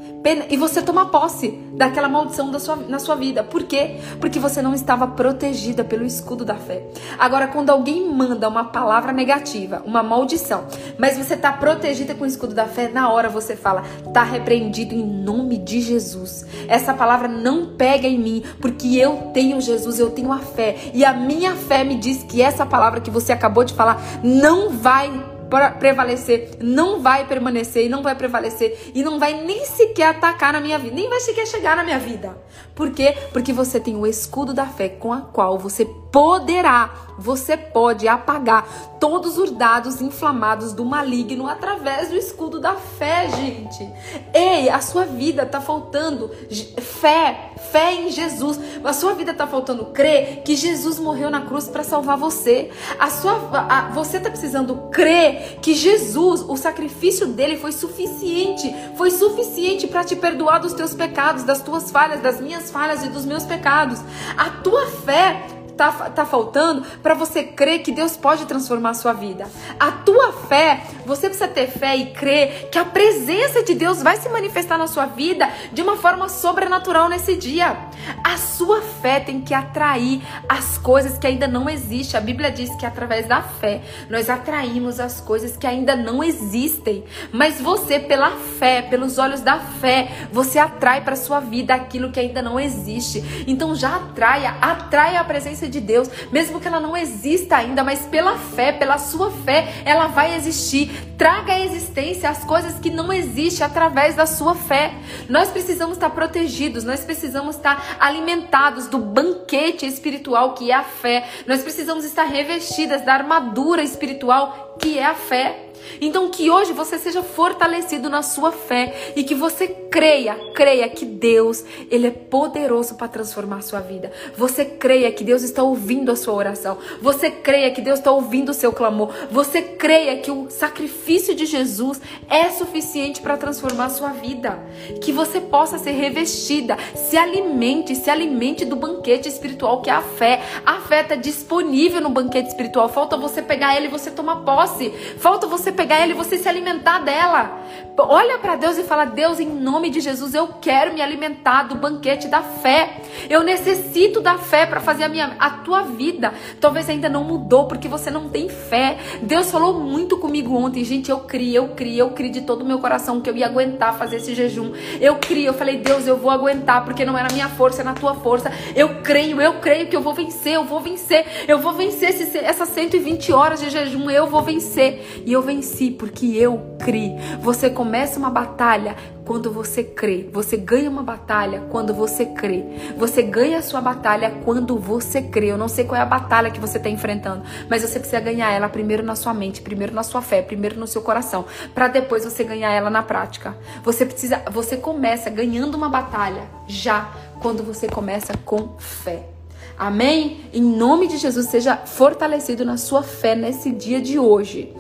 e 0.50 0.56
você 0.56 0.82
toma 0.82 1.08
posse 1.08 1.60
daquela 1.74 2.08
maldição 2.08 2.50
da 2.50 2.60
sua, 2.60 2.76
na 2.78 2.98
sua 2.98 3.16
vida. 3.16 3.44
Por 3.44 3.64
quê? 3.64 3.98
Porque 4.22 4.40
você 4.40 4.62
não 4.62 4.74
estava 4.74 5.06
protegida 5.08 5.84
pelo 5.84 6.06
escudo 6.06 6.46
da 6.46 6.56
fé. 6.56 6.88
Agora, 7.20 7.48
quando 7.48 7.70
alguém 7.70 8.10
manda 8.10 8.48
uma 8.48 8.66
palavra 8.66 9.12
negativa, 9.12 9.82
uma 9.86 10.02
maldição, 10.02 10.66
mas 10.98 11.18
você 11.18 11.34
está 11.34 11.52
protegida 11.52 12.16
com 12.16 12.24
o 12.24 12.28
escudo 12.28 12.54
da 12.54 12.66
fé, 12.66 12.88
na 12.88 13.12
hora 13.12 13.28
você 13.28 13.56
fala, 13.56 13.84
está 14.06 14.24
repreendido 14.24 14.96
em 14.96 15.04
nome 15.06 15.58
de 15.58 15.82
Jesus. 15.82 16.46
Essa 16.68 16.94
palavra 16.94 17.28
não 17.28 17.76
pega 17.76 18.08
em 18.08 18.18
mim, 18.18 18.44
porque 18.62 18.96
eu 18.96 19.32
tenho 19.34 19.60
Jesus, 19.60 20.00
eu 20.00 20.12
tenho 20.12 20.32
a 20.32 20.40
fé. 20.40 20.78
E 20.94 21.04
a 21.04 21.14
minha 21.14 21.56
fé 21.56 21.84
me 21.84 21.96
diz 21.96 22.24
que 22.24 22.42
essa 22.42 22.66
palavra 22.66 23.02
que 23.02 23.12
você 23.12 23.34
acabou 23.34 23.64
de 23.64 23.74
falar 23.74 24.02
não 24.24 24.70
vai 24.70 25.33
prevalecer, 25.80 26.58
não 26.62 27.02
vai 27.02 27.26
permanecer 27.28 27.86
e 27.86 27.90
não 27.90 28.02
vai 28.02 28.16
prevalecer 28.16 28.92
e 28.94 29.04
não 29.04 29.20
vai 29.20 29.44
nem 29.44 29.66
sequer 29.66 30.08
atacar 30.10 30.54
na 30.54 30.60
minha 30.60 30.80
vida, 30.80 30.96
nem 30.96 31.10
vai 31.10 31.20
sequer 31.20 31.46
chegar 31.48 31.76
na 31.76 31.84
minha 31.84 32.00
vida. 32.00 32.38
Por 32.76 32.92
quê? 32.92 33.16
Porque 33.32 33.54
você 33.54 33.80
tem 33.80 33.96
o 33.96 34.08
escudo 34.08 34.54
da 34.54 34.66
fé 34.66 34.90
com 34.90 35.14
a 35.14 35.22
qual 35.22 35.58
você 35.58 35.86
poderá, 36.12 36.94
você 37.18 37.56
pode 37.56 38.08
apagar 38.08 38.94
todos 39.00 39.38
os 39.38 39.52
dados 39.52 40.02
inflamados 40.02 40.72
do 40.72 40.86
maligno 40.86 41.48
através 41.48 42.10
do 42.10 42.16
escudo 42.16 42.60
da 42.60 42.76
fé, 42.76 43.28
gente. 43.30 43.90
Ei, 44.34 44.70
a 44.70 44.80
sua 44.80 45.06
vida 45.06 45.46
tá 45.46 45.60
faltando 45.60 46.32
fé, 46.80 47.52
fé 47.72 47.94
em 47.94 48.10
Jesus. 48.12 48.58
A 48.84 48.94
sua 48.94 49.14
vida 49.14 49.34
tá 49.34 49.46
faltando 49.46 49.88
crer 49.88 50.42
que 50.44 50.56
Jesus 50.56 51.00
morreu 51.00 51.30
na 51.30 51.42
cruz 51.42 51.68
para 51.68 51.84
salvar 51.84 52.18
você. 52.18 52.72
A 52.98 53.10
sua 53.10 53.34
a, 53.54 53.90
você 53.90 54.20
tá 54.20 54.30
precisando 54.30 54.88
crer 54.90 55.60
que 55.62 55.74
Jesus, 55.74 56.42
o 56.42 56.56
sacrifício 56.56 57.28
dele 57.28 57.58
foi 57.58 57.72
suficiente, 57.72 58.74
foi 58.96 59.12
suficiente 59.12 59.86
para 59.86 60.04
te 60.04 60.16
perdoar 60.16 60.60
dos 60.60 60.74
teus 60.74 60.94
pecados, 60.94 61.44
das 61.44 61.62
tuas 61.62 61.92
falhas, 61.92 62.22
das 62.22 62.40
minhas 62.40 62.72
falhas 62.72 63.04
e 63.04 63.10
dos 63.10 63.26
meus 63.26 63.44
pecados. 63.44 64.00
A 64.38 64.50
tua 64.50 64.88
fé 64.88 65.63
tá, 65.78 65.92
tá 66.10 66.26
faltando 66.26 66.84
para 67.02 67.14
você 67.14 67.44
crer 67.44 67.80
que 67.80 67.92
Deus 67.92 68.16
pode 68.16 68.46
transformar 68.46 68.92
a 68.92 68.94
sua 68.94 69.14
vida. 69.14 69.48
A 69.80 69.92
tua 69.92 70.34
fé, 70.34 70.84
você 71.06 71.28
precisa 71.28 71.48
ter 71.48 71.68
fé 71.68 71.96
e 71.96 72.12
crer 72.12 72.70
que 72.72 72.78
a 72.78 72.86
presença 72.86 73.64
de 73.64 73.74
Deus 73.74 74.02
vai 74.02 74.18
se 74.18 74.30
manifestar 74.30 74.78
na 74.78 74.88
sua 74.88 75.06
vida 75.06 75.50
de 75.72 75.82
uma 75.82 75.98
forma 75.98 76.30
sobrenatural 76.30 77.10
nesse 77.10 77.36
dia. 77.36 77.78
A 78.24 78.38
sua 78.38 78.82
fé 78.82 79.20
tem 79.20 79.42
que 79.42 79.54
atrair 79.54 80.22
as 80.48 80.78
coisas 80.78 81.18
que 81.18 81.28
ainda 81.28 81.48
não 81.48 81.70
existem. 81.70 82.20
A 82.20 82.24
Bíblia 82.24 82.52
diz 82.52 82.74
que 82.76 82.86
através 82.86 83.28
da 83.28 83.42
fé 83.42 83.82
nós 84.10 84.30
atraímos 84.30 85.00
as 85.00 85.20
coisas 85.20 85.58
que 85.58 85.68
ainda 85.68 85.96
não 85.96 86.24
existem. 86.24 87.04
Mas 87.32 87.60
você, 87.60 88.00
pela 88.00 88.32
fé, 88.32 88.82
pelos 88.82 89.18
olhos 89.18 89.42
da 89.42 89.60
fé, 89.60 90.28
você 90.32 90.60
atrai 90.60 91.02
para 91.02 91.16
sua 91.16 91.40
vida 91.40 91.74
aquilo 91.74 92.12
que 92.12 92.20
ainda 92.20 92.42
não 92.42 92.60
existe. 92.60 93.24
Então 93.48 93.76
já 93.76 93.96
atraia, 93.96 94.56
atraia 94.62 95.20
a 95.20 95.24
presença 95.24 95.63
de 95.68 95.80
Deus, 95.80 96.10
mesmo 96.32 96.60
que 96.60 96.68
ela 96.68 96.80
não 96.80 96.96
exista 96.96 97.58
ainda, 97.58 97.84
mas 97.84 98.06
pela 98.06 98.38
fé, 98.38 98.72
pela 98.72 98.98
sua 98.98 99.32
fé, 99.32 99.74
ela 99.86 100.08
vai 100.08 100.36
existir. 100.36 100.92
Traga 101.18 101.54
à 101.54 101.60
existência 101.60 102.30
as 102.30 102.44
coisas 102.44 102.80
que 102.80 102.90
não 102.90 103.12
existem 103.12 103.66
através 103.66 104.16
da 104.16 104.26
sua 104.26 104.56
fé. 104.56 104.94
Nós 105.30 105.50
precisamos 105.50 105.96
estar 105.98 106.10
protegidos, 106.10 106.84
nós 106.84 107.02
precisamos 107.02 107.56
estar 107.56 107.98
alimentados 108.00 108.88
do 108.88 108.98
banquete 108.98 109.86
espiritual 109.86 110.54
que 110.54 110.72
é 110.72 110.76
a 110.76 110.84
fé. 110.84 111.28
Nós 111.48 111.62
precisamos 111.62 112.04
estar 112.04 112.24
revestidas 112.24 113.04
da 113.04 113.14
armadura 113.14 113.82
espiritual 113.84 114.78
que 114.80 114.98
é 114.98 115.06
a 115.06 115.16
fé. 115.16 115.73
Então 116.00 116.30
que 116.30 116.50
hoje 116.50 116.74
você 116.74 116.98
seja 116.98 117.22
fortalecido 117.22 118.10
na 118.10 118.22
sua 118.22 118.52
fé 118.52 119.14
e 119.16 119.24
que 119.24 119.36
você 119.36 119.68
creia, 119.68 120.36
creia 120.56 120.90
que 120.90 121.06
Deus, 121.06 121.64
ele 121.92 122.08
é 122.08 122.12
poderoso 122.12 122.96
para 122.96 123.08
transformar 123.08 123.58
a 123.58 123.62
sua 123.62 123.80
vida. 123.80 124.12
Você 124.36 124.66
creia 124.66 125.12
que 125.12 125.24
Deus 125.24 125.44
está 125.44 125.62
ouvindo 125.62 126.12
a 126.12 126.16
sua 126.16 126.34
oração. 126.34 126.78
Você 127.02 127.30
creia 127.30 127.70
que 127.72 127.82
Deus 127.82 128.00
está 128.00 128.12
ouvindo 128.12 128.50
o 128.50 128.54
seu 128.54 128.72
clamor. 128.72 129.14
Você 129.30 129.62
creia 129.62 130.18
que 130.18 130.32
o 130.32 130.50
sacrifício 130.50 131.36
de 131.36 131.46
Jesus 131.46 132.02
é 132.30 132.50
suficiente 132.50 133.22
para 133.22 133.38
transformar 133.38 133.86
a 133.86 133.90
sua 133.90 134.10
vida. 134.10 134.60
Que 135.02 135.12
você 135.12 135.40
possa 135.40 135.78
ser 135.78 135.92
revestida, 135.92 136.78
se 136.96 137.18
alimente, 137.18 137.96
se 137.96 138.10
alimente 138.10 138.66
do 138.66 138.76
banquete 138.76 139.28
espiritual 139.28 139.82
que 139.82 139.90
é 139.90 139.94
a 139.94 140.02
fé. 140.02 140.42
A 140.66 140.80
fé 140.82 141.02
está 141.02 141.16
disponível 141.16 142.02
no 142.02 142.10
banquete 142.10 142.50
espiritual. 142.50 142.90
Falta 142.90 143.18
você 143.18 143.42
pegar 143.42 143.76
ela 143.76 143.86
e 143.86 143.90
você 143.90 144.10
tomar 144.10 144.38
posse. 144.38 144.90
Falta 145.20 145.46
você 145.46 145.72
pegar 145.74 145.98
ela 145.98 146.12
e 146.12 146.16
você 146.16 146.38
se 146.38 146.48
alimentar 146.48 147.00
dela. 147.00 147.64
Olha 147.96 148.40
para 148.40 148.56
Deus 148.56 148.78
e 148.78 148.84
fala: 148.84 149.06
Deus, 149.06 149.40
em 149.40 149.48
nome 149.48 149.90
de 149.92 150.00
Jesus, 150.00 150.34
eu 150.34 150.48
quero 150.60 150.94
me 150.94 151.02
alimentar 151.02 151.64
do 151.64 151.76
banquete 151.76 152.28
da 152.28 152.42
fé. 152.42 152.98
Eu 153.30 153.44
necessito 153.44 154.20
da 154.20 154.38
fé 154.38 154.66
para 154.66 154.80
fazer 154.80 155.04
a 155.04 155.10
minha 155.10 155.36
a 155.40 155.50
tua 155.52 155.84
vida. 155.84 156.34
Talvez 156.60 156.90
ainda 156.90 157.08
não 157.08 157.24
mudou 157.24 157.68
porque 157.68 157.88
você 157.88 158.10
não 158.10 158.30
tem 158.30 158.50
fé. 158.50 158.98
Deus 159.22 159.52
falou 159.52 159.80
muito 159.80 160.18
comigo 160.18 160.56
ontem, 160.56 160.84
gente. 160.84 161.12
Eu 161.12 161.20
criei, 161.20 161.58
eu 161.58 161.70
criei, 161.70 162.02
eu 162.02 162.10
criei 162.10 162.32
de 162.32 162.42
todo 162.42 162.64
o 162.64 162.66
meu 162.66 162.80
coração 162.80 163.22
que 163.22 163.30
eu 163.30 163.36
ia 163.36 163.46
aguentar 163.46 163.96
fazer 163.96 164.16
esse 164.16 164.34
jejum. 164.34 164.74
Eu 165.00 165.18
criei, 165.18 165.48
eu 165.48 165.54
falei: 165.54 165.78
Deus, 165.78 166.08
eu 166.08 166.18
vou 166.18 166.32
aguentar 166.32 166.84
porque 166.84 167.06
não 167.06 167.16
é 167.16 167.22
na 167.22 167.30
minha 167.32 167.50
força, 167.50 167.82
é 167.82 167.86
na 167.86 167.94
tua 167.94 168.16
força. 168.16 168.52
Eu 168.76 169.02
creio, 169.04 169.40
eu 169.40 169.54
creio 169.60 169.88
que 169.88 169.96
eu 169.96 170.02
vou 170.02 170.16
vencer, 170.16 170.54
eu 170.54 170.64
vou 170.64 170.80
vencer, 170.80 171.46
eu 171.48 171.60
vou 171.60 171.74
vencer 171.74 172.10
esse, 172.10 172.40
essas 172.40 172.70
120 172.70 173.32
horas 173.32 173.60
de 173.60 173.70
jejum. 173.70 174.10
Eu 174.10 174.26
vou 174.26 174.42
vencer 174.42 175.24
e 175.26 175.32
eu 175.32 175.42
venci 175.44 175.63
porque 175.92 176.28
eu 176.28 176.76
criei. 176.84 177.16
Você 177.42 177.70
começa 177.70 178.20
uma 178.20 178.30
batalha 178.30 178.96
quando 179.26 179.52
você 179.52 179.84
crê. 179.84 180.30
Você 180.32 180.58
ganha 180.58 180.90
uma 180.90 181.04
batalha 181.04 181.64
quando 181.70 181.94
você 181.94 182.26
crê. 182.26 182.64
Você 182.98 183.22
ganha 183.22 183.60
a 183.60 183.62
sua 183.62 183.82
batalha 183.82 184.32
quando 184.44 184.78
você 184.78 185.22
crê. 185.22 185.52
Eu 185.52 185.58
não 185.58 185.68
sei 185.68 185.86
qual 185.86 186.00
é 186.00 186.02
a 186.02 186.06
batalha 186.06 186.52
que 186.52 186.60
você 186.60 186.78
está 186.78 186.90
enfrentando, 186.90 187.44
mas 187.70 187.82
você 187.82 188.00
precisa 188.00 188.22
ganhar 188.22 188.52
ela 188.52 188.70
primeiro 188.70 189.04
na 189.04 189.16
sua 189.16 189.34
mente, 189.34 189.62
primeiro 189.62 189.94
na 189.94 190.04
sua 190.04 190.22
fé, 190.22 190.42
primeiro 190.42 190.80
no 190.80 190.88
seu 190.88 191.02
coração, 191.02 191.46
para 191.74 191.88
depois 191.88 192.24
você 192.24 192.44
ganhar 192.44 192.72
ela 192.72 192.90
na 192.90 193.04
prática. 193.04 193.56
Você 193.84 194.06
precisa, 194.06 194.42
você 194.52 194.78
começa 194.78 195.30
ganhando 195.30 195.76
uma 195.76 195.90
batalha 195.90 196.44
já 196.68 197.12
quando 197.42 197.64
você 197.64 197.88
começa 197.88 198.34
com 198.46 198.76
fé. 198.78 199.34
Amém? 199.78 200.46
Em 200.54 200.62
nome 200.62 201.08
de 201.08 201.18
Jesus, 201.18 201.48
seja 201.48 201.76
fortalecido 201.78 202.64
na 202.64 202.78
sua 202.78 203.02
fé 203.02 203.36
nesse 203.36 203.72
dia 203.72 204.00
de 204.00 204.20
hoje. 204.20 204.74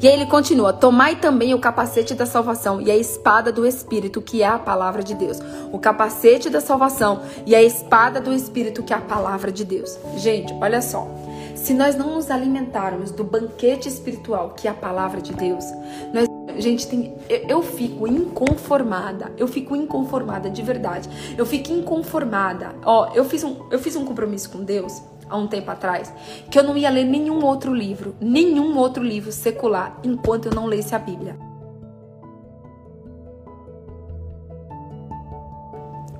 E 0.00 0.08
aí 0.08 0.14
ele 0.14 0.26
continua: 0.26 0.72
Tomai 0.72 1.16
também 1.16 1.54
o 1.54 1.58
capacete 1.58 2.14
da 2.14 2.26
salvação 2.26 2.80
e 2.80 2.90
a 2.90 2.96
espada 2.96 3.52
do 3.52 3.66
Espírito, 3.66 4.20
que 4.20 4.42
é 4.42 4.46
a 4.46 4.58
palavra 4.58 5.02
de 5.02 5.14
Deus. 5.14 5.38
O 5.72 5.78
capacete 5.78 6.48
da 6.48 6.60
salvação 6.60 7.22
e 7.46 7.54
a 7.54 7.62
espada 7.62 8.20
do 8.20 8.32
Espírito, 8.32 8.82
que 8.82 8.92
é 8.92 8.96
a 8.96 9.00
palavra 9.00 9.50
de 9.50 9.64
Deus. 9.64 9.98
Gente, 10.16 10.52
olha 10.60 10.80
só. 10.80 11.08
Se 11.54 11.72
nós 11.74 11.94
não 11.94 12.16
nos 12.16 12.30
alimentarmos 12.30 13.12
do 13.12 13.22
banquete 13.22 13.88
espiritual, 13.88 14.50
que 14.50 14.66
é 14.66 14.70
a 14.70 14.74
palavra 14.74 15.20
de 15.20 15.32
Deus, 15.32 15.64
nós 16.12 16.26
Gente, 16.58 16.86
tem, 16.86 17.14
eu, 17.30 17.48
eu, 17.48 17.62
fico 17.62 18.06
inconformada. 18.06 19.32
Eu 19.38 19.48
fico 19.48 19.74
inconformada 19.74 20.50
de 20.50 20.62
verdade. 20.62 21.08
Eu 21.36 21.46
fico 21.46 21.72
inconformada. 21.72 22.74
Ó, 22.84 23.10
eu 23.14 23.24
fiz 23.24 23.42
um, 23.42 23.56
eu 23.70 23.78
fiz 23.78 23.96
um 23.96 24.04
compromisso 24.04 24.50
com 24.50 24.62
Deus 24.62 25.02
há 25.28 25.36
um 25.36 25.46
tempo 25.46 25.70
atrás, 25.70 26.12
que 26.50 26.58
eu 26.58 26.62
não 26.62 26.76
ia 26.76 26.90
ler 26.90 27.04
nenhum 27.04 27.44
outro 27.44 27.74
livro, 27.74 28.14
nenhum 28.20 28.76
outro 28.76 29.02
livro 29.02 29.32
secular, 29.32 29.98
enquanto 30.04 30.46
eu 30.46 30.54
não 30.54 30.66
lesse 30.66 30.94
a 30.94 30.98
Bíblia. 30.98 31.36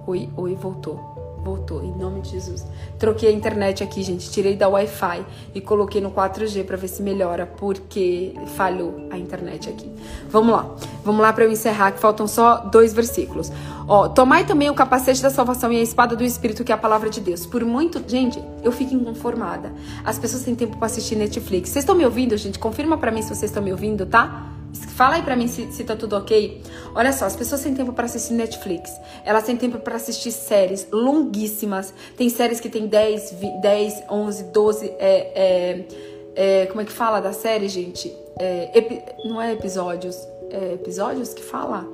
Oi, 0.06 0.28
oi, 0.36 0.54
voltou. 0.56 1.11
Voltou, 1.44 1.82
em 1.82 1.92
nome 1.92 2.20
de 2.20 2.30
Jesus. 2.30 2.64
Troquei 2.98 3.28
a 3.28 3.32
internet 3.32 3.82
aqui, 3.82 4.02
gente. 4.02 4.30
Tirei 4.30 4.54
da 4.54 4.68
Wi-Fi 4.68 5.26
e 5.52 5.60
coloquei 5.60 6.00
no 6.00 6.12
4G 6.12 6.64
para 6.64 6.76
ver 6.76 6.86
se 6.86 7.02
melhora, 7.02 7.46
porque 7.46 8.32
falhou 8.54 9.08
a 9.10 9.18
internet 9.18 9.68
aqui. 9.68 9.90
Vamos 10.30 10.52
lá. 10.52 10.74
Vamos 11.04 11.20
lá 11.20 11.32
para 11.32 11.44
eu 11.44 11.50
encerrar, 11.50 11.90
que 11.90 11.98
faltam 11.98 12.28
só 12.28 12.58
dois 12.58 12.92
versículos. 12.92 13.50
Ó, 13.88 14.08
tomai 14.08 14.46
também 14.46 14.70
o 14.70 14.74
capacete 14.74 15.20
da 15.20 15.30
salvação 15.30 15.72
e 15.72 15.78
a 15.78 15.82
espada 15.82 16.14
do 16.14 16.22
Espírito, 16.22 16.62
que 16.62 16.70
é 16.70 16.74
a 16.74 16.78
palavra 16.78 17.10
de 17.10 17.20
Deus. 17.20 17.44
Por 17.44 17.64
muito. 17.64 18.00
Gente, 18.06 18.40
eu 18.62 18.70
fico 18.70 18.94
inconformada. 18.94 19.72
As 20.04 20.18
pessoas 20.18 20.44
têm 20.44 20.54
tempo 20.54 20.76
para 20.76 20.86
assistir 20.86 21.16
Netflix. 21.16 21.70
Vocês 21.70 21.82
estão 21.82 21.96
me 21.96 22.04
ouvindo, 22.04 22.36
gente? 22.36 22.58
Confirma 22.58 22.96
para 22.96 23.10
mim 23.10 23.20
se 23.20 23.28
vocês 23.28 23.50
estão 23.50 23.62
me 23.62 23.72
ouvindo, 23.72 24.06
tá? 24.06 24.52
Fala 24.74 25.16
aí 25.16 25.22
pra 25.22 25.36
mim 25.36 25.46
se, 25.48 25.70
se 25.72 25.84
tá 25.84 25.94
tudo 25.94 26.16
ok. 26.16 26.62
Olha 26.94 27.12
só, 27.12 27.26
as 27.26 27.36
pessoas 27.36 27.62
têm 27.62 27.74
tempo 27.74 27.92
para 27.92 28.06
assistir 28.06 28.32
Netflix. 28.34 28.90
Elas 29.24 29.44
têm 29.44 29.56
tempo 29.56 29.78
para 29.78 29.96
assistir 29.96 30.32
séries 30.32 30.86
longuíssimas. 30.90 31.92
Tem 32.16 32.28
séries 32.28 32.60
que 32.60 32.68
tem 32.68 32.86
10, 32.86 33.34
10 33.60 34.02
11, 34.10 34.44
12. 34.44 34.86
É, 34.98 35.32
é, 35.34 35.86
é, 36.34 36.66
como 36.66 36.80
é 36.80 36.84
que 36.84 36.92
fala 36.92 37.20
da 37.20 37.32
série, 37.32 37.68
gente? 37.68 38.14
É, 38.38 38.70
epi, 38.78 39.02
não 39.24 39.40
é 39.40 39.52
episódios. 39.52 40.16
É 40.50 40.74
episódios 40.74 41.34
que 41.34 41.42
fala? 41.42 41.86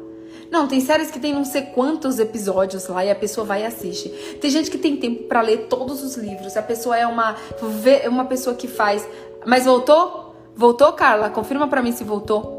Não, 0.50 0.66
tem 0.66 0.80
séries 0.80 1.10
que 1.10 1.18
tem 1.20 1.34
não 1.34 1.44
sei 1.44 1.62
quantos 1.62 2.18
episódios 2.18 2.88
lá 2.88 3.04
e 3.04 3.10
a 3.10 3.14
pessoa 3.14 3.44
vai 3.44 3.62
e 3.62 3.66
assiste. 3.66 4.08
Tem 4.40 4.50
gente 4.50 4.70
que 4.70 4.78
tem 4.78 4.96
tempo 4.96 5.24
para 5.24 5.42
ler 5.42 5.66
todos 5.68 6.02
os 6.02 6.16
livros. 6.16 6.56
A 6.56 6.62
pessoa 6.62 6.96
é 6.96 7.06
uma, 7.06 7.36
uma 8.08 8.24
pessoa 8.24 8.56
que 8.56 8.66
faz. 8.66 9.06
Mas 9.44 9.64
voltou? 9.64 10.34
Voltou, 10.56 10.92
Carla? 10.92 11.30
Confirma 11.30 11.68
para 11.68 11.82
mim 11.82 11.92
se 11.92 12.02
voltou. 12.02 12.57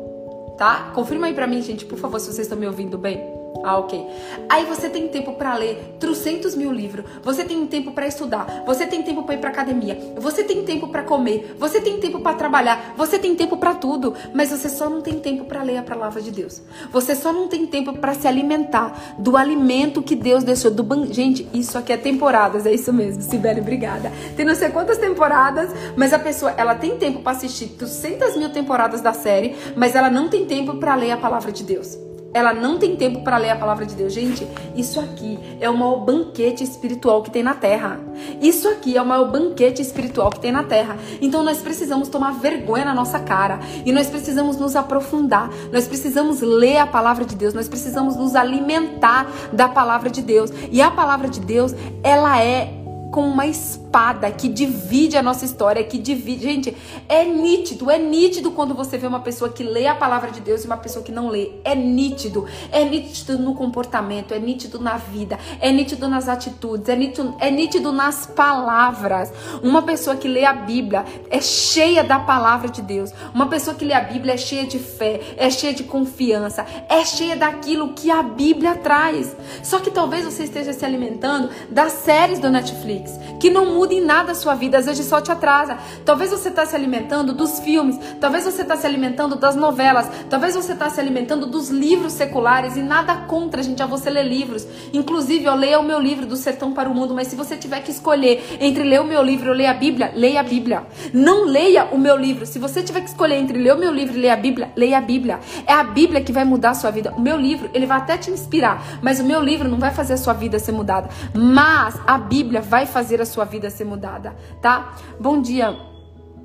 Tá? 0.60 0.92
Confirma 0.94 1.28
aí 1.28 1.34
pra 1.34 1.48
mim, 1.48 1.62
gente, 1.62 1.86
por 1.86 1.98
favor, 1.98 2.20
se 2.20 2.26
vocês 2.26 2.40
estão 2.40 2.58
me 2.58 2.68
ouvindo 2.68 2.98
bem. 2.98 3.39
Ah, 3.64 3.78
ok. 3.78 4.06
Aí 4.48 4.66
você 4.66 4.90
tem 4.90 5.08
tempo 5.08 5.34
para 5.34 5.56
ler 5.56 5.96
trocentos 6.00 6.56
mil 6.56 6.72
livros. 6.72 7.06
Você 7.24 7.44
tem 7.44 7.66
tempo 7.68 7.92
para 7.92 8.08
estudar. 8.08 8.64
Você 8.66 8.86
tem 8.86 9.04
tempo 9.04 9.24
para 9.24 9.36
ir 9.36 9.40
para 9.40 9.50
academia. 9.50 10.14
Você 10.18 10.44
tem 10.44 10.64
tempo 10.64 10.88
para 10.88 11.04
comer. 11.04 11.56
Você 11.60 11.82
tem 11.82 12.00
tempo 12.00 12.20
para 12.20 12.38
trabalhar. 12.38 12.94
Você 12.96 13.20
tem 13.20 13.36
tempo 13.36 13.58
para 13.58 13.76
tudo. 13.76 14.14
Mas 14.34 14.50
você 14.52 14.70
só 14.70 14.90
não 14.90 15.02
tem 15.02 15.20
tempo 15.20 15.46
para 15.46 15.64
ler 15.64 15.78
a 15.78 15.84
palavra 15.84 16.22
de 16.22 16.32
Deus. 16.32 16.62
Você 16.92 17.16
só 17.16 17.34
não 17.34 17.48
tem 17.48 17.66
tempo 17.66 17.94
para 17.94 18.14
se 18.14 18.28
alimentar 18.28 19.16
do 19.18 19.36
alimento 19.36 20.02
que 20.02 20.16
Deus 20.16 20.44
deixou 20.44 20.72
do 20.72 20.84
ban... 20.84 21.12
Gente, 21.12 21.48
isso 21.54 21.78
aqui 21.78 21.92
é 21.92 21.98
temporadas, 21.98 22.66
é 22.66 22.74
isso 22.74 22.94
mesmo. 22.94 23.22
Sibeli, 23.22 23.62
obrigada. 23.62 24.12
Tem 24.36 24.46
não 24.46 24.56
sei 24.56 24.70
quantas 24.70 24.98
temporadas, 24.98 25.70
mas 25.96 26.14
a 26.14 26.20
pessoa 26.20 26.54
ela 26.56 26.76
tem 26.76 26.98
tempo 26.98 27.22
para 27.22 27.34
assistir 27.34 27.70
trocentas 27.70 28.38
mil 28.38 28.50
temporadas 28.50 29.02
da 29.02 29.14
série, 29.14 29.56
mas 29.76 29.96
ela 29.96 30.10
não 30.10 30.30
tem 30.30 30.46
tempo 30.46 30.78
para 30.78 30.96
ler 30.96 31.12
a 31.12 31.18
palavra 31.18 31.52
de 31.52 31.64
Deus. 31.64 31.98
Ela 32.34 32.54
não 32.54 32.78
tem 32.78 32.96
tempo 32.96 33.24
para 33.24 33.38
ler 33.38 33.50
a 33.50 33.56
palavra 33.56 33.86
de 33.86 33.96
Deus. 33.96 34.14
Gente, 34.14 34.48
isso 34.76 35.00
aqui 35.00 35.40
é 35.60 35.70
o 35.70 35.76
maior 35.76 35.98
banquete 36.06 36.64
espiritual 36.64 37.24
que 37.24 37.32
tem 37.32 37.42
na 37.42 37.56
terra. 37.56 38.00
Isso 38.42 38.68
aqui 38.68 38.96
é 38.96 39.02
o 39.02 39.06
maior 39.06 39.32
banquete 39.32 39.82
espiritual 39.82 40.30
que 40.30 40.40
tem 40.40 40.52
na 40.52 40.64
terra. 40.64 40.98
Então 41.22 41.44
nós 41.44 41.60
precisamos 41.62 42.08
tomar 42.08 42.34
vergonha 42.34 42.86
na 42.86 42.94
nossa 42.94 43.20
cara 43.20 43.60
e 43.86 43.92
nós 43.92 44.08
precisamos 44.08 44.58
nos 44.58 44.76
aprofundar. 44.76 45.50
Nós 45.72 45.88
precisamos 45.88 46.42
ler 46.42 46.78
a 46.78 46.88
palavra 46.88 47.26
de 47.26 47.36
Deus. 47.36 47.54
Nós 47.54 47.68
precisamos 47.68 48.16
nos 48.16 48.36
alimentar 48.36 49.28
da 49.52 49.68
palavra 49.68 50.10
de 50.10 50.22
Deus. 50.22 50.52
E 50.72 50.82
a 50.82 50.92
palavra 50.92 51.28
de 51.28 51.40
Deus, 51.40 51.74
ela 52.04 52.40
é 52.42 52.74
como 53.12 53.28
uma 53.28 53.48
espada 53.48 53.89
espada 53.90 54.32
que 54.32 54.48
divide 54.48 55.18
a 55.18 55.24
nossa 55.24 55.44
história, 55.44 55.84
que 55.84 55.98
divide. 55.98 56.44
Gente, 56.44 56.78
é 57.08 57.26
nítido, 57.26 57.90
é 57.90 57.98
nítido 57.98 58.52
quando 58.52 58.76
você 58.76 58.98
vê 58.98 59.08
uma 59.08 59.20
pessoa 59.20 59.50
que 59.50 59.64
lê 59.64 59.88
a 59.88 59.96
palavra 59.96 60.32
de 60.32 60.40
Deus 60.40 60.64
e 60.64 60.68
uma 60.68 60.78
pessoa 60.78 61.04
que 61.04 61.12
não 61.12 61.28
lê. 61.28 61.52
É 61.64 61.74
nítido. 61.74 62.46
É 62.72 62.86
nítido 62.86 63.40
no 63.40 63.56
comportamento, 63.56 64.34
é 64.34 64.40
nítido 64.40 64.80
na 64.80 64.98
vida, 64.98 65.40
é 65.60 65.72
nítido 65.72 66.08
nas 66.08 66.30
atitudes, 66.30 66.88
é 66.88 66.96
nítido, 66.96 67.36
é 67.40 67.50
nítido 67.50 67.92
nas 67.92 68.28
palavras. 68.28 69.34
Uma 69.64 69.82
pessoa 69.82 70.16
que 70.16 70.28
lê 70.28 70.46
a 70.46 70.54
Bíblia 70.54 71.04
é 71.30 71.42
cheia 71.42 72.04
da 72.04 72.20
palavra 72.20 72.70
de 72.70 72.82
Deus. 72.82 73.12
Uma 73.34 73.48
pessoa 73.48 73.76
que 73.76 73.84
lê 73.84 73.94
a 73.94 74.02
Bíblia 74.02 74.36
é 74.36 74.38
cheia 74.38 74.68
de 74.68 74.78
fé, 74.78 75.20
é 75.36 75.50
cheia 75.50 75.74
de 75.74 75.84
confiança, 75.84 76.64
é 76.88 77.04
cheia 77.04 77.36
daquilo 77.36 77.94
que 77.94 78.12
a 78.12 78.22
Bíblia 78.22 78.76
traz. 78.76 79.36
Só 79.64 79.80
que 79.80 79.90
talvez 79.90 80.26
você 80.26 80.44
esteja 80.44 80.74
se 80.74 80.86
alimentando 80.86 81.50
das 81.72 81.94
séries 81.94 82.38
do 82.38 82.52
Netflix, 82.52 83.18
que 83.40 83.50
não 83.50 83.79
muda 83.80 83.94
em 83.94 84.02
nada 84.02 84.34
a 84.34 84.36
sua 84.36 84.56
vida, 84.56 84.78
às 84.78 84.88
vezes 84.88 85.06
só 85.06 85.22
te 85.22 85.32
atrasa. 85.32 85.78
Talvez 86.04 86.32
você 86.32 86.50
está 86.50 86.66
se 86.66 86.76
alimentando 86.76 87.32
dos 87.32 87.62
filmes, 87.62 87.98
talvez 88.20 88.44
você 88.44 88.62
está 88.62 88.76
se 88.76 88.86
alimentando 88.86 89.38
das 89.38 89.56
novelas, 89.56 90.10
talvez 90.30 90.54
você 90.54 90.74
está 90.74 90.90
se 90.90 91.00
alimentando 91.00 91.46
dos 91.46 91.70
livros 91.70 92.12
seculares 92.12 92.76
e 92.76 92.82
nada 92.82 93.16
contra, 93.26 93.64
gente, 93.64 93.82
a 93.82 93.86
você 93.86 94.10
ler 94.10 94.28
livros. 94.28 94.68
Inclusive, 94.92 95.46
eu 95.46 95.56
leia 95.56 95.80
o 95.80 95.84
meu 95.84 95.98
livro 95.98 96.26
do 96.26 96.36
Sertão 96.36 96.74
para 96.74 96.90
o 96.90 96.94
Mundo, 96.94 97.14
mas 97.14 97.28
se 97.28 97.38
você 97.38 97.56
tiver 97.56 97.82
que 97.82 97.90
escolher 97.90 98.58
entre 98.60 98.84
ler 98.84 99.00
o 99.00 99.06
meu 99.06 99.24
livro 99.24 99.52
ou 99.52 99.56
ler 99.56 99.68
a 99.68 99.74
Bíblia, 99.74 100.12
leia 100.14 100.42
a 100.42 100.44
Bíblia. 100.44 100.84
Não 101.14 101.46
leia 101.46 101.86
o 101.86 101.98
meu 101.98 102.18
livro. 102.18 102.46
Se 102.46 102.60
você 102.60 102.84
tiver 102.84 103.00
que 103.00 103.10
escolher 103.10 103.36
entre 103.36 103.58
ler 103.58 103.76
o 103.76 103.78
meu 103.78 103.94
livro 103.94 104.18
e 104.18 104.22
ler 104.22 104.32
a 104.32 104.36
Bíblia, 104.36 104.74
leia 104.76 104.98
a 104.98 105.02
Bíblia. 105.02 105.40
É 105.66 105.72
a 105.72 105.86
Bíblia 105.86 106.20
que 106.20 106.34
vai 106.34 106.44
mudar 106.44 106.72
a 106.72 106.74
sua 106.76 106.92
vida. 106.92 107.14
O 107.16 107.22
meu 107.22 107.38
livro, 107.38 107.70
ele 107.74 107.86
vai 107.86 108.00
até 108.00 108.18
te 108.18 108.30
inspirar, 108.30 109.00
mas 109.02 109.22
o 109.22 109.24
meu 109.24 109.42
livro 109.42 109.70
não 109.70 109.80
vai 109.80 109.92
fazer 109.92 110.16
a 110.16 110.18
sua 110.18 110.34
vida 110.34 110.60
ser 110.60 110.74
mudada. 110.74 111.08
Mas 111.34 111.98
a 112.06 112.18
Bíblia 112.18 112.60
vai 112.60 112.86
fazer 112.86 113.22
a 113.22 113.26
sua 113.26 113.46
vida 113.46 113.69
ser 113.70 113.86
mudada, 113.86 114.36
tá? 114.62 114.96
Bom 115.20 115.42
dia. 115.42 115.76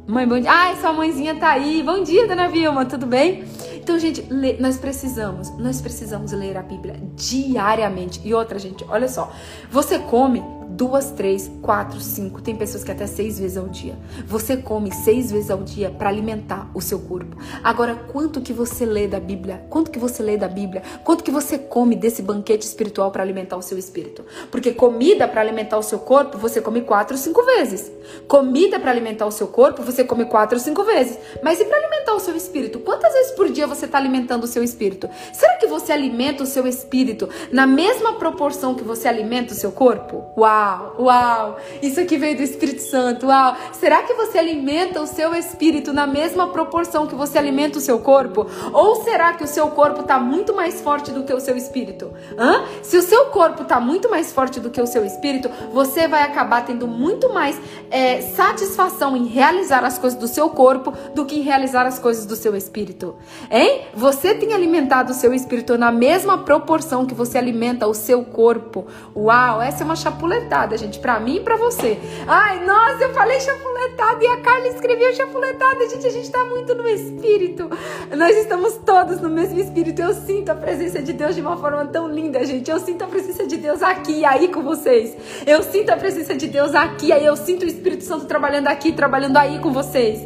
Mãe, 0.07 0.29
bom 0.29 0.39
dia. 0.39 0.51
Ai, 0.51 0.77
sua 0.77 0.93
mãezinha 0.93 1.35
tá 1.35 1.51
aí. 1.53 1.83
Bom 1.83 2.03
dia, 2.03 2.29
dona 2.29 2.49
Vilma, 2.49 2.85
tudo 2.85 3.07
bem? 3.07 3.45
Então, 3.75 3.99
gente, 3.99 4.23
nós 4.61 4.77
precisamos, 4.77 5.51
nós 5.59 5.81
precisamos 5.81 6.33
ler 6.33 6.57
a 6.59 6.63
Bíblia 6.63 7.01
diariamente. 7.15 8.21
E 8.23 8.35
outra, 8.35 8.59
gente, 8.59 8.85
olha 8.89 9.09
só. 9.09 9.33
Você 9.71 9.99
come 9.99 10.43
duas, 10.77 11.11
três, 11.13 11.51
quatro, 11.63 12.01
cinco, 12.01 12.43
tem 12.43 12.57
pessoas 12.57 12.83
que 12.83 12.91
até 12.91 13.07
seis 13.07 13.39
vezes 13.39 13.57
ao 13.57 13.69
dia. 13.69 13.97
Você 14.27 14.57
come 14.57 14.93
seis 14.93 15.31
vezes 15.31 15.51
ao 15.51 15.63
dia 15.63 15.91
para 15.91 16.09
alimentar 16.09 16.69
o 16.75 16.81
seu 16.81 16.99
corpo. 16.99 17.37
Agora, 17.63 17.95
quanto 17.95 18.41
que 18.41 18.53
você 18.53 18.85
lê 18.85 19.07
da 19.07 19.21
Bíblia? 19.21 19.65
Quanto 19.71 19.91
que 19.91 19.99
você 19.99 20.23
lê 20.23 20.37
da 20.37 20.49
Bíblia? 20.49 20.83
Quanto 21.05 21.23
que 21.23 21.31
você 21.31 21.59
come 21.59 21.95
desse 21.95 22.23
banquete 22.23 22.67
espiritual 22.67 23.11
para 23.11 23.23
alimentar 23.23 23.57
o 23.57 23.63
seu 23.63 23.79
espírito? 23.79 24.25
Porque 24.51 24.73
comida 24.73 25.29
para 25.29 25.41
alimentar 25.41 25.79
o 25.79 25.83
seu 25.83 25.99
corpo, 25.99 26.39
você 26.39 26.61
come 26.61 26.81
quatro, 26.83 27.17
cinco 27.17 27.43
vezes. 27.45 27.91
Comida 28.27 28.81
para 28.81 28.91
alimentar 28.91 29.27
o 29.27 29.31
seu 29.31 29.47
corpo, 29.47 29.83
você 29.83 30.03
come 30.03 30.25
quatro, 30.25 30.59
cinco 30.59 30.83
vezes. 30.83 31.19
Mas 31.43 31.61
e 31.61 31.65
para 31.65 31.79
alimentar 31.79 32.15
o 32.15 32.21
seu 32.21 32.35
espírito? 32.37 32.81
Quantas 32.81 33.13
vezes 33.13 33.33
por 33.33 33.49
dia 33.49 33.67
você 33.67 33.87
está 33.87 33.99
alimentando 33.99 34.45
o 34.45 34.49
seu 34.49 34.63
espírito? 34.63 35.09
Será 35.33 35.57
que 35.57 35.67
você 35.67 35.93
alimenta 35.93 36.43
o 36.43 36.47
seu 36.47 36.67
espírito 36.67 37.29
na 37.53 37.67
mesma 37.67 38.15
proporção 38.15 38.75
que 38.75 38.83
você 38.83 39.07
alimenta 39.07 39.53
o 39.53 39.57
seu 39.57 39.71
corpo? 39.71 40.25
Uau! 40.37 40.64
Uau, 40.65 40.95
uau, 40.99 41.57
isso 41.83 42.01
aqui 42.01 42.17
veio 42.17 42.37
do 42.39 42.43
Espírito 42.43 42.81
Santo, 42.81 43.27
uau. 43.27 43.55
Será 43.73 44.03
que 44.03 44.15
você 44.15 44.39
alimenta 44.39 45.03
o 45.03 45.07
seu 45.07 45.35
espírito 45.35 45.93
na 45.93 46.07
mesma 46.07 46.47
proporção 46.49 47.07
que 47.07 47.15
você 47.15 47.37
alimenta 47.37 47.77
o 47.77 47.81
seu 47.83 47.99
corpo? 47.99 48.47
Ou 48.73 49.03
será 49.05 49.35
que 49.35 49.45
o 49.45 49.47
seu 49.47 49.69
corpo 49.69 50.01
está 50.01 50.19
muito 50.19 50.55
mais 50.55 50.81
forte 50.81 51.11
do 51.11 51.23
que 51.23 51.35
o 51.35 51.41
seu 51.41 51.55
espírito? 51.55 52.11
Hã? 52.39 52.65
Se 52.83 52.97
o 52.97 53.03
seu 53.03 53.27
corpo 53.27 53.63
está 53.63 53.79
muito 53.79 54.11
mais 54.11 54.33
forte 54.33 54.59
do 54.59 54.71
que 54.71 54.81
o 54.81 54.87
seu 54.87 55.05
espírito, 55.05 55.51
você 55.71 56.09
vai 56.09 56.23
acabar 56.23 56.65
tendo 56.65 56.87
muito 56.87 57.31
mais 57.33 57.61
é, 57.91 58.23
satisfação 58.23 59.15
em 59.15 59.27
realizar 59.27 59.85
as 59.85 59.99
coisas 59.99 60.19
do 60.19 60.27
seu 60.27 60.49
corpo 60.49 60.95
do 61.15 61.27
que 61.27 61.41
em 61.41 61.43
realizar 61.43 61.85
as 61.87 61.99
coisas 61.99 62.25
do 62.25 62.37
seu 62.37 62.57
espírito. 62.57 63.17
Hein? 63.51 63.83
Você 63.95 64.35
tem 64.35 64.55
alimentado 64.55 65.13
o 65.13 65.15
seu 65.15 65.35
espírito 65.35 65.77
na 65.77 65.93
mesma 65.93 66.39
proporção 66.39 67.05
que 67.05 67.15
você 67.15 67.37
alimenta 67.37 67.87
o 67.87 67.93
seu 67.93 68.25
corpo. 68.25 68.87
Uau, 69.15 69.61
essa 69.61 69.83
é 69.83 69.85
uma 69.85 69.97
chapuleta 69.97 70.44
chapuletada, 70.45 70.77
gente, 70.77 70.99
pra 70.99 71.19
mim 71.19 71.37
e 71.37 71.41
pra 71.41 71.57
você. 71.57 71.99
Ai, 72.27 72.65
nossa, 72.65 73.05
eu 73.05 73.15
falei 73.15 73.41
chapuletada 73.41 74.23
e 74.23 74.27
a 74.27 74.37
Carla 74.41 74.69
escreveu 74.69 75.13
chapuletada. 75.15 75.89
Gente, 75.89 76.07
a 76.07 76.11
gente 76.11 76.31
tá 76.31 76.45
muito 76.45 76.75
no 76.75 76.87
espírito. 76.87 77.69
Nós 78.17 78.37
estamos 78.37 78.77
todos 78.85 79.21
no 79.21 79.29
mesmo 79.29 79.59
espírito. 79.59 80.03
Eu 80.03 80.15
sinto 80.15 80.51
a 80.51 80.55
presença 80.55 81.03
de 81.03 81.13
Deus 81.13 81.35
de 81.35 81.41
uma 81.41 81.57
forma 81.57 81.85
tão 81.87 82.09
linda, 82.09 82.45
gente. 82.45 82.71
Eu 82.71 82.79
sinto 82.79 83.03
a 83.03 83.07
presença 83.07 83.47
de 83.47 83.57
Deus 83.57 83.83
aqui 83.83 84.21
e 84.21 84.25
aí 84.25 84.49
com 84.49 84.63
vocês. 84.63 85.17
Eu 85.47 85.63
sinto 85.63 85.91
a 85.91 85.97
presença 85.97 86.35
de 86.35 86.47
Deus 86.47 86.75
aqui, 86.75 87.13
aí 87.13 87.25
eu 87.25 87.37
sinto 87.37 87.65
o 87.65 87.67
Espírito 87.67 88.05
Santo 88.05 88.27
trabalhando 88.27 88.69
aqui, 88.69 88.93
trabalhando 88.93 89.37
aí 89.37 89.59
com 89.59 89.73
vocês. 89.73 90.21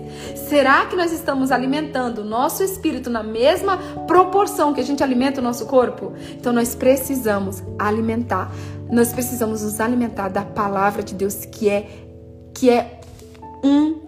Será 0.48 0.86
que 0.86 0.96
nós 0.96 1.12
estamos 1.12 1.52
alimentando 1.52 2.22
o 2.22 2.24
nosso 2.24 2.62
espírito 2.62 3.10
na 3.10 3.22
mesma 3.22 3.76
proporção 4.06 4.72
que 4.72 4.80
a 4.80 4.84
gente 4.84 5.02
alimenta 5.02 5.40
o 5.40 5.44
nosso 5.44 5.66
corpo? 5.66 6.12
Então 6.32 6.52
nós 6.52 6.74
precisamos 6.74 7.62
alimentar 7.78 8.50
nós 8.90 9.12
precisamos 9.12 9.62
nos 9.62 9.80
alimentar 9.80 10.28
da 10.28 10.44
palavra 10.44 11.02
de 11.02 11.14
Deus 11.14 11.44
que 11.44 11.68
é 11.68 11.88
que 12.54 12.70
é 12.70 13.00
um 13.62 14.07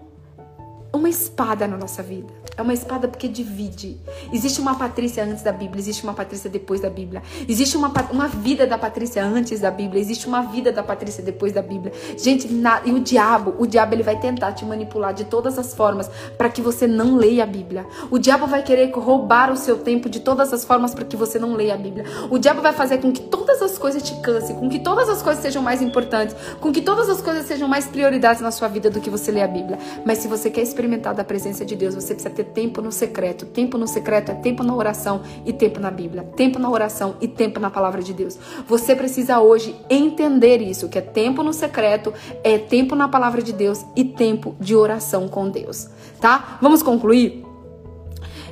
uma 0.93 1.09
espada 1.09 1.67
na 1.67 1.77
nossa 1.77 2.03
vida. 2.03 2.27
É 2.57 2.61
uma 2.61 2.73
espada 2.73 3.07
porque 3.07 3.27
divide. 3.27 3.97
Existe 4.31 4.59
uma 4.59 4.75
Patrícia 4.75 5.23
antes 5.23 5.41
da 5.41 5.51
Bíblia, 5.51 5.79
existe 5.79 6.03
uma 6.03 6.13
Patrícia 6.13 6.49
depois 6.49 6.81
da 6.81 6.89
Bíblia. 6.89 7.23
Existe 7.47 7.77
uma, 7.77 7.91
uma 8.11 8.27
vida 8.27 8.67
da 8.67 8.77
Patrícia 8.77 9.23
antes 9.23 9.61
da 9.61 9.71
Bíblia, 9.71 10.01
existe 10.01 10.27
uma 10.27 10.41
vida 10.41 10.71
da 10.71 10.83
Patrícia 10.83 11.23
depois 11.23 11.53
da 11.53 11.61
Bíblia. 11.61 11.93
Gente, 12.17 12.51
na, 12.51 12.81
e 12.83 12.91
o 12.91 12.99
diabo, 12.99 13.55
o 13.57 13.65
diabo 13.65 13.95
ele 13.95 14.03
vai 14.03 14.19
tentar 14.19 14.51
te 14.51 14.65
manipular 14.65 15.13
de 15.13 15.23
todas 15.25 15.57
as 15.57 15.73
formas 15.73 16.09
para 16.37 16.49
que 16.49 16.61
você 16.61 16.85
não 16.85 17.15
leia 17.15 17.43
a 17.43 17.47
Bíblia. 17.47 17.85
O 18.09 18.19
diabo 18.19 18.45
vai 18.45 18.61
querer 18.61 18.91
roubar 18.91 19.51
o 19.51 19.55
seu 19.55 19.77
tempo 19.77 20.09
de 20.09 20.19
todas 20.19 20.51
as 20.51 20.65
formas 20.65 20.93
para 20.93 21.05
que 21.05 21.15
você 21.15 21.39
não 21.39 21.55
leia 21.55 21.75
a 21.75 21.77
Bíblia. 21.77 22.05
O 22.29 22.37
diabo 22.37 22.61
vai 22.61 22.73
fazer 22.73 22.97
com 22.97 23.11
que 23.13 23.21
todas 23.21 23.61
as 23.61 23.77
coisas 23.77 24.03
te 24.03 24.15
cansem, 24.21 24.57
com 24.57 24.67
que 24.67 24.79
todas 24.79 25.07
as 25.07 25.21
coisas 25.21 25.41
sejam 25.41 25.63
mais 25.63 25.81
importantes, 25.81 26.35
com 26.59 26.71
que 26.71 26.81
todas 26.81 27.09
as 27.09 27.21
coisas 27.21 27.45
sejam 27.45 27.67
mais 27.67 27.85
prioridades 27.87 28.41
na 28.41 28.51
sua 28.51 28.67
vida 28.67 28.89
do 28.89 28.99
que 28.99 29.09
você 29.09 29.31
ler 29.31 29.43
a 29.43 29.47
Bíblia. 29.47 29.79
Mas 30.05 30.17
se 30.17 30.27
você 30.27 30.49
quer 30.49 30.61
experimentar 30.61 30.80
da 31.15 31.23
presença 31.23 31.65
de 31.65 31.75
Deus, 31.75 31.95
você 31.95 32.13
precisa 32.13 32.33
ter 32.33 32.45
tempo 32.45 32.81
no 32.81 32.91
secreto. 32.91 33.45
Tempo 33.45 33.77
no 33.77 33.87
secreto 33.87 34.31
é 34.31 34.35
tempo 34.35 34.63
na 34.63 34.75
oração 34.75 35.21
e 35.45 35.53
tempo 35.53 35.79
na 35.79 35.91
Bíblia. 35.91 36.23
Tempo 36.35 36.59
na 36.59 36.69
oração 36.69 37.15
e 37.21 37.27
tempo 37.27 37.59
na 37.59 37.69
palavra 37.69 38.01
de 38.01 38.13
Deus. 38.13 38.37
Você 38.67 38.95
precisa 38.95 39.39
hoje 39.39 39.75
entender 39.89 40.61
isso, 40.61 40.89
que 40.89 40.97
é 40.97 41.01
tempo 41.01 41.43
no 41.43 41.53
secreto, 41.53 42.13
é 42.43 42.57
tempo 42.57 42.95
na 42.95 43.07
palavra 43.07 43.41
de 43.41 43.53
Deus 43.53 43.85
e 43.95 44.03
tempo 44.03 44.55
de 44.59 44.75
oração 44.75 45.27
com 45.27 45.49
Deus, 45.49 45.87
tá? 46.19 46.57
Vamos 46.61 46.81
concluir? 46.83 47.43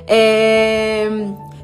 É... 0.06 1.08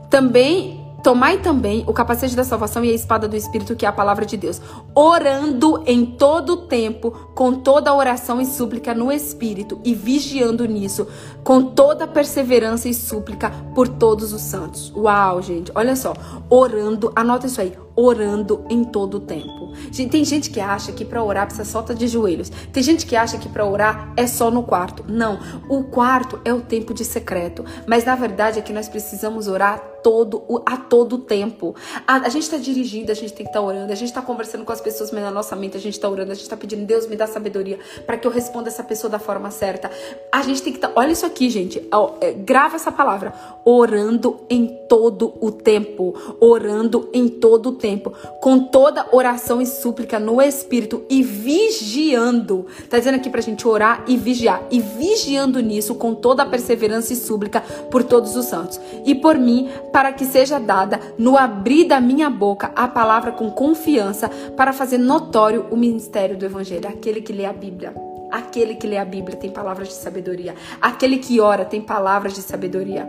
Também 0.09 0.86
Tomai 1.07 1.39
também 1.39 1.85
o 1.87 1.93
capacete 1.93 2.35
da 2.35 2.43
salvação 2.43 2.85
e 2.85 2.91
a 2.91 2.93
espada 2.93 3.29
do 3.29 3.37
Espírito, 3.37 3.77
que 3.77 3.87
é 3.87 3.89
a 3.89 3.93
palavra 3.93 4.27
de 4.27 4.37
Deus, 4.37 4.61
orando 4.93 5.81
em 5.87 6.05
todo 6.05 6.55
o 6.55 6.57
tempo, 6.57 7.13
com 7.33 7.53
toda 7.61 7.95
oração 7.95 8.41
e 8.41 8.45
súplica 8.45 8.93
no 8.93 9.13
Espírito, 9.13 9.81
e 9.85 9.95
vigiando 9.95 10.67
nisso, 10.67 11.07
com 11.45 11.63
toda 11.63 12.09
perseverança 12.09 12.89
e 12.89 12.95
súplica 12.95 13.53
por 13.73 13.87
todos 13.87 14.33
os 14.33 14.43
santos. 14.43 14.93
Uau, 14.97 15.41
gente, 15.41 15.71
olha 15.77 15.95
só, 15.95 16.13
orando, 16.51 17.13
anota 17.15 17.47
isso 17.47 17.61
aí, 17.61 17.73
orando 17.97 18.65
em 18.69 18.85
todo 18.85 19.15
o 19.15 19.21
tempo. 19.21 19.73
Tem 20.11 20.25
gente 20.25 20.51
que 20.51 20.61
acha 20.61 20.93
que 20.93 21.05
para 21.05 21.25
orar 21.25 21.47
precisa 21.47 21.69
só 21.69 21.81
estar 21.81 21.95
de 21.95 22.07
joelhos. 22.07 22.51
Tem 22.73 22.83
gente 22.83 23.07
que 23.07 23.17
acha 23.17 23.39
que 23.39 23.49
para 23.49 23.65
orar 23.65 24.13
é 24.17 24.27
só 24.27 24.51
no 24.51 24.63
quarto. 24.63 25.05
Não, 25.09 25.39
o 25.69 25.85
quarto 25.85 26.39
é 26.45 26.53
o 26.53 26.61
tempo 26.61 26.93
de 26.93 27.05
secreto. 27.05 27.65
Mas 27.87 28.05
na 28.05 28.15
verdade 28.15 28.59
é 28.59 28.63
que 28.63 28.73
nós 28.73 28.89
precisamos 28.89 29.49
orar 29.49 29.83
todo 30.03 30.45
a 30.65 30.77
todo 30.77 31.19
tempo. 31.19 31.75
A, 32.07 32.17
a 32.19 32.29
gente 32.29 32.43
está 32.43 32.59
dirigindo, 32.59 33.11
a 33.11 33.15
gente 33.15 33.33
tem 33.33 33.45
que 33.45 33.51
estar 33.51 33.61
tá 33.61 33.67
orando, 33.67 33.91
a 33.91 33.97
gente 33.97 34.09
está 34.09 34.23
conversando 34.23 34.65
com 34.65 34.73
as 34.73 34.81
pessoas, 34.81 35.11
mas 35.11 35.23
na 35.23 35.31
nossa 35.31 35.57
mente 35.57 35.77
a 35.77 35.81
gente 35.81 35.95
está 35.95 36.09
orando, 36.09 36.31
a 36.31 36.35
gente 36.35 36.45
está 36.45 36.57
pedindo, 36.57 36.85
Deus 36.85 37.09
me 37.09 37.17
dá 37.17 37.27
sabedoria 37.27 37.79
para 38.07 38.17
que 38.17 38.27
eu 38.27 38.31
responda 38.31 38.69
essa 38.69 38.85
pessoa 38.85 39.11
da 39.11 39.19
forma 39.19 39.51
certa. 39.51 39.91
A 40.31 40.43
gente 40.43 40.63
tem 40.63 40.73
que 40.73 40.79
estar, 40.79 40.89
tá, 40.89 41.01
olha 41.01 41.11
isso 41.11 41.27
aqui, 41.27 41.51
gente, 41.51 41.83
é, 42.21 42.33
grava 42.33 42.77
essa 42.77 42.93
palavra, 42.93 43.33
orando 43.65 44.41
em 44.49 44.67
todo 44.89 45.35
o 45.41 45.51
tempo, 45.51 46.15
orando 46.41 47.09
em 47.13 47.29
todo 47.29 47.71
o 47.71 47.73
tempo 47.73 47.86
tempo, 47.87 48.13
com 48.41 48.59
toda 48.59 49.07
oração 49.13 49.63
e 49.63 49.67
súplica 49.67 50.19
no 50.19 50.43
Espírito 50.43 51.05
e 51.09 51.23
vigiando. 51.23 52.67
Tá 52.91 52.99
dizendo 52.99 53.15
aqui 53.15 53.31
pra 53.31 53.41
gente 53.41 53.67
orar 53.69 54.03
e 54.09 54.17
vigiar. 54.17 54.61
E 54.73 54.81
vigiando 54.81 55.61
nisso 55.61 55.95
com 55.95 56.13
toda 56.13 56.43
a 56.43 56.47
perseverança 56.47 57.13
e 57.13 57.17
súplica 57.17 57.61
por 57.89 58.03
todos 58.03 58.35
os 58.35 58.47
santos. 58.47 58.81
E 59.05 59.15
por 59.15 59.39
mim, 59.39 59.69
para 59.93 60.13
que 60.13 60.25
seja 60.25 60.59
dada 60.59 60.99
no 61.17 61.39
abrir 61.39 61.85
da 61.85 62.01
minha 62.01 62.29
boca 62.29 62.73
a 62.75 62.89
palavra 62.89 63.31
com 63.31 63.53
confiança 63.53 64.29
para 64.57 64.73
fazer 64.73 64.99
notório 64.99 65.67
o 65.71 65.77
ministério 65.77 66.37
do 66.37 66.45
Evangelho. 66.45 66.89
Aquele 66.89 67.21
que 67.21 67.33
lê 67.33 67.45
a 67.45 67.53
Bíblia. 67.53 67.95
Aquele 68.33 68.75
que 68.75 68.89
lê 68.89 68.99
a 68.99 69.05
Bíblia 69.05 69.37
tem 69.37 69.51
palavras 69.51 69.87
de 69.89 69.95
sabedoria. 69.95 70.57
Aquele 70.83 71.19
que 71.19 71.39
ora 71.39 71.65
tem 71.65 71.81
palavras 71.81 72.35
de 72.35 72.43
sabedoria 72.43 73.09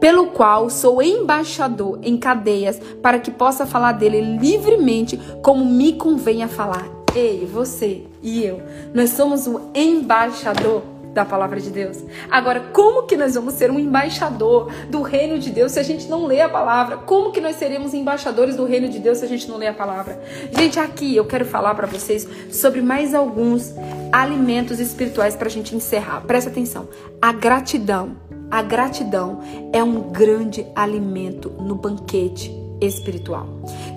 pelo 0.00 0.28
qual 0.28 0.70
sou 0.70 1.02
embaixador 1.02 1.98
em 2.02 2.16
cadeias, 2.16 2.80
para 3.02 3.18
que 3.18 3.30
possa 3.30 3.66
falar 3.66 3.92
dele 3.92 4.20
livremente 4.38 5.18
como 5.42 5.64
me 5.64 5.94
convenha 5.94 6.48
falar. 6.48 6.86
Ei, 7.14 7.48
você 7.50 8.02
e 8.22 8.44
eu, 8.44 8.60
nós 8.94 9.10
somos 9.10 9.46
o 9.46 9.60
embaixador 9.74 10.82
da 11.18 11.24
palavra 11.24 11.58
de 11.58 11.70
Deus. 11.70 11.98
Agora, 12.30 12.60
como 12.72 13.04
que 13.04 13.16
nós 13.16 13.34
vamos 13.34 13.54
ser 13.54 13.70
um 13.70 13.78
embaixador 13.78 14.70
do 14.88 15.02
reino 15.02 15.38
de 15.38 15.50
Deus 15.50 15.72
se 15.72 15.80
a 15.80 15.82
gente 15.82 16.08
não 16.08 16.26
lê 16.26 16.40
a 16.40 16.48
palavra? 16.48 16.98
Como 16.98 17.32
que 17.32 17.40
nós 17.40 17.56
seremos 17.56 17.92
embaixadores 17.94 18.56
do 18.56 18.64
reino 18.64 18.88
de 18.88 18.98
Deus 18.98 19.18
se 19.18 19.24
a 19.24 19.28
gente 19.28 19.48
não 19.48 19.56
lê 19.56 19.66
a 19.66 19.74
palavra? 19.74 20.22
Gente, 20.56 20.78
aqui 20.78 21.16
eu 21.16 21.24
quero 21.24 21.44
falar 21.44 21.74
para 21.74 21.86
vocês 21.86 22.28
sobre 22.52 22.80
mais 22.80 23.14
alguns 23.14 23.74
alimentos 24.12 24.78
espirituais 24.78 25.34
para 25.34 25.48
a 25.48 25.50
gente 25.50 25.74
encerrar. 25.74 26.20
Presta 26.20 26.50
atenção. 26.50 26.88
A 27.20 27.32
gratidão. 27.32 28.27
A 28.50 28.62
gratidão 28.62 29.40
é 29.72 29.82
um 29.82 30.10
grande 30.10 30.66
alimento 30.74 31.50
no 31.50 31.74
banquete 31.74 32.50
espiritual. 32.80 33.46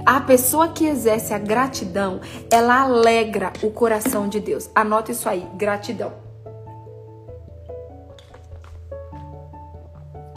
A 0.05 0.19
pessoa 0.19 0.67
que 0.67 0.85
exerce 0.85 1.33
a 1.33 1.37
gratidão, 1.37 2.19
ela 2.51 2.81
alegra 2.81 3.53
o 3.63 3.69
coração 3.69 4.27
de 4.27 4.39
Deus. 4.39 4.69
Anota 4.75 5.11
isso 5.11 5.29
aí, 5.29 5.47
gratidão. 5.55 6.11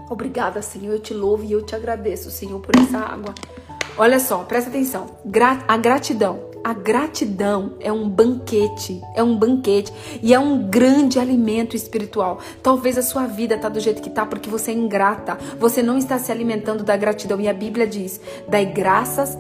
Obrigada, 0.08 0.62
Senhor. 0.62 0.92
Eu 0.92 1.00
te 1.00 1.12
louvo 1.12 1.42
e 1.44 1.52
eu 1.52 1.62
te 1.62 1.74
agradeço, 1.74 2.30
Senhor, 2.30 2.60
por 2.60 2.76
essa 2.76 2.98
água. 2.98 3.34
Olha 3.96 4.20
só, 4.20 4.38
presta 4.44 4.70
atenção. 4.70 5.06
a 5.66 5.76
gratidão. 5.76 6.53
A 6.64 6.72
gratidão 6.72 7.74
é 7.78 7.92
um 7.92 8.08
banquete, 8.08 9.02
é 9.14 9.22
um 9.22 9.36
banquete 9.36 9.92
e 10.22 10.32
é 10.32 10.38
um 10.38 10.66
grande 10.66 11.18
alimento 11.18 11.76
espiritual. 11.76 12.38
Talvez 12.62 12.96
a 12.96 13.02
sua 13.02 13.26
vida 13.26 13.58
tá 13.58 13.68
do 13.68 13.78
jeito 13.78 14.00
que 14.00 14.08
tá 14.08 14.24
porque 14.24 14.48
você 14.48 14.70
é 14.70 14.74
ingrata. 14.74 15.36
Você 15.60 15.82
não 15.82 15.98
está 15.98 16.18
se 16.18 16.32
alimentando 16.32 16.82
da 16.82 16.96
gratidão 16.96 17.38
e 17.38 17.48
a 17.48 17.52
Bíblia 17.52 17.86
diz: 17.86 18.18
"Dai 18.48 18.64
graças 18.64 19.36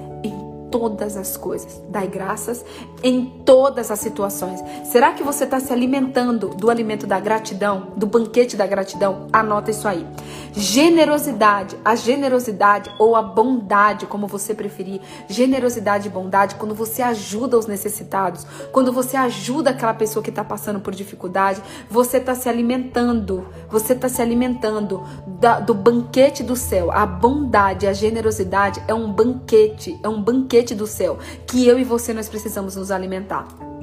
todas 0.74 1.16
as 1.16 1.36
coisas. 1.36 1.80
Dai 1.88 2.08
graças 2.08 2.64
em 3.00 3.26
todas 3.44 3.92
as 3.92 4.00
situações. 4.00 4.60
Será 4.82 5.12
que 5.12 5.22
você 5.22 5.44
está 5.44 5.60
se 5.60 5.72
alimentando 5.72 6.48
do 6.48 6.68
alimento 6.68 7.06
da 7.06 7.20
gratidão, 7.20 7.92
do 7.96 8.08
banquete 8.08 8.56
da 8.56 8.66
gratidão? 8.66 9.28
Anota 9.32 9.70
isso 9.70 9.86
aí. 9.86 10.04
Generosidade, 10.52 11.76
a 11.84 11.94
generosidade 11.94 12.90
ou 12.98 13.14
a 13.14 13.22
bondade, 13.22 14.06
como 14.06 14.26
você 14.26 14.52
preferir. 14.52 15.00
Generosidade 15.28 16.08
e 16.08 16.10
bondade, 16.10 16.56
quando 16.56 16.74
você 16.74 17.02
ajuda 17.02 17.56
os 17.56 17.66
necessitados, 17.68 18.44
quando 18.72 18.92
você 18.92 19.16
ajuda 19.16 19.70
aquela 19.70 19.94
pessoa 19.94 20.24
que 20.24 20.30
está 20.30 20.42
passando 20.42 20.80
por 20.80 20.92
dificuldade, 20.92 21.62
você 21.88 22.16
está 22.16 22.34
se 22.34 22.48
alimentando, 22.48 23.46
você 23.68 23.92
está 23.92 24.08
se 24.08 24.20
alimentando 24.20 25.04
da, 25.24 25.60
do 25.60 25.72
banquete 25.72 26.42
do 26.42 26.56
céu. 26.56 26.90
A 26.90 27.06
bondade, 27.06 27.86
a 27.86 27.92
generosidade 27.92 28.82
é 28.88 28.94
um 28.94 29.12
banquete, 29.12 29.98
é 30.02 30.08
um 30.08 30.20
banquete 30.20 30.63
do 30.72 30.86
céu, 30.86 31.18
que 31.48 31.66
eu 31.66 31.76
e 31.76 31.82
você 31.82 32.14
nós 32.14 32.28
precisamos 32.28 32.76
nos 32.76 32.92
alimentar. 32.92 33.73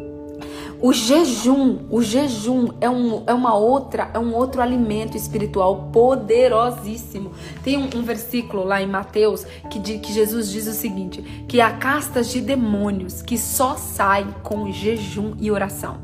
O 0.81 0.91
jejum, 0.93 1.77
o 1.91 2.01
jejum 2.01 2.69
é, 2.81 2.89
um, 2.89 3.21
é 3.27 3.33
uma 3.35 3.53
outra, 3.53 4.09
é 4.15 4.17
um 4.17 4.33
outro 4.33 4.63
alimento 4.63 5.15
espiritual 5.15 5.91
poderosíssimo. 5.93 7.33
Tem 7.63 7.77
um, 7.77 7.87
um 7.95 8.01
versículo 8.01 8.63
lá 8.63 8.81
em 8.81 8.87
Mateus 8.87 9.45
que, 9.69 9.77
de, 9.77 9.99
que 9.99 10.11
Jesus 10.11 10.49
diz 10.49 10.65
o 10.65 10.73
seguinte: 10.73 11.21
que 11.47 11.61
há 11.61 11.69
castas 11.69 12.31
de 12.31 12.41
demônios 12.41 13.21
que 13.21 13.37
só 13.37 13.75
saem 13.75 14.33
com 14.41 14.71
jejum 14.71 15.35
e 15.39 15.51
oração. 15.51 15.99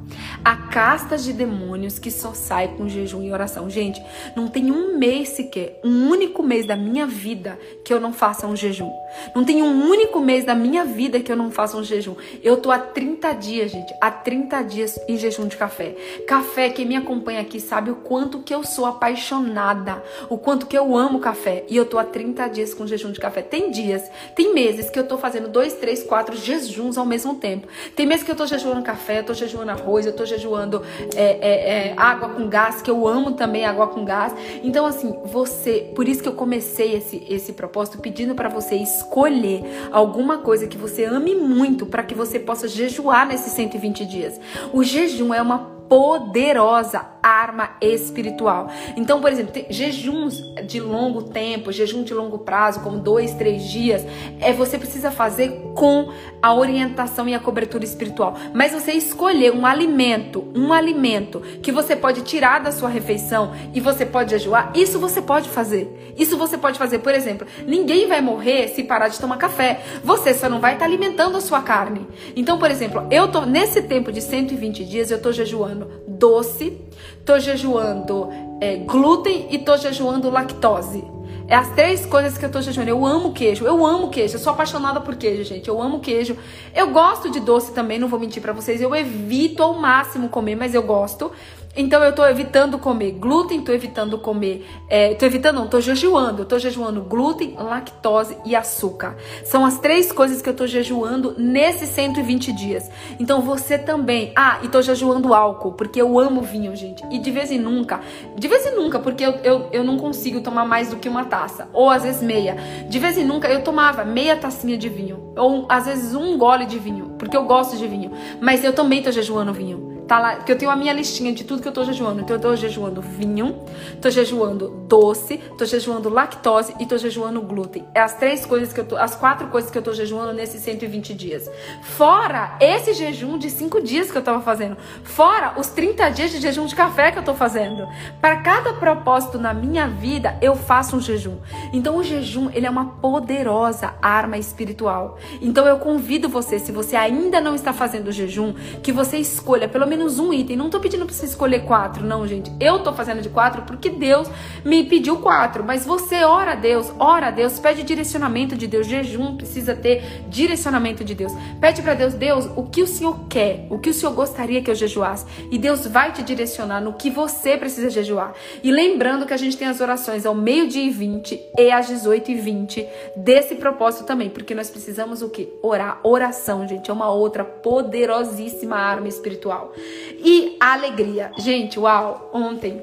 Há 0.46 0.56
castas 0.56 1.24
de 1.24 1.34
demônios 1.34 1.98
que 1.98 2.12
só 2.12 2.36
saem 2.36 2.76
com 2.76 2.88
jejum 2.88 3.24
e 3.24 3.32
oração. 3.32 3.68
Gente, 3.72 4.00
não 4.36 4.48
tem 4.48 4.72
um 4.72 4.96
mês 4.96 5.30
sequer, 5.30 5.82
um 5.84 6.08
único 6.08 6.44
mês 6.44 6.68
da 6.68 6.76
minha 6.76 7.08
vida 7.08 7.58
que 7.84 7.92
eu 7.92 8.00
não 8.00 8.14
faça 8.14 8.46
um 8.46 8.56
jejum. 8.56 8.92
Não 9.36 9.44
tem 9.44 9.64
um 9.64 9.90
único 9.90 10.20
mês 10.20 10.46
da 10.46 10.54
minha 10.54 10.86
vida 10.86 11.20
que 11.20 11.32
eu 11.32 11.36
não 11.36 11.50
faça 11.50 11.76
um 11.76 11.84
jejum. 11.84 12.16
Eu 12.44 12.58
tô 12.58 12.70
há 12.70 12.78
30 12.78 13.34
dias, 13.34 13.72
gente, 13.72 13.92
há 14.00 14.12
30 14.12 14.62
dias 14.62 14.67
em 15.08 15.18
jejum 15.18 15.48
de 15.48 15.58
café. 15.58 15.96
Café, 16.28 16.70
quem 16.70 16.86
me 16.86 16.96
acompanha 16.96 17.42
aqui 17.42 17.60
sabe 17.60 17.92
o 17.92 17.96
quanto 17.96 18.40
que 18.40 18.54
eu 18.54 18.64
sou 18.64 18.86
apaixonada, 18.86 20.04
o 20.30 20.38
quanto 20.38 20.66
que 20.66 20.78
eu 20.78 20.96
amo 20.96 21.20
café. 21.20 21.64
E 21.70 21.76
eu 21.76 21.86
tô 21.86 21.98
há 21.98 22.04
30 22.04 22.48
dias 22.50 22.74
com 22.74 22.86
jejum 22.86 23.12
de 23.12 23.20
café. 23.20 23.42
Tem 23.42 23.72
dias, 23.72 24.04
tem 24.36 24.54
meses 24.54 24.90
que 24.90 25.00
eu 25.00 25.08
tô 25.08 25.18
fazendo 25.18 25.48
dois, 25.48 25.74
três, 25.74 26.04
quatro 26.04 26.36
jejuns 26.36 26.98
ao 26.98 27.06
mesmo 27.06 27.36
tempo. 27.36 27.68
Tem 27.96 28.06
meses 28.06 28.24
que 28.24 28.32
eu 28.32 28.36
tô 28.36 28.46
jejuando 28.46 28.82
café, 28.82 29.20
eu 29.20 29.24
tô 29.24 29.34
jejuando 29.34 29.72
arroz, 29.72 30.06
eu 30.06 30.14
tô 30.14 30.26
jejuando 30.26 30.84
é, 31.16 31.24
é, 31.24 31.90
é, 31.90 31.94
água 31.98 32.30
com 32.30 32.48
gás, 32.48 32.82
que 32.82 32.90
eu 32.90 33.08
amo 33.08 33.34
também 33.34 33.66
água 33.66 33.88
com 33.88 34.04
gás. 34.04 34.34
Então, 34.64 34.86
assim, 34.86 35.16
você, 35.26 35.92
por 35.96 36.08
isso 36.08 36.22
que 36.22 36.30
eu 36.30 36.34
comecei 36.34 36.96
esse, 36.96 37.26
esse 37.30 37.54
propósito 37.54 38.00
pedindo 38.00 38.36
para 38.36 38.50
você 38.50 38.76
escolher 38.76 39.64
alguma 39.92 40.40
coisa 40.40 40.68
que 40.68 40.78
você 40.78 41.06
ame 41.06 41.36
muito 41.36 41.86
para 41.86 42.04
que 42.04 42.14
você 42.14 42.40
possa 42.40 42.68
jejuar 42.68 43.28
nesses 43.28 43.54
120 43.54 44.06
dias. 44.06 44.40
O 44.74 44.84
jejum 44.84 45.34
é 45.34 45.42
uma 45.42 45.60
poderosa 45.90 47.00
arma 47.28 47.72
espiritual. 47.82 48.70
Então, 48.96 49.20
por 49.20 49.32
exemplo, 49.32 49.54
jejuns 49.70 50.42
de 50.66 50.80
longo 50.80 51.24
tempo, 51.24 51.72
jejum 51.72 52.04
de 52.04 52.14
longo 52.14 52.40
prazo, 52.40 52.80
como 52.82 53.00
dois, 53.00 53.34
três 53.34 53.64
dias, 53.64 54.06
é 54.40 54.54
você 54.54 54.78
precisa 54.78 55.12
fazer 55.12 55.62
com 55.76 56.12
a 56.42 56.54
orientação 56.54 57.28
e 57.28 57.36
a 57.36 57.40
cobertura 57.40 57.84
espiritual. 57.84 58.36
Mas 58.54 58.72
você 58.72 58.94
escolher 58.94 59.54
um 59.54 59.66
alimento, 59.66 60.48
um 60.56 60.72
alimento 60.72 61.42
que 61.62 61.72
você 61.72 61.96
pode 61.96 62.22
tirar 62.22 62.60
da 62.60 62.72
sua 62.72 62.90
refeição 62.90 63.52
e 63.74 63.80
você 63.80 64.06
pode 64.06 64.32
jejuar, 64.32 64.72
isso 64.76 65.00
você 65.00 65.22
pode 65.22 65.50
fazer. 65.50 66.14
Isso 66.18 66.38
você 66.38 66.58
pode 66.58 66.80
fazer. 66.80 67.00
Por 67.00 67.14
exemplo, 67.14 67.48
ninguém 67.66 68.08
vai 68.08 68.22
morrer 68.22 68.70
se 68.70 68.84
parar 68.84 69.08
de 69.08 69.20
tomar 69.20 69.38
café. 69.38 69.82
Você 70.04 70.34
só 70.34 70.50
não 70.50 70.60
vai 70.60 70.74
estar 70.74 70.86
alimentando 70.86 71.38
a 71.38 71.42
sua 71.42 71.62
carne. 71.62 72.08
Então, 72.36 72.58
por 72.58 72.72
exemplo, 72.72 73.06
eu 73.12 73.28
tô 73.28 73.46
nesse 73.46 73.82
tempo 73.84 74.12
de 74.12 74.22
120 74.22 74.84
dias, 74.84 75.12
eu 75.12 75.22
tô 75.22 75.32
jejuando 75.32 75.88
doce, 76.08 76.78
tô 77.26 77.40
jejuando 77.40 78.30
é, 78.62 78.78
glúten 78.78 79.48
e 79.50 79.60
tô 79.60 79.78
jejuando 79.78 80.30
lactose. 80.30 81.04
É 81.50 81.56
as 81.56 81.70
três 81.70 82.06
coisas 82.06 82.38
que 82.38 82.44
eu 82.44 82.52
tô 82.52 82.60
jejuando. 82.60 82.90
Eu 82.90 83.06
amo 83.06 83.32
queijo, 83.32 83.66
eu 83.66 83.86
amo 83.86 84.10
queijo, 84.10 84.36
eu 84.36 84.40
sou 84.40 84.52
apaixonada 84.52 85.00
por 85.00 85.16
queijo, 85.16 85.46
gente. 85.46 85.70
Eu 85.70 85.82
amo 85.82 86.02
queijo. 86.02 86.36
Eu 86.76 86.92
gosto 86.92 87.32
de 87.32 87.40
doce 87.40 87.72
também, 87.72 87.98
não 87.98 88.10
vou 88.10 88.20
mentir 88.20 88.42
para 88.42 88.52
vocês. 88.52 88.82
Eu 88.82 88.94
evito 88.94 89.64
ao 89.64 89.74
máximo 89.76 90.28
comer, 90.28 90.56
mas 90.56 90.74
eu 90.74 90.84
gosto. 90.84 91.32
Então 91.78 92.04
eu 92.04 92.12
tô 92.12 92.26
evitando 92.26 92.80
comer 92.80 93.12
glúten, 93.12 93.62
tô 93.62 93.72
evitando 93.72 94.18
comer, 94.18 94.66
é, 94.90 95.14
tô 95.14 95.28
evitando 95.28 95.58
não, 95.58 95.68
tô 95.68 95.80
jejuando, 95.80 96.42
eu 96.42 96.46
tô 96.46 96.58
jejuando 96.58 97.02
glúten, 97.02 97.56
lactose 97.56 98.36
e 98.44 98.56
açúcar. 98.56 99.16
São 99.44 99.64
as 99.64 99.78
três 99.78 100.12
coisas 100.12 100.42
que 100.42 100.50
eu 100.50 100.56
tô 100.56 100.66
jejuando 100.66 101.36
nesses 101.38 101.90
120 101.90 102.52
dias. 102.52 102.90
Então 103.20 103.42
você 103.42 103.78
também. 103.78 104.32
Ah, 104.36 104.60
e 104.64 104.68
tô 104.68 104.82
jejuando 104.82 105.36
álcool, 105.36 105.74
porque 105.74 106.02
eu 106.02 106.20
amo 106.20 106.42
vinho, 106.42 106.76
gente. 106.76 107.04
E 107.12 107.20
de 107.20 107.30
vez 107.30 107.52
em 107.52 107.60
nunca, 107.60 108.02
de 108.36 108.48
vez 108.48 108.66
em 108.66 108.76
nunca, 108.76 109.00
porque 109.00 109.24
eu, 109.24 109.34
eu, 109.44 109.70
eu 109.72 109.84
não 109.84 109.98
consigo 109.98 110.42
tomar 110.42 110.66
mais 110.66 110.90
do 110.90 110.98
que 110.98 111.08
uma 111.08 111.26
taça, 111.26 111.70
ou 111.74 111.92
às 111.92 112.02
vezes 112.02 112.24
meia. 112.24 112.58
De 112.90 112.98
vez 112.98 113.20
em 113.20 113.24
nunca 113.24 113.48
eu 113.48 113.64
tomava 113.64 114.04
meia 114.04 114.36
tacinha 114.36 114.78
de 114.78 114.90
vinho, 114.90 115.32
ou 115.38 115.68
às 115.70 115.86
vezes 115.86 116.16
um 116.16 116.40
gole 116.40 116.66
de 116.66 116.80
vinho, 116.80 117.16
porque 117.20 117.38
eu 117.38 117.44
gosto 117.44 117.78
de 117.78 117.86
vinho. 117.88 118.12
Mas 118.42 118.64
eu 118.64 118.74
também 118.74 119.04
tô 119.04 119.12
jejuando 119.12 119.54
vinho. 119.54 119.87
Tá 120.08 120.20
lá, 120.20 120.36
que 120.38 120.50
eu 120.50 120.58
tenho 120.58 120.72
a 120.72 120.76
minha 120.76 120.94
listinha 120.94 121.34
de 121.34 121.44
tudo 121.44 121.62
que 121.62 121.68
eu 121.68 121.72
tô 121.74 121.84
jejuando. 121.84 122.22
Então 122.22 122.38
eu 122.38 122.42
tô 122.42 122.56
jejuando 122.56 123.02
vinho, 123.02 123.60
tô 124.02 124.10
jejuando 124.10 124.70
doce, 124.88 125.38
tô 125.58 125.66
jejuando 125.66 126.08
lactose 126.08 126.74
e 126.80 126.86
tô 126.86 126.98
jejuando 126.98 127.42
glúten. 127.42 127.84
É 127.94 128.00
as 128.00 128.16
três 128.16 128.46
coisas 128.46 128.72
que 128.72 128.80
eu 128.80 128.86
tô, 128.86 128.96
as 128.96 129.16
quatro 129.16 129.48
coisas 129.48 129.70
que 129.70 129.78
eu 129.78 129.82
tô 129.82 129.92
jejuando 129.92 130.32
nesses 130.32 130.62
120 130.62 131.14
dias. 131.14 131.52
Fora 131.82 132.56
esse 132.62 132.94
jejum 132.94 133.38
de 133.38 133.50
cinco 133.50 133.82
dias 133.82 134.10
que 134.10 134.18
eu 134.18 134.22
tava 134.22 134.42
fazendo. 134.42 134.78
Fora 135.04 135.60
os 135.60 135.68
30 135.68 136.10
dias 136.12 136.32
de 136.32 136.40
jejum 136.40 136.66
de 136.66 136.76
café 136.76 137.12
que 137.12 137.20
eu 137.20 137.24
tô 137.24 137.34
fazendo. 137.34 137.86
Para 138.22 138.38
cada 138.38 138.74
propósito 138.74 139.38
na 139.38 139.54
minha 139.54 139.90
vida, 139.90 140.38
eu 140.42 140.56
faço 140.56 140.96
um 140.96 141.02
jejum. 141.02 141.36
Então 141.74 141.98
o 141.98 142.04
jejum, 142.04 142.50
ele 142.54 142.66
é 142.66 142.70
uma 142.70 142.86
poderosa 143.02 143.94
arma 144.02 144.38
espiritual. 144.38 145.18
Então 145.42 145.68
eu 145.68 145.80
convido 145.80 146.30
você, 146.30 146.60
se 146.60 146.72
você 146.72 146.96
ainda 146.96 147.42
não 147.42 147.56
está 147.56 147.74
fazendo 147.74 148.10
jejum, 148.10 148.54
que 148.82 148.94
você 148.94 149.18
escolha 149.18 149.68
pelo 149.68 149.86
menos 149.86 149.97
menos 149.98 150.20
um 150.20 150.32
item. 150.32 150.56
Não 150.56 150.70
tô 150.70 150.80
pedindo 150.80 151.06
pra 151.06 151.14
você 151.14 151.26
escolher 151.26 151.62
quatro, 151.66 152.06
não, 152.06 152.28
gente. 152.28 152.52
Eu 152.60 152.80
tô 152.80 152.94
fazendo 152.94 153.22
de 153.22 153.30
quatro 153.30 153.64
porque 153.64 153.90
Deus 153.90 154.30
me 154.64 154.84
pediu 154.84 155.18
quatro. 155.18 155.64
Mas 155.64 155.86
você 155.86 156.24
ora 156.24 156.52
a 156.52 156.56
Deus, 156.56 156.94
ora 157.00 157.28
a 157.28 157.32
Deus, 157.32 157.60
pede 157.60 157.84
direcionamento 157.84 158.56
de 158.56 158.68
Deus. 158.68 158.86
Jejum 158.86 159.36
precisa 159.36 159.76
ter 159.76 160.24
direcionamento 160.30 161.04
de 161.04 161.16
Deus. 161.16 161.34
Pede 161.60 161.82
para 161.82 161.96
Deus, 161.96 162.14
Deus, 162.14 162.48
o 162.56 162.64
que 162.64 162.84
o 162.84 162.88
Senhor 162.88 163.28
quer? 163.28 163.66
O 163.70 163.80
que 163.80 163.90
o 163.90 163.94
Senhor 163.94 164.14
gostaria 164.14 164.62
que 164.62 164.70
eu 164.70 164.76
jejuasse? 164.76 165.26
E 165.52 165.58
Deus 165.58 165.88
vai 165.88 166.12
te 166.12 166.22
direcionar 166.22 166.80
no 166.80 166.94
que 166.94 167.10
você 167.10 167.58
precisa 167.58 167.90
jejuar. 167.90 168.34
E 168.64 168.72
lembrando 168.72 169.26
que 169.26 169.34
a 169.34 169.38
gente 169.38 169.58
tem 169.58 169.68
as 169.68 169.82
orações 169.82 170.26
ao 170.26 170.36
meio-dia 170.36 170.84
e 170.84 170.90
20 170.90 171.40
e 171.58 171.72
às 171.72 171.88
18 171.88 172.32
e 172.32 172.36
20 172.36 172.88
desse 173.16 173.56
propósito 173.56 174.06
também, 174.06 174.30
porque 174.30 174.54
nós 174.54 174.70
precisamos 174.70 175.22
o 175.22 175.30
que? 175.30 175.52
Orar. 175.64 176.00
Oração, 176.04 176.68
gente, 176.68 176.90
é 176.90 176.94
uma 176.94 177.10
outra 177.10 177.44
poderosíssima 177.44 178.76
arma 178.76 179.08
espiritual. 179.08 179.74
E 180.24 180.58
a 180.60 180.74
alegria. 180.74 181.32
Gente, 181.38 181.80
uau, 181.80 182.30
ontem 182.34 182.82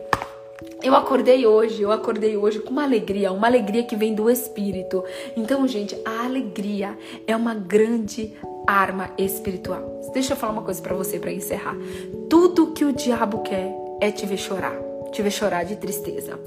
eu 0.83 0.95
acordei 0.95 1.47
hoje, 1.47 1.83
eu 1.83 1.91
acordei 1.91 2.37
hoje 2.37 2.59
com 2.61 2.71
uma 2.71 2.85
alegria, 2.85 3.33
uma 3.33 3.47
alegria 3.47 3.83
que 3.83 3.97
vem 3.97 4.15
do 4.15 4.31
espírito. 4.31 5.03
Então, 5.37 5.67
gente, 5.67 5.97
a 6.05 6.25
alegria 6.25 6.97
é 7.27 7.35
uma 7.35 7.55
grande 7.55 8.33
arma 8.67 9.11
espiritual. 9.19 10.03
Deixa 10.13 10.33
eu 10.33 10.37
falar 10.37 10.53
uma 10.53 10.63
coisa 10.63 10.81
para 10.81 10.95
você 10.95 11.19
para 11.19 11.33
encerrar. 11.33 11.77
Tudo 12.29 12.73
que 12.73 12.85
o 12.85 12.93
diabo 12.93 13.39
quer 13.39 13.75
é 14.01 14.11
te 14.11 14.27
ver 14.27 14.39
chorar 14.39 14.94
te 15.15 15.23
ver 15.23 15.31
chorar 15.31 15.65
de 15.65 15.77
tristeza. 15.77 16.39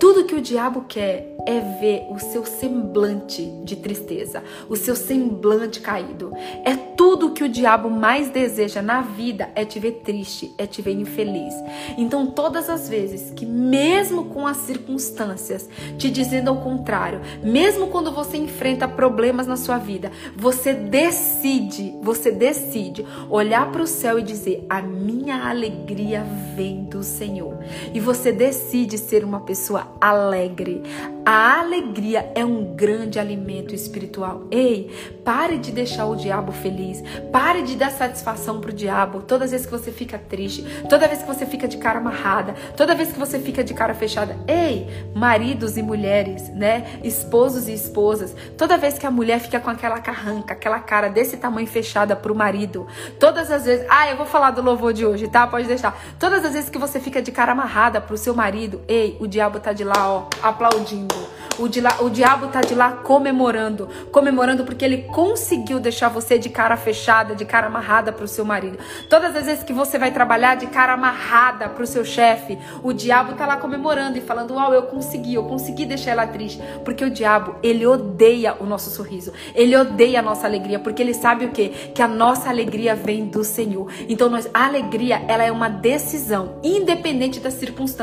Tudo 0.00 0.24
que 0.24 0.34
o 0.34 0.40
diabo 0.40 0.86
quer 0.88 1.36
é 1.46 1.60
ver 1.78 2.06
o 2.10 2.18
seu 2.18 2.44
semblante 2.44 3.44
de 3.64 3.76
tristeza, 3.76 4.42
o 4.68 4.76
seu 4.76 4.96
semblante 4.96 5.80
caído. 5.80 6.32
É 6.64 6.74
tudo 6.74 7.32
que 7.32 7.44
o 7.44 7.48
diabo 7.48 7.90
mais 7.90 8.30
deseja 8.30 8.80
na 8.80 9.02
vida 9.02 9.50
é 9.54 9.64
te 9.64 9.78
ver 9.78 10.00
triste, 10.04 10.54
é 10.56 10.66
te 10.66 10.80
ver 10.80 10.92
infeliz. 10.92 11.54
Então, 11.98 12.26
todas 12.26 12.70
as 12.70 12.88
vezes 12.88 13.30
que, 13.30 13.44
mesmo 13.44 14.26
com 14.26 14.46
as 14.46 14.56
circunstâncias 14.58 15.68
te 15.98 16.10
dizendo 16.10 16.48
ao 16.48 16.60
contrário, 16.62 17.20
mesmo 17.42 17.88
quando 17.88 18.10
você 18.10 18.38
enfrenta 18.38 18.88
problemas 18.88 19.46
na 19.46 19.56
sua 19.56 19.76
vida, 19.76 20.10
você 20.34 20.72
decide, 20.72 21.94
você 22.02 22.30
decide 22.30 23.04
olhar 23.28 23.70
para 23.70 23.82
o 23.82 23.86
céu 23.86 24.18
e 24.18 24.22
dizer: 24.22 24.64
A 24.68 24.80
minha 24.80 25.48
alegria 25.48 26.24
vem 26.56 26.84
do 26.84 27.02
Senhor. 27.02 27.58
E 27.92 28.00
você 28.00 28.13
você 28.14 28.30
decide 28.30 28.96
ser 28.96 29.24
uma 29.24 29.40
pessoa 29.40 29.88
alegre. 30.00 30.82
A 31.26 31.60
alegria 31.60 32.30
é 32.34 32.44
um 32.44 32.76
grande 32.76 33.18
alimento 33.18 33.74
espiritual. 33.74 34.42
Ei, 34.50 34.94
pare 35.24 35.56
de 35.56 35.72
deixar 35.72 36.04
o 36.04 36.14
diabo 36.14 36.52
feliz. 36.52 37.02
Pare 37.32 37.62
de 37.62 37.76
dar 37.76 37.90
satisfação 37.90 38.60
pro 38.60 38.72
diabo 38.72 39.22
todas 39.22 39.46
as 39.46 39.50
vezes 39.52 39.66
que 39.66 39.72
você 39.72 39.90
fica 39.90 40.18
triste, 40.18 40.62
toda 40.88 41.08
vez 41.08 41.22
que 41.22 41.26
você 41.26 41.46
fica 41.46 41.66
de 41.66 41.78
cara 41.78 41.98
amarrada, 41.98 42.54
toda 42.76 42.94
vez 42.94 43.10
que 43.10 43.18
você 43.18 43.38
fica 43.38 43.64
de 43.64 43.72
cara 43.72 43.94
fechada. 43.94 44.36
Ei, 44.46 44.86
maridos 45.14 45.78
e 45.78 45.82
mulheres, 45.82 46.50
né? 46.50 47.00
Esposos 47.02 47.68
e 47.68 47.72
esposas, 47.72 48.36
toda 48.58 48.76
vez 48.76 48.98
que 48.98 49.06
a 49.06 49.10
mulher 49.10 49.40
fica 49.40 49.58
com 49.58 49.70
aquela 49.70 50.00
carranca, 50.00 50.52
aquela 50.52 50.78
cara 50.78 51.08
desse 51.08 51.38
tamanho 51.38 51.66
fechada 51.66 52.14
pro 52.14 52.34
marido, 52.34 52.86
todas 53.18 53.50
as 53.50 53.64
vezes, 53.64 53.86
ah, 53.88 54.10
eu 54.10 54.16
vou 54.18 54.26
falar 54.26 54.50
do 54.50 54.60
louvor 54.60 54.92
de 54.92 55.06
hoje, 55.06 55.26
tá? 55.26 55.46
Pode 55.46 55.66
deixar. 55.66 55.98
Todas 56.18 56.44
as 56.44 56.52
vezes 56.52 56.68
que 56.68 56.78
você 56.78 57.00
fica 57.00 57.22
de 57.22 57.32
cara 57.32 57.52
amarrada 57.52 57.98
pro 58.04 58.16
seu 58.16 58.34
marido, 58.34 58.80
ei, 58.86 59.16
o 59.20 59.26
diabo 59.26 59.58
tá 59.58 59.72
de 59.72 59.84
lá, 59.84 60.08
ó, 60.08 60.28
aplaudindo. 60.42 61.14
O, 61.58 61.68
de 61.68 61.80
lá, 61.80 61.98
o 62.00 62.10
diabo 62.10 62.48
tá 62.48 62.60
de 62.62 62.74
lá 62.74 62.90
comemorando, 62.92 63.88
comemorando 64.10 64.64
porque 64.64 64.84
ele 64.84 65.02
conseguiu 65.02 65.78
deixar 65.78 66.08
você 66.08 66.36
de 66.36 66.48
cara 66.48 66.76
fechada, 66.76 67.34
de 67.34 67.44
cara 67.44 67.68
amarrada 67.68 68.10
pro 68.12 68.26
seu 68.26 68.44
marido. 68.44 68.76
Todas 69.08 69.36
as 69.36 69.46
vezes 69.46 69.62
que 69.62 69.72
você 69.72 69.96
vai 69.96 70.10
trabalhar 70.10 70.56
de 70.56 70.66
cara 70.66 70.94
amarrada 70.94 71.68
pro 71.68 71.86
seu 71.86 72.04
chefe, 72.04 72.58
o 72.82 72.92
diabo 72.92 73.34
tá 73.34 73.46
lá 73.46 73.56
comemorando 73.56 74.18
e 74.18 74.20
falando: 74.20 74.54
"Uau, 74.54 74.74
eu 74.74 74.82
consegui, 74.82 75.34
eu 75.34 75.44
consegui 75.44 75.86
deixar 75.86 76.12
ela 76.12 76.26
triste". 76.26 76.60
Porque 76.84 77.04
o 77.04 77.10
diabo, 77.10 77.54
ele 77.62 77.86
odeia 77.86 78.56
o 78.58 78.64
nosso 78.64 78.90
sorriso. 78.90 79.32
Ele 79.54 79.76
odeia 79.76 80.18
a 80.18 80.22
nossa 80.22 80.46
alegria, 80.46 80.80
porque 80.80 81.02
ele 81.02 81.14
sabe 81.14 81.44
o 81.44 81.50
quê? 81.50 81.70
Que 81.94 82.02
a 82.02 82.08
nossa 82.08 82.48
alegria 82.48 82.96
vem 82.96 83.26
do 83.26 83.44
Senhor. 83.44 83.92
Então, 84.08 84.28
nós, 84.28 84.48
a 84.52 84.64
alegria, 84.66 85.22
ela 85.28 85.44
é 85.44 85.52
uma 85.52 85.68
decisão, 85.68 86.58
independente 86.64 87.38
das 87.38 87.54
circunstâncias, 87.54 87.93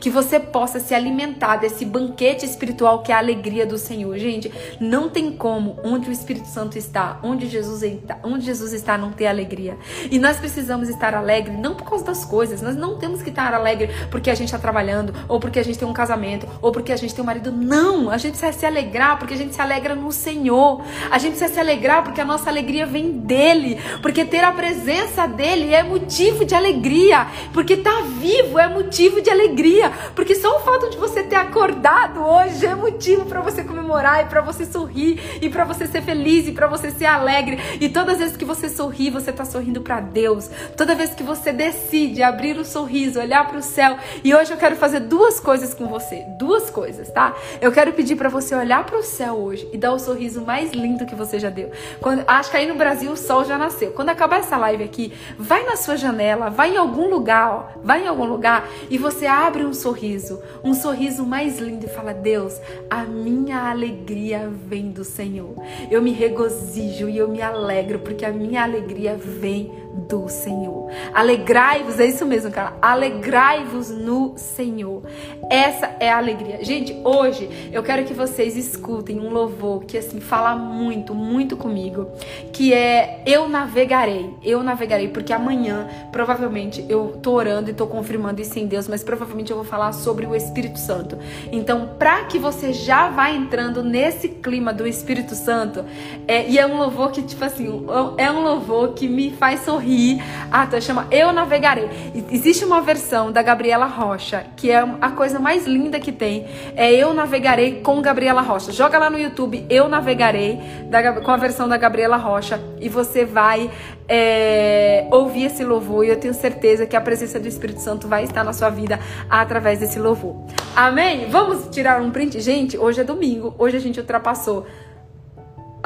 que 0.00 0.10
você 0.10 0.38
possa 0.38 0.80
se 0.80 0.94
alimentar 0.94 1.56
desse 1.56 1.84
banquete 1.84 2.44
espiritual 2.44 2.74
espiritual 2.74 3.02
que 3.02 3.12
é 3.12 3.14
a 3.14 3.18
alegria 3.18 3.66
do 3.66 3.78
Senhor. 3.78 4.16
Gente, 4.18 4.52
não 4.80 5.08
tem 5.08 5.32
como 5.32 5.78
onde 5.84 6.08
o 6.08 6.12
Espírito 6.12 6.48
Santo 6.48 6.76
está, 6.76 7.18
onde 7.22 7.46
Jesus 7.46 7.82
está, 7.82 8.18
onde 8.22 8.44
Jesus 8.44 8.72
está 8.72 8.98
não 8.98 9.12
ter 9.12 9.26
alegria. 9.26 9.76
E 10.10 10.18
nós 10.18 10.36
precisamos 10.38 10.88
estar 10.88 11.14
alegre 11.14 11.52
não 11.56 11.74
por 11.74 11.88
causa 11.88 12.04
das 12.04 12.24
coisas. 12.24 12.60
Nós 12.60 12.76
não 12.76 12.98
temos 12.98 13.22
que 13.22 13.30
estar 13.30 13.52
alegre 13.54 13.90
porque 14.10 14.30
a 14.30 14.34
gente 14.34 14.46
está 14.46 14.58
trabalhando, 14.58 15.14
ou 15.28 15.38
porque 15.38 15.58
a 15.58 15.62
gente 15.62 15.78
tem 15.78 15.86
um 15.86 15.92
casamento, 15.92 16.46
ou 16.60 16.72
porque 16.72 16.92
a 16.92 16.96
gente 16.96 17.14
tem 17.14 17.22
um 17.22 17.26
marido. 17.26 17.52
Não, 17.52 18.10
a 18.10 18.18
gente 18.18 18.32
precisa 18.38 18.58
se 18.58 18.66
alegrar 18.66 19.18
porque 19.18 19.34
a 19.34 19.36
gente 19.36 19.54
se 19.54 19.60
alegra 19.60 19.94
no 19.94 20.10
Senhor. 20.10 20.82
A 21.10 21.18
gente 21.18 21.36
precisa 21.36 21.52
se 21.54 21.60
alegrar 21.60 22.02
porque 22.02 22.20
a 22.20 22.24
nossa 22.24 22.50
alegria 22.50 22.86
vem 22.86 23.12
dele, 23.12 23.78
porque 24.02 24.24
ter 24.24 24.44
a 24.44 24.52
presença 24.52 25.26
dele 25.26 25.72
é 25.72 25.82
motivo 25.82 26.44
de 26.44 26.54
alegria, 26.54 27.26
porque 27.52 27.74
estar 27.74 27.92
tá 27.92 28.02
vivo 28.02 28.58
é 28.58 28.68
motivo 28.68 29.03
de 29.20 29.30
alegria, 29.30 29.90
porque 30.14 30.34
só 30.34 30.56
o 30.56 30.60
fato 30.60 30.90
de 30.90 30.96
você 30.96 31.22
ter 31.22 31.36
acordado 31.36 32.24
hoje 32.24 32.66
é 32.66 32.74
motivo 32.74 33.26
para 33.26 33.40
você 33.40 33.62
comemorar 33.62 34.24
e 34.24 34.28
para 34.28 34.40
você 34.40 34.64
sorrir 34.64 35.38
e 35.40 35.48
para 35.48 35.64
você 35.64 35.86
ser 35.86 36.02
feliz 36.02 36.46
e 36.46 36.52
para 36.52 36.66
você 36.66 36.90
ser 36.90 37.06
alegre. 37.06 37.58
E 37.80 37.88
todas 37.88 38.14
as 38.14 38.18
vezes 38.20 38.36
que 38.36 38.44
você 38.44 38.68
sorri, 38.68 39.10
você 39.10 39.32
tá 39.32 39.44
sorrindo 39.44 39.80
para 39.80 40.00
Deus. 40.00 40.50
Toda 40.76 40.94
vez 40.94 41.14
que 41.14 41.22
você 41.22 41.52
decide 41.52 42.22
abrir 42.22 42.56
o 42.56 42.64
sorriso, 42.64 43.20
olhar 43.20 43.46
para 43.46 43.58
o 43.58 43.62
céu. 43.62 43.96
E 44.22 44.34
hoje 44.34 44.52
eu 44.52 44.56
quero 44.56 44.76
fazer 44.76 45.00
duas 45.00 45.40
coisas 45.40 45.74
com 45.74 45.86
você, 45.86 46.24
duas 46.38 46.70
coisas, 46.70 47.10
tá? 47.10 47.34
Eu 47.60 47.72
quero 47.72 47.92
pedir 47.92 48.16
para 48.16 48.28
você 48.28 48.54
olhar 48.54 48.84
para 48.84 48.98
o 48.98 49.02
céu 49.02 49.34
hoje 49.34 49.68
e 49.72 49.78
dar 49.78 49.92
o 49.92 49.98
sorriso 49.98 50.42
mais 50.42 50.72
lindo 50.72 51.06
que 51.06 51.14
você 51.14 51.38
já 51.38 51.50
deu. 51.50 51.70
Quando, 52.00 52.24
acho 52.26 52.50
que 52.50 52.56
aí 52.56 52.66
no 52.66 52.74
Brasil 52.74 53.10
o 53.12 53.16
sol 53.16 53.44
já 53.44 53.58
nasceu. 53.58 53.92
Quando 53.92 54.08
acabar 54.08 54.40
essa 54.40 54.56
live 54.56 54.84
aqui, 54.84 55.12
vai 55.38 55.64
na 55.64 55.76
sua 55.76 55.96
janela, 55.96 56.50
vai 56.50 56.74
em 56.74 56.76
algum 56.76 57.08
lugar, 57.08 57.50
ó, 57.50 57.80
vai 57.82 58.04
em 58.04 58.08
algum 58.08 58.24
lugar 58.24 58.68
e 58.94 58.96
você 58.96 59.26
abre 59.26 59.64
um 59.64 59.74
sorriso, 59.74 60.40
um 60.62 60.72
sorriso 60.72 61.26
mais 61.26 61.58
lindo 61.58 61.84
e 61.84 61.88
fala: 61.88 62.14
"Deus, 62.14 62.60
a 62.88 63.02
minha 63.02 63.68
alegria 63.68 64.48
vem 64.68 64.92
do 64.92 65.02
Senhor. 65.02 65.52
Eu 65.90 66.00
me 66.00 66.12
regozijo 66.12 67.08
e 67.08 67.18
eu 67.18 67.26
me 67.26 67.42
alegro, 67.42 67.98
porque 67.98 68.24
a 68.24 68.30
minha 68.30 68.62
alegria 68.62 69.16
vem 69.16 69.68
do 69.94 70.28
Senhor. 70.28 70.90
Alegrai-vos, 71.14 72.00
é 72.00 72.06
isso 72.06 72.26
mesmo, 72.26 72.50
cara. 72.50 72.74
Alegrai-vos 72.82 73.90
no 73.90 74.36
Senhor. 74.36 75.02
Essa 75.48 75.94
é 76.00 76.10
a 76.10 76.18
alegria. 76.18 76.64
Gente, 76.64 77.00
hoje 77.04 77.70
eu 77.72 77.82
quero 77.82 78.04
que 78.04 78.12
vocês 78.12 78.56
escutem 78.56 79.20
um 79.20 79.30
louvor 79.30 79.84
que 79.84 79.96
assim 79.96 80.20
fala 80.20 80.56
muito, 80.56 81.14
muito 81.14 81.56
comigo, 81.56 82.08
que 82.52 82.74
é 82.74 83.22
eu 83.24 83.48
navegarei. 83.48 84.34
Eu 84.42 84.62
navegarei 84.62 85.08
porque 85.08 85.32
amanhã 85.32 85.88
provavelmente 86.10 86.84
eu 86.88 87.18
tô 87.22 87.32
orando 87.32 87.70
e 87.70 87.74
tô 87.74 87.86
confirmando 87.86 88.40
isso 88.40 88.58
em 88.58 88.66
Deus, 88.66 88.88
mas 88.88 89.04
provavelmente 89.04 89.50
eu 89.50 89.56
vou 89.56 89.64
falar 89.64 89.92
sobre 89.92 90.26
o 90.26 90.34
Espírito 90.34 90.78
Santo. 90.78 91.16
Então, 91.52 91.90
para 91.98 92.24
que 92.24 92.38
você 92.38 92.72
já 92.72 93.08
vá 93.10 93.30
entrando 93.30 93.82
nesse 93.82 94.28
clima 94.28 94.72
do 94.72 94.86
Espírito 94.86 95.34
Santo, 95.34 95.84
é, 96.26 96.48
e 96.48 96.58
é 96.58 96.66
um 96.66 96.76
louvor 96.76 97.12
que 97.12 97.22
tipo 97.22 97.44
assim, 97.44 97.86
é 98.16 98.30
um 98.30 98.42
louvor 98.42 98.94
que 98.94 99.08
me 99.08 99.30
faz 99.30 99.60
sorrir 99.60 99.83
sorrir. 99.84 100.22
Ah, 100.50 100.66
tá, 100.66 100.80
chama 100.80 101.06
Eu 101.10 101.32
Navegarei. 101.32 101.88
Existe 102.30 102.64
uma 102.64 102.80
versão 102.80 103.30
da 103.30 103.42
Gabriela 103.42 103.86
Rocha, 103.86 104.46
que 104.56 104.70
é 104.70 104.78
a 105.00 105.10
coisa 105.10 105.38
mais 105.38 105.66
linda 105.66 106.00
que 106.00 106.10
tem. 106.10 106.46
É 106.74 106.92
Eu 106.92 107.12
Navegarei 107.12 107.80
com 107.82 108.00
Gabriela 108.00 108.40
Rocha. 108.40 108.72
Joga 108.72 108.98
lá 108.98 109.10
no 109.10 109.18
YouTube 109.18 109.66
Eu 109.68 109.88
Navegarei 109.88 110.58
da, 110.88 111.12
com 111.20 111.30
a 111.30 111.36
versão 111.36 111.68
da 111.68 111.76
Gabriela 111.76 112.16
Rocha 112.16 112.60
e 112.80 112.88
você 112.88 113.24
vai 113.24 113.70
é, 114.08 115.06
ouvir 115.10 115.44
esse 115.44 115.64
louvor 115.64 116.04
e 116.04 116.08
eu 116.08 116.16
tenho 116.16 116.34
certeza 116.34 116.86
que 116.86 116.96
a 116.96 117.00
presença 117.00 117.38
do 117.38 117.46
Espírito 117.46 117.80
Santo 117.80 118.08
vai 118.08 118.24
estar 118.24 118.42
na 118.42 118.52
sua 118.52 118.70
vida 118.70 118.98
através 119.28 119.78
desse 119.78 119.98
louvor. 119.98 120.36
Amém? 120.74 121.28
Vamos 121.30 121.68
tirar 121.68 122.00
um 122.00 122.10
print? 122.10 122.40
Gente, 122.40 122.78
hoje 122.78 123.00
é 123.00 123.04
domingo, 123.04 123.54
hoje 123.58 123.76
a 123.76 123.80
gente 123.80 124.00
ultrapassou 124.00 124.66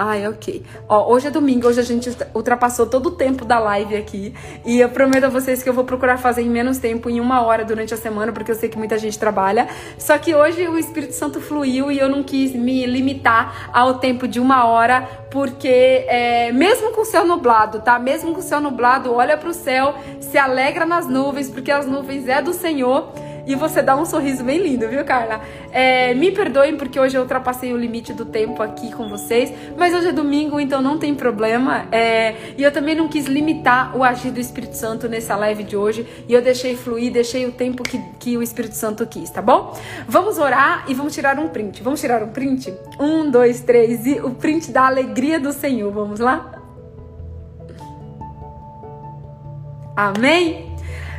Ai, 0.01 0.29
ok. 0.29 0.63
Ó, 0.89 1.13
hoje 1.13 1.27
é 1.27 1.31
domingo, 1.31 1.67
hoje 1.67 1.81
a 1.81 1.83
gente 1.83 2.09
ultrapassou 2.33 2.87
todo 2.87 3.07
o 3.07 3.11
tempo 3.11 3.45
da 3.45 3.59
live 3.59 3.97
aqui. 3.97 4.33
E 4.65 4.79
eu 4.79 4.89
prometo 4.91 5.25
a 5.25 5.29
vocês 5.29 5.61
que 5.61 5.69
eu 5.69 5.75
vou 5.75 5.83
procurar 5.83 6.19
fazer 6.19 6.43
em 6.43 6.49
menos 6.49 6.79
tempo, 6.79 7.11
em 7.11 7.19
uma 7.19 7.43
hora 7.43 7.65
durante 7.65 7.93
a 7.93 7.97
semana, 7.97 8.31
porque 8.31 8.49
eu 8.49 8.55
sei 8.55 8.69
que 8.69 8.79
muita 8.79 8.97
gente 8.97 9.19
trabalha. 9.19 9.67
Só 9.99 10.17
que 10.17 10.33
hoje 10.33 10.69
o 10.69 10.79
Espírito 10.79 11.15
Santo 11.15 11.41
fluiu 11.41 11.91
e 11.91 11.99
eu 11.99 12.09
não 12.09 12.23
quis 12.23 12.53
me 12.53 12.87
limitar 12.87 13.71
ao 13.73 13.95
tempo 13.95 14.29
de 14.29 14.39
uma 14.39 14.67
hora, 14.67 15.01
porque 15.33 15.67
é, 16.07 16.53
mesmo 16.53 16.93
com 16.93 17.01
o 17.01 17.05
céu 17.05 17.27
nublado, 17.27 17.81
tá? 17.81 17.99
Mesmo 17.99 18.33
com 18.33 18.39
o 18.39 18.43
céu 18.43 18.61
nublado, 18.61 19.13
olha 19.13 19.37
para 19.37 19.49
o 19.49 19.53
céu, 19.53 19.97
se 20.21 20.39
alegra 20.39 20.87
nas 20.87 21.09
nuvens, 21.09 21.51
porque 21.51 21.73
as 21.73 21.87
nuvens 21.87 22.29
é 22.29 22.41
do 22.41 22.53
Senhor 22.53 23.13
e 23.49 23.55
você 23.55 23.81
dá 23.81 23.97
um 23.97 24.05
sorriso 24.05 24.45
bem 24.45 24.59
lindo, 24.59 24.87
viu, 24.87 25.03
Carla? 25.07 25.41
É, 25.73 26.13
me 26.13 26.31
perdoem 26.31 26.77
porque 26.77 27.01
hoje 27.01 27.17
eu 27.17 27.23
ultrapassei 27.23 27.73
o 27.73 27.79
limite 27.79 28.13
do 28.13 28.27
tempo 28.27 28.63
aqui 28.63 28.93
com 28.93 29.09
vocês, 29.09 29.51
mas 29.75 29.95
hoje 29.95 30.09
é 30.09 30.13
domingo, 30.13 30.61
então 30.61 30.83
não 30.83 30.99
tem 30.99 31.15
problema. 31.15 31.87
É, 31.91 32.35
e 32.59 32.63
eu 32.63 32.71
também 32.71 32.95
não 32.95 33.09
quis 33.09 33.25
limitar 33.25 33.97
o 33.97 34.05
agir 34.05 34.31
do 34.31 34.39
Espírito 34.39 34.77
Santo 34.77 35.09
nessa 35.09 35.35
live 35.35 35.65
de 35.65 35.79
hoje, 35.79 36.07
e 36.29 36.35
eu 36.35 36.43
deixei 36.43 36.77
fluir, 36.77 37.11
deixei 37.11 37.47
o 37.47 37.53
tempo 37.53 37.83
que, 37.83 37.99
que 38.19 38.37
o 38.37 38.43
Espírito 38.43 38.75
Santo 38.75 39.07
quis, 39.07 39.31
tá 39.31 39.41
bom? 39.41 39.75
Vamos 40.07 40.37
orar 40.37 40.85
e 40.87 40.93
vamos 40.93 41.15
tirar 41.15 41.39
um 41.39 41.49
print. 41.49 41.83
Vamos 41.83 42.03
tirar 42.03 42.23
um 42.23 42.29
print? 42.29 42.71
Um, 43.01 43.31
dois, 43.31 43.63
três, 43.63 44.05
e 44.07 44.21
o 44.21 44.33
print 44.33 44.71
da 44.71 44.87
alegria 44.87 45.41
do 45.41 45.55
Senhor. 45.55 45.91
Vamos 45.91 46.21
lá? 46.21 46.53
Amém? 49.97 50.77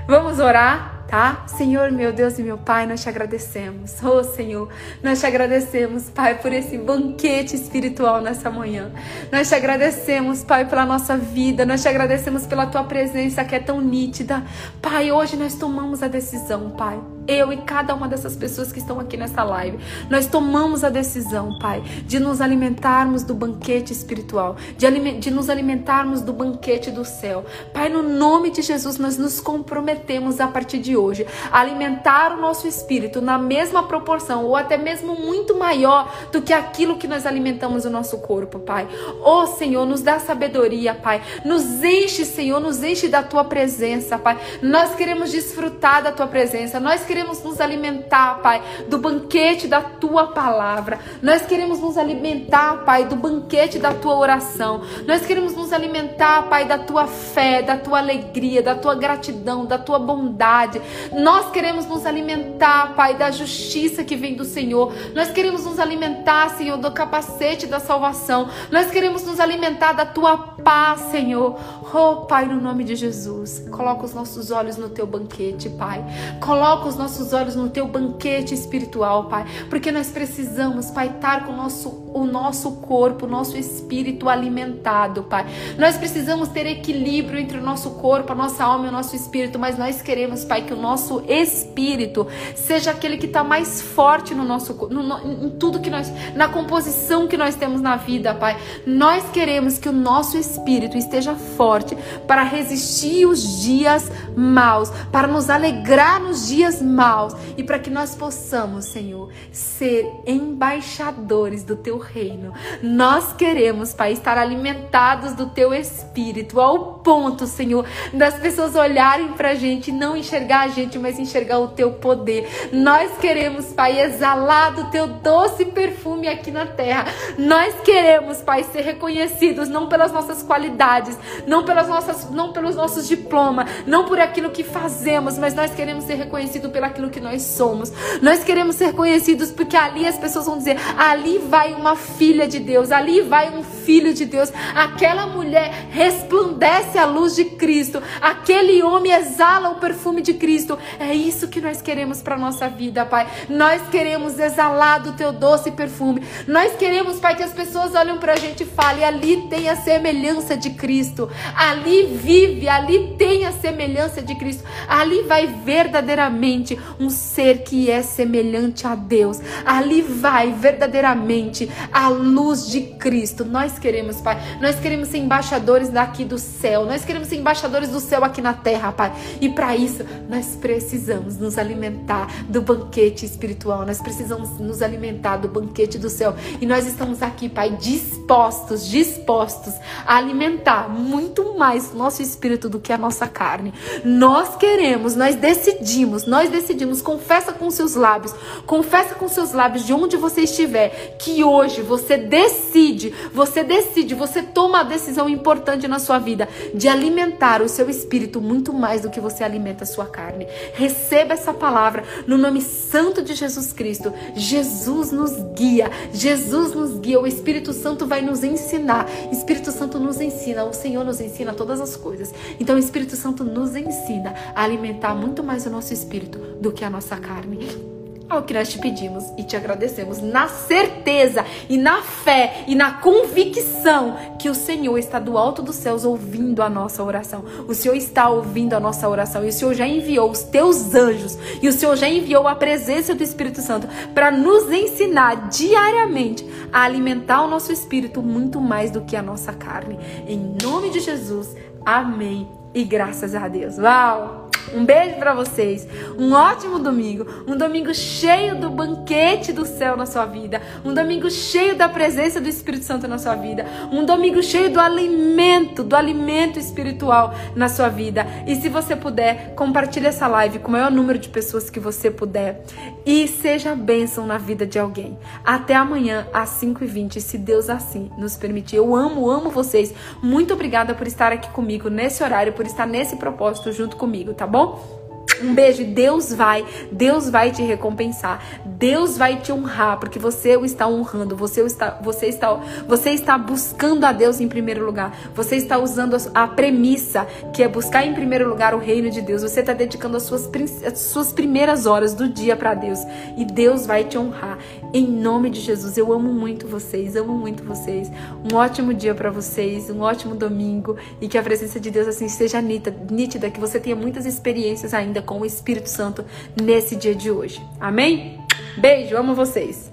Vamos 0.07 0.38
orar 0.38 0.98
tá? 1.10 1.45
Senhor, 1.48 1.91
meu 1.91 2.14
Deus 2.14 2.38
e 2.38 2.44
meu 2.44 2.57
Pai, 2.57 2.86
nós 2.86 3.02
te 3.02 3.10
agradecemos. 3.10 3.95
Oh, 4.03 4.23
Senhor, 4.23 4.69
nós 5.02 5.19
te 5.19 5.26
agradecemos, 5.26 6.10
Pai, 6.10 6.40
por 6.40 6.53
esse 6.53 6.77
banquete 6.77 7.56
espiritual 7.56 8.22
nessa 8.22 8.49
manhã. 8.49 8.91
Nós 9.31 9.49
te 9.49 9.56
agradecemos, 9.56 10.44
Pai, 10.44 10.65
pela 10.65 10.86
nossa 10.86 11.18
vida. 11.18 11.65
Nós 11.65 11.81
te 11.81 11.88
agradecemos 11.88 12.45
pela 12.45 12.68
tua 12.68 12.84
presença 12.84 13.44
que 13.44 13.56
é 13.56 13.60
tão 13.60 13.81
nítida. 13.81 14.44
Pai, 14.81 15.11
hoje 15.11 15.36
nós 15.36 15.56
tomamos 15.56 16.03
a 16.03 16.07
decisão, 16.07 16.69
Pai 16.72 16.99
eu 17.30 17.53
e 17.53 17.57
cada 17.57 17.93
uma 17.93 18.07
dessas 18.07 18.35
pessoas 18.35 18.72
que 18.72 18.80
estão 18.80 18.99
aqui 18.99 19.15
nessa 19.15 19.43
live, 19.43 19.77
nós 20.10 20.26
tomamos 20.26 20.84
a 20.84 20.89
decisão, 20.89 21.60
Pai, 21.60 21.81
de 22.06 22.19
nos 22.19 22.41
alimentarmos 22.41 23.23
do 23.23 23.35
banquete 23.35 23.93
espiritual, 23.93 24.57
de, 24.76 25.19
de 25.19 25.30
nos 25.30 25.49
alimentarmos 25.49 26.22
do 26.22 26.34
banquete 26.34 26.89
do 26.89 27.06
céu. 27.06 27.45
Pai, 27.72 27.88
no 27.88 28.01
nome 28.01 28.49
de 28.49 28.64
Jesus, 28.64 28.97
nós 28.97 29.18
nos 29.18 29.39
comprometemos 29.39 30.39
a 30.39 30.47
partir 30.47 30.80
de 30.80 30.97
hoje 30.97 31.26
a 31.51 31.60
alimentar 31.60 32.34
o 32.34 32.41
nosso 32.41 32.68
espírito 32.68 33.22
na 33.22 33.38
mesma 33.38 33.84
proporção 33.84 34.45
ou 34.45 34.56
até 34.56 34.76
mesmo 34.76 35.15
muito 35.15 35.56
maior 35.56 36.11
do 36.31 36.41
que 36.41 36.51
aquilo 36.51 36.97
que 36.97 37.07
nós 37.07 37.27
alimentamos 37.27 37.85
o 37.85 37.89
nosso 37.91 38.18
corpo, 38.18 38.60
Pai. 38.60 38.88
Ó 39.22 39.43
oh, 39.43 39.47
Senhor, 39.47 39.85
nos 39.85 40.01
dá 40.01 40.19
sabedoria, 40.19 40.95
Pai. 40.95 41.22
Nos 41.45 41.84
enche, 41.84 42.26
Senhor, 42.26 42.60
nos 42.60 42.81
enche 42.81 43.07
da 43.07 43.22
tua 43.22 43.43
presença, 43.43 44.18
Pai. 44.18 44.39
Nós 44.64 44.95
queremos 44.95 45.31
desfrutar 45.31 46.01
da 46.01 46.11
tua 46.11 46.27
presença. 46.27 46.80
Nós 46.80 47.03
queremos 47.03 47.18
nos 47.23 47.59
alimentar, 47.59 48.41
Pai, 48.41 48.61
do 48.87 48.97
banquete 48.97 49.67
da 49.67 49.81
tua 49.81 50.27
palavra. 50.27 50.99
Nós 51.21 51.43
queremos 51.43 51.79
nos 51.79 51.97
alimentar, 51.97 52.83
Pai, 52.85 53.05
do 53.05 53.15
banquete 53.15 53.79
da 53.79 53.93
tua 53.93 54.15
oração. 54.15 54.81
Nós 55.07 55.25
queremos 55.25 55.55
nos 55.55 55.73
alimentar, 55.73 56.49
Pai, 56.49 56.65
da 56.65 56.77
tua 56.77 57.07
fé, 57.07 57.61
da 57.61 57.77
tua 57.77 57.99
alegria, 57.99 58.61
da 58.61 58.75
tua 58.75 58.95
gratidão, 58.95 59.65
da 59.65 59.77
tua 59.77 59.99
bondade. 59.99 60.81
Nós 61.13 61.51
queremos 61.51 61.85
nos 61.85 62.05
alimentar, 62.05 62.95
Pai, 62.95 63.15
da 63.15 63.31
justiça 63.31 64.03
que 64.03 64.15
vem 64.15 64.35
do 64.35 64.45
Senhor. 64.45 64.93
Nós 65.13 65.31
queremos 65.31 65.65
nos 65.65 65.79
alimentar, 65.79 66.49
Senhor, 66.51 66.77
do 66.77 66.91
capacete 66.91 67.67
da 67.67 67.79
salvação. 67.79 68.49
Nós 68.71 68.91
queremos 68.91 69.23
nos 69.23 69.39
alimentar 69.39 69.93
da 69.93 70.05
tua 70.05 70.37
paz, 70.37 71.01
Senhor. 71.11 71.59
Oh, 71.93 72.27
Pai, 72.27 72.45
no 72.45 72.61
nome 72.61 72.83
de 72.83 72.95
Jesus, 72.95 73.67
coloca 73.71 74.05
os 74.05 74.13
nossos 74.13 74.51
olhos 74.51 74.77
no 74.77 74.89
teu 74.89 75.07
banquete, 75.07 75.69
Pai. 75.69 76.03
Coloca 76.39 76.87
os 76.87 76.95
nossos 76.95 77.09
olhos 77.34 77.56
no 77.56 77.69
teu 77.69 77.88
banquete 77.88 78.53
espiritual, 78.53 79.26
Pai, 79.26 79.45
porque 79.69 79.91
nós 79.91 80.10
precisamos, 80.10 80.91
Pai, 80.91 81.07
estar 81.07 81.45
com 81.45 81.53
o 81.53 81.56
nosso, 81.56 81.90
o 82.14 82.26
nosso 82.26 82.72
corpo, 82.77 83.26
o 83.26 83.30
nosso 83.30 83.57
espírito 83.57 84.27
alimentado, 84.27 85.23
Pai. 85.23 85.45
Nós 85.77 85.98
precisamos 85.98 86.49
ter 86.49 86.65
equilíbrio 86.65 87.40
entre 87.40 87.57
o 87.57 87.61
nosso 87.61 87.91
corpo, 87.91 88.31
a 88.31 88.36
nossa 88.36 88.64
alma 88.64 88.86
e 88.86 88.90
o 88.90 88.91
nosso 88.91 89.15
espírito, 89.15 89.60
mas 89.60 89.77
nós 89.77 90.02
queremos, 90.02 90.44
Pai, 90.44 90.64
que 90.64 90.73
o 90.73 90.77
nosso 90.77 91.23
espírito 91.27 92.27
seja 92.56 92.91
aquele 92.91 93.18
que 93.18 93.26
está 93.26 93.44
mais 93.44 93.81
forte 93.81 94.34
no 94.34 94.44
nosso 94.44 94.73
no, 94.90 95.45
em 95.45 95.49
tudo 95.52 95.80
que 95.80 95.90
nós, 95.90 96.11
na 96.36 96.49
composição 96.49 97.27
que 97.27 97.38
nós 97.38 97.56
temos 97.56 97.81
na 97.81 97.95
vida, 97.95 98.34
Pai. 98.34 98.57
Nós 98.86 99.23
queremos 99.31 99.77
que 99.77 99.90
o 99.90 99.94
nosso 99.94 100.38
espírito 100.38 100.98
esteja 100.98 101.36
forte 101.36 101.95
para 102.27 102.44
resistir 102.44 103.26
os 103.26 103.61
dias 103.61 104.11
maus, 104.36 104.90
para 105.11 105.27
nos 105.27 105.49
alegrar 105.49 106.19
nos 106.19 106.48
dias 106.48 106.81
maus 106.81 107.34
e 107.57 107.64
para 107.64 107.80
que 107.80 107.90
nós 107.90 108.15
possamos, 108.15 108.86
Senhor, 108.86 109.30
ser 109.52 110.06
embaixadores 110.26 111.64
do 111.64 111.76
teu 111.76 111.98
reino. 111.99 112.53
Nós 112.81 113.34
queremos, 113.34 113.93
Pai, 113.93 114.13
estar 114.13 114.38
alimentados 114.38 115.34
do 115.34 115.47
teu 115.47 115.73
espírito 115.73 116.59
ao 116.59 116.95
ponto, 116.95 117.45
Senhor, 117.45 117.85
das 118.13 118.35
pessoas 118.35 118.76
olharem 118.76 119.34
para 119.34 119.51
a 119.51 119.55
gente 119.55 119.91
não 119.91 120.17
enxergar 120.17 120.61
a 120.61 120.67
gente, 120.67 120.97
mas 120.97 121.19
enxergar 121.19 121.59
o 121.59 121.69
teu 121.69 121.91
poder. 121.93 122.69
Nós 122.71 123.17
queremos, 123.19 123.67
Pai, 123.67 123.99
exalar 124.01 124.73
do 124.73 124.89
teu 124.91 125.07
doce 125.07 125.65
perfume 125.65 126.27
aqui 126.27 126.51
na 126.51 126.65
terra. 126.65 127.05
Nós 127.38 127.76
queremos, 127.84 128.41
Pai, 128.41 128.63
ser 128.63 128.81
reconhecidos 128.81 129.69
não 129.69 129.88
pelas 129.88 130.11
nossas 130.11 130.41
qualidades, 130.43 131.17
não 131.45 131.63
pelas 131.63 131.88
nossas, 131.88 132.30
não 132.30 132.51
pelos 132.51 132.76
nossos 132.76 133.07
diplomas, 133.07 133.69
não 133.85 134.05
por 134.05 134.19
aquilo 134.19 134.49
que 134.49 134.63
fazemos, 134.63 135.38
mas 135.38 135.53
nós 135.53 135.73
queremos 135.73 136.03
ser 136.03 136.15
reconhecidos 136.15 136.71
pelo 136.71 136.85
aquilo 136.85 137.09
que 137.09 137.19
nós 137.19 137.41
somos. 137.41 137.91
Nós 138.21 138.43
queremos 138.43 138.76
ser 138.76 138.93
conhecidos 138.93 139.51
porque 139.51 139.76
ali 139.76 140.05
as 140.05 140.17
pessoas 140.17 140.45
vão 140.45 140.57
dizer: 140.57 140.77
ali 140.97 141.38
vai 141.38 141.73
uma 141.73 141.88
filha 141.95 142.47
de 142.47 142.59
Deus, 142.59 142.91
ali 142.91 143.21
vai 143.21 143.49
um 143.55 143.63
filho 143.89 144.13
de 144.13 144.23
Deus. 144.23 144.53
Aquela 144.75 145.25
mulher 145.25 145.87
resplandece 145.89 146.95
a 146.95 147.05
luz 147.05 147.35
de 147.35 147.45
Cristo, 147.45 148.03
aquele 148.21 148.83
homem 148.83 149.11
exala 149.11 149.69
o 149.69 149.79
perfume 149.79 150.21
de 150.21 150.35
Cristo. 150.35 150.77
É 150.99 151.11
isso 151.15 151.47
que 151.47 151.59
nós 151.59 151.81
queremos 151.81 152.21
para 152.21 152.37
nossa 152.37 152.69
vida, 152.69 153.03
Pai. 153.03 153.27
Nós 153.49 153.81
queremos 153.89 154.37
exalar 154.37 155.01
do 155.01 155.13
teu 155.13 155.33
doce 155.33 155.71
perfume. 155.71 156.21
Nós 156.47 156.75
queremos, 156.75 157.19
Pai, 157.19 157.35
que 157.35 157.41
as 157.41 157.51
pessoas 157.51 157.95
olhem 157.95 158.19
para 158.19 158.33
a 158.33 158.35
gente 158.35 158.61
e 158.61 158.67
falem: 158.67 159.03
ali 159.03 159.47
tem 159.49 159.67
a 159.67 159.75
semelhança 159.75 160.55
de 160.55 160.69
Cristo, 160.69 161.27
ali 161.55 162.05
vive, 162.05 162.69
ali 162.69 163.15
tem 163.17 163.47
a 163.47 163.51
semelhança 163.51 164.21
de 164.21 164.35
Cristo, 164.35 164.63
ali 164.87 165.23
vai 165.23 165.47
verdadeiramente 165.47 166.77
um 166.99 167.09
ser 167.09 167.63
que 167.63 167.89
é 167.89 168.03
semelhante 168.03 168.85
a 168.85 168.93
Deus, 168.93 169.39
ali 169.65 170.03
vai 170.03 170.51
verdadeiramente 170.51 171.67
a 171.91 172.07
luz 172.07 172.69
de 172.69 172.81
Cristo. 172.81 173.43
Nós 173.43 173.78
queremos, 173.80 174.22
Pai, 174.22 174.39
nós 174.61 174.80
queremos 174.80 175.07
ser 175.10 175.18
embaixadores 175.18 175.89
daqui 175.89 176.23
do 176.23 176.38
céu, 176.38 176.85
nós 176.85 177.03
queremos 177.03 177.27
ser 177.27 177.38
embaixadores 177.38 177.89
do 177.89 177.99
céu 177.99 178.23
aqui 178.23 178.41
na 178.41 178.53
terra, 178.53 178.91
Pai, 178.91 179.14
e 179.41 179.49
para 179.49 179.76
isso 179.76 180.06
nós 180.30 180.56
precisamos 180.56 181.38
nos 181.38 181.57
alimentar 181.57 182.27
do 182.47 182.61
banquete 182.61 183.26
espiritual, 183.26 183.85
nós 183.85 184.01
precisamos 184.01 184.60
nos 184.60 184.81
alimentar 184.81 185.38
do 185.38 185.47
banquete 185.47 185.97
do 185.97 186.10
céu. 186.10 186.35
E 186.60 186.65
nós 186.65 186.85
estamos 186.85 187.22
aqui, 187.22 187.49
Pai, 187.49 187.72
dispostos, 187.72 188.88
dispostos 188.88 189.73
a 190.06 190.18
alimentar 190.18 190.89
muito 190.89 191.57
mais 191.57 191.93
nosso 191.93 192.22
espírito 192.22 192.69
do 192.69 192.80
que 192.80 192.93
a 192.93 192.97
nossa 192.97 193.27
carne. 193.27 193.73
Nós 194.03 194.56
queremos, 194.56 195.15
nós 195.15 195.35
decidimos, 195.35 196.26
nós 196.26 196.49
decidimos, 196.49 197.01
confessa 197.01 197.51
com 197.53 197.69
seus 197.72 197.95
lábios, 197.95 198.34
confessa 198.65 199.15
com 199.15 199.27
seus 199.27 199.53
lábios 199.53 199.85
de 199.85 199.93
onde 199.93 200.18
você 200.18 200.41
estiver, 200.41 201.18
que 201.18 201.43
hoje 201.43 201.81
você 201.81 202.18
decide, 202.18 203.14
você 203.34 203.64
decide, 203.69 204.15
você 204.15 204.41
toma 204.41 204.79
a 204.79 204.83
decisão 204.83 205.29
importante 205.29 205.87
na 205.87 205.99
sua 205.99 206.17
vida 206.17 206.49
de 206.73 206.87
alimentar 206.87 207.61
o 207.61 207.69
seu 207.69 207.87
espírito 207.87 208.41
muito 208.41 208.73
mais 208.73 209.01
do 209.01 209.11
que 209.11 209.19
você 209.19 209.43
alimenta 209.43 209.83
a 209.83 209.87
sua 209.87 210.07
carne. 210.07 210.47
Receba 210.73 211.35
essa 211.35 211.53
palavra 211.53 212.03
no 212.25 212.35
nome 212.35 212.61
santo 212.61 213.21
de 213.21 213.35
Jesus 213.35 213.71
Cristo. 213.71 214.11
Jesus 214.35 215.11
nos 215.11 215.31
guia, 215.55 215.91
Jesus 216.11 216.73
nos 216.73 216.99
guia, 216.99 217.19
o 217.19 217.27
Espírito 217.27 217.71
Santo 217.71 218.07
vai 218.07 218.21
nos 218.21 218.43
ensinar. 218.43 219.07
Espírito 219.31 219.71
Santo 219.71 219.99
nos 219.99 220.19
ensina, 220.19 220.65
o 220.65 220.73
Senhor 220.73 221.05
nos 221.05 221.21
ensina 221.21 221.53
todas 221.53 221.79
as 221.79 221.95
coisas. 221.95 222.33
Então 222.59 222.75
o 222.75 222.79
Espírito 222.79 223.15
Santo 223.15 223.43
nos 223.43 223.75
ensina 223.75 224.33
a 224.55 224.63
alimentar 224.63 225.13
muito 225.13 225.43
mais 225.43 225.67
o 225.67 225.69
nosso 225.69 225.93
espírito 225.93 226.39
do 226.59 226.71
que 226.71 226.83
a 226.83 226.89
nossa 226.89 227.15
carne 227.17 227.98
ao 228.30 228.43
que 228.43 228.53
nós 228.53 228.69
te 228.69 228.77
pedimos 228.77 229.34
e 229.38 229.43
te 229.43 229.56
agradecemos 229.56 230.22
na 230.22 230.47
certeza 230.47 231.43
e 231.68 231.77
na 231.77 232.01
fé 232.01 232.64
e 232.68 232.76
na 232.76 232.93
convicção 232.93 234.15
que 234.38 234.49
o 234.49 234.56
Senhor 234.56 234.97
está 234.97 235.19
do 235.19 235.38
alto 235.38 235.61
dos 235.61 235.76
céus 235.76 236.06
ouvindo 236.06 236.61
a 236.61 236.69
nossa 236.69 237.03
oração. 237.03 237.43
O 237.68 237.73
Senhor 237.73 237.95
está 237.95 238.30
ouvindo 238.30 238.73
a 238.73 238.80
nossa 238.80 239.10
oração 239.10 239.43
e 239.43 239.49
o 239.49 239.53
Senhor 239.53 239.73
já 239.73 239.88
enviou 239.88 240.30
os 240.30 240.43
teus 240.43 240.93
anjos 240.93 241.38
e 241.61 241.68
o 241.68 241.73
Senhor 241.73 241.95
já 241.95 242.07
enviou 242.07 242.47
a 242.47 242.56
presença 242.56 243.15
do 243.15 243.23
Espírito 243.23 243.61
Santo 243.61 243.88
para 244.14 244.30
nos 244.30 244.72
ensinar 244.72 245.49
diariamente 245.49 246.47
a 246.72 246.84
alimentar 246.84 247.43
o 247.43 247.49
nosso 247.49 247.72
espírito 247.72 248.22
muito 248.22 248.61
mais 248.61 248.91
do 248.91 249.01
que 249.01 249.15
a 249.15 249.22
nossa 249.22 249.53
carne. 249.53 249.97
Em 250.27 250.56
nome 250.61 250.89
de 250.91 250.99
Jesus. 250.99 251.56
Amém. 251.85 252.47
E 252.73 252.84
graças 252.84 253.34
a 253.34 253.47
Deus. 253.47 253.77
Uau! 253.80 254.48
Um 254.73 254.85
beijo 254.85 255.15
para 255.15 255.33
vocês. 255.33 255.87
Um 256.17 256.33
ótimo 256.33 256.79
domingo. 256.79 257.25
Um 257.47 257.57
domingo 257.57 257.93
cheio 257.93 258.55
do 258.55 258.69
banquete 258.69 259.51
do 259.51 259.65
céu 259.65 259.97
na 259.97 260.05
sua 260.05 260.25
vida. 260.25 260.61
Um 260.85 260.93
domingo 260.93 261.29
cheio 261.29 261.75
da 261.75 261.89
presença 261.89 262.39
do 262.39 262.47
Espírito 262.47 262.85
Santo 262.85 263.07
na 263.07 263.17
sua 263.17 263.35
vida. 263.35 263.65
Um 263.91 264.05
domingo 264.05 264.41
cheio 264.43 264.71
do 264.71 264.79
alimento, 264.79 265.83
do 265.83 265.95
alimento 265.95 266.59
espiritual 266.59 267.33
na 267.55 267.67
sua 267.67 267.89
vida. 267.89 268.25
E 268.45 268.55
se 268.55 268.69
você 268.69 268.95
puder, 268.95 269.53
compartilhe 269.55 270.07
essa 270.07 270.27
live 270.27 270.59
com 270.59 270.69
o 270.69 270.71
maior 270.71 270.91
número 270.91 271.17
de 271.17 271.29
pessoas 271.29 271.69
que 271.69 271.79
você 271.79 272.11
puder. 272.11 272.63
E 273.05 273.27
seja 273.27 273.75
bênção 273.75 274.27
na 274.27 274.37
vida 274.37 274.65
de 274.65 274.77
alguém. 274.77 275.17
Até 275.43 275.73
amanhã, 275.73 276.27
às 276.33 276.61
5h20, 276.61 277.19
se 277.19 277.37
Deus 277.37 277.69
assim 277.69 278.11
nos 278.17 278.37
permitir. 278.37 278.75
Eu 278.75 278.95
amo, 278.95 279.29
amo 279.29 279.49
vocês. 279.49 279.93
Muito 280.21 280.53
obrigada 280.53 280.93
por 280.93 281.07
estar 281.07 281.31
aqui 281.31 281.49
comigo 281.49 281.89
nesse 281.89 282.23
horário, 282.23 282.53
por 282.53 282.65
estar 282.65 282.85
nesse 282.85 283.15
propósito 283.15 283.71
junto 283.71 283.95
comigo, 283.95 284.33
tá 284.33 284.45
bom? 284.45 284.59
Bom? 284.60 284.98
Um 285.41 285.53
beijo, 285.53 285.85
Deus 285.85 286.33
vai, 286.33 286.65
Deus 286.91 287.29
vai 287.29 287.51
te 287.51 287.61
recompensar. 287.61 288.41
Deus 288.65 289.17
vai 289.17 289.39
te 289.41 289.51
honrar 289.51 289.99
porque 289.99 290.19
você 290.19 290.55
o 290.55 290.65
está 290.65 290.87
honrando, 290.87 291.35
você 291.35 291.61
está, 291.61 291.99
você 292.01 292.27
está, 292.27 292.53
você 292.87 293.11
está 293.11 293.37
buscando 293.37 294.05
a 294.05 294.11
Deus 294.11 294.39
em 294.39 294.47
primeiro 294.47 294.85
lugar. 294.85 295.17
Você 295.35 295.55
está 295.55 295.77
usando 295.77 296.15
a, 296.33 296.47
premissa 296.47 297.25
que 297.53 297.63
é 297.63 297.67
buscar 297.67 298.05
em 298.05 298.13
primeiro 298.13 298.47
lugar 298.47 298.73
o 298.73 298.77
reino 298.77 299.09
de 299.09 299.21
Deus. 299.21 299.41
Você 299.41 299.59
está 299.61 299.73
dedicando 299.73 300.17
as 300.17 300.23
suas, 300.23 300.49
as 300.85 300.99
suas 300.99 301.31
primeiras 301.31 301.85
horas 301.85 302.13
do 302.13 302.27
dia 302.27 302.55
para 302.55 302.73
Deus 302.73 302.99
e 303.37 303.45
Deus 303.45 303.85
vai 303.85 304.03
te 304.03 304.17
honrar. 304.17 304.57
Em 304.93 305.05
nome 305.05 305.49
de 305.49 305.59
Jesus, 305.59 305.97
eu 305.97 306.11
amo 306.11 306.33
muito 306.33 306.67
vocês, 306.67 307.15
amo 307.15 307.33
muito 307.33 307.63
vocês. 307.63 308.11
Um 308.51 308.55
ótimo 308.55 308.93
dia 308.93 309.13
para 309.13 309.29
vocês, 309.29 309.89
um 309.89 310.01
ótimo 310.01 310.35
domingo 310.35 310.97
e 311.21 311.27
que 311.27 311.37
a 311.37 311.43
presença 311.43 311.79
de 311.79 311.91
Deus 311.91 312.07
assim 312.07 312.27
seja 312.27 312.61
nítida, 312.61 312.95
nítida 313.11 313.49
que 313.49 313.59
você 313.59 313.79
tenha 313.79 313.95
muitas 313.95 314.25
experiências 314.25 314.93
ainda 314.93 315.21
com 315.30 315.41
o 315.41 315.45
Espírito 315.45 315.88
Santo 315.88 316.26
nesse 316.60 316.95
dia 316.95 317.14
de 317.14 317.30
hoje. 317.30 317.61
Amém? 317.80 318.39
Beijo, 318.76 319.15
amo 319.15 319.35
vocês. 319.35 319.91